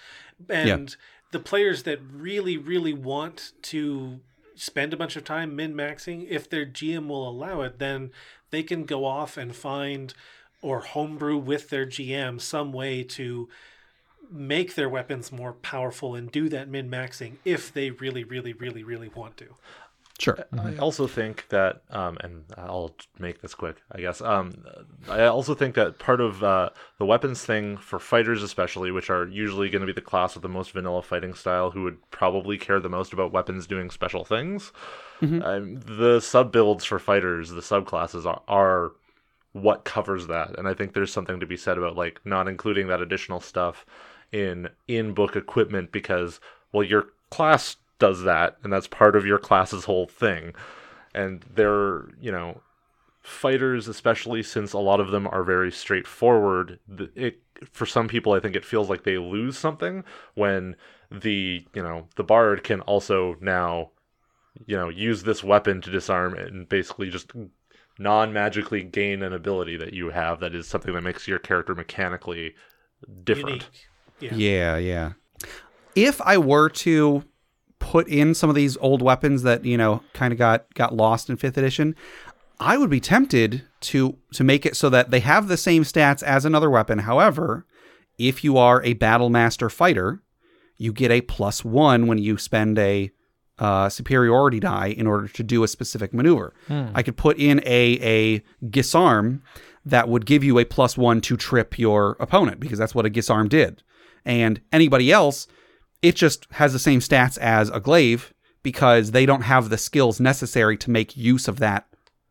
And 0.49 0.95
the 1.35 1.41
players 1.41 1.82
that 1.82 1.99
really, 2.12 2.57
really 2.57 2.93
want 2.93 3.55
to 3.61 4.20
spend 4.55 4.93
a 4.93 4.97
bunch 4.97 5.16
of 5.16 5.24
time 5.24 5.57
min 5.57 5.74
maxing, 5.74 6.24
if 6.30 6.49
their 6.49 6.64
GM 6.64 7.09
will 7.09 7.28
allow 7.28 7.62
it, 7.62 7.80
then 7.80 8.12
they 8.51 8.62
can 8.62 8.85
go 8.85 9.05
off 9.05 9.37
and 9.37 9.57
find 9.57 10.14
or 10.62 10.78
homebrew 10.78 11.37
with 11.37 11.70
their 11.70 11.87
GM 11.87 12.41
some 12.41 12.72
way 12.72 13.03
to 13.03 13.49
make 14.30 14.76
their 14.76 14.89
weapons 14.89 15.32
more 15.32 15.55
powerful 15.55 16.14
and 16.14 16.30
do 16.30 16.49
that 16.49 16.68
min 16.68 16.89
maxing 16.89 17.32
if 17.45 17.72
they 17.72 17.91
really, 17.91 18.22
really, 18.22 18.53
really, 18.53 18.85
really 18.85 19.09
want 19.09 19.37
to. 19.39 19.57
Sure. 20.19 20.39
I 20.57 20.77
also 20.77 21.09
think 21.09 21.49
that, 21.49 21.83
um, 21.91 22.17
and 22.21 22.45
I'll 22.57 22.95
make 23.19 23.43
this 23.43 23.53
quick, 23.53 23.83
I 23.91 24.01
guess. 24.01 24.21
Um, 24.21 24.65
I 25.09 25.25
also 25.25 25.57
think 25.57 25.75
that 25.75 25.99
part 25.99 26.21
of 26.21 26.43
uh, 26.45 26.71
the 26.99 27.05
weapons 27.05 27.45
thing 27.45 27.77
for 27.79 27.99
fighters, 27.99 28.43
especially, 28.43 28.93
which 28.93 29.11
are 29.11 29.27
usually 29.27 29.71
going 29.71 29.81
to 29.81 29.87
be 29.87 29.93
the 29.93 30.01
class 30.01 30.35
with 30.35 30.43
the 30.43 30.49
most 30.49 30.71
vanilla 30.71 31.03
fighting 31.03 31.35
style, 31.35 31.73
who 31.73 31.83
would 31.83 31.99
probably 32.12 32.57
care 32.59 32.79
the 32.79 32.89
most 32.89 33.12
about 33.12 33.33
weapons 33.33 33.67
doing 33.67 33.91
special 33.91 34.25
things. 34.25 34.71
Um, 35.43 35.81
the 35.81 36.21
sub 36.21 36.53
builds 36.53 36.85
for 36.85 37.01
fighters, 37.01 37.51
the 37.51 37.61
subclasses, 37.61 38.25
are, 38.25 38.43
are 38.47 38.93
what 39.53 39.85
covers 39.85 40.29
that, 40.29 40.57
and 40.59 40.69
I 40.69 40.75
think 40.75 40.93
there's 40.95 41.12
something 41.12 41.41
to 41.41 41.47
be 41.47 41.57
said 41.57 41.79
about 41.79 41.97
like 41.97 42.21
not 42.25 42.47
including 42.49 42.87
that 42.89 43.01
additional 43.01 43.41
stuff 43.41 43.85
in 44.33 44.69
in 44.87 45.12
book 45.15 45.35
equipment 45.37 45.93
because 45.93 46.41
well, 46.73 46.83
your 46.83 47.07
class 47.31 47.77
does 48.05 48.23
that, 48.25 48.59
and 48.63 48.71
that's 48.71 48.87
part 48.87 49.17
of 49.17 49.25
your 49.25 49.39
class's 49.39 49.87
whole 49.87 50.07
thing, 50.07 50.55
and 51.15 51.43
they're 51.55 52.09
you 52.21 52.31
know 52.31 52.61
fighters, 53.23 53.89
especially 53.89 54.43
since 54.43 54.75
a 54.75 54.79
lot 54.79 55.01
of 55.01 55.11
them 55.11 55.27
are 55.27 55.43
very 55.43 55.73
straightforward, 55.73 56.79
it 57.17 57.41
for 57.73 57.87
some 57.87 58.07
people 58.07 58.35
I 58.35 58.41
think 58.41 58.57
it 58.57 58.65
feels 58.65 58.91
like 58.91 59.05
they 59.05 59.17
lose 59.17 59.57
something 59.57 60.05
when 60.35 60.77
the 61.11 61.67
you 61.75 61.83
know 61.83 62.09
the 62.17 62.25
bard 62.25 62.63
can 62.63 62.83
also 62.83 63.37
now 63.41 63.93
you 64.67 64.77
know 64.77 64.91
use 64.91 65.23
this 65.23 65.43
weapon 65.43 65.81
to 65.81 65.91
disarm 65.91 66.35
and 66.35 66.69
basically 66.69 67.09
just 67.09 67.33
non-magically 67.99 68.83
gain 68.83 69.23
an 69.23 69.33
ability 69.33 69.79
that 69.79 69.95
you 69.95 70.11
have 70.11 70.41
that 70.41 70.55
is 70.55 70.69
something 70.69 70.93
that 70.93 71.01
makes 71.01 71.27
your 71.27 71.39
character 71.39 71.75
mechanically 71.75 72.55
different. 73.23 73.63
Unique. 73.63 73.89
Yeah. 74.21 74.35
Yeah, 74.35 74.77
yeah. 74.77 75.13
If 75.95 76.21
I 76.21 76.37
were 76.39 76.69
to 76.69 77.25
put 77.79 78.09
in 78.09 78.35
some 78.35 78.49
of 78.49 78.57
these 78.57 78.77
old 78.79 79.03
weapons 79.03 79.43
that 79.43 79.64
you 79.64 79.77
know 79.77 80.03
kind 80.12 80.33
of 80.33 80.39
got 80.39 80.72
got 80.75 80.95
lost 80.95 81.29
in 81.31 81.37
fifth 81.37 81.59
edition, 81.59 81.95
I 82.61 82.77
would 82.77 82.91
be 82.91 83.01
tempted 83.01 83.62
to 83.83 84.16
to 84.33 84.45
make 84.45 84.64
it 84.66 84.77
so 84.77 84.89
that 84.91 85.11
they 85.11 85.20
have 85.20 85.49
the 85.49 85.57
same 85.57 85.83
stats 85.85 86.22
as 86.22 86.45
another 86.45 86.70
weapon. 86.70 87.01
However, 87.01 87.66
if 88.18 88.45
you 88.45 88.57
are 88.57 88.83
a 88.83 88.95
battle 88.95 89.31
master 89.31 89.68
fighter, 89.68 90.22
you 90.77 90.93
get 90.93 91.11
a 91.11 91.20
plus 91.20 91.64
one 91.64 92.07
when 92.07 92.18
you 92.18 92.39
spend 92.39 92.79
a 92.79 93.11
uh, 93.59 93.89
superiority 93.89 94.59
die 94.59 94.89
in 94.89 95.07
order 95.07 95.29
to 95.29 95.43
do 95.43 95.62
a 95.62 95.68
specific 95.68 96.12
maneuver. 96.12 96.53
I 96.95 97.03
could 97.03 97.16
put 97.16 97.39
in 97.39 97.61
a 97.64 97.99
a 98.01 98.43
guisarme 98.66 99.41
that 99.85 100.09
would 100.09 100.27
give 100.27 100.43
you 100.43 100.59
a 100.59 100.64
plus 100.64 100.97
one 100.97 101.20
to 101.20 101.37
trip 101.37 101.79
your 101.79 102.16
opponent 102.18 102.59
because 102.59 102.79
that's 102.79 102.95
what 102.95 103.07
a 103.07 103.11
guisarme 103.11 103.49
did. 103.49 103.83
And 104.25 104.61
anybody 104.72 105.12
else, 105.12 105.47
it 106.05 106.17
just 106.17 106.47
has 106.53 106.75
the 106.75 106.79
same 106.79 107.01
stats 107.01 107.39
as 107.39 107.71
a 107.71 107.81
glaive 107.81 108.35
because 108.63 109.13
they 109.13 109.25
don't 109.25 109.41
have 109.41 109.71
the 109.71 109.79
skills 109.79 110.21
necessary 110.21 110.77
to 110.77 110.91
make 110.91 111.17
use 111.17 111.49
of 111.49 111.59
that 111.61 111.87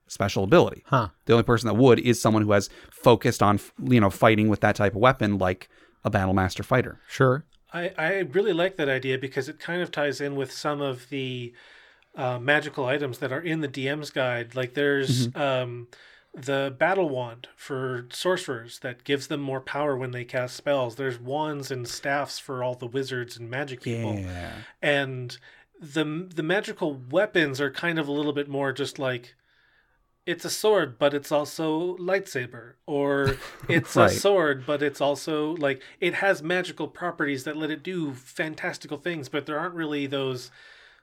special 0.07 0.43
ability. 0.43 0.83
Huh. 0.85 1.09
The 1.25 1.33
only 1.33 1.43
person 1.43 1.67
that 1.67 1.73
would 1.73 1.99
is 1.99 2.21
someone 2.21 2.43
who 2.43 2.51
has 2.51 2.69
focused 2.91 3.41
on 3.41 3.59
you 3.83 3.99
know 3.99 4.11
fighting 4.11 4.47
with 4.47 4.61
that 4.61 4.75
type 4.75 4.93
of 4.93 5.01
weapon, 5.01 5.39
like 5.39 5.69
a 6.03 6.11
battle 6.11 6.35
master 6.35 6.61
fighter. 6.61 6.99
Sure. 7.07 7.45
I, 7.73 7.91
I 7.97 8.17
really 8.19 8.53
like 8.53 8.77
that 8.77 8.89
idea 8.89 9.17
because 9.17 9.49
it 9.49 9.59
kind 9.59 9.81
of 9.81 9.91
ties 9.91 10.21
in 10.21 10.35
with 10.35 10.51
some 10.51 10.79
of 10.79 11.09
the 11.09 11.53
uh, 12.15 12.37
magical 12.37 12.85
items 12.85 13.17
that 13.17 13.31
are 13.31 13.41
in 13.41 13.61
the 13.61 13.67
DM's 13.67 14.11
guide. 14.11 14.55
Like 14.55 14.75
there's 14.75 15.35
um, 15.35 15.87
the 16.33 16.73
battle 16.77 17.09
wand 17.09 17.47
for 17.55 18.07
sorcerers 18.11 18.79
that 18.79 19.03
gives 19.03 19.27
them 19.27 19.39
more 19.39 19.61
power 19.61 19.95
when 19.95 20.11
they 20.11 20.25
cast 20.25 20.55
spells. 20.55 20.95
There's 20.95 21.19
wands 21.19 21.69
and 21.69 21.87
staffs 21.87 22.39
for 22.39 22.63
all 22.63 22.73
the 22.75 22.87
wizards 22.87 23.37
and 23.37 23.49
magic 23.49 23.81
people. 23.81 24.13
And 24.81 25.37
the 25.79 26.27
the 26.33 26.43
magical 26.43 26.93
weapons 26.93 27.59
are 27.61 27.69
kind 27.71 27.99
of 27.99 28.07
a 28.07 28.11
little 28.11 28.33
bit 28.33 28.47
more 28.47 28.71
just 28.71 28.97
like 28.97 29.35
it's 30.25 30.45
a 30.45 30.49
sword, 30.49 30.97
but 30.97 31.13
it's 31.13 31.31
also 31.33 31.97
lightsaber, 31.97 32.73
or 32.85 33.35
it's 33.69 33.95
Right. 33.95 34.09
a 34.09 34.19
sword, 34.19 34.65
but 34.65 34.81
it's 34.81 35.01
also 35.01 35.55
like 35.57 35.81
it 35.99 36.15
has 36.15 36.41
magical 36.41 36.87
properties 36.87 37.43
that 37.43 37.57
let 37.57 37.69
it 37.69 37.83
do 37.83 38.13
fantastical 38.13 38.97
things, 38.97 39.27
but 39.29 39.45
there 39.45 39.59
aren't 39.59 39.75
really 39.75 40.07
those 40.07 40.49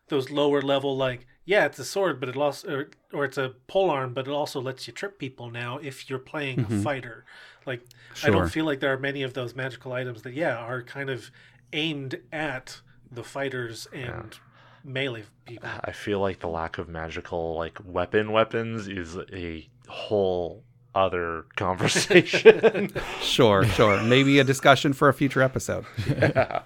those 0.09 0.31
lower 0.31 0.61
level 0.63 0.97
like 0.97 1.27
yeah, 1.45 1.67
it's 1.67 1.79
a 1.79 1.85
sword, 1.85 2.21
but 2.21 2.29
it 2.29 2.37
lost 2.37 2.65
or, 2.67 2.91
or 3.13 3.25
it's 3.25 3.39
a 3.39 3.55
polearm, 3.67 4.15
but 4.15 4.27
it 4.27 4.31
also 4.31 4.61
lets 4.61 4.87
you 4.87 4.93
trip 4.93 5.19
people 5.19 5.51
now 5.51 5.79
if 5.79 6.09
you're 6.09 6.19
playing 6.19 6.61
a 6.61 6.63
mm-hmm. 6.63 6.83
fighter. 6.83 7.25
Like 7.67 7.83
I 8.25 8.31
don't 8.31 8.49
feel 8.49 8.65
like 8.65 8.81
there 8.81 8.93
are 8.93 8.99
many 8.99 9.23
of 9.23 9.35
those 9.35 9.55
magical 9.55 9.93
items 9.93 10.23
that 10.23 10.35
yeah 10.35 10.57
are 10.57 10.83
kind 10.83 11.11
of 11.11 11.31
aimed 11.73 12.21
at 12.33 12.81
the 13.11 13.25
fighters 13.25 13.87
and 13.93 14.39
melee 14.85 15.25
people. 15.45 15.69
I 15.83 15.93
feel 15.93 16.21
like 16.21 16.41
the 16.41 16.49
lack 16.49 16.79
of 16.79 16.89
magical 16.89 17.57
like 17.57 17.79
weapon 17.85 18.33
weapons 18.33 18.89
is 18.89 19.17
a 19.33 19.69
whole 19.89 20.63
other 20.95 21.45
conversation. 21.57 22.91
Sure, 23.21 23.65
sure. 23.65 24.03
Maybe 24.03 24.39
a 24.39 24.45
discussion 24.45 24.93
for 24.93 25.09
a 25.09 25.15
future 25.15 25.43
episode. 25.43 25.85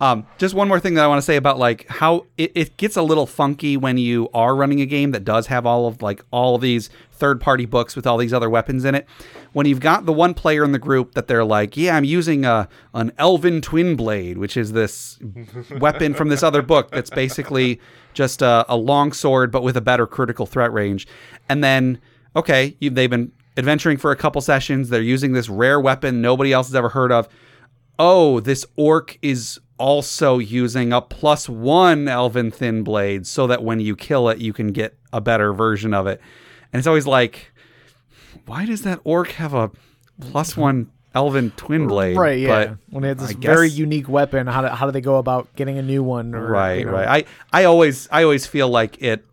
Um, 0.00 0.26
just 0.38 0.54
one 0.54 0.68
more 0.68 0.80
thing 0.80 0.94
that 0.94 1.04
I 1.04 1.06
want 1.06 1.18
to 1.18 1.22
say 1.22 1.36
about 1.36 1.58
like 1.58 1.86
how 1.88 2.26
it, 2.36 2.52
it 2.54 2.76
gets 2.76 2.96
a 2.96 3.02
little 3.02 3.26
funky 3.26 3.76
when 3.76 3.98
you 3.98 4.28
are 4.34 4.54
running 4.54 4.80
a 4.80 4.86
game 4.86 5.10
that 5.12 5.24
does 5.24 5.46
have 5.48 5.66
all 5.66 5.86
of 5.86 6.02
like 6.02 6.24
all 6.30 6.54
of 6.54 6.60
these 6.60 6.90
third 7.12 7.40
party 7.40 7.66
books 7.66 7.94
with 7.94 8.06
all 8.06 8.18
these 8.18 8.32
other 8.32 8.50
weapons 8.50 8.84
in 8.84 8.94
it. 8.94 9.06
When 9.52 9.66
you've 9.66 9.80
got 9.80 10.06
the 10.06 10.12
one 10.12 10.34
player 10.34 10.64
in 10.64 10.72
the 10.72 10.78
group 10.78 11.14
that 11.14 11.28
they're 11.28 11.44
like, 11.44 11.76
yeah, 11.76 11.96
I'm 11.96 12.04
using 12.04 12.44
a 12.44 12.68
an 12.94 13.12
elven 13.18 13.60
twin 13.60 13.96
blade, 13.96 14.38
which 14.38 14.56
is 14.56 14.72
this 14.72 15.18
weapon 15.78 16.14
from 16.14 16.28
this 16.28 16.42
other 16.42 16.62
book 16.62 16.90
that's 16.90 17.10
basically 17.10 17.80
just 18.14 18.42
a, 18.42 18.64
a 18.68 18.76
long 18.76 19.12
sword 19.12 19.50
but 19.50 19.62
with 19.62 19.76
a 19.76 19.80
better 19.80 20.06
critical 20.06 20.46
threat 20.46 20.72
range. 20.72 21.06
And 21.48 21.62
then 21.62 22.00
okay, 22.34 22.76
you, 22.80 22.90
they've 22.90 23.10
been 23.10 23.32
adventuring 23.56 23.98
for 23.98 24.10
a 24.10 24.16
couple 24.16 24.40
sessions. 24.40 24.88
They're 24.88 25.02
using 25.02 25.32
this 25.32 25.48
rare 25.48 25.80
weapon 25.80 26.22
nobody 26.22 26.52
else 26.52 26.68
has 26.68 26.74
ever 26.74 26.88
heard 26.88 27.12
of 27.12 27.28
oh, 27.98 28.40
this 28.40 28.66
orc 28.76 29.18
is 29.22 29.60
also 29.82 30.38
using 30.38 30.92
a 30.92 31.00
plus 31.00 31.48
one 31.48 32.06
elven 32.06 32.52
thin 32.52 32.84
blade 32.84 33.26
so 33.26 33.48
that 33.48 33.64
when 33.64 33.80
you 33.80 33.96
kill 33.96 34.28
it, 34.28 34.38
you 34.38 34.52
can 34.52 34.68
get 34.68 34.96
a 35.12 35.20
better 35.20 35.52
version 35.52 35.92
of 35.92 36.06
it. 36.06 36.20
And 36.72 36.78
it's 36.78 36.86
always 36.86 37.04
like, 37.06 37.52
why 38.46 38.64
does 38.64 38.82
that 38.82 39.00
orc 39.02 39.32
have 39.32 39.54
a 39.54 39.72
plus 40.20 40.56
one 40.56 40.92
elven 41.16 41.50
twin 41.56 41.88
blade? 41.88 42.16
Right. 42.16 42.38
Yeah. 42.38 42.48
But 42.66 42.78
when 42.90 43.02
they 43.02 43.08
have 43.08 43.18
this 43.18 43.30
I 43.30 43.34
very 43.34 43.68
guess- 43.68 43.76
unique 43.76 44.08
weapon, 44.08 44.46
how 44.46 44.62
do, 44.62 44.68
how 44.68 44.86
do 44.86 44.92
they 44.92 45.00
go 45.00 45.16
about 45.16 45.52
getting 45.56 45.78
a 45.78 45.82
new 45.82 46.04
one? 46.04 46.32
Or, 46.36 46.46
right, 46.46 46.78
you 46.78 46.84
know, 46.84 46.92
right. 46.92 47.26
I, 47.52 47.60
I 47.62 47.64
always, 47.64 48.08
I 48.12 48.22
always 48.22 48.46
feel 48.46 48.68
like 48.68 49.02
it, 49.02 49.24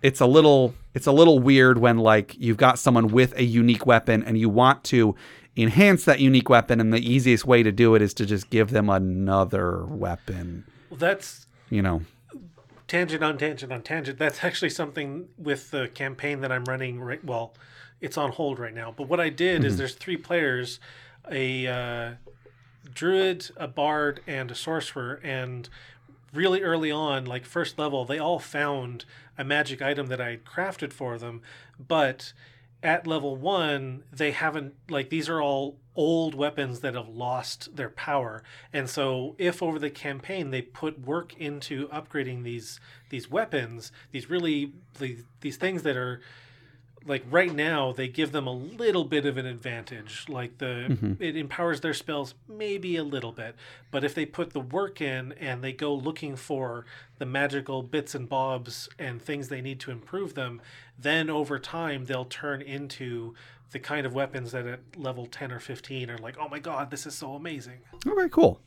it's 0.00 0.20
a 0.20 0.26
little, 0.26 0.74
it's 0.94 1.06
a 1.08 1.12
little 1.12 1.38
weird 1.40 1.76
when 1.76 1.98
like 1.98 2.34
you've 2.38 2.56
got 2.56 2.78
someone 2.78 3.08
with 3.08 3.36
a 3.36 3.44
unique 3.44 3.84
weapon 3.84 4.24
and 4.24 4.38
you 4.38 4.48
want 4.48 4.82
to 4.84 5.14
enhance 5.56 6.04
that 6.04 6.20
unique 6.20 6.48
weapon, 6.48 6.80
and 6.80 6.92
the 6.92 6.98
easiest 7.00 7.44
way 7.44 7.62
to 7.62 7.72
do 7.72 7.94
it 7.94 8.02
is 8.02 8.14
to 8.14 8.26
just 8.26 8.50
give 8.50 8.70
them 8.70 8.88
another 8.88 9.84
weapon. 9.84 10.64
Well, 10.88 10.98
that's 10.98 11.46
You 11.68 11.82
know. 11.82 12.02
tangent 12.88 13.22
on 13.22 13.38
tangent 13.38 13.72
on 13.72 13.82
tangent. 13.82 14.18
That's 14.18 14.42
actually 14.44 14.70
something 14.70 15.28
with 15.38 15.70
the 15.70 15.88
campaign 15.88 16.40
that 16.40 16.50
I'm 16.52 16.64
running 16.64 17.00
right. 17.00 17.24
Well, 17.24 17.54
it's 18.00 18.16
on 18.16 18.32
hold 18.32 18.58
right 18.58 18.74
now. 18.74 18.94
But 18.96 19.08
what 19.08 19.20
I 19.20 19.28
did 19.28 19.64
is 19.64 19.76
there's 19.76 19.94
three 19.94 20.16
players, 20.16 20.80
a 21.30 21.66
uh, 21.66 22.10
druid, 22.94 23.50
a 23.56 23.68
bard, 23.68 24.20
and 24.26 24.50
a 24.50 24.54
sorcerer, 24.54 25.20
and 25.22 25.68
really 26.32 26.62
early 26.62 26.90
on, 26.90 27.24
like 27.26 27.44
first 27.44 27.78
level, 27.78 28.04
they 28.04 28.18
all 28.18 28.38
found 28.38 29.04
a 29.36 29.44
magic 29.44 29.82
item 29.82 30.06
that 30.06 30.20
I 30.20 30.30
had 30.30 30.44
crafted 30.44 30.92
for 30.92 31.18
them, 31.18 31.42
but 31.78 32.32
at 32.82 33.06
level 33.06 33.36
one, 33.36 34.04
they 34.12 34.30
haven't 34.30 34.74
like 34.88 35.10
these 35.10 35.28
are 35.28 35.40
all 35.40 35.76
old 35.94 36.34
weapons 36.34 36.80
that 36.80 36.94
have 36.94 37.08
lost 37.08 37.76
their 37.76 37.90
power. 37.90 38.42
And 38.72 38.88
so 38.88 39.34
if 39.38 39.62
over 39.62 39.78
the 39.78 39.90
campaign 39.90 40.50
they 40.50 40.62
put 40.62 41.00
work 41.00 41.36
into 41.36 41.88
upgrading 41.88 42.42
these 42.42 42.80
these 43.10 43.30
weapons, 43.30 43.92
these 44.12 44.30
really 44.30 44.72
these, 44.98 45.24
these 45.40 45.56
things 45.56 45.82
that 45.82 45.96
are 45.96 46.20
like 47.06 47.24
right 47.30 47.54
now 47.54 47.92
they 47.92 48.06
give 48.08 48.30
them 48.32 48.46
a 48.46 48.52
little 48.52 49.04
bit 49.04 49.24
of 49.24 49.36
an 49.38 49.46
advantage 49.46 50.26
like 50.28 50.58
the 50.58 51.16
it 51.18 51.36
empowers 51.36 51.80
their 51.80 51.94
spells 51.94 52.34
maybe 52.46 52.96
a 52.96 53.02
little 53.04 53.32
bit 53.32 53.54
but 53.90 54.04
if 54.04 54.14
they 54.14 54.26
put 54.26 54.50
the 54.52 54.60
work 54.60 55.00
in 55.00 55.32
and 55.40 55.64
they 55.64 55.72
go 55.72 55.94
looking 55.94 56.36
for 56.36 56.84
the 57.18 57.24
magical 57.24 57.82
bits 57.82 58.14
and 58.14 58.28
bobs 58.28 58.88
and 58.98 59.22
things 59.22 59.48
they 59.48 59.62
need 59.62 59.80
to 59.80 59.90
improve 59.90 60.34
them 60.34 60.60
then 60.98 61.30
over 61.30 61.58
time 61.58 62.04
they'll 62.04 62.24
turn 62.26 62.60
into 62.60 63.34
the 63.72 63.78
kind 63.78 64.04
of 64.04 64.12
weapons 64.12 64.52
that 64.52 64.66
at 64.66 64.80
level 64.96 65.24
10 65.26 65.52
or 65.52 65.60
15 65.60 66.10
are 66.10 66.18
like 66.18 66.36
oh 66.38 66.48
my 66.48 66.58
god 66.58 66.90
this 66.90 67.06
is 67.06 67.14
so 67.14 67.34
amazing 67.34 67.78
Okay, 68.06 68.28
cool. 68.28 68.60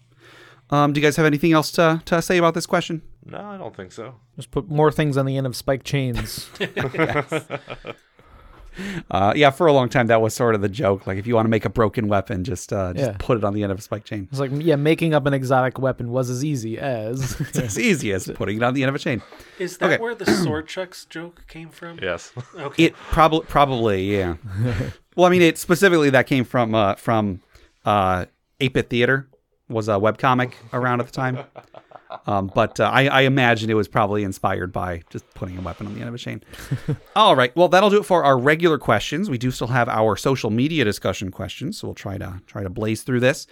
Um, 0.70 0.94
do 0.94 1.02
you 1.02 1.06
guys 1.06 1.18
have 1.18 1.26
anything 1.26 1.52
else 1.52 1.72
to, 1.74 2.02
to 2.06 2.22
say 2.22 2.38
about 2.38 2.54
this 2.54 2.66
question? 2.66 3.02
no, 3.26 3.38
I 3.38 3.58
don't 3.58 3.76
think 3.76 3.92
so. 3.92 4.16
Just 4.38 4.50
put 4.50 4.70
more 4.70 4.92
things 4.92 5.18
on 5.18 5.26
the 5.26 5.38
end 5.38 5.46
of 5.46 5.56
spike 5.56 5.84
chains. 5.84 6.50
Uh, 9.12 9.34
yeah, 9.36 9.50
for 9.50 9.68
a 9.68 9.74
long 9.74 9.90
time 9.90 10.08
that 10.08 10.22
was 10.22 10.34
sort 10.34 10.56
of 10.56 10.62
the 10.62 10.70
joke. 10.70 11.06
Like 11.08 11.18
if 11.18 11.28
you 11.28 11.36
want 11.36 11.46
to 11.46 11.50
make 11.50 11.66
a 11.66 11.70
broken 11.70 12.08
weapon, 12.08 12.44
just 12.44 12.72
uh, 12.74 12.94
just 12.94 13.06
Yeah. 13.12 13.16
put 13.20 13.38
it 13.38 13.44
on 13.44 13.54
the 13.54 13.64
end 13.64 13.72
of 13.72 13.80
a 13.80 13.82
spike 13.82 14.04
chain. 14.06 14.28
It's 14.32 14.40
like, 14.40 14.52
yeah, 14.54 14.76
making 14.76 15.14
up 15.14 15.26
an 15.26 15.34
exotic 15.34 15.78
weapon 15.80 16.12
was 16.12 16.30
as 16.30 16.44
easy 16.44 16.78
as. 16.80 17.40
It's 17.40 17.60
as 17.60 17.80
easy 17.80 18.12
as 18.12 18.30
putting 18.36 18.58
it 18.58 18.64
on 18.64 18.74
the 18.74 18.84
end 18.84 18.90
of 18.90 18.96
a 18.96 19.00
chain. 19.00 19.22
is 19.60 19.78
that 19.78 19.92
Okay. 19.94 20.02
where 20.02 20.16
the 20.16 20.26
sword 20.26 20.68
chucks 20.68 21.06
joke 21.06 21.46
came 21.48 21.70
from 21.70 22.00
Yes. 22.02 22.32
okay 22.56 22.86
It 22.86 22.94
probably 22.96 23.46
probably 23.48 24.18
yeah. 24.18 24.36
well, 25.16 25.28
I 25.28 25.30
mean, 25.30 25.42
it 25.42 25.58
specifically 25.58 26.10
that 26.12 26.28
came 26.28 26.44
from 26.46 26.74
uh, 26.76 26.96
from 26.96 27.42
uh, 27.86 28.26
8-bit 28.60 28.90
theater 28.90 29.28
was 29.70 29.88
a 29.88 29.94
webcomic 29.94 30.54
around 30.72 31.00
at 31.00 31.06
the 31.08 31.12
time. 31.12 31.40
Um, 32.28 32.52
but 32.54 32.80
uh, 32.80 32.90
I, 32.92 33.08
I 33.08 33.22
imagine 33.22 33.70
it 33.70 33.76
was 33.76 33.88
probably 33.88 34.24
inspired 34.24 34.72
by 34.72 35.02
just 35.10 35.30
putting 35.34 35.58
a 35.58 35.62
weapon 35.62 35.88
on 35.88 35.94
the 35.94 36.00
end 36.00 36.10
of 36.10 36.16
a 36.16 36.18
chain. 36.18 36.44
All 37.16 37.36
right, 37.36 37.56
well 37.56 37.68
that'll 37.68 37.90
do 37.90 38.00
it 38.00 38.06
for 38.06 38.24
our 38.24 38.38
regular 38.38 38.78
questions. 38.78 39.30
We 39.30 39.38
do 39.38 39.52
still 39.52 39.68
have 39.68 39.90
our 39.90 40.16
social 40.16 40.50
media 40.50 40.84
discussion 40.86 41.32
questions, 41.32 41.78
so 41.78 41.88
we'll 41.88 41.96
try 41.96 42.18
to 42.18 42.42
try 42.48 42.64
to 42.64 42.70
blaze 42.70 43.04
through 43.04 43.20
this. 43.20 43.48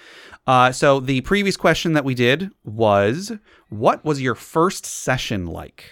Uh, 0.48 0.72
so 0.72 1.00
the 1.00 1.22
previous 1.22 1.58
question 1.58 1.94
that 1.94 2.06
we 2.06 2.14
did 2.14 2.50
was, 2.64 3.32
"What 3.70 4.04
was 4.06 4.22
your 4.22 4.36
first 4.36 4.86
session 4.86 5.48
like?" 5.48 5.86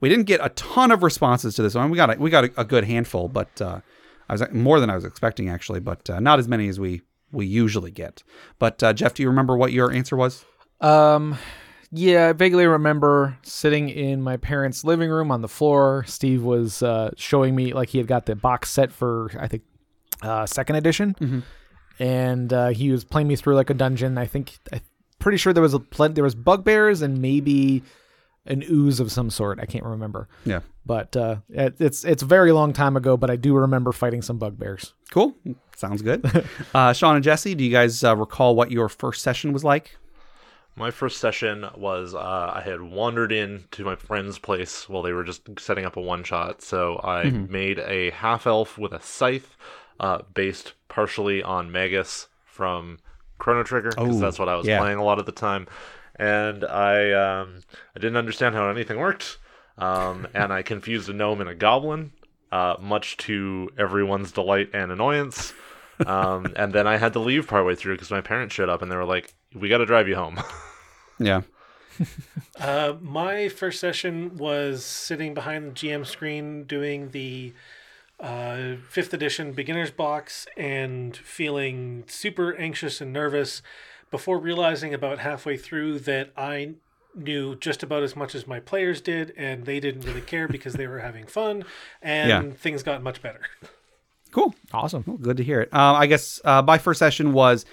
we 0.00 0.08
didn't 0.08 0.26
get 0.26 0.40
a 0.42 0.50
ton 0.50 0.90
of 0.90 1.02
responses 1.02 1.54
to 1.56 1.62
this 1.62 1.74
one. 1.74 1.90
We 1.90 1.96
got 1.96 2.16
a, 2.16 2.18
we 2.18 2.30
got 2.30 2.44
a, 2.44 2.60
a 2.60 2.64
good 2.64 2.84
handful, 2.84 3.28
but 3.28 3.60
uh, 3.60 3.80
I 4.28 4.34
was 4.34 4.42
more 4.52 4.80
than 4.80 4.90
I 4.90 4.94
was 4.94 5.04
expecting 5.04 5.48
actually, 5.48 5.80
but 5.80 6.08
uh, 6.08 6.20
not 6.20 6.38
as 6.38 6.48
many 6.48 6.68
as 6.68 6.78
we 6.78 7.02
we 7.30 7.46
usually 7.46 7.90
get. 7.90 8.22
But 8.58 8.82
uh, 8.82 8.92
Jeff, 8.92 9.14
do 9.14 9.22
you 9.22 9.28
remember 9.28 9.56
what 9.56 9.72
your 9.72 9.92
answer 9.92 10.16
was? 10.16 10.44
Um, 10.80 11.36
yeah, 11.90 12.28
I 12.28 12.32
vaguely 12.32 12.66
remember 12.66 13.36
sitting 13.42 13.88
in 13.88 14.20
my 14.22 14.36
parents' 14.36 14.84
living 14.84 15.10
room 15.10 15.30
on 15.30 15.40
the 15.42 15.48
floor. 15.48 16.04
Steve 16.06 16.42
was 16.42 16.82
uh, 16.82 17.10
showing 17.16 17.54
me 17.54 17.72
like 17.72 17.88
he 17.90 17.98
had 17.98 18.06
got 18.06 18.26
the 18.26 18.36
box 18.36 18.70
set 18.70 18.92
for 18.92 19.30
I 19.38 19.48
think 19.48 19.62
uh, 20.22 20.46
second 20.46 20.76
edition, 20.76 21.44
and 21.98 22.52
uh, 22.52 22.68
he 22.68 22.90
was 22.90 23.04
playing 23.04 23.28
me 23.28 23.36
through 23.36 23.54
like 23.54 23.70
a 23.70 23.74
dungeon. 23.74 24.18
I 24.18 24.26
think 24.26 24.58
I'm 24.72 24.80
pretty 25.18 25.38
sure 25.38 25.52
there 25.52 25.62
was 25.62 25.74
a 25.74 25.80
plen- 25.80 26.14
there 26.14 26.24
was 26.24 26.34
bugbears 26.34 27.02
and 27.02 27.20
maybe 27.20 27.82
an 28.46 28.64
ooze 28.70 28.98
of 29.00 29.12
some 29.12 29.30
sort. 29.30 29.60
I 29.60 29.66
can't 29.66 29.84
remember, 29.84 30.26
Yeah. 30.44 30.60
but 30.86 31.14
uh, 31.16 31.36
it, 31.50 31.76
it's 31.80 32.04
it's 32.04 32.22
a 32.22 32.26
very 32.26 32.52
long 32.52 32.72
time 32.72 32.96
ago. 32.96 33.16
But 33.16 33.30
I 33.30 33.36
do 33.36 33.54
remember 33.54 33.92
fighting 33.92 34.22
some 34.22 34.38
bugbears. 34.38 34.94
Cool. 35.10 35.34
Sounds 35.76 36.02
good. 36.02 36.24
uh, 36.74 36.92
Sean 36.92 37.14
and 37.16 37.24
Jesse, 37.24 37.54
do 37.54 37.62
you 37.64 37.70
guys 37.70 38.02
uh, 38.04 38.16
recall 38.16 38.54
what 38.56 38.70
your 38.70 38.88
first 38.88 39.22
session 39.22 39.52
was 39.52 39.64
like? 39.64 39.96
My 40.78 40.90
first 40.92 41.18
session 41.18 41.66
was 41.76 42.14
uh, 42.14 42.52
I 42.54 42.62
had 42.64 42.80
wandered 42.80 43.32
in 43.32 43.64
to 43.72 43.84
my 43.84 43.96
friend's 43.96 44.38
place 44.38 44.88
while 44.88 45.02
they 45.02 45.12
were 45.12 45.24
just 45.24 45.42
setting 45.58 45.84
up 45.84 45.96
a 45.96 46.00
one 46.00 46.22
shot. 46.22 46.62
So 46.62 47.00
I 47.02 47.30
made 47.30 47.80
a 47.80 48.10
half 48.10 48.46
elf 48.46 48.78
with 48.78 48.92
a 48.92 49.02
scythe, 49.02 49.56
uh, 49.98 50.22
based 50.34 50.74
partially 50.88 51.42
on 51.42 51.72
Magus 51.72 52.28
from 52.44 52.98
Chrono 53.38 53.64
Trigger 53.64 53.90
because 53.90 54.16
Oh, 54.16 54.20
that's 54.20 54.38
what 54.38 54.48
I 54.48 54.54
was 54.54 54.66
yeah. 54.66 54.78
playing 54.78 54.98
a 54.98 55.04
lot 55.04 55.18
of 55.18 55.26
the 55.26 55.32
time, 55.32 55.66
and 56.16 56.64
I 56.64 57.12
um, 57.12 57.60
I 57.96 57.98
didn't 57.98 58.16
understand 58.16 58.54
how 58.54 58.68
anything 58.70 58.98
worked, 58.98 59.38
um, 59.78 60.28
and 60.34 60.52
I 60.52 60.62
confused 60.62 61.08
a 61.08 61.12
gnome 61.12 61.40
and 61.40 61.50
a 61.50 61.54
goblin, 61.56 62.12
uh, 62.52 62.76
much 62.80 63.16
to 63.18 63.68
everyone's 63.76 64.30
delight 64.32 64.70
and 64.72 64.92
annoyance. 64.92 65.52
Um, 66.06 66.52
and 66.54 66.72
then 66.72 66.86
I 66.86 66.96
had 66.96 67.14
to 67.14 67.18
leave 67.18 67.48
partway 67.48 67.74
through 67.74 67.96
because 67.96 68.12
my 68.12 68.20
parents 68.20 68.54
showed 68.54 68.68
up 68.68 68.82
and 68.82 68.92
they 68.92 68.94
were 68.94 69.04
like, 69.04 69.34
"We 69.52 69.68
got 69.68 69.78
to 69.78 69.84
drive 69.84 70.06
you 70.06 70.14
home." 70.14 70.38
Yeah. 71.18 71.42
Uh, 72.60 72.94
my 73.00 73.48
first 73.48 73.80
session 73.80 74.36
was 74.36 74.84
sitting 74.84 75.34
behind 75.34 75.66
the 75.66 75.72
GM 75.72 76.06
screen 76.06 76.64
doing 76.64 77.10
the 77.10 77.52
uh, 78.20 78.74
fifth 78.88 79.12
edition 79.14 79.52
beginner's 79.52 79.90
box 79.90 80.46
and 80.56 81.16
feeling 81.16 82.04
super 82.06 82.54
anxious 82.56 83.00
and 83.00 83.12
nervous 83.12 83.62
before 84.10 84.38
realizing 84.38 84.94
about 84.94 85.18
halfway 85.18 85.56
through 85.56 85.98
that 86.00 86.30
I 86.36 86.74
knew 87.14 87.56
just 87.56 87.82
about 87.82 88.02
as 88.04 88.14
much 88.14 88.34
as 88.34 88.46
my 88.46 88.60
players 88.60 89.00
did 89.00 89.32
and 89.36 89.64
they 89.66 89.80
didn't 89.80 90.02
really 90.02 90.20
care 90.20 90.46
because 90.46 90.74
they 90.74 90.86
were 90.86 91.00
having 91.00 91.26
fun 91.26 91.64
and 92.00 92.28
Yeah. 92.28 92.42
things 92.56 92.82
got 92.82 93.02
much 93.02 93.20
better. 93.22 93.40
Cool. 94.30 94.54
Awesome. 94.72 95.04
Well, 95.06 95.16
good 95.16 95.38
to 95.38 95.42
hear 95.42 95.62
it. 95.62 95.70
Uh, 95.72 95.94
I 95.94 96.06
guess 96.06 96.40
uh, 96.44 96.62
my 96.62 96.76
first 96.78 96.98
session 96.98 97.32
was 97.32 97.64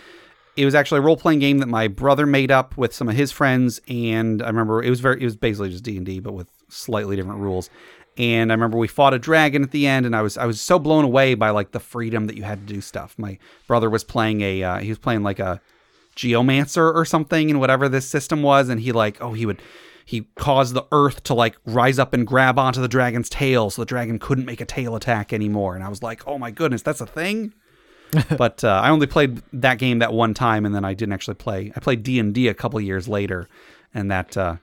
it 0.58 0.66
was 0.66 0.76
actually 0.76 1.00
a 1.00 1.02
role 1.02 1.18
playing 1.18 1.40
game 1.40 1.60
that 1.60 1.68
my 1.68 1.88
brother 1.88 2.26
made 2.26 2.52
up 2.52 2.78
with 2.78 2.94
some 2.94 3.10
of 3.10 3.16
his 3.16 3.32
friends, 3.32 3.82
and 3.88 4.42
I 4.42 4.48
remember 4.48 4.82
it 4.82 4.90
was 4.90 5.00
very 5.00 5.22
it 5.22 5.26
was 5.26 5.36
basically 5.36 5.70
just 5.70 5.84
D 5.84 5.98
and 5.98 6.06
D 6.06 6.20
but 6.20 6.34
with 6.34 6.50
slightly 6.70 7.16
different 7.16 7.40
rules. 7.40 7.70
And 8.18 8.50
I 8.50 8.56
remember 8.56 8.78
we 8.78 8.88
fought 8.88 9.14
a 9.14 9.20
dragon 9.20 9.62
at 9.62 9.72
the 9.72 9.88
end, 9.88 10.06
and 10.06 10.16
I 10.16 10.22
was 10.22 10.38
I 10.38 10.46
was 10.46 10.62
so 10.62 10.80
blown 10.80 11.04
away 11.04 11.36
by 11.36 11.50
like 11.50 11.72
the 11.72 11.80
freedom 11.80 12.28
that 12.28 12.38
you 12.38 12.44
had 12.44 12.66
to 12.66 12.74
do 12.74 12.82
stuff. 12.82 13.16
My 13.18 13.38
brother 13.68 13.90
was 13.90 14.04
playing 14.04 14.42
a 14.42 14.64
uh, 14.64 14.78
he 14.80 14.90
was 14.90 14.98
playing 14.98 15.24
like 15.24 15.40
a 15.40 15.62
geomancer 16.16 16.94
or 16.94 17.06
something 17.06 17.50
and 17.52 17.60
whatever 17.60 17.90
this 17.90 18.08
system 18.08 18.42
was 18.42 18.70
and 18.70 18.80
he 18.80 18.92
like 18.92 19.22
oh 19.22 19.34
he 19.34 19.46
would 19.46 19.62
he 20.06 20.28
caused 20.36 20.74
the 20.74 20.86
earth 20.92 21.22
to 21.24 21.34
like 21.34 21.58
rise 21.66 22.00
up 22.00 22.14
and 22.14 22.26
grab 22.26 22.58
onto 22.58 22.80
the 22.80 22.88
dragon's 22.88 23.30
tail 23.30 23.70
so 23.70 23.82
the 23.82 23.86
dragon 23.86 24.18
couldn't 24.18 24.46
make 24.46 24.62
a 24.62 24.66
tail 24.66 24.96
attack 24.96 25.34
anymore 25.34 25.76
and 25.76 25.84
i 25.84 25.90
was 25.90 26.02
like 26.02 26.26
oh 26.26 26.38
my 26.38 26.52
goodness 26.52 26.82
that's 26.82 27.02
a 27.02 27.06
thing 27.06 27.54
but 28.38 28.64
uh, 28.64 28.82
i 28.84 28.90
only 28.90 29.08
played 29.08 29.42
that 29.54 29.78
game 29.78 30.00
that 30.00 30.14
one 30.14 30.34
time 30.34 30.66
and 30.66 30.74
then 30.74 30.86
i 30.86 30.94
didn't 30.94 31.14
actually 31.14 31.36
play 31.36 31.72
i 31.76 31.80
played 31.80 32.04
d&d 32.04 32.48
a 32.48 32.54
couple 32.54 32.80
years 32.80 33.08
later 33.08 33.48
and 33.94 34.10
that 34.12 34.36
uh, 34.38 34.56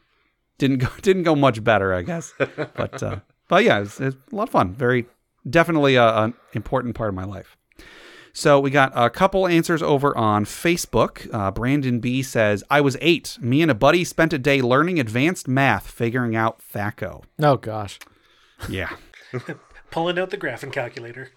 didn't 0.58 0.78
go 0.78 0.88
didn't 1.02 1.22
go 1.22 1.34
much 1.34 1.62
better 1.62 1.94
i 1.94 2.02
guess 2.02 2.32
but 2.38 3.02
uh, 3.02 3.16
but 3.48 3.64
yeah 3.64 3.78
it 3.78 3.80
was, 3.80 4.00
it 4.00 4.04
was 4.06 4.14
a 4.32 4.36
lot 4.36 4.44
of 4.44 4.50
fun 4.50 4.72
very 4.72 5.06
definitely 5.48 5.96
a, 5.96 6.16
an 6.18 6.34
important 6.54 6.94
part 6.94 7.08
of 7.08 7.14
my 7.14 7.24
life 7.24 7.56
so 8.34 8.58
we 8.58 8.70
got 8.70 8.92
a 8.94 9.10
couple 9.10 9.46
answers 9.46 9.82
over 9.82 10.16
on 10.16 10.46
Facebook. 10.46 11.28
Uh, 11.34 11.50
Brandon 11.50 12.00
B 12.00 12.22
says, 12.22 12.64
"I 12.70 12.80
was 12.80 12.96
eight. 13.02 13.36
Me 13.42 13.60
and 13.60 13.70
a 13.70 13.74
buddy 13.74 14.04
spent 14.04 14.32
a 14.32 14.38
day 14.38 14.62
learning 14.62 14.98
advanced 14.98 15.48
math, 15.48 15.90
figuring 15.90 16.34
out 16.34 16.62
THACO." 16.72 17.24
Oh 17.42 17.56
gosh. 17.58 17.98
Yeah, 18.70 18.96
Pulling 19.90 20.18
out 20.18 20.30
the 20.30 20.38
graphing 20.38 20.72
calculator. 20.72 21.30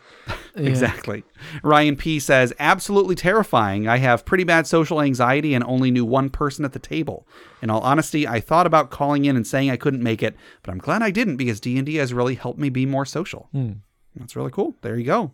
Exactly. 0.56 1.24
Ryan 1.64 1.96
P 1.96 2.20
says, 2.20 2.54
"Absolutely 2.60 3.16
terrifying. 3.16 3.88
I 3.88 3.98
have 3.98 4.26
pretty 4.26 4.44
bad 4.44 4.68
social 4.68 5.02
anxiety 5.02 5.54
and 5.54 5.64
only 5.64 5.92
knew 5.92 6.06
one 6.06 6.30
person 6.30 6.66
at 6.66 6.74
the 6.74 6.80
table. 6.80 7.28
In 7.62 7.70
all 7.70 7.82
honesty, 7.82 8.28
I 8.28 8.40
thought 8.40 8.68
about 8.68 8.90
calling 8.90 9.26
in 9.26 9.36
and 9.36 9.46
saying 9.46 9.70
I 9.70 9.78
couldn't 9.78 10.04
make 10.04 10.24
it, 10.24 10.36
but 10.64 10.72
I'm 10.72 10.78
glad 10.78 11.02
I 11.02 11.12
didn't 11.12 11.38
because 11.38 11.60
D 11.60 11.78
and 11.78 11.86
D 11.86 11.96
has 11.96 12.14
really 12.14 12.36
helped 12.36 12.60
me 12.60 12.70
be 12.70 12.86
more 12.86 13.06
social. 13.06 13.50
Hmm. 13.52 13.72
That's 14.16 14.36
really 14.36 14.52
cool. 14.52 14.76
There 14.82 14.98
you 14.98 15.06
go." 15.06 15.32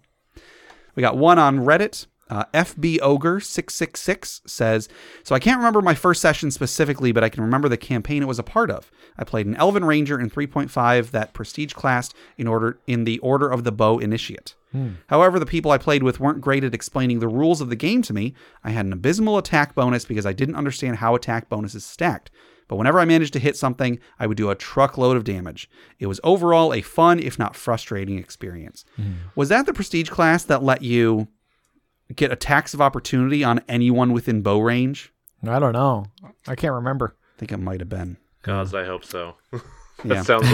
We 0.95 1.01
got 1.01 1.17
one 1.17 1.39
on 1.39 1.59
Reddit. 1.59 2.07
Uh, 2.31 2.45
FB 2.53 2.99
Ogre 3.01 3.41
six 3.41 3.75
six 3.75 3.99
six 3.99 4.41
says, 4.45 4.87
"So 5.23 5.35
I 5.35 5.39
can't 5.39 5.57
remember 5.57 5.81
my 5.81 5.93
first 5.93 6.21
session 6.21 6.49
specifically, 6.49 7.11
but 7.11 7.23
I 7.25 7.29
can 7.29 7.43
remember 7.43 7.67
the 7.67 7.75
campaign 7.77 8.23
it 8.23 8.27
was 8.27 8.39
a 8.39 8.43
part 8.43 8.71
of. 8.71 8.89
I 9.17 9.25
played 9.25 9.45
an 9.47 9.55
Elven 9.57 9.83
Ranger 9.83 10.17
in 10.19 10.29
3.5 10.29 11.11
that 11.11 11.33
prestige 11.33 11.73
class 11.73 12.09
in 12.37 12.47
order 12.47 12.79
in 12.87 13.03
the 13.03 13.19
Order 13.19 13.49
of 13.49 13.65
the 13.65 13.71
Bow 13.73 13.99
Initiate. 13.99 14.55
However, 15.07 15.37
the 15.37 15.45
people 15.45 15.71
I 15.71 15.77
played 15.77 16.01
with 16.01 16.21
weren't 16.21 16.39
great 16.39 16.63
at 16.63 16.73
explaining 16.73 17.19
the 17.19 17.27
rules 17.27 17.59
of 17.59 17.67
the 17.69 17.75
game 17.75 18.01
to 18.03 18.13
me. 18.13 18.33
I 18.63 18.69
had 18.69 18.85
an 18.85 18.93
abysmal 18.93 19.37
attack 19.37 19.75
bonus 19.75 20.05
because 20.05 20.25
I 20.25 20.31
didn't 20.31 20.55
understand 20.55 20.95
how 20.97 21.13
attack 21.13 21.49
bonuses 21.49 21.83
stacked. 21.83 22.31
But 22.69 22.77
whenever 22.77 23.01
I 23.01 23.03
managed 23.05 23.33
to 23.33 23.39
hit 23.39 23.57
something, 23.57 23.99
I 24.17 24.27
would 24.27 24.37
do 24.37 24.49
a 24.49 24.55
truckload 24.55 25.17
of 25.17 25.25
damage. 25.25 25.69
It 25.99 26.07
was 26.07 26.21
overall 26.23 26.73
a 26.73 26.79
fun, 26.79 27.19
if 27.19 27.37
not 27.37 27.57
frustrating, 27.57 28.17
experience. 28.17 28.85
Was 29.35 29.49
that 29.49 29.65
the 29.65 29.73
prestige 29.73 30.09
class 30.09 30.45
that 30.45 30.63
let 30.63 30.81
you 30.81 31.27
get 32.15 32.31
attacks 32.31 32.73
of 32.73 32.81
opportunity 32.81 33.43
on 33.43 33.61
anyone 33.67 34.13
within 34.13 34.41
bow 34.41 34.59
range? 34.59 35.13
I 35.47 35.59
don't 35.59 35.73
know. 35.73 36.05
I 36.47 36.55
can't 36.55 36.73
remember. 36.73 37.15
I 37.35 37.39
think 37.39 37.51
it 37.51 37.57
might 37.57 37.79
have 37.79 37.89
been. 37.89 38.17
Gods, 38.43 38.73
I 38.73 38.85
hope 38.85 39.03
so. 39.05 39.35
that 39.51 39.61
Yeah. 40.05 40.21
sounds 40.23 40.49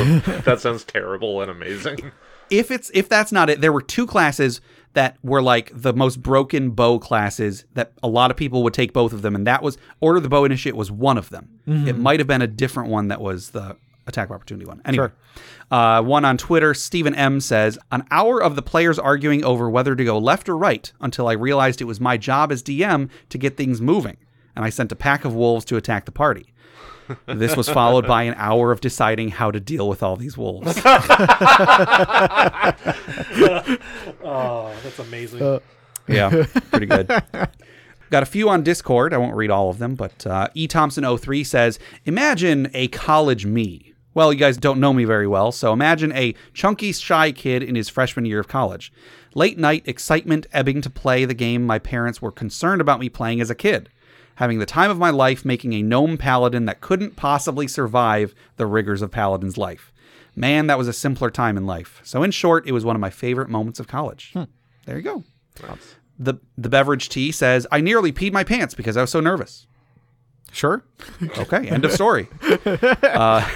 that 0.46 0.60
sounds 0.60 0.84
terrible 0.84 1.42
and 1.42 1.50
amazing. 1.52 2.12
if 2.50 2.72
it's 2.72 2.90
if 2.94 3.10
that's 3.10 3.32
not 3.32 3.50
it, 3.50 3.62
there 3.62 3.74
were 3.74 3.82
two 3.82 4.06
classes 4.08 4.62
that 4.94 5.18
were 5.22 5.42
like 5.42 5.72
the 5.74 5.94
most 5.94 6.22
broken 6.24 6.72
bow 6.72 7.00
classes 7.00 7.66
that 7.74 7.94
a 8.02 8.08
lot 8.08 8.32
of 8.32 8.38
people 8.38 8.64
would 8.64 8.74
take 8.74 8.94
both 8.94 9.14
of 9.14 9.22
them, 9.22 9.36
and 9.36 9.46
that 9.46 9.62
was 9.62 9.78
Order 10.00 10.18
of 10.18 10.24
the 10.24 10.30
Bow 10.30 10.44
Initiate 10.44 10.76
was 10.76 10.92
one 10.92 11.18
of 11.18 11.30
them. 11.30 11.60
It 11.66 11.70
mm-hmm. 11.70 12.02
might 12.02 12.20
have 12.20 12.28
been 12.28 12.42
a 12.42 12.48
different 12.48 12.90
one 12.90 13.10
that 13.10 13.22
was 13.22 13.52
the 13.52 13.78
attack 14.08 14.30
of 14.30 14.36
opportunity 14.36 14.66
one. 14.66 14.82
Anyway, 14.86 15.10
uh, 15.72 16.02
one 16.02 16.26
on 16.26 16.38
Twitter, 16.38 16.74
Stephen 16.74 17.14
M 17.16 17.40
says, 17.40 17.78
an 17.92 18.06
hour 18.12 18.42
of 18.42 18.56
the 18.56 18.62
players 18.62 18.98
arguing 18.98 19.44
over 19.44 19.70
whether 19.70 19.96
to 19.96 20.04
go 20.04 20.18
left 20.18 20.48
or 20.50 20.58
right 20.58 20.92
until 21.02 21.28
I 21.28 21.34
realized 21.34 21.82
it 21.82 21.86
was 21.86 22.00
my 22.00 22.18
job 22.18 22.52
as 22.52 22.64
DM 22.64 23.10
to 23.30 23.38
get 23.38 23.58
things 23.58 23.82
moving, 23.82 24.18
and 24.56 24.64
I 24.66 24.70
sent 24.70 24.92
a 24.92 24.96
pack 24.96 25.26
of 25.26 25.36
wolves 25.36 25.66
to 25.66 25.78
attack 25.78 26.06
the 26.06 26.12
party. 26.12 26.54
This 27.26 27.56
was 27.56 27.70
followed 27.70 28.06
by 28.06 28.24
an 28.24 28.34
hour 28.38 28.70
of 28.74 28.82
deciding 28.82 29.30
how 29.30 29.50
to 29.50 29.62
deal 29.62 29.88
with 29.88 30.04
all 30.04 30.18
these 30.18 30.38
wolves. 30.38 30.78
Oh, 34.24 34.76
that's 34.84 35.00
amazing. 35.00 35.60
Yeah, 36.08 36.46
pretty 36.72 36.86
good. 36.86 37.08
Got 38.10 38.24
a 38.24 38.26
few 38.26 38.50
on 38.50 38.64
Discord. 38.64 39.14
I 39.14 39.18
won't 39.18 39.36
read 39.36 39.50
all 39.52 39.70
of 39.70 39.80
them, 39.80 39.96
but 39.96 40.26
uh, 40.26 40.48
E 40.54 40.68
Thompson 40.68 41.18
03 41.18 41.44
says, 41.44 41.80
"Imagine 42.06 42.70
a 42.74 42.88
college 42.90 43.46
me." 43.46 43.86
Well, 44.18 44.34
you 44.34 44.39
guys 44.39 44.57
don't 44.57 44.80
know 44.80 44.94
me 44.94 45.06
very 45.06 45.27
well, 45.27 45.52
so 45.52 45.72
imagine 45.72 46.11
a 46.14 46.34
chunky, 46.52 46.91
shy 46.91 47.31
kid 47.31 47.61
in 47.61 47.76
his 47.76 47.88
freshman 47.88 48.26
year 48.26 48.39
of 48.39 48.48
college. 48.48 48.91
Late 49.35 49.60
night 49.60 49.84
excitement 49.88 50.48
ebbing 50.52 50.81
to 50.81 50.89
play 50.89 51.23
the 51.23 51.35
game 51.35 51.64
my 51.64 51.77
parents 51.77 52.19
were 52.19 52.31
concerned 52.31 52.81
about 52.81 52.99
me 52.99 53.10
playing 53.10 53.41
as 53.41 53.52
a 53.52 53.56
kid. 53.56 53.89
Having 54.38 54.57
the 54.57 54.65
time 54.65 54.89
of 54.89 54.98
my 54.98 55.11
life 55.11 55.45
making 55.45 55.73
a 55.73 55.84
gnome 55.84 56.18
paladin 56.18 56.65
that 56.65 56.81
couldn't 56.81 57.15
possibly 57.15 57.68
survive 57.68 58.34
the 58.56 58.65
rigors 58.65 59.03
of 59.03 59.11
paladin's 59.11 59.56
life. 59.56 59.94
Man, 60.35 60.65
that 60.65 60.80
was 60.80 60.88
a 60.88 60.94
simpler 60.94 61.30
time 61.30 61.56
in 61.56 61.68
life. 61.68 62.02
So, 62.03 62.23
in 62.23 62.31
short, 62.31 62.68
it 62.68 62.72
was 62.72 62.84
one 62.84 62.95
of 62.95 62.99
my 62.99 63.11
favorite 63.11 63.49
moments 63.49 63.80
of 63.80 63.88
college. 63.88 64.31
Hmm. 64.34 64.45
There 64.88 64.98
you 64.98 65.03
go. 65.03 65.23
The 66.18 66.39
the 66.57 66.69
beverage 66.69 67.10
tea 67.10 67.31
says, 67.31 67.68
I 67.72 67.81
nearly 67.81 68.11
peed 68.11 68.34
my 68.34 68.44
pants 68.44 68.73
because 68.73 68.98
I 68.98 69.02
was 69.02 69.11
so 69.11 69.19
nervous. 69.19 69.68
Sure. 70.58 70.84
Okay, 71.38 71.70
end 71.70 71.86
of 71.86 71.92
story. 71.92 72.28
uh, 72.42 73.48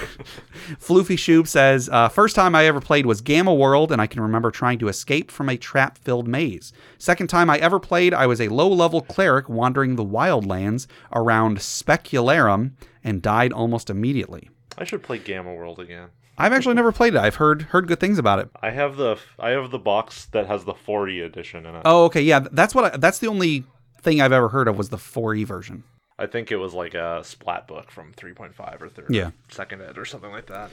Floofy 0.78 1.16
Shoob 1.16 1.48
says, 1.48 1.88
uh, 1.88 2.08
first 2.08 2.36
time 2.36 2.54
I 2.54 2.66
ever 2.66 2.80
played 2.80 3.06
was 3.06 3.20
Gamma 3.20 3.52
World, 3.52 3.90
and 3.90 4.00
I 4.00 4.06
can 4.06 4.22
remember 4.22 4.52
trying 4.52 4.78
to 4.78 4.86
escape 4.86 5.28
from 5.28 5.48
a 5.48 5.56
trap 5.56 5.98
filled 5.98 6.28
maze. 6.28 6.72
Second 6.98 7.26
time 7.26 7.50
I 7.50 7.58
ever 7.58 7.80
played, 7.80 8.14
I 8.14 8.28
was 8.28 8.40
a 8.40 8.46
low 8.50 8.68
level 8.68 9.00
cleric 9.00 9.48
wandering 9.48 9.96
the 9.96 10.04
wildlands 10.04 10.86
around 11.12 11.60
Specularum 11.60 12.76
and 13.02 13.20
died 13.20 13.52
almost 13.52 13.90
immediately. 13.90 14.48
I 14.78 14.84
should 14.84 15.02
play 15.02 15.18
Gamma 15.18 15.52
World 15.52 15.80
again. 15.80 16.10
I've 16.38 16.52
actually 16.52 16.76
never 16.76 16.92
played 16.92 17.16
it. 17.16 17.18
I've 17.20 17.34
heard 17.34 17.62
heard 17.62 17.88
good 17.88 17.98
things 17.98 18.20
about 18.20 18.38
it. 18.38 18.48
I 18.62 18.70
have 18.70 18.96
the 18.96 19.18
I 19.40 19.50
have 19.50 19.72
the 19.72 19.78
box 19.80 20.26
that 20.26 20.46
has 20.46 20.64
the 20.64 20.74
40 20.74 21.20
edition 21.20 21.66
in 21.66 21.74
it. 21.74 21.82
Oh, 21.84 22.04
okay, 22.04 22.22
yeah, 22.22 22.46
that's 22.52 22.76
what 22.76 22.94
I, 22.94 22.96
that's 22.96 23.18
the 23.18 23.26
only 23.26 23.64
thing 24.02 24.20
I've 24.20 24.30
ever 24.30 24.50
heard 24.50 24.68
of 24.68 24.78
was 24.78 24.90
the 24.90 24.98
4E 24.98 25.44
version. 25.44 25.82
I 26.22 26.26
think 26.26 26.52
it 26.52 26.56
was 26.56 26.72
like 26.72 26.94
a 26.94 27.22
splat 27.24 27.66
book 27.66 27.90
from 27.90 28.12
3.5 28.14 28.80
or 28.80 28.88
third, 28.88 29.06
Yeah. 29.10 29.30
second 29.48 29.82
ed 29.82 29.98
or 29.98 30.04
something 30.04 30.30
like 30.30 30.46
that. 30.46 30.70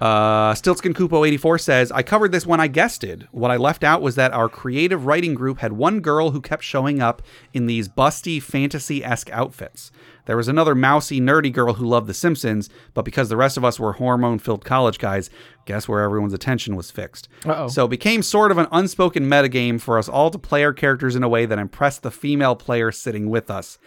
Uh, 0.00 0.52
Stiltskin 0.54 0.94
Kupo 0.94 1.26
84 1.26 1.58
says, 1.58 1.92
I 1.92 2.02
covered 2.02 2.32
this 2.32 2.44
when 2.46 2.58
I 2.60 2.66
guested. 2.66 3.28
What 3.30 3.50
I 3.52 3.56
left 3.56 3.84
out 3.84 4.02
was 4.02 4.16
that 4.16 4.32
our 4.32 4.48
creative 4.48 5.06
writing 5.06 5.34
group 5.34 5.58
had 5.58 5.74
one 5.74 6.00
girl 6.00 6.30
who 6.32 6.40
kept 6.40 6.64
showing 6.64 7.00
up 7.00 7.22
in 7.52 7.66
these 7.66 7.88
busty 7.88 8.42
fantasy 8.42 9.04
esque 9.04 9.30
outfits. 9.30 9.92
There 10.26 10.36
was 10.36 10.48
another 10.48 10.74
mousy, 10.74 11.20
nerdy 11.20 11.52
girl 11.52 11.74
who 11.74 11.86
loved 11.86 12.06
The 12.08 12.14
Simpsons, 12.14 12.68
but 12.94 13.04
because 13.04 13.28
the 13.28 13.36
rest 13.36 13.56
of 13.56 13.64
us 13.64 13.78
were 13.78 13.92
hormone 13.94 14.38
filled 14.40 14.64
college 14.64 14.98
guys, 14.98 15.30
guess 15.66 15.86
where 15.88 16.00
everyone's 16.02 16.32
attention 16.34 16.74
was 16.74 16.90
fixed. 16.90 17.28
Uh-oh. 17.44 17.68
So 17.68 17.84
it 17.84 17.90
became 17.90 18.22
sort 18.22 18.50
of 18.50 18.58
an 18.58 18.68
unspoken 18.72 19.24
metagame 19.28 19.80
for 19.80 19.98
us 19.98 20.08
all 20.08 20.30
to 20.30 20.38
play 20.38 20.64
our 20.64 20.72
characters 20.72 21.14
in 21.14 21.22
a 21.22 21.28
way 21.28 21.46
that 21.46 21.58
impressed 21.58 22.02
the 22.02 22.10
female 22.10 22.56
player 22.56 22.90
sitting 22.90 23.28
with 23.30 23.50
us. 23.50 23.78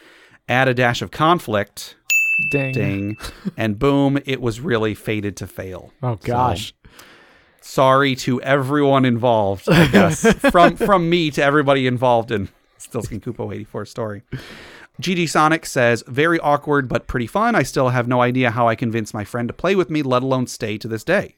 Add 0.47 0.67
a 0.67 0.73
dash 0.73 1.01
of 1.01 1.11
conflict, 1.11 1.95
Dang. 2.51 2.73
ding, 2.73 3.17
and 3.57 3.80
boom, 3.80 4.19
it 4.26 4.41
was 4.41 4.59
really 4.59 4.93
fated 4.93 5.35
to 5.38 5.47
fail. 5.47 5.91
Oh 6.03 6.15
gosh. 6.15 6.73
Sorry 7.61 8.15
to 8.17 8.39
everyone 8.43 9.05
involved, 9.05 9.67
I 9.67 9.88
guess. 9.88 10.31
from 10.51 10.76
from 10.76 11.09
me 11.09 11.31
to 11.31 11.43
everybody 11.43 11.88
involved 11.88 12.31
in 12.31 12.49
Stiltskin 12.77 13.22
Kupo 13.22 13.53
84 13.53 13.85
story. 13.85 14.22
GG 15.01 15.27
Sonic 15.30 15.65
says, 15.65 16.03
very 16.07 16.39
awkward 16.39 16.88
but 16.88 17.07
pretty 17.07 17.27
fun. 17.27 17.55
I 17.55 17.63
still 17.63 17.89
have 17.89 18.07
no 18.07 18.22
idea 18.22 18.51
how 18.51 18.67
I 18.67 18.76
convinced 18.76 19.13
my 19.13 19.26
friend 19.26 19.47
to 19.49 19.53
play 19.53 19.76
with 19.76 19.89
me, 19.89 20.01
let 20.03 20.23
alone 20.23 20.47
stay 20.47 20.77
to 20.77 20.88
this 20.88 21.03
day. 21.03 21.35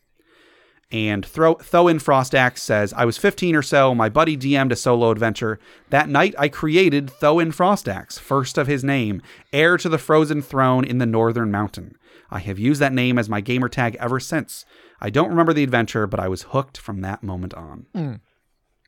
And 0.90 1.26
Throw 1.26 1.56
Thoin 1.56 2.02
Frostax 2.02 2.60
says, 2.60 2.94
I 2.94 3.04
was 3.04 3.18
15 3.18 3.56
or 3.56 3.62
so. 3.62 3.94
My 3.94 4.08
buddy 4.08 4.38
DM'd 4.38 4.72
a 4.72 4.76
solo 4.76 5.12
adventure. 5.12 5.60
That 5.90 6.08
night, 6.08 6.34
I 6.40 6.48
created 6.48 7.08
Thoin 7.08 7.54
Frostax, 7.54 8.18
first 8.18 8.58
of 8.58 8.68
his 8.68 8.86
name, 8.86 9.22
heir 9.52 9.78
to 9.78 9.90
the 9.90 9.98
frozen 9.98 10.42
throne 10.42 10.86
in 10.86 10.98
the 11.00 11.06
Northern 11.06 11.52
Mountain. 11.52 11.98
I 12.30 12.40
have 12.40 12.58
used 12.58 12.80
that 12.80 12.94
name 12.94 13.20
as 13.20 13.28
my 13.28 13.42
gamer 13.42 13.68
tag 13.68 13.98
ever 14.00 14.20
since. 14.20 14.66
I 15.02 15.10
don't 15.10 15.30
remember 15.30 15.52
the 15.54 15.64
adventure, 15.64 16.08
but 16.08 16.22
I 16.22 16.30
was 16.30 16.44
hooked 16.44 16.78
from 16.78 17.02
that 17.02 17.22
moment 17.22 17.54
on. 17.54 17.86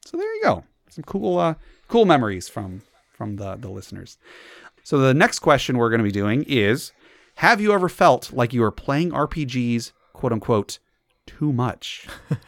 So 0.06 0.16
there 0.18 0.36
you 0.36 0.42
go. 0.44 0.64
Some 0.90 1.04
cool, 1.04 1.38
uh, 1.38 1.56
cool 1.88 2.06
memories 2.06 2.48
from 2.48 2.82
from 3.12 3.36
the 3.36 3.56
the 3.56 3.70
listeners. 3.70 4.18
So 4.84 4.98
the 4.98 5.14
next 5.14 5.40
question 5.40 5.78
we're 5.78 5.90
going 5.90 6.00
to 6.00 6.04
be 6.06 6.12
doing 6.12 6.44
is: 6.48 6.94
Have 7.36 7.62
you 7.62 7.74
ever 7.74 7.90
felt 7.90 8.34
like 8.34 8.54
you 8.54 8.62
were 8.62 8.72
playing 8.72 9.12
RPGs, 9.12 9.92
quote 10.14 10.32
unquote, 10.34 10.80
too 11.38 11.52
much? 11.54 12.08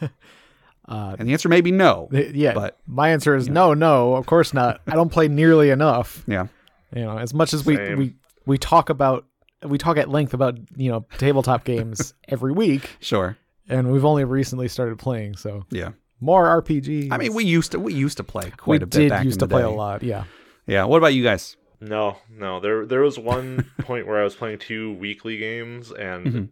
Uh, 0.88 1.14
and 1.18 1.28
the 1.28 1.32
answer 1.32 1.48
may 1.48 1.60
be 1.60 1.70
no. 1.70 2.08
yeah. 2.10 2.52
but 2.52 2.76
my 2.88 3.10
answer 3.10 3.36
is 3.36 3.48
no, 3.48 3.72
no, 3.72 4.14
of 4.16 4.26
course 4.26 4.52
not. 4.52 4.80
I 4.86 4.94
don't 4.96 5.10
play 5.10 5.28
nearly 5.28 5.70
enough. 5.70 6.24
yeah, 6.26 6.48
You 6.94 7.02
know, 7.04 7.18
as 7.18 7.32
much 7.32 7.54
as 7.54 7.64
we 7.64 7.76
Same. 7.76 7.98
we 7.98 8.14
we 8.46 8.58
talk 8.58 8.90
about 8.90 9.24
we 9.62 9.78
talk 9.78 9.96
at 9.96 10.08
length 10.08 10.34
about 10.34 10.58
you 10.76 10.90
know 10.90 11.06
tabletop 11.18 11.62
games 11.72 12.14
every 12.28 12.52
week, 12.52 12.96
sure, 12.98 13.38
and 13.68 13.92
we've 13.92 14.04
only 14.04 14.24
recently 14.24 14.66
started 14.66 14.98
playing, 14.98 15.36
so 15.36 15.64
yeah. 15.70 15.92
more 16.20 16.60
RPGs. 16.60 17.12
I 17.12 17.16
mean, 17.16 17.32
we 17.32 17.44
used 17.44 17.72
to 17.72 17.78
we 17.80 17.94
used 17.94 18.16
to 18.16 18.24
play 18.24 18.46
we 18.46 18.50
quite 18.50 18.82
a 18.82 18.86
bit 18.86 18.98
did 18.98 19.10
back 19.10 19.24
used 19.24 19.40
in 19.40 19.48
to 19.48 19.54
play 19.54 19.62
day. 19.62 19.68
a 19.68 19.70
lot. 19.70 20.02
Yeah. 20.02 20.24
Yeah. 20.66 20.84
What 20.84 20.98
about 20.98 21.14
you 21.14 21.22
guys? 21.22 21.56
No, 21.80 22.16
no. 22.28 22.58
There 22.58 22.86
there 22.86 23.02
was 23.02 23.20
one 23.20 23.70
point 23.82 24.08
where 24.08 24.20
I 24.20 24.24
was 24.24 24.34
playing 24.34 24.58
two 24.58 24.94
weekly 24.94 25.38
games 25.38 25.92
and 25.92 26.26
Mm-hmm. 26.26 26.44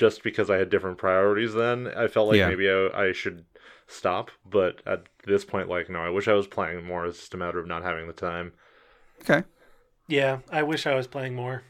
Just 0.00 0.22
because 0.22 0.48
I 0.48 0.56
had 0.56 0.70
different 0.70 0.96
priorities 0.96 1.52
then, 1.52 1.86
I 1.94 2.08
felt 2.08 2.28
like 2.28 2.38
Yeah. 2.38 2.48
maybe 2.48 2.68
I, 2.70 3.08
I 3.08 3.12
should 3.12 3.44
stop, 3.86 4.30
but 4.48 4.80
at 4.86 5.04
this 5.26 5.44
point 5.44 5.68
like 5.68 5.90
no, 5.90 6.00
I 6.00 6.08
wish 6.08 6.26
I 6.26 6.32
was 6.32 6.46
playing 6.46 6.84
more. 6.84 7.04
It's 7.06 7.18
just 7.18 7.34
a 7.34 7.36
matter 7.36 7.58
of 7.60 7.66
not 7.66 7.82
having 7.82 8.06
the 8.06 8.14
time. 8.14 8.52
Okay. 9.22 9.44
Yeah, 10.08 10.38
I 10.50 10.62
wish 10.62 10.86
I 10.86 10.94
was 10.94 11.06
playing 11.06 11.34
more. 11.34 11.62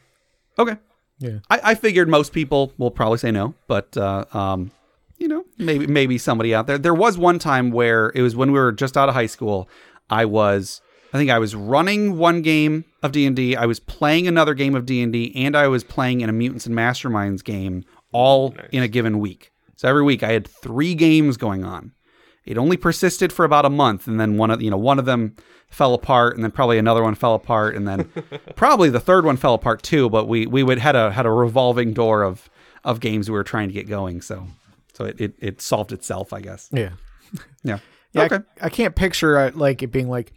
Okay. 0.57 0.77
Yeah. 1.19 1.39
I, 1.49 1.59
I 1.71 1.75
figured 1.75 2.07
most 2.09 2.31
people 2.33 2.73
will 2.77 2.89
probably 2.89 3.17
say 3.19 3.31
no, 3.31 3.53
but 3.67 3.95
uh, 3.97 4.25
um, 4.33 4.71
you 5.17 5.27
know, 5.27 5.43
maybe 5.57 5.85
maybe 5.85 6.17
somebody 6.17 6.55
out 6.55 6.65
there. 6.67 6.77
There 6.79 6.95
was 6.95 7.17
one 7.17 7.37
time 7.37 7.69
where 7.71 8.11
it 8.15 8.21
was 8.21 8.35
when 8.35 8.51
we 8.53 8.57
were 8.59 8.71
just 8.71 8.95
out 8.97 9.09
of 9.09 9.13
high 9.15 9.27
school. 9.27 9.69
I 10.09 10.25
was, 10.25 10.81
I 11.13 11.17
think 11.17 11.29
I 11.29 11.37
was 11.37 11.53
running 11.53 12.17
one 12.17 12.41
game 12.41 12.85
of 13.03 13.11
D 13.11 13.25
and 13.27 13.35
D. 13.35 13.55
I 13.55 13.65
was 13.67 13.79
playing 13.79 14.27
another 14.27 14.53
game 14.55 14.73
of 14.75 14.85
D 14.87 15.01
and 15.03 15.13
D, 15.13 15.31
and 15.35 15.55
I 15.55 15.67
was 15.67 15.83
playing 15.83 16.21
in 16.21 16.29
a 16.29 16.33
Mutants 16.33 16.65
and 16.65 16.75
Masterminds 16.75 17.43
game, 17.43 17.83
all 18.11 18.55
in 18.71 18.83
a 18.83 18.87
given 18.87 19.19
week. 19.19 19.51
So 19.75 19.87
every 19.87 20.03
week 20.03 20.23
I 20.23 20.31
had 20.31 20.47
three 20.47 20.95
games 20.95 21.37
going 21.37 21.63
on. 21.63 21.93
It 22.45 22.57
only 22.57 22.77
persisted 22.77 23.31
for 23.31 23.45
about 23.45 23.65
a 23.65 23.69
month, 23.69 24.07
and 24.07 24.19
then 24.19 24.37
one 24.37 24.49
of 24.51 24.61
you 24.61 24.71
know 24.71 24.77
one 24.77 24.99
of 24.99 25.05
them 25.05 25.35
fell 25.69 25.93
apart, 25.93 26.35
and 26.35 26.43
then 26.43 26.51
probably 26.51 26.77
another 26.77 27.03
one 27.03 27.15
fell 27.15 27.35
apart, 27.35 27.75
and 27.75 27.87
then 27.87 28.11
probably 28.55 28.89
the 28.89 28.99
third 28.99 29.25
one 29.25 29.37
fell 29.37 29.53
apart 29.53 29.83
too. 29.83 30.09
But 30.09 30.27
we 30.27 30.47
we 30.47 30.63
would 30.63 30.79
had 30.79 30.95
a 30.95 31.11
had 31.11 31.25
a 31.25 31.31
revolving 31.31 31.93
door 31.93 32.23
of 32.23 32.49
of 32.83 32.99
games 32.99 33.29
we 33.29 33.33
were 33.35 33.43
trying 33.43 33.67
to 33.69 33.73
get 33.73 33.87
going, 33.87 34.21
so 34.21 34.47
so 34.93 35.05
it 35.05 35.21
it, 35.21 35.35
it 35.39 35.61
solved 35.61 35.91
itself, 35.91 36.33
I 36.33 36.41
guess. 36.41 36.69
Yeah. 36.71 36.91
Yeah. 37.63 37.79
Yeah, 38.13 38.23
okay. 38.23 38.39
I, 38.61 38.65
I 38.65 38.69
can't 38.69 38.93
picture 38.93 39.37
uh, 39.37 39.51
like 39.55 39.83
it 39.83 39.87
being 39.87 40.09
like, 40.09 40.33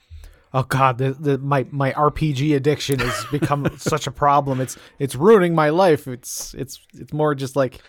oh 0.55 0.63
god, 0.63 0.97
the, 0.99 1.13
the 1.13 1.37
my 1.39 1.67
my 1.71 1.93
RPG 1.93 2.57
addiction 2.57 3.01
has 3.01 3.27
become 3.31 3.69
such 3.79 4.07
a 4.07 4.11
problem. 4.11 4.61
It's 4.61 4.79
it's 4.99 5.15
ruining 5.15 5.55
my 5.55 5.69
life. 5.69 6.09
It's 6.09 6.55
it's 6.55 6.81
it's 6.95 7.13
more 7.13 7.35
just 7.35 7.57
like, 7.57 7.81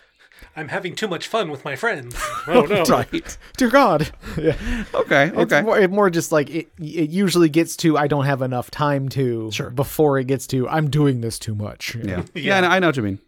I'm 0.54 0.68
having 0.68 0.94
too 0.94 1.08
much 1.08 1.28
fun 1.28 1.50
with 1.50 1.64
my 1.64 1.76
friends. 1.76 2.14
Oh 2.48 2.62
no. 2.62 2.84
right. 2.84 3.38
dear 3.56 3.68
God. 3.70 4.10
Yeah. 4.38 4.56
Okay. 4.94 5.26
It's 5.28 5.36
Okay. 5.52 5.62
more, 5.62 5.78
it 5.80 5.90
more 5.90 6.10
just 6.10 6.30
like 6.30 6.48
it. 6.48 6.68
It 6.78 7.10
usually 7.10 7.48
gets 7.48 7.74
to 7.78 7.98
I 7.98 8.06
don't 8.06 8.24
have 8.26 8.40
enough 8.40 8.70
time 8.70 9.08
to. 9.10 9.50
Sure. 9.50 9.70
Before 9.70 10.16
it 10.18 10.26
gets 10.28 10.46
to 10.48 10.68
I'm 10.68 10.88
doing 10.88 11.22
this 11.22 11.38
too 11.40 11.54
much. 11.56 11.96
Yeah. 11.96 12.22
Yeah, 12.34 12.58
I 12.58 12.60
know- 12.60 12.68
I 12.68 12.78
know 12.78 12.86
what 12.88 12.96
you 12.98 13.02
mean. 13.02 13.18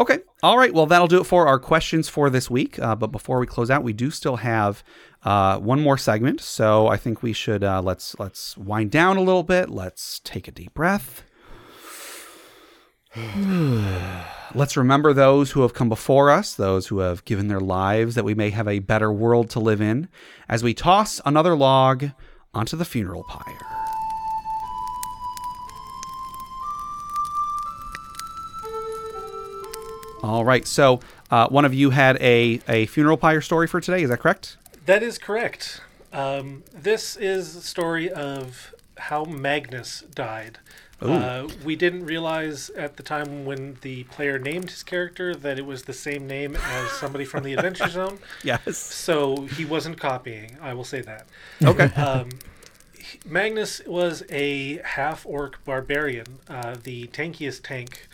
Okay. 0.00 0.20
All 0.42 0.56
right. 0.56 0.72
Well, 0.72 0.86
that'll 0.86 1.08
do 1.08 1.20
it 1.20 1.24
for 1.24 1.46
our 1.46 1.58
questions 1.58 2.08
for 2.08 2.30
this 2.30 2.48
week. 2.48 2.78
Uh, 2.78 2.96
but 2.96 3.08
before 3.08 3.38
we 3.38 3.46
close 3.46 3.70
out, 3.70 3.84
we 3.84 3.92
do 3.92 4.10
still 4.10 4.36
have 4.36 4.82
uh, 5.24 5.58
one 5.58 5.78
more 5.78 5.98
segment. 5.98 6.40
So 6.40 6.88
I 6.88 6.96
think 6.96 7.22
we 7.22 7.34
should 7.34 7.62
uh, 7.62 7.82
let's 7.82 8.18
let's 8.18 8.56
wind 8.56 8.90
down 8.90 9.18
a 9.18 9.22
little 9.22 9.42
bit. 9.42 9.68
Let's 9.68 10.18
take 10.20 10.48
a 10.48 10.52
deep 10.52 10.72
breath. 10.72 11.22
let's 14.54 14.76
remember 14.76 15.12
those 15.12 15.50
who 15.50 15.60
have 15.60 15.74
come 15.74 15.90
before 15.90 16.30
us, 16.30 16.54
those 16.54 16.86
who 16.86 17.00
have 17.00 17.22
given 17.26 17.48
their 17.48 17.60
lives 17.60 18.14
that 18.14 18.24
we 18.24 18.34
may 18.34 18.48
have 18.50 18.68
a 18.68 18.78
better 18.78 19.12
world 19.12 19.50
to 19.50 19.60
live 19.60 19.82
in, 19.82 20.08
as 20.48 20.62
we 20.62 20.72
toss 20.72 21.20
another 21.26 21.54
log 21.54 22.06
onto 22.54 22.76
the 22.76 22.84
funeral 22.86 23.24
pyre. 23.24 23.79
All 30.22 30.44
right. 30.44 30.66
So 30.66 31.00
uh, 31.30 31.48
one 31.48 31.64
of 31.64 31.72
you 31.74 31.90
had 31.90 32.16
a, 32.20 32.60
a 32.68 32.86
funeral 32.86 33.16
pyre 33.16 33.40
story 33.40 33.66
for 33.66 33.80
today. 33.80 34.02
Is 34.02 34.10
that 34.10 34.18
correct? 34.20 34.56
That 34.86 35.02
is 35.02 35.18
correct. 35.18 35.80
Um, 36.12 36.64
this 36.74 37.16
is 37.16 37.54
the 37.54 37.60
story 37.60 38.10
of 38.10 38.74
how 38.98 39.24
Magnus 39.24 40.02
died. 40.14 40.58
Uh, 41.00 41.48
we 41.64 41.76
didn't 41.76 42.04
realize 42.04 42.68
at 42.70 42.98
the 42.98 43.02
time 43.02 43.46
when 43.46 43.78
the 43.80 44.04
player 44.04 44.38
named 44.38 44.68
his 44.68 44.82
character 44.82 45.34
that 45.34 45.58
it 45.58 45.64
was 45.64 45.84
the 45.84 45.94
same 45.94 46.26
name 46.26 46.54
as 46.56 46.90
somebody 46.90 47.24
from 47.24 47.42
the 47.42 47.54
Adventure 47.54 47.88
Zone. 47.88 48.18
Yes. 48.44 48.76
So 48.76 49.46
he 49.56 49.64
wasn't 49.64 49.98
copying. 49.98 50.58
I 50.60 50.74
will 50.74 50.84
say 50.84 51.00
that. 51.00 51.26
Okay. 51.64 51.84
Um, 51.94 52.28
Magnus 53.24 53.80
was 53.86 54.24
a 54.28 54.76
half 54.84 55.24
orc 55.24 55.64
barbarian, 55.64 56.26
uh, 56.50 56.76
the 56.82 57.06
tankiest 57.06 57.62
tank, 57.62 58.06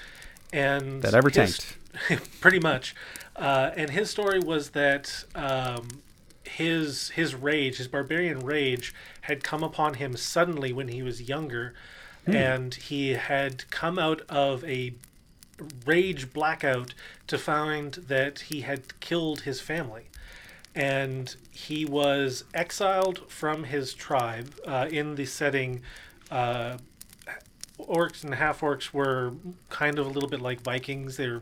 and 0.52 1.02
That 1.02 1.14
ever 1.14 1.28
his- 1.28 1.58
pretty 2.40 2.58
much. 2.58 2.94
Uh, 3.34 3.70
and 3.76 3.90
his 3.90 4.10
story 4.10 4.38
was 4.38 4.70
that 4.70 5.24
um, 5.34 5.88
his 6.44 7.10
his 7.10 7.34
rage, 7.34 7.76
his 7.76 7.88
barbarian 7.88 8.40
rage, 8.40 8.94
had 9.22 9.44
come 9.44 9.62
upon 9.62 9.94
him 9.94 10.16
suddenly 10.16 10.72
when 10.72 10.88
he 10.88 11.02
was 11.02 11.28
younger, 11.28 11.74
and 12.26 12.74
he 12.74 13.10
had 13.10 13.68
come 13.70 13.98
out 13.98 14.22
of 14.28 14.64
a 14.64 14.94
rage 15.84 16.32
blackout 16.32 16.92
to 17.26 17.38
find 17.38 17.94
that 17.94 18.40
he 18.40 18.62
had 18.62 18.98
killed 19.00 19.42
his 19.42 19.60
family 19.60 20.06
and 20.76 21.36
he 21.50 21.86
was 21.86 22.44
exiled 22.52 23.20
from 23.30 23.64
his 23.64 23.94
tribe 23.94 24.54
uh, 24.66 24.86
in 24.90 25.14
the 25.14 25.24
setting. 25.24 25.80
Uh, 26.30 26.76
orcs 27.80 28.22
and 28.22 28.34
half 28.34 28.60
orcs 28.60 28.92
were 28.92 29.32
kind 29.70 29.98
of 29.98 30.06
a 30.06 30.10
little 30.10 30.28
bit 30.28 30.42
like 30.42 30.60
Vikings. 30.60 31.16
They're 31.16 31.40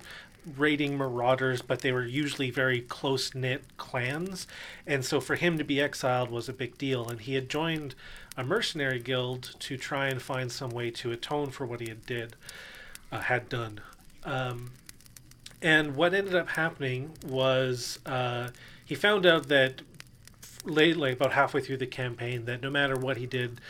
raiding 0.56 0.96
marauders, 0.96 1.62
but 1.62 1.80
they 1.80 1.92
were 1.92 2.04
usually 2.04 2.50
very 2.50 2.80
close 2.80 3.34
knit 3.34 3.64
clans. 3.76 4.46
And 4.86 5.04
so 5.04 5.20
for 5.20 5.36
him 5.36 5.58
to 5.58 5.64
be 5.64 5.80
exiled 5.80 6.30
was 6.30 6.48
a 6.48 6.52
big 6.52 6.76
deal. 6.78 7.08
And 7.08 7.20
he 7.20 7.34
had 7.34 7.48
joined 7.48 7.94
a 8.36 8.44
mercenary 8.44 8.98
guild 8.98 9.54
to 9.60 9.76
try 9.76 10.08
and 10.08 10.20
find 10.20 10.50
some 10.50 10.70
way 10.70 10.90
to 10.90 11.12
atone 11.12 11.50
for 11.50 11.66
what 11.66 11.80
he 11.80 11.88
had 11.88 12.04
did, 12.06 12.36
uh, 13.12 13.20
had 13.20 13.48
done. 13.48 13.80
Um, 14.24 14.72
and 15.62 15.96
what 15.96 16.12
ended 16.12 16.34
up 16.34 16.50
happening 16.50 17.12
was 17.26 17.98
uh, 18.04 18.48
he 18.84 18.94
found 18.94 19.24
out 19.24 19.48
that 19.48 19.80
late, 20.64 20.96
like 20.96 21.14
about 21.14 21.32
halfway 21.32 21.60
through 21.60 21.78
the 21.78 21.86
campaign, 21.86 22.44
that 22.44 22.62
no 22.62 22.70
matter 22.70 22.96
what 22.96 23.16
he 23.16 23.26
did, 23.26 23.60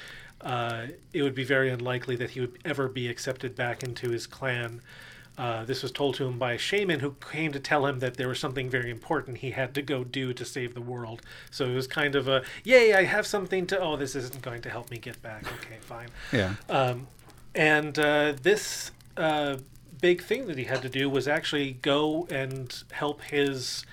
uh, 0.40 0.86
it 1.12 1.22
would 1.22 1.34
be 1.34 1.44
very 1.44 1.70
unlikely 1.70 2.16
that 2.16 2.30
he 2.30 2.40
would 2.40 2.58
ever 2.64 2.88
be 2.88 3.08
accepted 3.08 3.54
back 3.54 3.82
into 3.82 4.10
his 4.10 4.26
clan. 4.26 4.80
Uh, 5.36 5.64
this 5.64 5.82
was 5.82 5.90
told 5.90 6.14
to 6.14 6.26
him 6.26 6.38
by 6.38 6.52
a 6.52 6.58
shaman 6.58 7.00
who 7.00 7.16
came 7.32 7.50
to 7.52 7.58
tell 7.58 7.86
him 7.86 7.98
that 7.98 8.14
there 8.14 8.28
was 8.28 8.38
something 8.38 8.70
very 8.70 8.90
important 8.90 9.38
he 9.38 9.50
had 9.50 9.74
to 9.74 9.82
go 9.82 10.04
do 10.04 10.32
to 10.32 10.44
save 10.44 10.74
the 10.74 10.80
world. 10.80 11.22
So 11.50 11.66
it 11.66 11.74
was 11.74 11.88
kind 11.88 12.14
of 12.14 12.28
a, 12.28 12.44
yay, 12.62 12.94
I 12.94 13.02
have 13.02 13.26
something 13.26 13.66
to, 13.66 13.80
oh, 13.80 13.96
this 13.96 14.14
isn't 14.14 14.42
going 14.42 14.62
to 14.62 14.70
help 14.70 14.90
me 14.90 14.98
get 14.98 15.20
back. 15.22 15.44
Okay, 15.44 15.78
fine. 15.80 16.08
Yeah. 16.32 16.54
Um, 16.68 17.08
and 17.54 17.98
uh, 17.98 18.34
this 18.42 18.92
uh, 19.16 19.56
big 20.00 20.22
thing 20.22 20.46
that 20.46 20.58
he 20.58 20.64
had 20.64 20.82
to 20.82 20.88
do 20.88 21.10
was 21.10 21.26
actually 21.26 21.72
go 21.72 22.28
and 22.30 22.82
help 22.92 23.22
his 23.22 23.84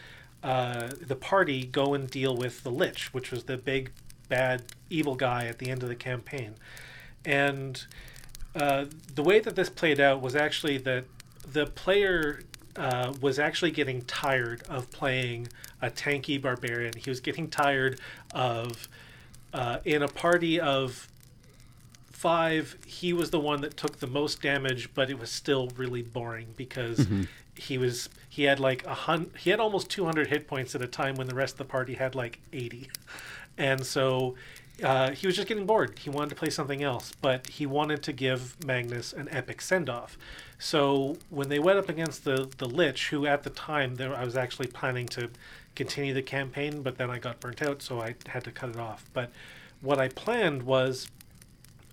uh, 0.44 0.90
the 1.00 1.16
party 1.16 1.66
go 1.66 1.94
and 1.94 2.10
deal 2.10 2.36
with 2.36 2.64
the 2.64 2.72
Lich, 2.72 3.14
which 3.14 3.32
was 3.32 3.44
the 3.44 3.58
big 3.58 3.92
bad 4.28 4.64
evil 4.90 5.16
guy 5.16 5.46
at 5.46 5.60
the 5.60 5.70
end 5.70 5.84
of 5.84 5.90
the 5.90 5.96
campaign. 5.96 6.56
And 7.24 7.86
uh, 8.56 8.86
the 9.14 9.22
way 9.22 9.40
that 9.40 9.56
this 9.56 9.70
played 9.70 10.00
out 10.00 10.22
was 10.22 10.36
actually 10.36 10.78
that 10.80 11.06
the 11.54 11.66
player 11.66 12.42
uh, 12.76 13.14
was 13.22 13.40
actually 13.40 13.72
getting 13.72 14.02
tired 14.04 14.64
of 14.70 14.90
playing 14.92 15.48
a 15.82 15.90
tanky 15.90 16.42
barbarian. 16.42 16.94
He 16.98 17.10
was 17.10 17.20
getting 17.20 17.50
tired 17.50 18.00
of 18.34 18.88
uh, 19.54 19.80
in 19.84 20.02
a 20.02 20.08
party 20.08 20.60
of 20.60 21.08
five, 22.22 22.78
he 22.86 23.14
was 23.14 23.32
the 23.32 23.40
one 23.40 23.62
that 23.62 23.76
took 23.76 24.00
the 24.00 24.08
most 24.08 24.42
damage, 24.42 24.94
but 24.94 25.10
it 25.10 25.20
was 25.20 25.32
still 25.32 25.70
really 25.76 26.04
boring 26.04 26.54
because 26.56 27.08
he 27.58 27.78
was 27.78 28.10
he 28.30 28.44
had 28.44 28.60
like 28.60 28.86
a 28.86 28.94
hun 28.94 29.32
he 29.38 29.50
had 29.50 29.60
almost 29.60 29.90
200 29.90 30.28
hit 30.28 30.48
points 30.48 30.74
at 30.76 30.82
a 30.82 30.88
time 30.88 31.16
when 31.16 31.28
the 31.28 31.36
rest 31.36 31.56
of 31.56 31.58
the 31.58 31.66
party 31.66 31.96
had 31.96 32.16
like 32.16 32.40
80, 32.54 32.90
and 33.58 33.86
so. 33.86 34.36
Uh, 34.82 35.12
he 35.12 35.28
was 35.28 35.36
just 35.36 35.48
getting 35.48 35.68
bored. 35.68 36.00
He 36.00 36.10
wanted 36.10 36.30
to 36.30 36.36
play 36.36 36.50
something 36.50 36.82
else, 36.82 37.12
but 37.22 37.46
he 37.46 37.68
wanted 37.68 38.02
to 38.02 38.14
give 38.14 38.56
Magnus 38.66 39.14
an 39.14 39.28
epic 39.30 39.62
send 39.62 39.92
off. 39.92 40.18
So 40.62 41.18
when 41.32 41.50
they 41.50 41.58
went 41.58 41.80
up 41.80 41.90
against 41.90 42.24
the 42.24 42.48
the 42.60 42.70
Lich, 42.70 43.10
who 43.10 43.26
at 43.26 43.42
the 43.42 43.50
time 43.50 43.96
there, 43.96 44.16
I 44.16 44.24
was 44.24 44.38
actually 44.38 44.68
planning 44.68 45.08
to 45.08 45.32
continue 45.76 46.14
the 46.14 46.22
campaign, 46.22 46.84
but 46.84 47.00
then 47.00 47.10
I 47.10 47.18
got 47.18 47.40
burnt 47.40 47.64
out, 47.64 47.82
so 47.82 48.00
I 48.00 48.14
had 48.28 48.44
to 48.44 48.52
cut 48.52 48.70
it 48.70 48.78
off. 48.78 49.10
But 49.12 49.32
what 49.82 49.98
I 49.98 50.10
planned 50.10 50.62
was 50.62 51.10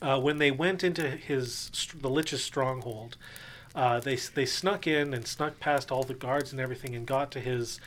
uh, 0.02 0.20
when 0.20 0.36
they 0.36 0.50
went 0.50 0.84
into 0.84 1.08
his 1.08 1.70
the 1.98 2.10
Lich's 2.10 2.44
stronghold, 2.44 3.16
uh, 3.74 4.00
they 4.00 4.16
they 4.16 4.44
snuck 4.44 4.86
in 4.86 5.14
and 5.14 5.26
snuck 5.26 5.58
past 5.60 5.90
all 5.90 6.02
the 6.02 6.12
guards 6.12 6.52
and 6.52 6.60
everything 6.60 6.94
and 6.94 7.06
got 7.06 7.30
to 7.30 7.40
his 7.40 7.80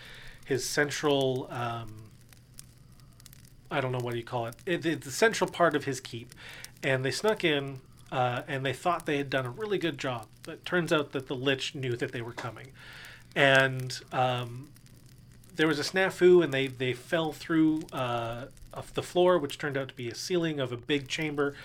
his 0.46 0.68
central. 0.68 1.48
Um, 1.52 2.10
I 3.70 3.82
don't 3.82 3.92
know 3.92 4.00
what 4.00 4.16
you 4.16 4.24
call 4.24 4.48
it. 4.48 4.56
it. 4.66 5.02
The 5.02 5.12
central 5.12 5.48
part 5.48 5.76
of 5.76 5.86
his 5.86 6.00
keep, 6.00 6.34
and 6.82 7.06
they 7.06 7.12
snuck 7.12 7.44
in. 7.44 7.82
Uh, 8.12 8.42
and 8.48 8.66
they 8.66 8.74
thought 8.74 9.06
they 9.06 9.18
had 9.18 9.30
done 9.30 9.46
a 9.46 9.50
really 9.50 9.78
good 9.78 9.98
job, 9.98 10.28
but 10.44 10.66
turns 10.66 10.92
out 10.92 11.14
that 11.14 11.28
the 11.28 11.36
Lich 11.36 11.76
knew 11.76 11.96
that 11.96 12.12
they 12.12 12.22
were 12.22 12.34
coming, 12.34 12.68
and 13.36 14.02
um, 14.12 14.68
there 15.56 15.68
was 15.68 15.80
a 15.80 15.84
snafu 15.84 16.44
and 16.44 16.54
they, 16.54 16.68
they 16.68 16.94
fell 16.94 17.32
through 17.32 17.84
uh, 17.94 18.46
of 18.74 18.94
the 18.94 19.04
floor, 19.04 19.38
which 19.38 19.58
turned 19.58 19.78
out 19.78 19.90
to 19.90 19.94
be 19.94 20.10
a 20.10 20.16
ceiling 20.16 20.60
of 20.60 20.72
a 20.72 20.78
big 20.78 21.08
chamber. 21.08 21.56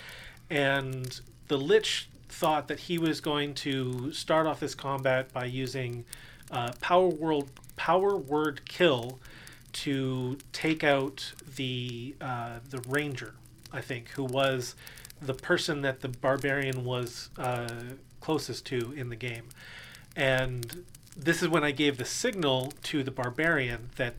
And 0.49 1.19
the 1.47 1.57
Lich 1.57 2.09
thought 2.29 2.67
that 2.67 2.81
he 2.81 2.97
was 2.97 3.21
going 3.21 3.53
to 3.55 4.11
start 4.11 4.45
off 4.45 4.59
this 4.59 4.75
combat 4.75 5.31
by 5.33 5.45
using 5.45 6.05
uh, 6.51 6.71
power 6.81 7.07
world 7.07 7.49
power 7.75 8.15
word 8.15 8.65
kill 8.65 9.19
to 9.71 10.37
take 10.51 10.83
out 10.83 11.33
the 11.55 12.15
uh, 12.21 12.59
the 12.69 12.79
ranger, 12.87 13.35
I 13.71 13.81
think, 13.81 14.09
who 14.09 14.23
was 14.23 14.75
the 15.21 15.33
person 15.33 15.81
that 15.81 16.01
the 16.01 16.07
barbarian 16.07 16.83
was 16.83 17.29
uh, 17.37 17.67
closest 18.21 18.65
to 18.67 18.93
in 18.95 19.09
the 19.09 19.15
game. 19.15 19.49
And 20.15 20.83
this 21.15 21.41
is 21.41 21.49
when 21.49 21.63
I 21.63 21.71
gave 21.71 21.97
the 21.97 22.05
signal 22.05 22.73
to 22.83 23.03
the 23.03 23.11
barbarian 23.11 23.89
that 23.95 24.15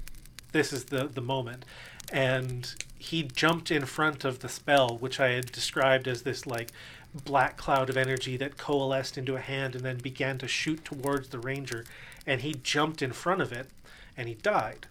this 0.53 0.73
is 0.73 0.87
the, 0.87 1.07
the 1.07 1.21
moment. 1.21 1.65
And 2.11 2.75
he 2.99 3.23
jumped 3.23 3.71
in 3.71 3.85
front 3.85 4.25
of 4.25 4.41
the 4.41 4.49
spell, 4.49 4.97
which 4.99 5.21
I 5.21 5.31
had 5.31 5.53
described 5.53 6.09
as 6.09 6.23
this 6.23 6.47
like 6.47 6.71
black 7.15 7.57
cloud 7.57 7.91
of 7.91 7.97
energy 7.97 8.37
that 8.37 8.57
coalesced 8.57 9.17
into 9.17 9.37
a 9.37 9.41
hand 9.41 9.75
and 9.75 9.85
then 9.85 9.99
began 9.99 10.39
to 10.39 10.49
shoot 10.49 10.85
towards 10.85 11.29
the 11.29 11.39
ranger. 11.39 11.85
And 12.27 12.41
he 12.41 12.55
jumped 12.55 13.03
in 13.03 13.13
front 13.13 13.41
of 13.41 13.53
it 13.53 13.69
and 14.17 14.29
he 14.29 14.35
died. 14.35 14.87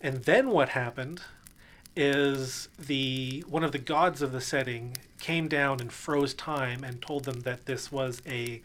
And 0.00 0.24
then 0.24 0.50
what 0.50 0.70
happened 0.70 1.22
is 1.96 2.68
the 2.78 3.44
one 3.48 3.62
of 3.62 3.72
the 3.72 3.78
gods 3.78 4.22
of 4.22 4.32
the 4.32 4.40
setting 4.40 4.96
came 5.20 5.48
down 5.48 5.80
and 5.80 5.92
froze 5.92 6.34
time 6.34 6.82
and 6.82 7.00
told 7.00 7.24
them 7.24 7.40
that 7.40 7.66
this 7.66 7.92
was 7.92 8.20
a 8.26 8.60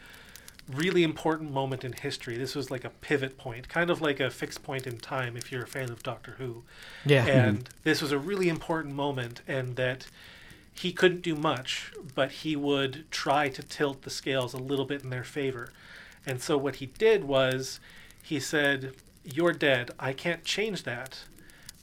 really 0.68 1.04
important 1.04 1.52
moment 1.52 1.84
in 1.84 1.94
history. 1.94 2.38
This 2.38 2.56
was 2.56 2.70
like 2.70 2.84
a 2.84 2.90
pivot 2.90 3.38
point, 3.38 3.70
kind 3.70 3.90
of 3.90 4.02
like 4.02 4.20
a 4.20 4.30
fixed 4.30 4.64
point 4.64 4.86
in 4.86 4.98
time 4.98 5.36
if 5.36 5.52
you're 5.52 5.64
a 5.64 5.68
fan 5.68 5.90
of 5.90 6.04
Doctor 6.04 6.36
Who. 6.38 6.64
Yeah. 7.06 7.26
And 7.26 7.60
mm-hmm. 7.60 7.78
this 7.84 8.02
was 8.02 8.12
a 8.12 8.20
really 8.20 8.50
important 8.50 8.96
moment 8.96 9.42
and 9.48 9.76
that 9.76 10.08
he 10.74 10.92
couldn't 10.92 11.22
do 11.22 11.36
much, 11.36 11.92
but 12.16 12.32
he 12.32 12.56
would 12.56 13.06
try 13.12 13.50
to 13.50 13.64
tilt 13.64 14.04
the 14.04 14.10
scales 14.10 14.54
a 14.54 14.58
little 14.58 14.86
bit 14.86 15.04
in 15.04 15.10
their 15.10 15.24
favor. 15.24 15.72
And 16.26 16.42
so 16.42 16.58
what 16.58 16.78
he 16.78 16.86
did 16.86 17.24
was 17.24 17.80
he 18.22 18.40
said, 18.40 18.94
"You're 19.24 19.54
dead. 19.54 19.92
I 20.00 20.14
can't 20.14 20.44
change 20.44 20.84
that, 20.84 21.24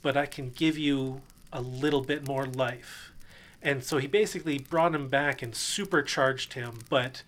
but 0.02 0.16
I 0.16 0.26
can 0.26 0.50
give 0.50 0.78
you 0.78 1.22
a 1.52 1.60
little 1.60 2.02
bit 2.02 2.26
more 2.26 2.46
life." 2.46 3.12
And 3.62 3.82
so 3.82 3.98
he 3.98 4.06
basically 4.06 4.58
brought 4.58 4.94
him 4.94 5.08
back 5.08 5.42
and 5.42 5.54
supercharged 5.54 6.52
him, 6.52 6.78
but 6.88 7.22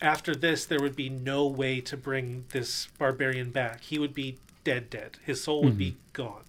after 0.00 0.34
this 0.34 0.64
there 0.64 0.80
would 0.80 0.96
be 0.96 1.08
no 1.08 1.46
way 1.46 1.80
to 1.80 1.96
bring 1.96 2.44
this 2.50 2.88
barbarian 2.98 3.50
back. 3.50 3.82
He 3.82 3.98
would 3.98 4.14
be 4.14 4.38
dead 4.64 4.90
dead. 4.90 5.18
His 5.24 5.42
soul 5.42 5.62
would 5.62 5.78
be 5.78 5.92
mm-hmm. 5.92 5.98
gone. 6.12 6.44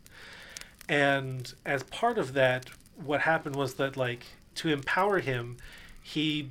And 0.87 1.53
as 1.65 1.83
part 1.83 2.17
of 2.17 2.33
that, 2.33 2.69
what 2.95 3.21
happened 3.21 3.55
was 3.55 3.75
that 3.75 3.97
like 3.97 4.25
to 4.55 4.69
empower 4.69 5.19
him, 5.19 5.57
he 6.01 6.49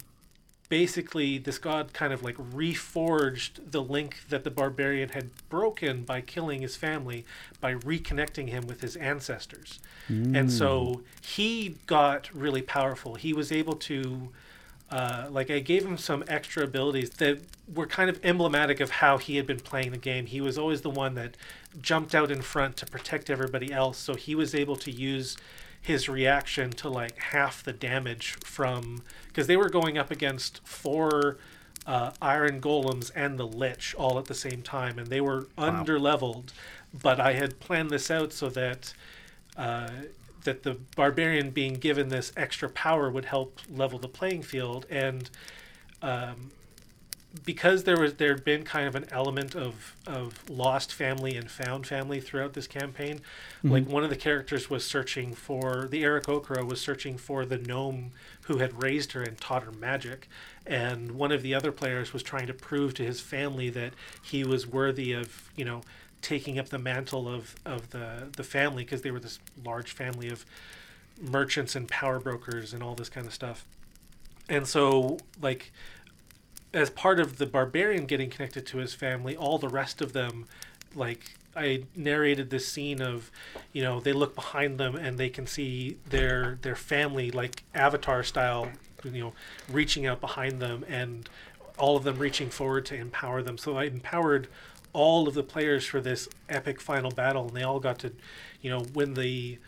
basically 0.69 1.39
this 1.39 1.59
god 1.59 1.93
kind 1.93 2.13
of 2.13 2.23
like 2.23 2.37
reforged 2.37 3.71
the 3.71 3.83
link 3.83 4.21
that 4.29 4.45
the 4.45 4.51
barbarian 4.51 5.11
had 5.11 5.31
broken 5.49 6.03
by 6.03 6.21
killing 6.21 6.63
his 6.63 6.77
family 6.77 7.25
by 7.61 7.75
reconnecting 7.75 8.49
him 8.49 8.67
with 8.67 8.81
his 8.81 8.97
ancestors. 8.97 9.81
And 10.09 10.53
so 10.53 10.85
mm. 10.85 11.03
he 11.27 11.77
got 11.87 12.29
really 12.35 12.63
powerful. 12.63 13.15
He 13.15 13.33
was 13.33 13.51
able 13.51 13.75
to 13.77 14.29
uh, 14.91 15.27
like 15.31 15.51
I 15.51 15.61
gave 15.61 15.85
him 15.85 15.97
some 15.97 16.25
extra 16.29 16.65
abilities 16.65 17.11
that 17.11 17.41
were 17.73 17.87
kind 17.87 18.11
of 18.11 18.21
emblematic 18.25 18.81
of 18.81 18.91
how 18.91 19.19
he 19.19 19.37
had 19.37 19.47
been 19.47 19.61
playing 19.61 19.93
the 19.93 19.99
game. 19.99 20.27
He 20.27 20.41
was 20.41 20.59
always 20.59 20.83
the 20.83 20.91
one 20.91 21.15
that 21.15 21.37
jumped 21.81 22.15
out 22.15 22.31
in 22.31 22.43
front 22.43 22.77
to 22.79 22.87
protect 22.87 23.31
everybody 23.31 23.73
else, 23.73 23.99
so 23.99 24.15
he 24.15 24.35
was 24.35 24.55
able 24.55 24.77
to 24.77 24.91
use 24.91 25.37
his 25.81 26.09
reaction 26.09 26.71
to 26.71 26.89
like 26.89 27.19
half 27.19 27.63
the 27.63 27.73
damage 27.73 28.37
from 28.45 29.03
because 29.29 29.47
they 29.47 29.57
were 29.57 29.69
going 29.69 29.99
up 29.99 30.11
against 30.11 30.67
four 30.67 31.37
uh, 31.87 32.11
iron 32.23 32.61
golems 32.61 33.11
and 33.15 33.39
the 33.39 33.47
lich 33.47 33.95
all 33.97 34.19
at 34.19 34.27
the 34.27 34.35
same 34.35 34.63
time, 34.63 34.99
and 34.99 35.09
they 35.09 35.21
were 35.21 35.47
under 35.59 35.99
leveled. 35.99 36.53
But 37.03 37.21
I 37.21 37.33
had 37.33 37.61
planned 37.61 37.91
this 37.91 38.11
out 38.11 38.33
so 38.33 38.49
that 38.51 38.95
uh, 39.57 39.91
that 40.45 40.63
the 40.63 40.79
barbarian 40.97 41.51
being 41.51 41.75
given 41.75 42.09
this 42.09 42.33
extra 42.37 42.69
power 42.69 43.11
would 43.11 43.27
help 43.27 43.59
level 43.71 43.99
the 43.99 44.09
playing 44.09 44.43
field. 44.43 44.87
And 44.89 45.31
um, 46.03 46.51
because 47.45 47.85
there 47.85 47.99
was 47.99 48.15
there 48.15 48.35
had 48.35 48.45
been 48.45 48.63
kind 48.63 48.87
of 48.87 48.95
an 48.95 49.07
element 49.11 49.57
of 49.57 49.97
of 50.07 50.49
lost 50.49 50.93
family 50.93 51.37
and 51.37 51.51
found 51.51 51.87
family 51.87 52.21
throughout 52.21 52.53
this 52.53 52.69
campaign 52.69 53.21
like 53.65 53.89
one 53.89 54.05
of 54.05 54.11
the 54.11 54.17
characters 54.17 54.71
was 54.71 54.85
searching 54.85 55.35
for 55.35 55.89
the 55.91 56.03
Aarakocra 56.05 56.65
was 56.67 56.81
searching 56.81 57.17
for 57.17 57.45
the 57.45 57.59
gnome 57.59 58.13
who 58.43 58.59
had 58.59 58.83
raised 58.83 59.13
her 59.13 59.23
and 59.23 59.41
taught 59.41 59.63
her 59.65 59.73
magic. 59.73 60.29
And 60.67 61.13
one 61.13 61.33
of 61.33 61.43
the 61.43 61.55
other 61.55 61.73
players 61.73 62.13
was 62.13 62.23
trying 62.23 62.47
to 62.47 62.55
prove 62.55 62.95
to 62.95 63.05
his 63.05 63.21
family 63.21 63.71
that 63.71 63.95
he 64.23 64.45
was 64.45 64.67
worthy 64.67 65.13
of 65.13 65.51
you 65.57 65.65
know 65.65 65.81
taking 66.25 66.59
up 66.59 66.71
the 66.71 66.79
mantle 66.79 67.29
of 67.29 67.55
of 67.65 67.91
the 67.91 68.29
the 68.35 68.43
family 68.43 68.83
because 68.83 69.03
they 69.03 69.11
were 69.11 69.21
this 69.21 69.39
large 69.63 69.93
family 69.93 70.29
of 70.29 70.45
merchants 71.21 71.77
and 71.77 71.87
power 71.87 72.19
brokers 72.19 72.73
and 72.73 72.83
all 72.83 72.95
this 72.95 73.09
kind 73.09 73.27
of 73.27 73.33
stuff. 73.33 73.65
And 74.49 74.67
so 74.67 75.19
like 75.41 75.71
as 76.73 76.91
part 76.91 77.21
of 77.21 77.37
the 77.37 77.47
barbarian 77.47 78.07
getting 78.07 78.31
connected 78.31 78.67
to 78.67 78.79
his 78.79 78.95
family, 78.95 79.37
all 79.37 79.59
the 79.59 79.69
rest 79.69 80.01
of 80.01 80.13
them 80.13 80.47
like 80.95 81.37
I 81.55 81.85
narrated 81.95 82.51
this 82.51 82.67
scene 82.67 83.01
of, 83.01 83.31
you 83.73 83.83
know, 83.83 84.01
they 84.01 84.13
look 84.13 84.35
behind 84.35 84.79
them 84.79 84.97
and 84.97 85.19
they 85.19 85.29
can 85.29 85.47
see 85.47 85.99
their 86.09 86.59
their 86.63 86.75
family 86.75 87.31
like 87.31 87.63
avatar 87.75 88.23
style, 88.23 88.71
you 89.05 89.21
know, 89.21 89.33
reaching 89.71 90.07
out 90.07 90.21
behind 90.21 90.61
them 90.61 90.85
and 90.89 91.29
all 91.77 91.97
of 91.97 92.05
them 92.05 92.19
reaching 92.19 92.51
forward 92.51 92.87
to 92.87 92.95
empower 92.95 93.43
them. 93.43 93.59
So 93.59 93.77
I 93.77 93.85
empowered 93.85 94.49
all 94.95 95.29
of 95.29 95.35
the 95.35 95.43
players 95.43 95.85
for 95.85 96.01
this 96.01 96.29
epic 96.49 96.81
final 96.81 97.11
battle, 97.11 97.49
and 97.49 97.57
they 97.57 97.63
all 97.63 97.81
got 97.81 97.99
to, 97.99 98.13
you 98.63 98.71
know, 98.71 98.81
when 98.95 99.13
the 99.13 99.59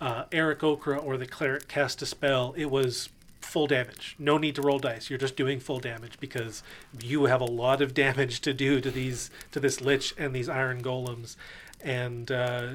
uh, 0.00 0.24
Aarakocra 0.32 1.02
or 1.02 1.16
the 1.16 1.26
cleric 1.26 1.68
cast 1.68 2.02
a 2.02 2.06
spell, 2.06 2.54
it 2.56 2.70
was 2.70 3.08
full 3.40 3.66
damage. 3.66 4.16
No 4.18 4.38
need 4.38 4.56
to 4.56 4.62
roll 4.62 4.78
dice. 4.78 5.10
You're 5.10 5.18
just 5.18 5.36
doing 5.36 5.60
full 5.60 5.78
damage 5.78 6.18
because 6.18 6.62
you 7.00 7.26
have 7.26 7.40
a 7.40 7.44
lot 7.44 7.80
of 7.80 7.94
damage 7.94 8.40
to 8.40 8.52
do 8.52 8.80
to 8.80 8.90
these 8.90 9.30
to 9.52 9.60
this 9.60 9.80
lich 9.80 10.14
and 10.18 10.34
these 10.34 10.48
iron 10.48 10.82
golems, 10.82 11.36
and 11.80 12.32
uh, 12.32 12.68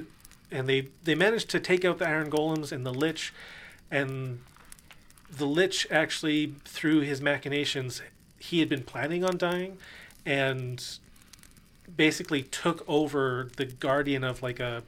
and 0.51 0.69
they 0.69 0.89
they 1.03 1.15
managed 1.15 1.49
to 1.49 1.59
take 1.59 1.83
out 1.83 1.97
the 1.97 2.07
iron 2.07 2.29
golems 2.29 2.71
and 2.71 2.85
the 2.85 2.93
lich, 2.93 3.33
and 3.91 4.39
the 5.29 5.45
lich 5.45 5.87
actually 5.91 6.53
through 6.63 7.01
his 7.01 7.21
machinations 7.21 8.01
he 8.39 8.59
had 8.59 8.69
been 8.69 8.83
planning 8.83 9.23
on 9.23 9.37
dying, 9.37 9.77
and 10.25 10.99
basically 11.95 12.43
took 12.43 12.83
over 12.87 13.49
the 13.57 13.65
guardian 13.65 14.23
of 14.23 14.41
like 14.41 14.59
a 14.59 14.83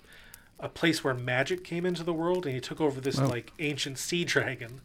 a 0.59 0.67
place 0.67 1.03
where 1.03 1.13
magic 1.13 1.63
came 1.63 1.85
into 1.85 2.03
the 2.03 2.13
world 2.13 2.45
and 2.45 2.53
he 2.53 2.59
took 2.59 2.81
over 2.81 2.99
this 2.99 3.17
like 3.17 3.53
ancient 3.59 3.97
sea 3.97 4.25
dragon. 4.25 4.81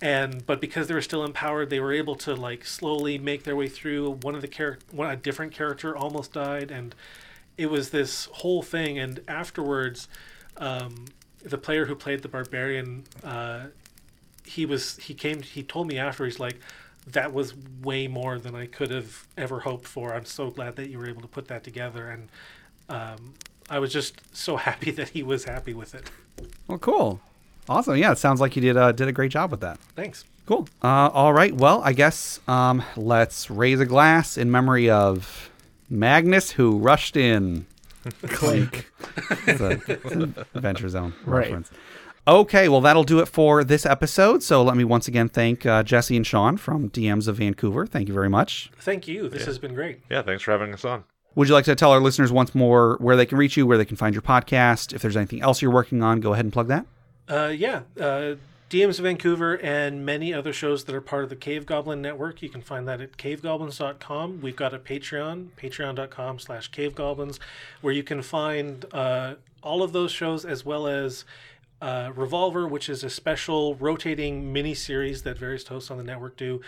And 0.00 0.46
but 0.46 0.60
because 0.60 0.88
they 0.88 0.94
were 0.94 1.02
still 1.02 1.24
empowered 1.24 1.70
they 1.70 1.80
were 1.80 1.92
able 1.92 2.14
to 2.16 2.34
like 2.34 2.64
slowly 2.64 3.18
make 3.18 3.42
their 3.42 3.56
way 3.56 3.68
through. 3.68 4.18
One 4.22 4.34
of 4.34 4.40
the 4.40 4.48
character 4.48 4.84
one 4.92 5.10
a 5.10 5.16
different 5.16 5.52
character 5.52 5.96
almost 5.96 6.32
died 6.32 6.70
and 6.70 6.94
it 7.58 7.66
was 7.66 7.90
this 7.90 8.26
whole 8.26 8.62
thing. 8.62 8.98
And 8.98 9.20
afterwards 9.26 10.08
um, 10.56 11.06
the 11.44 11.58
player 11.58 11.86
who 11.86 11.96
played 11.96 12.22
the 12.22 12.28
barbarian 12.28 13.04
uh, 13.24 13.66
he 14.44 14.66
was 14.66 14.96
he 14.98 15.14
came 15.14 15.42
he 15.42 15.62
told 15.62 15.88
me 15.88 15.98
after 15.98 16.24
he's 16.24 16.40
like 16.40 16.58
that 17.06 17.32
was 17.32 17.54
way 17.82 18.06
more 18.08 18.38
than 18.38 18.54
I 18.54 18.66
could 18.66 18.90
have 18.90 19.26
ever 19.36 19.60
hoped 19.60 19.88
for. 19.88 20.14
I'm 20.14 20.24
so 20.24 20.50
glad 20.50 20.76
that 20.76 20.88
you 20.88 20.98
were 20.98 21.08
able 21.08 21.22
to 21.22 21.28
put 21.28 21.48
that 21.48 21.64
together 21.64 22.08
and 22.08 22.28
um, 22.88 23.34
I 23.70 23.78
was 23.78 23.92
just 23.92 24.20
so 24.36 24.56
happy 24.56 24.90
that 24.98 25.10
he 25.10 25.22
was 25.22 25.44
happy 25.44 25.74
with 25.74 25.94
it. 25.94 26.10
Well, 26.68 26.78
cool. 26.78 27.20
Awesome. 27.68 27.96
Yeah, 27.96 28.12
it 28.12 28.18
sounds 28.18 28.40
like 28.40 28.56
you 28.56 28.62
did 28.62 28.76
uh, 28.76 28.92
did 28.92 29.08
a 29.08 29.12
great 29.12 29.30
job 29.30 29.50
with 29.50 29.60
that. 29.60 29.78
Thanks. 29.94 30.24
Cool. 30.46 30.68
Uh, 30.82 31.08
all 31.12 31.32
right. 31.32 31.54
Well, 31.54 31.80
I 31.84 31.92
guess 31.92 32.40
um, 32.48 32.82
let's 32.96 33.48
raise 33.50 33.78
a 33.78 33.86
glass 33.86 34.36
in 34.36 34.50
memory 34.50 34.90
of 34.90 35.48
Magnus, 35.88 36.50
who 36.50 36.78
rushed 36.78 37.16
in. 37.16 37.66
Clink. 38.24 38.90
It's 39.46 39.60
a, 39.60 39.80
it's 39.86 40.04
Adventure 40.54 40.88
Zone 40.88 41.14
Right. 41.24 41.42
reference. 41.44 41.70
Okay, 42.26 42.68
well, 42.68 42.80
that'll 42.80 43.02
do 43.02 43.18
it 43.18 43.26
for 43.26 43.64
this 43.64 43.84
episode. 43.84 44.44
So 44.44 44.62
let 44.62 44.76
me 44.76 44.84
once 44.84 45.08
again 45.08 45.28
thank 45.28 45.66
uh, 45.66 45.82
Jesse 45.82 46.16
and 46.16 46.26
Sean 46.26 46.56
from 46.56 46.88
DMs 46.90 47.26
of 47.26 47.36
Vancouver. 47.36 47.84
Thank 47.84 48.06
you 48.06 48.14
very 48.14 48.28
much. 48.28 48.70
Thank 48.78 49.08
you. 49.08 49.28
This 49.28 49.44
has 49.44 49.58
been 49.58 49.74
great. 49.74 50.00
Yeah, 50.08 50.22
thanks 50.22 50.44
for 50.44 50.52
having 50.52 50.72
us 50.72 50.84
on. 50.84 51.02
Would 51.34 51.48
you 51.48 51.54
like 51.54 51.64
to 51.64 51.74
tell 51.74 51.90
our 51.90 52.00
listeners 52.00 52.30
once 52.30 52.54
more 52.54 52.96
where 53.00 53.16
they 53.16 53.26
can 53.26 53.38
reach 53.38 53.56
you, 53.56 53.66
where 53.66 53.78
they 53.78 53.84
can 53.84 53.96
find 53.96 54.14
your 54.14 54.22
podcast? 54.22 54.92
If 54.92 55.02
there's 55.02 55.16
anything 55.16 55.42
else 55.42 55.62
you're 55.62 55.70
working 55.72 56.02
on, 56.02 56.20
go 56.20 56.32
ahead 56.32 56.44
and 56.44 56.52
plug 56.52 56.68
that. 56.68 56.86
Uh, 57.28 57.48
yeah, 57.48 57.82
uh, 57.98 58.34
DMs 58.68 58.98
of 58.98 59.04
Vancouver 59.04 59.58
and 59.58 60.04
many 60.06 60.32
other 60.32 60.52
shows 60.52 60.84
that 60.84 60.94
are 60.94 61.00
part 61.00 61.24
of 61.24 61.30
the 61.30 61.36
Cave 61.36 61.66
Goblin 61.66 62.02
Network. 62.02 62.40
You 62.42 62.50
can 62.50 62.60
find 62.62 62.86
that 62.86 63.00
at 63.00 63.16
cavegoblins.com. 63.16 64.42
We've 64.42 64.56
got 64.56 64.74
a 64.74 64.78
Patreon, 64.78 65.48
patreon.com 65.56 66.38
slash 66.38 66.70
cavegoblins, 66.70 67.38
where 67.80 67.94
you 67.94 68.02
can 68.02 68.22
find 68.22 68.84
uh, 68.92 69.34
all 69.62 69.82
of 69.82 69.92
those 69.92 70.12
shows 70.12 70.44
as 70.44 70.64
well 70.64 70.86
as 70.86 71.24
uh, 71.82 72.12
Revolver, 72.14 72.66
which 72.66 72.88
is 72.88 73.02
a 73.02 73.10
special 73.10 73.74
rotating 73.74 74.52
mini 74.52 74.72
series 74.72 75.22
that 75.22 75.36
various 75.36 75.66
hosts 75.66 75.90
on 75.90 75.98
the 75.98 76.04
network 76.04 76.36
do, 76.36 76.60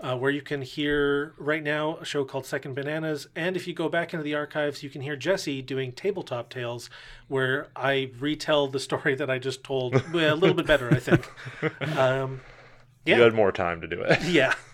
uh, 0.00 0.16
where 0.16 0.30
you 0.30 0.40
can 0.40 0.62
hear 0.62 1.34
right 1.36 1.62
now 1.62 1.96
a 1.98 2.04
show 2.04 2.24
called 2.24 2.46
Second 2.46 2.74
Bananas. 2.74 3.28
And 3.36 3.54
if 3.54 3.68
you 3.68 3.74
go 3.74 3.88
back 3.90 4.14
into 4.14 4.24
the 4.24 4.34
archives, 4.34 4.82
you 4.82 4.88
can 4.88 5.02
hear 5.02 5.14
Jesse 5.14 5.60
doing 5.60 5.92
Tabletop 5.92 6.48
Tales, 6.48 6.88
where 7.28 7.68
I 7.76 8.10
retell 8.18 8.66
the 8.66 8.80
story 8.80 9.14
that 9.14 9.30
I 9.30 9.38
just 9.38 9.62
told 9.62 9.92
well, 10.12 10.34
a 10.34 10.36
little 10.36 10.56
bit 10.56 10.66
better, 10.66 10.90
I 10.92 10.98
think. 10.98 11.30
Um, 11.98 12.40
You 13.04 13.20
had 13.20 13.34
more 13.34 13.52
time 13.52 13.80
to 13.82 13.86
do 13.86 14.00
it. 14.00 14.22
Yeah. 14.24 14.54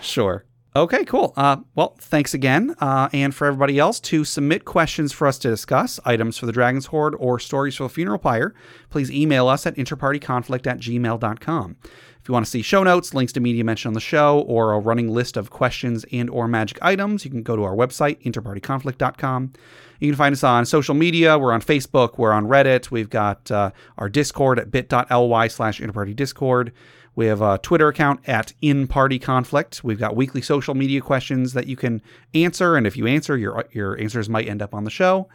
Sure. 0.00 0.44
Okay, 0.76 1.04
cool. 1.04 1.32
Uh, 1.36 1.56
well, 1.74 1.96
thanks 1.98 2.34
again. 2.34 2.74
Uh, 2.78 3.08
and 3.12 3.34
for 3.34 3.46
everybody 3.46 3.78
else, 3.78 3.98
to 4.00 4.24
submit 4.24 4.64
questions 4.64 5.12
for 5.12 5.26
us 5.26 5.38
to 5.38 5.48
discuss, 5.48 5.98
items 6.04 6.36
for 6.38 6.46
the 6.46 6.52
Dragon's 6.52 6.86
Horde, 6.86 7.16
or 7.18 7.38
stories 7.38 7.76
for 7.76 7.84
the 7.84 7.88
Funeral 7.88 8.18
Pyre, 8.18 8.54
please 8.90 9.10
email 9.10 9.48
us 9.48 9.66
at 9.66 9.74
interpartyconflict 9.76 10.66
at 10.66 10.78
gmail.com. 10.78 11.76
If 11.82 12.28
you 12.28 12.32
want 12.34 12.44
to 12.44 12.50
see 12.50 12.62
show 12.62 12.82
notes, 12.82 13.14
links 13.14 13.32
to 13.32 13.40
media 13.40 13.64
mentioned 13.64 13.90
on 13.90 13.94
the 13.94 14.00
show, 14.00 14.40
or 14.40 14.74
a 14.74 14.78
running 14.78 15.08
list 15.08 15.36
of 15.38 15.50
questions 15.50 16.04
and 16.12 16.28
or 16.28 16.46
magic 16.46 16.78
items, 16.82 17.24
you 17.24 17.30
can 17.30 17.42
go 17.42 17.56
to 17.56 17.64
our 17.64 17.74
website, 17.74 18.22
interpartyconflict.com. 18.22 19.52
You 20.00 20.10
can 20.10 20.16
find 20.16 20.32
us 20.34 20.44
on 20.44 20.66
social 20.66 20.94
media. 20.94 21.38
We're 21.38 21.52
on 21.52 21.62
Facebook. 21.62 22.18
We're 22.18 22.32
on 22.32 22.46
Reddit. 22.46 22.90
We've 22.90 23.10
got 23.10 23.50
uh, 23.50 23.70
our 23.96 24.08
Discord 24.08 24.58
at 24.58 24.70
bit.ly 24.70 25.48
slash 25.48 25.80
interpartydiscord. 25.80 26.72
We 27.18 27.26
have 27.26 27.42
a 27.42 27.58
Twitter 27.58 27.88
account 27.88 28.20
at 28.28 28.52
In 28.62 28.86
Party 28.86 29.18
Conflict. 29.18 29.82
We've 29.82 29.98
got 29.98 30.14
weekly 30.14 30.40
social 30.40 30.76
media 30.76 31.00
questions 31.00 31.52
that 31.52 31.66
you 31.66 31.74
can 31.74 32.00
answer, 32.32 32.76
and 32.76 32.86
if 32.86 32.96
you 32.96 33.08
answer, 33.08 33.36
your 33.36 33.64
your 33.72 34.00
answers 34.00 34.28
might 34.28 34.46
end 34.46 34.62
up 34.62 34.72
on 34.72 34.84
the 34.84 34.90
show. 34.90 35.28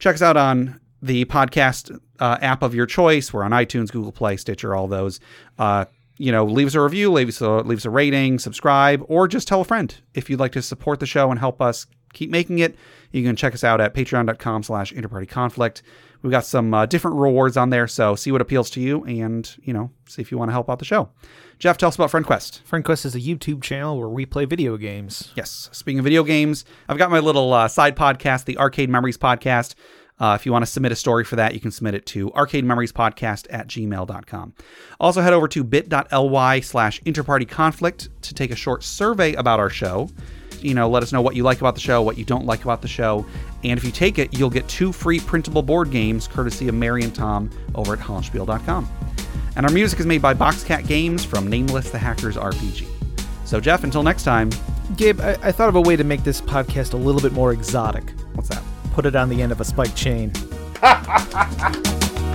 Check 0.00 0.16
us 0.16 0.22
out 0.22 0.36
on 0.36 0.80
the 1.00 1.24
podcast 1.26 1.96
uh, 2.18 2.38
app 2.40 2.64
of 2.64 2.74
your 2.74 2.84
choice. 2.84 3.32
We're 3.32 3.44
on 3.44 3.52
iTunes, 3.52 3.92
Google 3.92 4.10
Play, 4.10 4.38
Stitcher, 4.38 4.74
all 4.74 4.88
those. 4.88 5.20
Uh, 5.56 5.84
you 6.18 6.32
know, 6.32 6.44
leave 6.44 6.66
us 6.66 6.74
a 6.74 6.80
review, 6.80 7.12
leave 7.12 7.28
us 7.28 7.40
a, 7.40 7.48
leave 7.58 7.78
us 7.78 7.84
a 7.84 7.90
rating, 7.90 8.40
subscribe, 8.40 9.04
or 9.06 9.28
just 9.28 9.46
tell 9.46 9.60
a 9.60 9.64
friend 9.64 9.94
if 10.14 10.28
you'd 10.28 10.40
like 10.40 10.50
to 10.52 10.62
support 10.62 10.98
the 10.98 11.06
show 11.06 11.30
and 11.30 11.38
help 11.38 11.62
us 11.62 11.86
keep 12.12 12.30
making 12.30 12.58
it. 12.58 12.74
You 13.12 13.22
can 13.22 13.36
check 13.36 13.54
us 13.54 13.62
out 13.62 13.80
at 13.80 13.94
patreon.com 13.94 14.64
slash 14.64 14.92
interparty 14.92 15.28
conflict. 15.28 15.84
We've 16.22 16.30
got 16.30 16.44
some 16.44 16.74
uh, 16.74 16.86
different 16.86 17.16
rewards 17.16 17.56
on 17.56 17.70
there, 17.70 17.88
so 17.88 18.14
see 18.14 18.30
what 18.30 18.40
appeals 18.40 18.70
to 18.70 18.80
you 18.80 19.04
and, 19.04 19.50
you 19.62 19.72
know, 19.72 19.90
see 20.06 20.20
if 20.20 20.30
you 20.30 20.38
want 20.38 20.50
to 20.50 20.52
help 20.52 20.68
out 20.68 20.78
the 20.78 20.84
show. 20.84 21.08
Jeff, 21.58 21.78
tell 21.78 21.88
us 21.88 21.94
about 21.94 22.10
FriendQuest. 22.10 22.62
FriendQuest 22.62 23.06
is 23.06 23.14
a 23.14 23.20
YouTube 23.20 23.62
channel 23.62 23.98
where 23.98 24.08
we 24.08 24.26
play 24.26 24.44
video 24.44 24.76
games. 24.76 25.32
Yes. 25.34 25.68
Speaking 25.72 25.98
of 25.98 26.04
video 26.04 26.22
games, 26.22 26.64
I've 26.88 26.98
got 26.98 27.10
my 27.10 27.20
little 27.20 27.52
uh, 27.52 27.68
side 27.68 27.96
podcast, 27.96 28.44
the 28.44 28.58
Arcade 28.58 28.90
Memories 28.90 29.18
Podcast. 29.18 29.74
Uh, 30.18 30.36
if 30.38 30.44
you 30.44 30.52
want 30.52 30.62
to 30.62 30.70
submit 30.70 30.92
a 30.92 30.96
story 30.96 31.24
for 31.24 31.36
that, 31.36 31.54
you 31.54 31.60
can 31.60 31.70
submit 31.70 31.94
it 31.94 32.04
to 32.04 32.30
arcadememoriespodcast 32.30 33.46
at 33.48 33.66
gmail.com. 33.68 34.54
Also, 35.00 35.22
head 35.22 35.32
over 35.32 35.48
to 35.48 35.64
bit.ly 35.64 36.60
slash 36.60 37.00
interpartyconflict 37.02 38.08
to 38.20 38.34
take 38.34 38.50
a 38.50 38.56
short 38.56 38.84
survey 38.84 39.32
about 39.34 39.58
our 39.58 39.70
show. 39.70 40.10
You 40.60 40.74
know, 40.74 40.90
let 40.90 41.02
us 41.02 41.10
know 41.10 41.22
what 41.22 41.36
you 41.36 41.42
like 41.42 41.60
about 41.60 41.74
the 41.74 41.80
show, 41.80 42.02
what 42.02 42.18
you 42.18 42.24
don't 42.26 42.44
like 42.44 42.64
about 42.64 42.82
the 42.82 42.88
show. 42.88 43.24
And 43.62 43.78
if 43.78 43.84
you 43.84 43.90
take 43.90 44.18
it, 44.18 44.36
you'll 44.38 44.50
get 44.50 44.66
two 44.68 44.92
free 44.92 45.20
printable 45.20 45.62
board 45.62 45.90
games 45.90 46.26
courtesy 46.26 46.68
of 46.68 46.74
Mary 46.74 47.02
and 47.02 47.14
Tom 47.14 47.50
over 47.74 47.92
at 47.92 47.98
hollandspiel.com. 47.98 48.88
And 49.56 49.66
our 49.66 49.72
music 49.72 50.00
is 50.00 50.06
made 50.06 50.22
by 50.22 50.32
Boxcat 50.32 50.86
Games 50.86 51.24
from 51.24 51.46
Nameless 51.48 51.90
the 51.90 51.98
Hackers 51.98 52.36
RPG. 52.36 52.86
So, 53.44 53.60
Jeff, 53.60 53.84
until 53.84 54.02
next 54.02 54.22
time, 54.22 54.50
Gabe, 54.96 55.20
I, 55.20 55.32
I 55.42 55.52
thought 55.52 55.68
of 55.68 55.76
a 55.76 55.80
way 55.80 55.96
to 55.96 56.04
make 56.04 56.22
this 56.24 56.40
podcast 56.40 56.94
a 56.94 56.96
little 56.96 57.20
bit 57.20 57.32
more 57.32 57.52
exotic. 57.52 58.10
what's 58.34 58.48
that? 58.48 58.62
Put 58.92 59.06
it 59.06 59.16
on 59.16 59.28
the 59.28 59.42
end 59.42 59.52
of 59.52 59.60
a 59.60 59.64
spiked 59.64 59.96
chain. 59.96 60.32